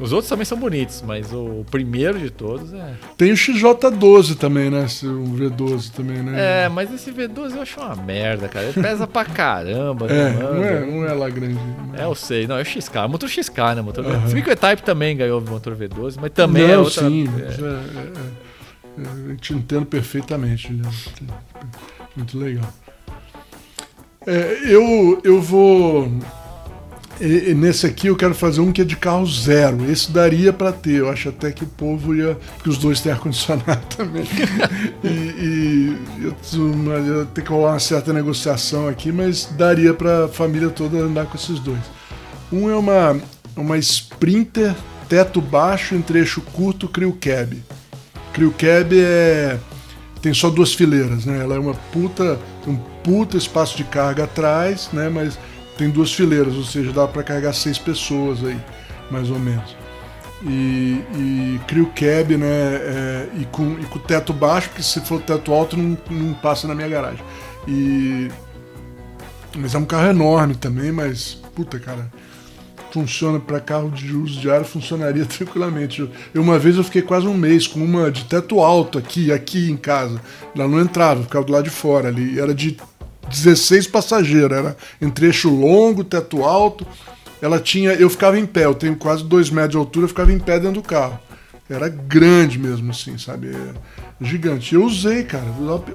Os 0.01 0.13
outros 0.13 0.29
também 0.29 0.45
são 0.45 0.59
bonitos, 0.59 1.03
mas 1.07 1.33
o 1.33 1.65
primeiro 1.71 2.19
de 2.19 2.31
todos 2.31 2.73
é. 2.73 2.95
Tem 3.17 3.31
o 3.33 3.35
XJ12 3.35 4.37
também, 4.37 4.71
né? 4.71 4.87
Um 5.05 5.37
V12 5.37 5.91
também, 5.93 6.23
né? 6.23 6.65
É, 6.65 6.69
mas 6.69 6.93
esse 6.93 7.13
V12 7.13 7.55
eu 7.57 7.63
acho 7.63 7.81
uma 7.81 7.95
merda, 7.97 8.49
cara. 8.49 8.67
Ele 8.67 8.83
pesa 8.83 9.07
pra 9.07 9.25
caramba, 9.25 10.07
É, 10.07 10.31
né, 10.31 10.39
não 10.43 10.65
é, 10.65 10.81
não 10.87 11.05
é 11.07 11.13
lá 11.13 11.29
grande. 11.31 11.59
É, 11.97 12.05
eu 12.05 12.15
sei, 12.15 12.47
não, 12.47 12.57
é 12.59 12.63
o 12.63 12.65
XK, 12.65 12.97
é 12.97 13.01
o 13.05 13.09
motor 13.09 13.29
XK, 13.29 13.59
né? 13.77 13.83
Motor 13.83 14.05
Aham. 14.07 14.27
Se 14.29 14.35
bem 14.35 14.43
que 14.43 14.51
o 14.51 14.53
E-Type 14.53 14.83
também 14.83 15.17
ganhou 15.17 15.41
o 15.41 15.51
motor 15.51 15.75
V12, 15.77 16.17
mas 16.21 16.31
também 16.33 16.65
não, 16.67 16.75
é 16.75 16.79
outra. 16.79 17.09
sim. 17.09 17.29
é. 17.39 17.43
é- 17.43 18.01
é- 18.01 19.03
é- 19.03 19.31
eu 19.31 19.37
te 19.37 19.53
entendo 19.55 19.85
perfeitamente, 19.87 20.69
Juliano. 20.69 20.95
Muito 22.17 22.39
legal. 22.39 22.65
É, 24.27 24.59
eu, 24.65 25.21
eu 25.25 25.41
vou. 25.41 26.11
E- 27.21 27.51
e 27.51 27.55
nesse 27.55 27.87
aqui 27.87 28.07
eu 28.09 28.17
quero 28.17 28.35
fazer 28.35 28.61
um 28.61 28.73
que 28.73 28.81
é 28.81 28.85
de 28.85 28.97
carro 28.97 29.27
zero. 29.27 29.91
Esse 29.91 30.11
daria 30.11 30.53
pra 30.53 30.73
ter. 30.73 30.97
Eu 31.01 31.11
acho 31.11 31.29
até 31.29 31.51
que 31.53 31.65
o 31.65 31.67
povo 31.67 32.15
ia. 32.15 32.37
Porque 32.57 32.71
os 32.71 32.79
dois 32.79 33.01
têm 33.01 33.13
ar-condicionado 33.13 33.81
também. 33.97 34.25
e 35.03 35.09
e 35.09 36.25
eu, 36.25 36.35
eu 37.07 37.27
tenho 37.27 37.47
que 37.47 37.53
rolar 37.53 37.73
uma 37.73 37.79
certa 37.81 38.13
negociação 38.13 38.89
aqui, 38.89 39.13
mas 39.13 39.49
daria 39.57 39.93
pra 39.95 40.29
família 40.29 40.71
toda 40.71 40.97
andar 40.99 41.27
com 41.27 41.37
esses 41.37 41.59
dois. 41.59 41.81
Um 42.53 42.69
é 42.71 42.77
uma, 42.77 43.17
uma 43.57 43.77
Sprinter, 43.79 44.75
teto 45.09 45.41
baixo, 45.41 45.95
entre 45.95 46.19
eixo 46.19 46.41
curto, 46.41 46.89
Crew 46.89 47.13
Cab. 47.21 47.63
Crew 48.33 48.51
Cab 48.53 48.93
é 48.99 49.59
tem 50.21 50.33
só 50.33 50.49
duas 50.49 50.73
fileiras, 50.73 51.27
né? 51.27 51.41
Ela 51.43 51.57
é 51.57 51.59
uma 51.59 51.75
puta, 51.75 52.39
um 52.67 52.77
puta 52.77 53.37
espaço 53.37 53.77
de 53.77 53.85
carga 53.85 54.25
atrás, 54.25 54.89
né? 54.91 55.11
Mas 55.11 55.39
tem 55.77 55.91
duas 55.91 56.13
fileiras, 56.13 56.55
ou 56.55 56.65
seja, 56.65 56.93
dá 56.93 57.07
para 57.07 57.23
carregar 57.23 57.53
seis 57.53 57.79
pessoas 57.79 58.45
aí, 58.45 58.59
mais 59.11 59.31
ou 59.31 59.39
menos. 59.39 59.77
E, 60.43 61.01
e 61.15 61.61
crew 61.67 61.87
cab, 61.95 62.37
né? 62.37 62.47
é, 62.47 63.29
e, 63.41 63.45
com, 63.47 63.79
e 63.81 63.85
com 63.85 63.99
teto 63.99 64.33
baixo, 64.33 64.69
porque 64.69 64.83
se 64.83 65.01
for 65.01 65.21
teto 65.21 65.53
alto 65.53 65.77
não, 65.77 65.97
não 66.11 66.35
passa 66.35 66.69
na 66.69 66.75
minha 66.75 66.89
garagem. 66.89 67.25
E 67.67 68.29
mas 69.57 69.75
é 69.75 69.79
um 69.79 69.85
carro 69.85 70.09
enorme 70.09 70.55
também, 70.57 70.91
mas 70.91 71.35
puta 71.55 71.79
cara, 71.79 72.11
funciona 72.93 73.39
para 73.39 73.61
carro 73.61 73.91
de 73.91 74.15
uso 74.15 74.41
diário, 74.41 74.65
funcionaria 74.65 75.25
tranquilamente. 75.27 76.01
Eu, 76.01 76.11
eu, 76.35 76.43
uma 76.43 76.59
vez 76.59 76.77
eu 76.77 76.85
fiquei 76.85 77.03
quase 77.03 77.27
um 77.27 77.35
mês 77.35 77.67
com 77.67 77.81
uma 77.81 78.11
de 78.11 78.25
teto 78.25 78.61
alto 78.61 78.99
aqui, 78.99 79.33
aqui 79.33 79.71
em 79.71 79.77
casa. 79.77 80.21
Ela 80.55 80.69
não 80.69 80.81
entrava, 80.81 81.23
ficava 81.23 81.45
do 81.45 81.53
lado 81.53 81.65
de 81.65 81.71
fora 81.71 82.09
ali. 82.09 82.39
Era 82.39 82.55
de 82.55 82.77
16 83.29 83.87
passageiros, 83.89 84.57
era 84.57 84.77
entre 85.01 85.27
eixo 85.27 85.51
longo, 85.51 86.05
teto 86.05 86.45
alto. 86.45 86.87
Ela 87.41 87.61
tinha, 87.61 87.93
eu 87.93 88.09
ficava 88.09 88.39
em 88.39 88.47
pé, 88.47 88.65
eu 88.65 88.75
tenho 88.75 88.97
quase 88.97 89.25
dois 89.25 89.51
metros 89.51 89.73
de 89.73 89.77
altura, 89.77 90.05
eu 90.05 90.09
ficava 90.09 90.33
em 90.33 90.39
pé 90.39 90.59
dentro 90.59 90.81
do 90.81 90.83
carro. 90.83 91.19
Era 91.69 91.89
grande 91.89 92.59
mesmo, 92.59 92.91
assim, 92.91 93.17
sabe? 93.17 93.49
É 93.49 93.75
gigante. 94.21 94.75
Eu 94.75 94.85
usei, 94.85 95.25
cara. 95.25 95.47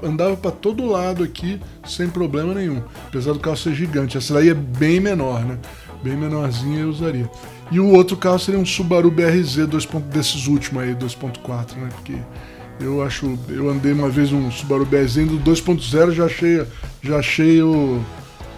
Andava 0.04 0.36
para 0.36 0.52
todo 0.52 0.86
lado 0.86 1.24
aqui 1.24 1.62
sem 1.86 2.10
problema 2.10 2.54
nenhum. 2.54 2.82
Apesar 3.08 3.34
do 3.34 3.40
carro 3.40 3.56
ser 3.56 3.76
gigante. 3.76 4.18
Essa 4.18 4.34
daí 4.34 4.50
é 4.50 4.54
bem 4.54 5.00
menor, 5.00 5.46
né? 5.46 5.60
Bem 6.04 6.18
menorzinha 6.18 6.82
eu 6.82 6.90
usaria. 6.90 7.30
E 7.72 7.80
o 7.80 7.92
outro 7.92 8.18
carro 8.18 8.40
seria 8.40 8.60
um 8.60 8.66
Subaru 8.66 9.12
BRZ 9.12 9.68
2. 9.68 9.86
desses 10.12 10.48
últimos 10.48 10.84
aí, 10.84 10.96
2.4, 10.96 11.76
né? 11.76 11.90
Porque 11.94 12.16
eu 12.80 13.04
acho. 13.04 13.38
Eu 13.50 13.70
andei 13.70 13.92
uma 13.92 14.10
vez 14.10 14.32
um 14.32 14.50
Subaru 14.50 14.86
BRZ 14.86 15.16
do 15.28 15.40
2.0, 15.40 16.12
já 16.12 16.26
achei, 16.26 16.66
já 17.02 17.18
achei 17.18 17.62
o, 17.62 18.02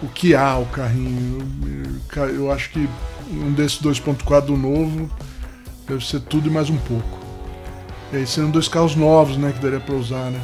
o 0.02 0.08
que 0.08 0.34
há 0.34 0.56
o 0.58 0.66
carrinho. 0.66 1.38
Eu, 2.16 2.28
eu 2.28 2.52
acho 2.52 2.70
que 2.70 2.88
um 3.30 3.52
desses 3.52 3.80
2.4 3.80 4.46
do 4.46 4.56
novo 4.56 5.10
deve 5.88 6.06
ser 6.06 6.20
tudo 6.20 6.48
e 6.48 6.50
mais 6.50 6.70
um 6.70 6.78
pouco. 6.78 7.18
E 8.12 8.16
aí 8.16 8.26
seriam 8.26 8.50
dois 8.50 8.68
carros 8.68 8.94
novos, 8.94 9.36
né? 9.36 9.52
Que 9.52 9.58
daria 9.58 9.80
pra 9.80 9.94
usar, 9.94 10.30
né? 10.30 10.40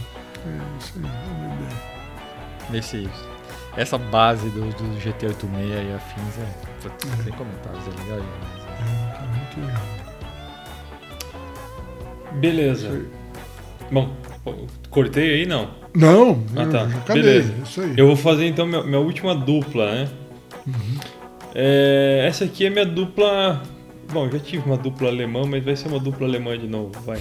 É 0.47 0.79
isso 0.79 0.93
aí, 0.97 1.05
é 1.05 1.47
uma 1.47 1.55
ideia. 1.55 2.79
Esse, 2.79 3.09
essa 3.77 3.99
base 3.99 4.49
do, 4.51 4.71
do 4.71 5.01
GT86 5.01 5.89
e 5.89 5.93
afins 5.93 6.39
é. 6.39 6.69
Sem 7.23 7.33
comentários, 7.33 7.87
é 7.87 7.91
legal 7.91 8.21
demais. 8.21 8.59
É, 8.79 9.23
é 9.23 9.27
muito 9.37 9.61
legal. 9.61 9.83
Beleza. 12.41 13.18
Bom, 13.91 14.15
cortei 14.91 15.35
aí 15.41 15.47
não. 15.47 15.71
Não, 15.95 16.45
Ah, 16.57 16.67
tá. 16.67 16.83
acabei. 16.85 17.23
Beleza. 17.23 17.55
Isso 17.65 17.81
aí. 17.81 17.95
Eu 17.97 18.07
vou 18.07 18.17
fazer 18.17 18.47
então 18.47 18.67
minha, 18.67 18.83
minha 18.83 19.01
última 19.01 19.35
dupla, 19.35 19.91
né? 19.95 20.09
É, 21.55 22.25
essa 22.29 22.45
aqui 22.45 22.67
é 22.67 22.71
minha 22.71 22.85
dupla. 22.87 23.63
Bom, 24.13 24.27
eu 24.27 24.33
já 24.33 24.39
tive 24.39 24.65
uma 24.67 24.77
dupla 24.77 25.09
alemã, 25.09 25.45
mas 25.47 25.65
vai 25.65 25.75
ser 25.77 25.89
uma 25.89 25.99
dupla 25.99 26.27
alemã 26.27 26.57
de 26.59 26.67
novo, 26.67 26.93
vai. 27.05 27.19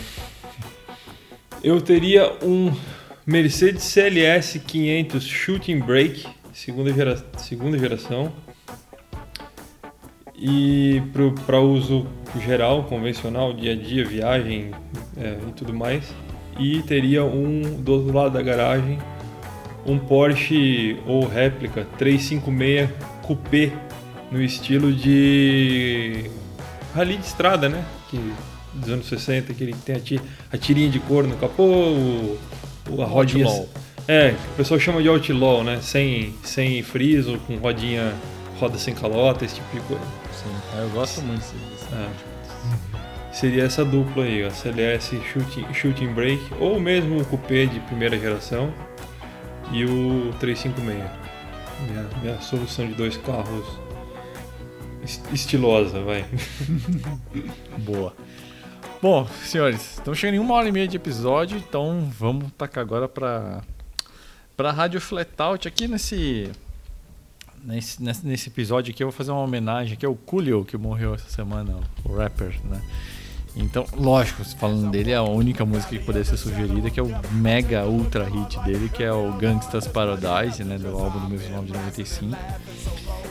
Eu 1.63 1.81
teria 1.81 2.31
um 2.43 2.71
Mercedes 3.25 3.83
CLS 3.83 4.59
500 4.59 5.23
Shooting 5.23 5.79
Brake, 5.79 6.25
segunda, 6.53 6.93
gera, 6.93 7.17
segunda 7.37 7.77
geração. 7.77 8.31
E 10.39 11.01
para 11.45 11.59
uso 11.59 12.05
geral, 12.45 12.83
convencional, 12.83 13.53
dia 13.53 13.73
a 13.73 13.75
dia, 13.75 14.05
viagem 14.05 14.71
é, 15.17 15.35
e 15.49 15.51
tudo 15.53 15.73
mais. 15.73 16.13
E 16.59 16.81
teria 16.81 17.23
um 17.23 17.61
do 17.81 17.93
outro 17.93 18.13
lado 18.15 18.31
da 18.33 18.41
garagem 18.41 18.97
um 19.85 19.97
Porsche 19.97 20.97
ou 21.05 21.25
réplica 21.27 21.87
356 21.97 22.89
Coupé 23.21 23.71
no 24.31 24.41
estilo 24.41 24.91
de 24.91 26.29
rally 26.95 27.17
de 27.17 27.25
estrada, 27.25 27.69
né? 27.69 27.85
Que 28.09 28.19
dos 28.73 28.89
anos 28.89 29.07
60, 29.07 29.53
que 29.53 29.63
ele 29.63 29.73
tem 29.85 29.95
a, 29.95 29.99
ti- 29.99 30.21
a 30.51 30.57
tirinha 30.57 30.89
de 30.89 30.99
couro 30.99 31.27
no 31.27 31.35
capô, 31.37 31.63
o, 31.63 32.37
a 33.01 33.05
rodinha. 33.05 33.45
Outlaw. 33.45 33.69
É, 34.07 34.33
o 34.53 34.55
pessoal 34.57 34.79
chama 34.79 35.01
de 35.01 35.07
outlaw, 35.09 35.63
né? 35.63 35.79
Sem, 35.81 36.33
sem 36.43 36.81
friso, 36.83 37.37
com 37.47 37.55
rodinha, 37.57 38.13
roda 38.59 38.77
sem 38.77 38.93
calota, 38.93 39.43
esse 39.45 39.55
tipo 39.55 39.75
de 39.75 39.81
coisa. 39.83 40.03
Sim, 40.33 40.79
eu 40.79 40.89
gosto 40.89 41.21
muito 41.21 41.41
disso. 41.41 41.87
É. 41.93 42.26
Seria 43.39 43.65
essa 43.65 43.85
dupla 43.85 44.23
aí, 44.23 44.43
ó, 44.43 44.49
CLS 44.49 45.15
Shooting, 45.31 45.71
Shooting 45.71 46.07
Brake, 46.13 46.41
ou 46.59 46.79
mesmo 46.79 47.21
o 47.21 47.25
Coupé 47.25 47.67
de 47.67 47.79
primeira 47.81 48.17
geração 48.17 48.73
e 49.71 49.85
o 49.85 50.33
356. 50.39 51.03
Minha, 51.87 52.09
minha 52.21 52.41
solução 52.41 52.87
de 52.87 52.95
dois 52.95 53.15
carros 53.17 53.63
es- 55.03 55.21
estilosa, 55.31 56.01
vai. 56.01 56.25
Boa. 57.85 58.11
Bom, 58.99 59.27
senhores, 59.43 59.97
estamos 59.97 60.17
chegando 60.17 60.37
em 60.37 60.39
uma 60.39 60.55
hora 60.55 60.67
e 60.67 60.71
meia 60.71 60.87
de 60.87 60.95
episódio, 60.97 61.59
então 61.59 62.09
vamos 62.17 62.51
tacar 62.57 62.81
agora 62.81 63.07
para 63.07 63.61
para 64.55 64.71
Rádio 64.71 64.99
Flatout 64.99 65.67
aqui 65.67 65.87
nesse, 65.87 66.49
nesse 67.63 68.01
nesse 68.01 68.25
nesse 68.25 68.49
episódio 68.49 68.91
aqui 68.91 69.03
eu 69.03 69.07
vou 69.09 69.15
fazer 69.15 69.29
uma 69.29 69.41
homenagem 69.41 69.93
aqui 69.93 70.03
ao 70.03 70.15
Coolio 70.15 70.65
que 70.65 70.75
morreu 70.75 71.13
essa 71.13 71.29
semana, 71.29 71.79
o 72.03 72.15
rapper, 72.15 72.59
né? 72.65 72.81
Então, 73.59 73.85
lógico, 73.97 74.43
falando 74.45 74.89
dele, 74.91 75.13
a 75.13 75.23
única 75.23 75.65
música 75.65 75.89
que 75.97 75.99
poderia 76.05 76.23
ser 76.23 76.37
sugerida 76.37 76.89
que 76.91 76.99
é 76.99 77.03
o 77.03 77.09
mega 77.31 77.85
ultra 77.85 78.23
hit 78.25 78.59
dele, 78.63 78.87
que 78.87 79.03
é 79.03 79.11
o 79.11 79.31
Gangsta's 79.33 79.87
Paradise, 79.87 80.63
né, 80.63 80.77
do 80.77 80.89
álbum 80.89 81.19
do 81.21 81.27
mesmo 81.29 81.55
nome 81.55 81.67
de 81.67 81.73
95. 81.73 82.35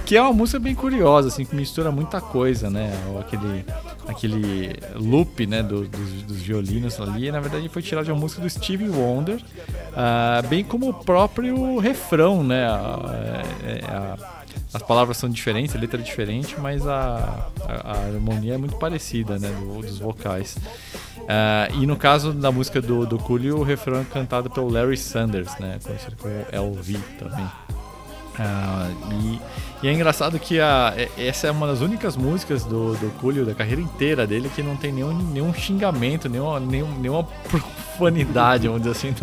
Que 0.04 0.16
é 0.16 0.22
uma 0.22 0.32
música 0.32 0.58
bem 0.60 0.74
curiosa, 0.74 1.28
assim, 1.28 1.44
que 1.44 1.54
mistura 1.56 1.90
muita 1.90 2.20
coisa, 2.20 2.70
né? 2.70 2.92
Aquele, 3.20 3.64
aquele 4.06 4.76
loop, 4.94 5.46
né, 5.46 5.62
do- 5.64 5.86
dos, 5.88 6.22
dos 6.22 6.36
violinos 6.38 7.00
ali, 7.00 7.30
na 7.32 7.40
verdade 7.40 7.68
foi 7.68 7.82
tirado 7.82 8.04
de 8.04 8.12
uma 8.12 8.20
música 8.20 8.40
do 8.40 8.48
Stevie 8.48 8.88
Wonder, 8.88 9.40
ah, 9.96 10.42
bem 10.48 10.62
como 10.62 10.88
o 10.88 10.94
próprio 10.94 11.78
refrão, 11.78 12.44
né? 12.44 12.66
A- 12.66 13.42
é- 13.64 13.80
é 13.80 13.84
a- 13.84 14.35
as 14.72 14.82
palavras 14.82 15.16
são 15.16 15.28
diferentes, 15.28 15.74
a 15.74 15.78
letra 15.78 16.00
é 16.00 16.04
diferente, 16.04 16.54
mas 16.60 16.86
a, 16.86 17.48
a- 17.66 17.92
a 17.92 18.06
harmonia 18.06 18.54
é 18.54 18.58
muito 18.58 18.76
parecida, 18.76 19.38
né, 19.38 19.48
do- 19.48 19.80
dos 19.82 19.98
vocais. 19.98 20.56
Ah, 21.28 21.68
e 21.74 21.86
no 21.86 21.96
caso 21.96 22.32
da 22.32 22.52
música 22.52 22.80
do, 22.80 23.04
do 23.06 23.18
Coolio, 23.18 23.58
o 23.58 23.62
refrão 23.62 24.00
é 24.00 24.04
cantado 24.04 24.48
pelo 24.50 24.68
Larry 24.70 24.96
Sanders, 24.96 25.50
né, 25.58 25.78
conhecido 25.82 26.16
como 26.16 26.32
LV 26.52 26.98
também. 27.18 27.46
Ah, 28.38 28.90
e, 29.12 29.40
e 29.82 29.88
é 29.88 29.92
engraçado 29.92 30.38
que 30.38 30.58
a, 30.58 30.94
essa 31.18 31.46
é 31.48 31.50
uma 31.50 31.66
das 31.66 31.80
únicas 31.80 32.16
músicas 32.16 32.64
do, 32.64 32.94
do 32.94 33.10
Coolio, 33.18 33.44
da 33.44 33.54
carreira 33.54 33.80
inteira 33.80 34.26
dele, 34.26 34.50
que 34.54 34.62
não 34.62 34.76
tem 34.76 34.90
nenhum, 34.90 35.12
nenhum 35.12 35.52
xingamento, 35.52 36.28
nenhuma, 36.28 36.58
nenhum, 36.58 36.98
nenhuma 36.98 37.24
profanidade, 37.96 38.68
vamos 38.68 38.82
dizer 38.82 38.92
assim, 38.92 39.14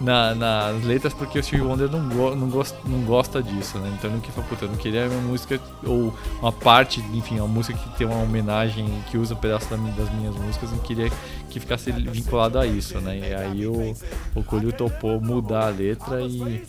na, 0.00 0.34
nas 0.34 0.84
letras, 0.84 1.14
porque 1.14 1.38
o 1.38 1.42
Steve 1.42 1.62
Wonder 1.62 1.90
não, 1.90 2.08
go, 2.08 2.34
não, 2.34 2.48
gosta, 2.48 2.78
não 2.86 3.00
gosta 3.02 3.42
disso, 3.42 3.78
né? 3.78 3.90
Então 3.98 4.10
ele 4.10 4.16
não 4.16 4.20
quis 4.20 4.34
puta, 4.44 4.66
não 4.66 4.76
queria 4.76 5.08
uma 5.08 5.20
música 5.20 5.60
ou 5.84 6.14
uma 6.40 6.52
parte, 6.52 7.00
enfim, 7.12 7.38
uma 7.38 7.48
música 7.48 7.78
que 7.78 7.96
tem 7.96 8.06
uma 8.06 8.22
homenagem, 8.22 8.86
que 9.10 9.16
usa 9.16 9.34
um 9.34 9.38
pedaço 9.38 9.68
das 9.70 10.10
minhas 10.14 10.34
músicas, 10.36 10.70
não 10.70 10.78
queria 10.78 11.10
que 11.48 11.60
ficasse 11.60 11.90
vinculado 11.92 12.58
a 12.58 12.66
isso, 12.66 13.00
né? 13.00 13.18
E 13.18 13.34
aí 13.34 13.66
o, 13.66 13.94
o 14.34 14.42
Coolio 14.42 14.72
topou 14.72 15.20
mudar 15.20 15.66
a 15.66 15.70
letra 15.70 16.20
e, 16.22 16.62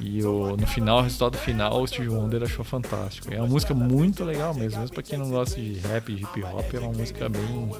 e 0.00 0.24
o, 0.24 0.56
no 0.56 0.66
final, 0.66 0.98
o 0.98 1.02
resultado 1.02 1.36
final, 1.36 1.82
o 1.82 1.86
Steve 1.86 2.08
Wonder 2.08 2.42
achou 2.42 2.53
fantástico. 2.62 3.32
É 3.32 3.38
uma 3.38 3.48
música 3.48 3.74
muito 3.74 4.22
legal 4.22 4.54
mesmo, 4.54 4.80
mesmo 4.80 4.94
pra 4.94 5.02
quem 5.02 5.18
não 5.18 5.30
gosta 5.30 5.60
de 5.60 5.78
rap, 5.78 6.14
de 6.14 6.22
hip 6.22 6.44
hop, 6.44 6.74
é 6.74 6.78
uma 6.78 6.92
música 6.92 7.28
bem, 7.28 7.72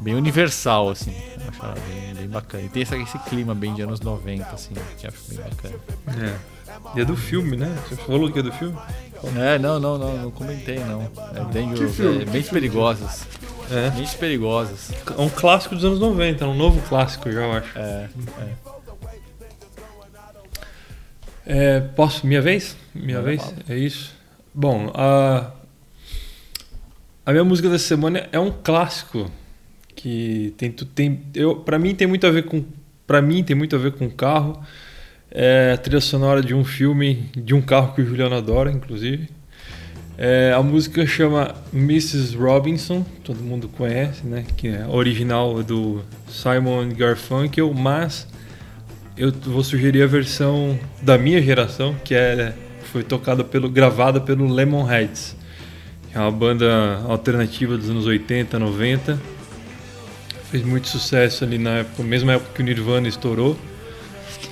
bem 0.00 0.14
universal, 0.14 0.90
assim. 0.90 1.14
Eu 1.40 1.48
acho 1.48 1.64
ela 1.64 1.74
bem, 1.88 2.14
bem 2.14 2.28
bacana. 2.28 2.64
E 2.64 2.68
tem 2.68 2.82
esse, 2.82 2.96
esse 2.96 3.18
clima 3.20 3.54
bem 3.54 3.72
de 3.74 3.82
anos 3.82 4.00
90, 4.00 4.44
assim, 4.50 4.74
que 4.98 5.06
acho 5.06 5.18
bem 5.28 5.38
bacana. 5.38 5.74
É. 6.08 6.56
E 6.94 7.00
é 7.00 7.04
do 7.04 7.16
filme, 7.16 7.56
né? 7.56 7.74
Você 7.88 7.96
falou 7.96 8.30
que 8.30 8.38
é 8.38 8.42
do 8.42 8.52
filme? 8.52 8.76
É, 9.36 9.58
não, 9.58 9.80
não, 9.80 9.96
não, 9.96 10.16
não 10.18 10.30
comentei 10.30 10.78
não. 10.78 11.02
É 11.34 11.44
bem, 11.52 11.70
é, 11.72 12.24
bem 12.24 12.42
perigosas. 12.42 13.26
É. 13.70 13.90
Mentes 13.90 14.14
perigosas. 14.14 14.90
É 15.16 15.20
um 15.20 15.28
clássico 15.28 15.74
dos 15.74 15.84
anos 15.84 15.98
90, 15.98 16.44
é 16.44 16.46
um 16.46 16.54
novo 16.54 16.80
clássico 16.88 17.30
já, 17.30 17.40
eu 17.40 17.52
acho. 17.52 17.78
É, 17.78 18.08
é. 18.40 18.75
É 21.46 21.80
posso? 21.80 22.26
Minha 22.26 22.42
vez? 22.42 22.76
Minha 22.92 23.22
vez? 23.22 23.54
É 23.68 23.78
isso. 23.78 24.12
Bom, 24.52 24.90
a, 24.94 25.52
a 27.24 27.30
minha 27.30 27.44
música 27.44 27.70
dessa 27.70 27.86
semana 27.86 28.28
é 28.32 28.38
um 28.38 28.50
clássico 28.50 29.30
que 29.94 30.52
tem, 30.58 30.70
tem 30.70 31.22
eu, 31.34 31.56
pra 31.56 31.78
mim 31.78 31.94
tem 31.94 32.06
muito 32.06 32.26
a 32.26 32.30
ver 32.30 32.44
com 32.44 32.64
para 33.06 33.22
mim 33.22 33.44
tem 33.44 33.54
muito 33.54 33.76
a 33.76 33.78
ver 33.78 33.92
com 33.92 34.10
carro. 34.10 34.60
É 35.30 35.72
a 35.74 35.76
trilha 35.76 36.00
sonora 36.00 36.42
de 36.42 36.54
um 36.54 36.64
filme 36.64 37.30
de 37.36 37.54
um 37.54 37.62
carro 37.62 37.94
que 37.94 38.02
o 38.02 38.06
Juliano 38.06 38.34
adora, 38.34 38.70
inclusive. 38.70 39.28
É, 40.18 40.52
a 40.56 40.62
música 40.62 41.06
chama 41.06 41.54
Mrs. 41.72 42.36
Robinson, 42.36 43.04
todo 43.22 43.42
mundo 43.42 43.68
conhece, 43.68 44.26
né? 44.26 44.44
Que 44.56 44.68
é 44.68 44.86
original 44.86 45.62
do 45.62 46.02
Simon 46.28 46.88
Garfunkel, 46.88 47.72
mas 47.74 48.26
eu 49.16 49.32
vou 49.32 49.64
sugerir 49.64 50.02
a 50.02 50.06
versão 50.06 50.78
da 51.00 51.16
minha 51.16 51.40
geração, 51.40 51.96
que 52.04 52.14
é 52.14 52.54
foi 52.92 53.02
tocada 53.02 53.42
pelo 53.42 53.68
gravada 53.68 54.20
pelo 54.20 54.46
Lemonheads, 54.46 55.36
que 56.10 56.16
é 56.16 56.20
uma 56.20 56.30
banda 56.30 57.02
alternativa 57.08 57.76
dos 57.76 57.90
anos 57.90 58.06
80, 58.06 58.58
90. 58.58 59.20
Fez 60.50 60.64
muito 60.64 60.88
sucesso 60.88 61.44
ali 61.44 61.58
na 61.58 61.78
época, 61.78 62.02
mesma 62.02 62.34
época 62.34 62.52
que 62.54 62.62
o 62.62 62.64
Nirvana 62.64 63.08
estourou. 63.08 63.56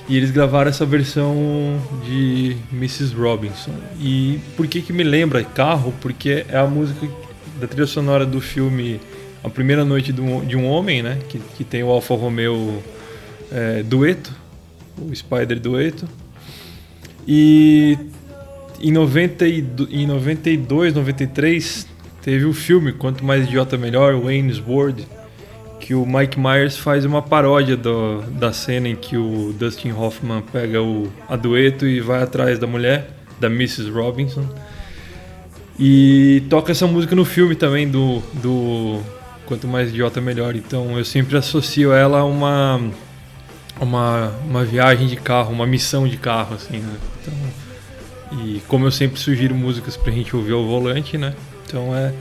E 0.07 0.17
eles 0.17 0.29
gravaram 0.29 0.69
essa 0.69 0.85
versão 0.85 1.35
de 2.05 2.55
Mrs. 2.71 3.15
Robinson. 3.15 3.73
E 3.99 4.39
por 4.55 4.67
que 4.67 4.81
que 4.81 4.93
me 4.93 5.03
lembra 5.03 5.43
carro? 5.43 5.93
Porque 6.01 6.45
é 6.47 6.57
a 6.57 6.67
música 6.67 7.07
da 7.59 7.67
trilha 7.67 7.87
sonora 7.87 8.25
do 8.25 8.41
filme 8.41 8.99
A 9.43 9.49
Primeira 9.49 9.85
Noite 9.85 10.11
de 10.11 10.21
um 10.21 10.67
Homem, 10.67 11.01
né? 11.01 11.19
Que, 11.29 11.39
que 11.39 11.63
tem 11.63 11.83
o 11.83 11.89
Alfa 11.89 12.13
Romeo 12.13 12.83
é, 13.51 13.81
dueto, 13.81 14.31
o 15.01 15.15
Spider 15.15 15.59
dueto. 15.59 16.07
E 17.27 17.97
em, 18.79 18.91
90 18.91 19.47
e, 19.47 19.65
em 19.91 20.07
92, 20.07 20.93
93 20.93 21.87
teve 22.21 22.45
o 22.45 22.53
filme 22.53 22.91
Quanto 22.91 23.23
Mais 23.23 23.45
Idiota 23.45 23.77
Melhor, 23.77 24.15
Wayne's 24.19 24.59
World 24.59 25.07
que 25.85 25.93
o 25.93 26.03
Mike 26.03 26.39
Myers 26.39 26.75
faz 26.75 27.05
uma 27.05 27.21
paródia 27.21 27.77
do, 27.77 28.23
da 28.31 28.51
cena 28.51 28.89
em 28.89 28.95
que 28.95 29.15
o 29.15 29.53
Dustin 29.53 29.91
Hoffman 29.91 30.41
pega 30.41 30.81
o 30.81 31.13
a 31.29 31.35
dueto 31.35 31.85
e 31.85 32.01
vai 32.01 32.23
atrás 32.23 32.57
da 32.57 32.65
mulher, 32.65 33.11
da 33.39 33.45
Mrs. 33.45 33.91
Robinson. 33.91 34.43
E 35.79 36.41
toca 36.49 36.71
essa 36.71 36.87
música 36.87 37.15
no 37.15 37.23
filme 37.23 37.53
também 37.53 37.87
do, 37.87 38.19
do 38.33 38.99
Quanto 39.45 39.67
Mais 39.67 39.89
Idiota 39.89 40.19
Melhor. 40.19 40.55
Então 40.55 40.97
eu 40.97 41.05
sempre 41.05 41.37
associo 41.37 41.93
ela 41.93 42.21
a 42.21 42.25
uma, 42.25 42.81
uma, 43.79 44.29
uma 44.47 44.63
viagem 44.63 45.07
de 45.07 45.15
carro, 45.15 45.51
uma 45.51 45.65
missão 45.65 46.07
de 46.07 46.17
carro, 46.17 46.55
assim, 46.55 46.77
né? 46.77 46.95
Então, 47.21 47.33
e 48.39 48.61
como 48.67 48.85
eu 48.85 48.91
sempre 48.91 49.19
sugiro 49.19 49.53
músicas 49.55 49.95
pra 49.95 50.11
gente 50.11 50.35
ouvir 50.35 50.53
ao 50.53 50.65
volante, 50.65 51.17
né? 51.17 51.33
Então 51.65 51.95
é 51.95 52.13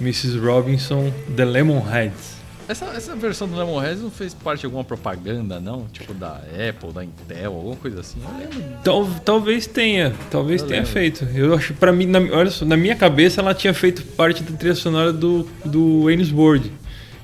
Mrs. 0.00 0.38
Robinson, 0.38 1.12
The 1.36 1.44
Lemonheads. 1.44 2.40
Essa, 2.66 2.84
essa 2.94 3.16
versão 3.16 3.48
do 3.48 3.56
Lemonheads 3.56 4.00
não 4.00 4.12
fez 4.12 4.32
parte 4.32 4.60
de 4.60 4.66
alguma 4.66 4.84
propaganda, 4.84 5.58
não? 5.58 5.86
Tipo 5.92 6.14
da 6.14 6.40
Apple, 6.68 6.92
da 6.92 7.04
Intel, 7.04 7.52
alguma 7.52 7.74
coisa 7.74 7.98
assim? 8.00 8.20
Eu 8.22 8.38
lembro. 8.38 8.78
Tal, 8.84 9.06
talvez 9.24 9.66
tenha, 9.66 10.14
talvez 10.30 10.62
eu 10.62 10.68
tenha 10.68 10.80
lembro. 10.82 10.92
feito. 10.92 11.24
Eu 11.34 11.52
acho, 11.54 11.74
para 11.74 11.92
mim, 11.92 12.06
na, 12.06 12.20
olha 12.20 12.50
só, 12.50 12.64
na 12.64 12.76
minha 12.76 12.94
cabeça 12.94 13.40
ela 13.40 13.54
tinha 13.54 13.74
feito 13.74 14.02
parte 14.12 14.44
da 14.44 14.56
trilha 14.56 14.76
sonora 14.76 15.12
do, 15.12 15.48
do 15.64 16.04
Wayne's 16.04 16.32
World. 16.32 16.70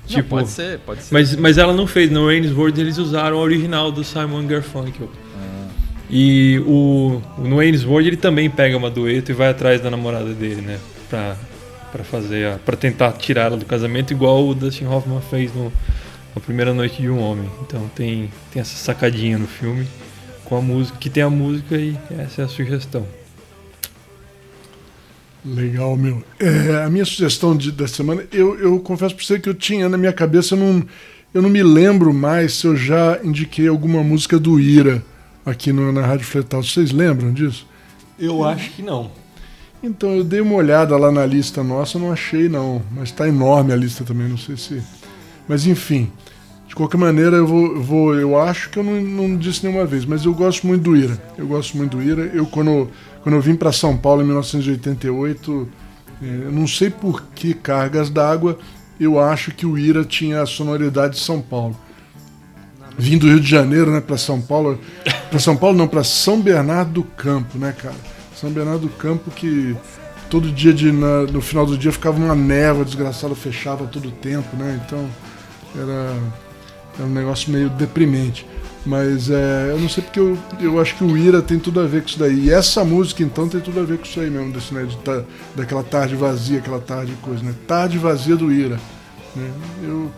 Tipo, 0.07 0.37
não, 0.37 0.43
pode 0.43 0.51
ser, 0.51 0.79
pode 0.81 1.03
ser. 1.03 1.13
Mas, 1.13 1.35
mas 1.37 1.59
ela 1.59 1.73
não 1.73 1.87
fez. 1.87 2.11
No 2.11 2.27
Wayne's 2.27 2.53
World 2.53 2.81
eles 2.81 2.99
usaram 2.99 3.37
o 3.37 3.41
original 3.41 3.91
do 3.91 4.05
Simon 4.05 4.47
Garfunkel. 4.47 5.11
Ah. 5.37 5.69
E 6.09 6.63
o, 6.67 7.21
no 7.39 7.57
Wayne's 7.57 7.85
World 7.85 8.09
ele 8.09 8.17
também 8.17 8.49
pega 8.49 8.77
uma 8.77 8.91
dueto 8.91 9.33
e 9.33 9.35
vai 9.35 9.49
atrás 9.49 9.81
da 9.81 9.91
namorada 9.91 10.33
dele, 10.33 10.61
né? 10.61 10.79
Pra, 11.11 11.37
para 11.93 12.05
fazer, 12.05 12.59
para 12.59 12.77
tentar 12.77 13.13
tirar 13.13 13.47
ela 13.47 13.57
do 13.57 13.65
casamento, 13.65 14.13
igual 14.13 14.47
o 14.47 14.55
Dustin 14.55 14.87
Hoffman 14.87 15.21
fez 15.21 15.55
no 15.55 15.73
a 16.35 16.41
primeira 16.41 16.75
noite 16.75 17.01
de 17.01 17.09
um 17.09 17.21
homem. 17.21 17.51
Então 17.63 17.91
tem 17.95 18.31
tem 18.53 18.61
essa 18.61 18.77
sacadinha 18.77 19.39
no 19.39 19.47
filme 19.47 19.87
com 20.45 20.57
a 20.57 20.61
música, 20.61 20.99
que 20.99 21.11
tem 21.11 21.23
a 21.23 21.31
música 21.31 21.77
e 21.77 21.97
essa 22.19 22.43
é 22.43 22.45
a 22.45 22.49
sugestão. 22.49 23.07
Legal, 25.47 25.97
meu. 25.97 26.25
É, 26.41 26.83
a 26.85 26.91
minha 26.91 27.05
sugestão 27.05 27.57
de, 27.57 27.71
da 27.71 27.87
semana, 27.87 28.25
eu, 28.33 28.59
eu 28.59 28.81
confesso 28.81 29.15
para 29.15 29.25
você 29.25 29.39
que 29.39 29.49
eu 29.49 29.55
tinha 29.55 29.89
na 29.89 29.97
minha 29.97 30.13
cabeça, 30.13 30.55
eu 30.55 30.59
não, 30.59 30.83
eu 31.33 31.41
não 31.41 31.49
me 31.49 31.63
lembro 31.63 32.13
mais 32.13 32.55
se 32.55 32.67
eu 32.67 32.77
já 32.77 33.21
indiquei 33.23 33.69
alguma 33.69 34.03
música 34.03 34.39
do 34.39 34.59
Ira 34.59 35.05
aqui 35.45 35.73
no, 35.73 35.93
na 35.93 36.05
Rádio 36.05 36.27
Fletal. 36.27 36.63
Vocês 36.63 36.91
lembram 36.91 37.33
disso? 37.33 37.67
Eu 38.19 38.45
acho 38.45 38.71
que 38.73 38.83
não. 38.83 39.11
Então, 39.83 40.17
eu 40.17 40.25
dei 40.25 40.41
uma 40.41 40.55
olhada 40.57 40.97
lá 40.97 41.13
na 41.13 41.25
lista 41.25 41.63
nossa, 41.63 41.99
não 41.99 42.11
achei 42.11 42.49
não, 42.49 42.83
mas 42.91 43.11
está 43.11 43.29
enorme 43.29 43.73
a 43.73 43.77
lista 43.77 44.03
também, 44.03 44.29
não 44.29 44.39
sei 44.39 44.57
se. 44.57 44.83
Mas 45.47 45.65
enfim, 45.65 46.11
de 46.67 46.75
qualquer 46.75 46.97
maneira, 46.97 47.37
eu 47.37 47.47
vou, 47.47 47.67
eu, 47.67 47.83
vou, 47.83 48.15
eu 48.15 48.39
acho 48.41 48.69
que 48.71 48.79
eu 48.79 48.83
não, 48.83 49.01
não 49.01 49.37
disse 49.37 49.65
nenhuma 49.65 49.87
vez, 49.87 50.05
mas 50.05 50.25
eu 50.25 50.35
gosto 50.35 50.67
muito 50.67 50.83
do 50.83 50.97
Ira. 50.97 51.17
Eu 51.39 51.47
gosto 51.47 51.77
muito 51.77 51.97
do 51.97 52.03
Ira. 52.03 52.23
Eu, 52.35 52.47
quando, 52.47 52.91
quando 53.27 53.35
eu 53.35 53.41
vim 53.41 53.57
para 53.57 53.73
São 53.73 53.97
Paulo 53.97 54.23
em 54.23 54.25
1988, 54.27 55.69
é, 56.23 56.27
não 56.49 56.65
sei 56.65 56.91
por 56.91 57.25
que 57.35 57.55
cargas 57.55 58.09
d'água, 58.09 58.57
eu 59.01 59.19
acho 59.19 59.51
que 59.51 59.67
o 59.67 59.77
Ira 59.77 60.05
tinha 60.05 60.43
a 60.43 60.47
sonoridade 60.47 61.15
de 61.15 61.19
São 61.19 61.43
Paulo. 61.43 61.77
Vim 62.97 63.19
do 63.19 63.27
Rio 63.27 63.41
de 63.41 63.51
Janeiro, 63.51 63.91
né, 63.91 64.01
para 64.01 64.17
São 64.17 64.41
Paulo. 64.41 64.79
Para 65.29 65.41
São 65.41 65.57
Paulo, 65.57 65.77
não, 65.77 65.89
para 65.89 66.05
São 66.05 66.41
Bernardo 66.41 66.93
do 66.93 67.03
Campo, 67.03 67.59
né, 67.59 67.75
cara? 67.77 67.97
São 68.37 68.49
Bernardo 68.49 68.83
do 68.83 68.91
Campo 68.91 69.29
que 69.33 69.77
todo 70.31 70.53
dia 70.53 70.73
de, 70.73 70.93
na, 70.93 71.23
no 71.23 71.41
final 71.41 71.67
do 71.67 71.77
dia 71.77 71.91
ficava 71.91 72.17
uma 72.17 72.37
névoa 72.37 72.85
desgraçada, 72.85 73.35
fechava 73.35 73.89
todo 73.89 74.07
o 74.07 74.13
tempo, 74.13 74.57
né? 74.57 74.81
Então 74.87 75.05
era, 75.75 76.17
era 76.97 77.09
um 77.09 77.13
negócio 77.13 77.51
meio 77.51 77.71
deprimente. 77.71 78.47
Mas 78.87 79.29
é, 79.29 79.71
eu 79.71 79.81
não 79.81 79.89
sei 79.89 80.05
porque 80.05 80.21
eu, 80.21 80.39
eu 80.61 80.81
acho 80.81 80.95
que 80.95 81.03
o 81.03 81.17
Ira 81.17 81.43
tem 81.43 81.59
tudo 81.59 81.81
a 81.81 81.87
ver 81.87 82.03
com 82.03 82.09
isso 82.09 82.19
daí. 82.21 82.45
E 82.45 82.51
essa 82.53 82.85
música 82.85 83.21
então 83.21 83.49
tem 83.49 83.61
tudo 83.61 83.81
a 83.81 83.83
ver 83.83 83.99
com 83.99 84.05
isso 84.05 84.21
aí 84.21 84.31
mesmo, 84.31 84.53
desse, 84.53 84.73
né, 84.73 84.85
de, 84.85 84.97
daquela 85.57 85.83
tarde 85.83 86.15
vazia, 86.15 86.59
aquela 86.59 86.79
tarde 86.79 87.11
de 87.11 87.17
coisa, 87.17 87.43
né? 87.43 87.53
Tarde 87.67 87.99
vazia 87.99 88.37
do 88.37 88.53
Ira. 88.53 88.79
Né? 89.35 89.51
Eu, 89.83 90.13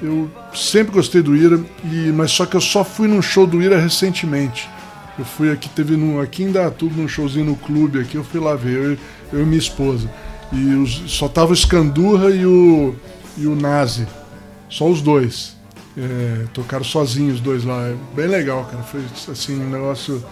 eu 0.00 0.30
sempre 0.54 0.94
gostei 0.94 1.20
do 1.20 1.36
Ira, 1.36 1.60
e, 1.84 2.10
mas 2.10 2.30
só 2.30 2.46
que 2.46 2.56
eu 2.56 2.62
só 2.62 2.82
fui 2.82 3.06
num 3.06 3.20
show 3.20 3.46
do 3.46 3.60
Ira 3.62 3.78
recentemente. 3.78 4.70
Eu 5.18 5.26
fui 5.26 5.52
aqui, 5.52 5.68
teve 5.68 5.94
no, 5.94 6.18
aqui 6.18 6.44
em 6.44 6.50
Datuba, 6.50 6.94
num 6.96 7.08
showzinho 7.08 7.44
no 7.44 7.56
clube 7.56 8.00
aqui, 8.00 8.16
eu 8.16 8.24
fui 8.24 8.40
lá 8.40 8.54
ver, 8.54 8.72
eu, 8.78 8.98
eu 9.34 9.42
e 9.42 9.44
minha 9.44 9.58
esposa. 9.58 10.10
E 10.50 10.74
os, 10.76 11.12
só 11.12 11.28
tava 11.28 11.52
o 11.52 11.56
Scandurra 11.56 12.30
e 12.30 12.46
o, 12.46 12.94
e 13.36 13.46
o 13.46 13.54
Nazi. 13.54 14.06
Só 14.70 14.88
os 14.88 15.02
dois. 15.02 15.57
É, 16.00 16.44
tocaram 16.54 16.84
sozinhos 16.84 17.36
os 17.36 17.40
dois 17.40 17.64
lá. 17.64 17.88
É 17.88 17.96
bem 18.14 18.28
legal, 18.28 18.64
cara. 18.64 18.82
Foi 18.84 19.00
assim, 19.32 19.60
um 19.60 19.68
negócio. 19.70 20.24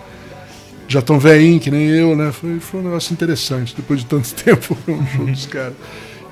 Já 0.88 1.02
tão 1.02 1.18
velhinho 1.18 1.58
que 1.58 1.70
nem 1.70 1.88
eu, 1.88 2.14
né? 2.14 2.30
Foi, 2.30 2.60
foi 2.60 2.80
um 2.80 2.84
negócio 2.84 3.12
interessante. 3.12 3.74
Depois 3.74 4.00
de 4.00 4.06
tanto 4.06 4.32
tempo, 4.42 4.76
um 4.86 5.06
show 5.06 5.26
dos 5.26 5.46
caras. 5.46 5.74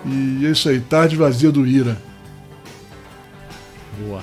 E 0.06 0.46
é 0.46 0.50
isso 0.50 0.68
aí, 0.68 0.78
Tarde 0.80 1.16
Vazia 1.16 1.50
do 1.50 1.66
Ira. 1.66 2.00
Boa. 3.98 4.22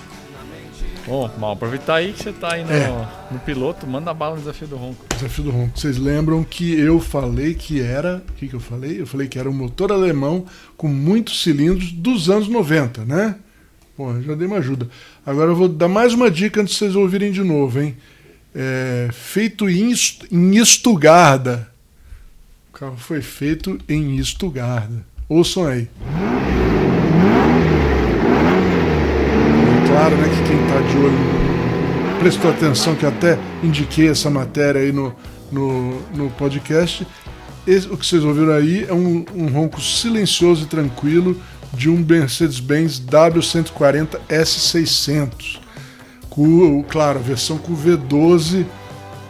Bom, 1.07 1.29
mal, 1.39 1.53
aproveitar 1.53 1.95
aí 1.95 2.13
que 2.13 2.23
você 2.23 2.31
tá 2.31 2.53
aí 2.53 2.63
no, 2.63 2.71
É. 2.71 3.07
no 3.31 3.39
piloto, 3.39 3.87
manda 3.87 4.13
bala 4.13 4.35
no 4.35 4.41
desafio 4.41 4.67
do 4.67 4.77
ronco. 4.77 5.05
Desafio 5.13 5.43
do 5.43 5.49
Ronco. 5.51 5.77
Vocês 5.77 5.97
lembram 5.97 6.43
que 6.43 6.79
eu 6.79 6.99
falei 6.99 7.55
que 7.55 7.81
era. 7.81 8.23
O 8.29 8.33
que, 8.33 8.47
que 8.47 8.53
eu 8.53 8.59
falei? 8.59 9.01
Eu 9.01 9.07
falei 9.07 9.27
que 9.27 9.39
era 9.39 9.49
um 9.49 9.53
motor 9.53 9.91
alemão 9.91 10.45
com 10.77 10.87
muitos 10.87 11.41
cilindros 11.41 11.91
dos 11.91 12.29
anos 12.29 12.47
90, 12.47 13.03
né? 13.03 13.35
Pô, 14.01 14.19
já 14.19 14.33
dei 14.33 14.47
uma 14.47 14.57
ajuda. 14.57 14.87
Agora 15.23 15.51
eu 15.51 15.55
vou 15.55 15.67
dar 15.67 15.87
mais 15.87 16.11
uma 16.15 16.31
dica 16.31 16.59
antes 16.59 16.73
de 16.73 16.79
vocês 16.79 16.95
ouvirem 16.95 17.31
de 17.31 17.43
novo, 17.43 17.79
hein? 17.79 17.95
É, 18.55 19.07
feito 19.13 19.69
em, 19.69 19.91
Est- 19.91 20.25
em 20.31 20.55
Estugarda. 20.57 21.69
O 22.73 22.77
carro 22.79 22.97
foi 22.97 23.21
feito 23.21 23.77
em 23.87 24.15
Estugarda. 24.17 25.05
Ouçam 25.29 25.67
aí. 25.67 25.87
É 29.83 29.87
claro, 29.87 30.15
né, 30.17 30.27
que 30.29 30.47
quem 30.47 30.57
tá 30.67 30.81
de 30.89 30.97
olho 30.97 32.17
prestou 32.19 32.49
atenção 32.49 32.95
que 32.95 33.05
até 33.05 33.37
indiquei 33.63 34.09
essa 34.09 34.31
matéria 34.31 34.81
aí 34.81 34.91
no, 34.91 35.13
no, 35.51 36.01
no 36.09 36.29
podcast. 36.31 37.05
Esse- 37.67 37.87
o 37.87 37.95
que 37.95 38.03
vocês 38.07 38.23
ouviram 38.23 38.53
aí 38.53 38.83
é 38.83 38.93
um, 38.93 39.23
um 39.35 39.45
ronco 39.45 39.79
silencioso 39.79 40.63
e 40.63 40.65
tranquilo 40.65 41.39
de 41.73 41.89
um 41.89 41.97
Mercedes-Benz 41.97 42.99
W140 42.99 44.19
S600. 44.29 45.59
Com, 46.29 46.83
claro, 46.83 47.19
a 47.19 47.21
versão 47.21 47.57
com 47.57 47.75
V12 47.75 48.65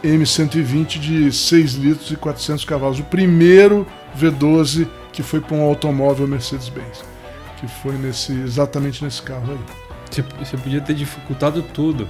M120 0.04 1.00
de 1.00 1.32
6 1.32 1.74
litros 1.74 2.12
e 2.12 2.16
400 2.16 2.66
cavalos. 2.66 3.00
O 3.00 3.04
primeiro 3.04 3.88
V12 4.20 4.88
que 5.12 5.22
foi 5.22 5.42
para 5.42 5.56
um 5.56 5.62
automóvel 5.62 6.28
Mercedes-Benz. 6.28 7.04
Que 7.58 7.68
foi 7.68 7.94
nesse, 7.98 8.32
exatamente 8.34 9.04
nesse 9.04 9.22
carro 9.22 9.52
aí. 9.52 9.60
Você, 10.10 10.22
você 10.40 10.58
podia 10.58 10.82
ter 10.82 10.94
dificultado 10.94 11.62
tudo. 11.62 12.08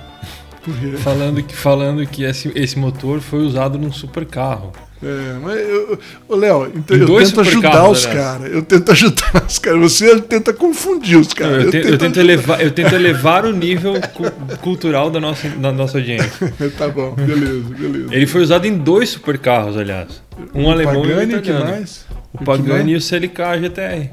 Por 0.64 0.78
quê? 0.78 0.98
Falando 0.98 1.44
que, 1.44 1.56
falando 1.56 2.06
que 2.06 2.24
esse, 2.24 2.52
esse 2.56 2.78
motor 2.78 3.20
foi 3.20 3.40
usado 3.40 3.78
num 3.78 3.92
super 3.92 4.26
carro. 4.26 4.72
É, 5.04 5.40
mas 5.42 5.60
eu, 5.60 6.00
Léo, 6.30 6.72
então 6.76 6.96
Em 6.96 7.00
eu 7.02 7.08
tento 7.08 7.42
ajudar 7.42 7.46
supercarros, 7.46 8.00
os 8.00 8.06
caras. 8.06 8.52
Eu 8.54 8.62
tento 8.62 8.92
ajudar 8.92 9.44
os 9.48 9.58
caras. 9.60 9.80
Você 9.82 10.22
tenta 10.22 10.54
confundir 10.54 11.18
os 11.18 11.34
caras. 11.34 11.66
eu, 11.66 11.72
te- 11.72 11.78
eu 11.88 11.98
tento 11.98 12.20
elevar, 12.20 12.62
eu 12.62 12.70
tento 12.72 12.94
elevar 12.94 13.46
o 13.46 13.52
nível 13.52 13.94
cu- 14.14 14.58
cultural 14.58 15.10
da 15.10 15.20
nossa, 15.20 15.50
da 15.50 15.72
nossa 15.72 15.98
audiência. 15.98 16.32
tá 16.78 16.88
bom, 16.88 17.14
beleza, 17.16 17.64
beleza. 17.78 18.14
Ele 18.16 18.28
foi 18.28 18.42
usado 18.42 18.66
em 18.68 18.78
dois 18.78 19.10
super 19.10 19.38
carros, 19.40 19.76
aliás. 19.76 20.22
Um 20.54 20.66
O 20.66 20.72
alemão 20.72 20.96
e 20.96 20.98
um 21.00 21.02
Pagani, 21.10 21.34
que 21.42 21.50
italiano. 21.50 21.72
mais? 21.72 22.06
O 22.34 22.44
Pagani 22.44 22.92
e 22.92 22.96
o 22.96 23.02
CLK 23.02 23.60
GTR. 23.60 24.10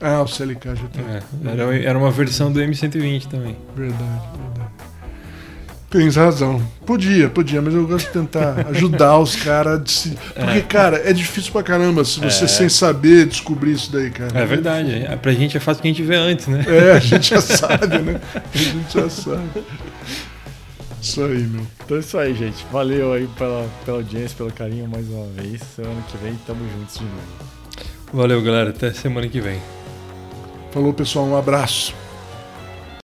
Ah, 0.00 0.22
o 0.22 0.26
CLK 0.28 0.70
GT. 0.76 1.00
É, 1.00 1.22
era, 1.52 1.76
era 1.82 1.98
uma 1.98 2.10
versão 2.10 2.50
do 2.50 2.60
M120 2.60 3.26
também. 3.26 3.56
Verdade, 3.76 4.02
verdade. 4.02 4.70
Tens 5.90 6.16
razão. 6.16 6.60
Podia, 6.84 7.30
podia, 7.30 7.62
mas 7.62 7.72
eu 7.74 7.86
gosto 7.86 8.08
de 8.08 8.12
tentar 8.12 8.66
ajudar 8.68 9.18
os 9.18 9.34
caras. 9.36 9.82
de 9.82 9.90
se- 9.90 10.18
Porque, 10.34 10.60
cara, 10.62 10.98
é 11.08 11.14
difícil 11.14 11.50
pra 11.50 11.62
caramba 11.62 12.04
se 12.04 12.20
você, 12.20 12.44
É. 12.44 12.48
sem 12.48 12.68
saber, 12.68 13.24
descobrir 13.26 13.72
isso 13.72 13.90
daí, 13.90 14.10
cara. 14.10 14.38
É 14.38 14.44
verdade. 14.44 14.92
É, 14.92 15.16
pra 15.16 15.32
gente 15.32 15.56
é 15.56 15.60
fácil 15.60 15.80
que 15.80 15.88
a 15.88 15.90
gente 15.90 16.02
vê 16.02 16.16
antes, 16.16 16.46
né? 16.46 16.62
É, 16.68 16.92
a 16.92 16.98
gente 16.98 17.30
já 17.30 17.40
sabe, 17.40 17.98
né? 18.00 18.20
A 18.34 18.58
gente 18.58 18.92
já 18.92 19.08
sabe. 19.08 19.64
Isso 21.00 21.22
aí, 21.24 21.38
meu. 21.44 21.66
Então 21.84 21.96
é 21.96 22.00
isso 22.00 22.18
aí, 22.18 22.34
gente. 22.34 22.66
Valeu 22.70 23.12
aí 23.14 23.26
pela, 23.38 23.66
pela 23.86 23.96
audiência, 23.98 24.36
pelo 24.36 24.52
carinho 24.52 24.86
mais 24.88 25.08
uma 25.08 25.26
vez. 25.28 25.62
Semana 25.74 26.02
que 26.10 26.18
vem 26.18 26.34
tamo 26.46 26.60
juntos 26.78 26.96
de 26.98 27.04
novo. 27.04 27.48
Valeu, 28.12 28.42
galera. 28.42 28.70
Até 28.70 28.92
semana 28.92 29.26
que 29.26 29.40
vem. 29.40 29.58
Falou, 30.70 30.92
pessoal. 30.92 31.24
Um 31.24 31.36
abraço. 31.36 31.94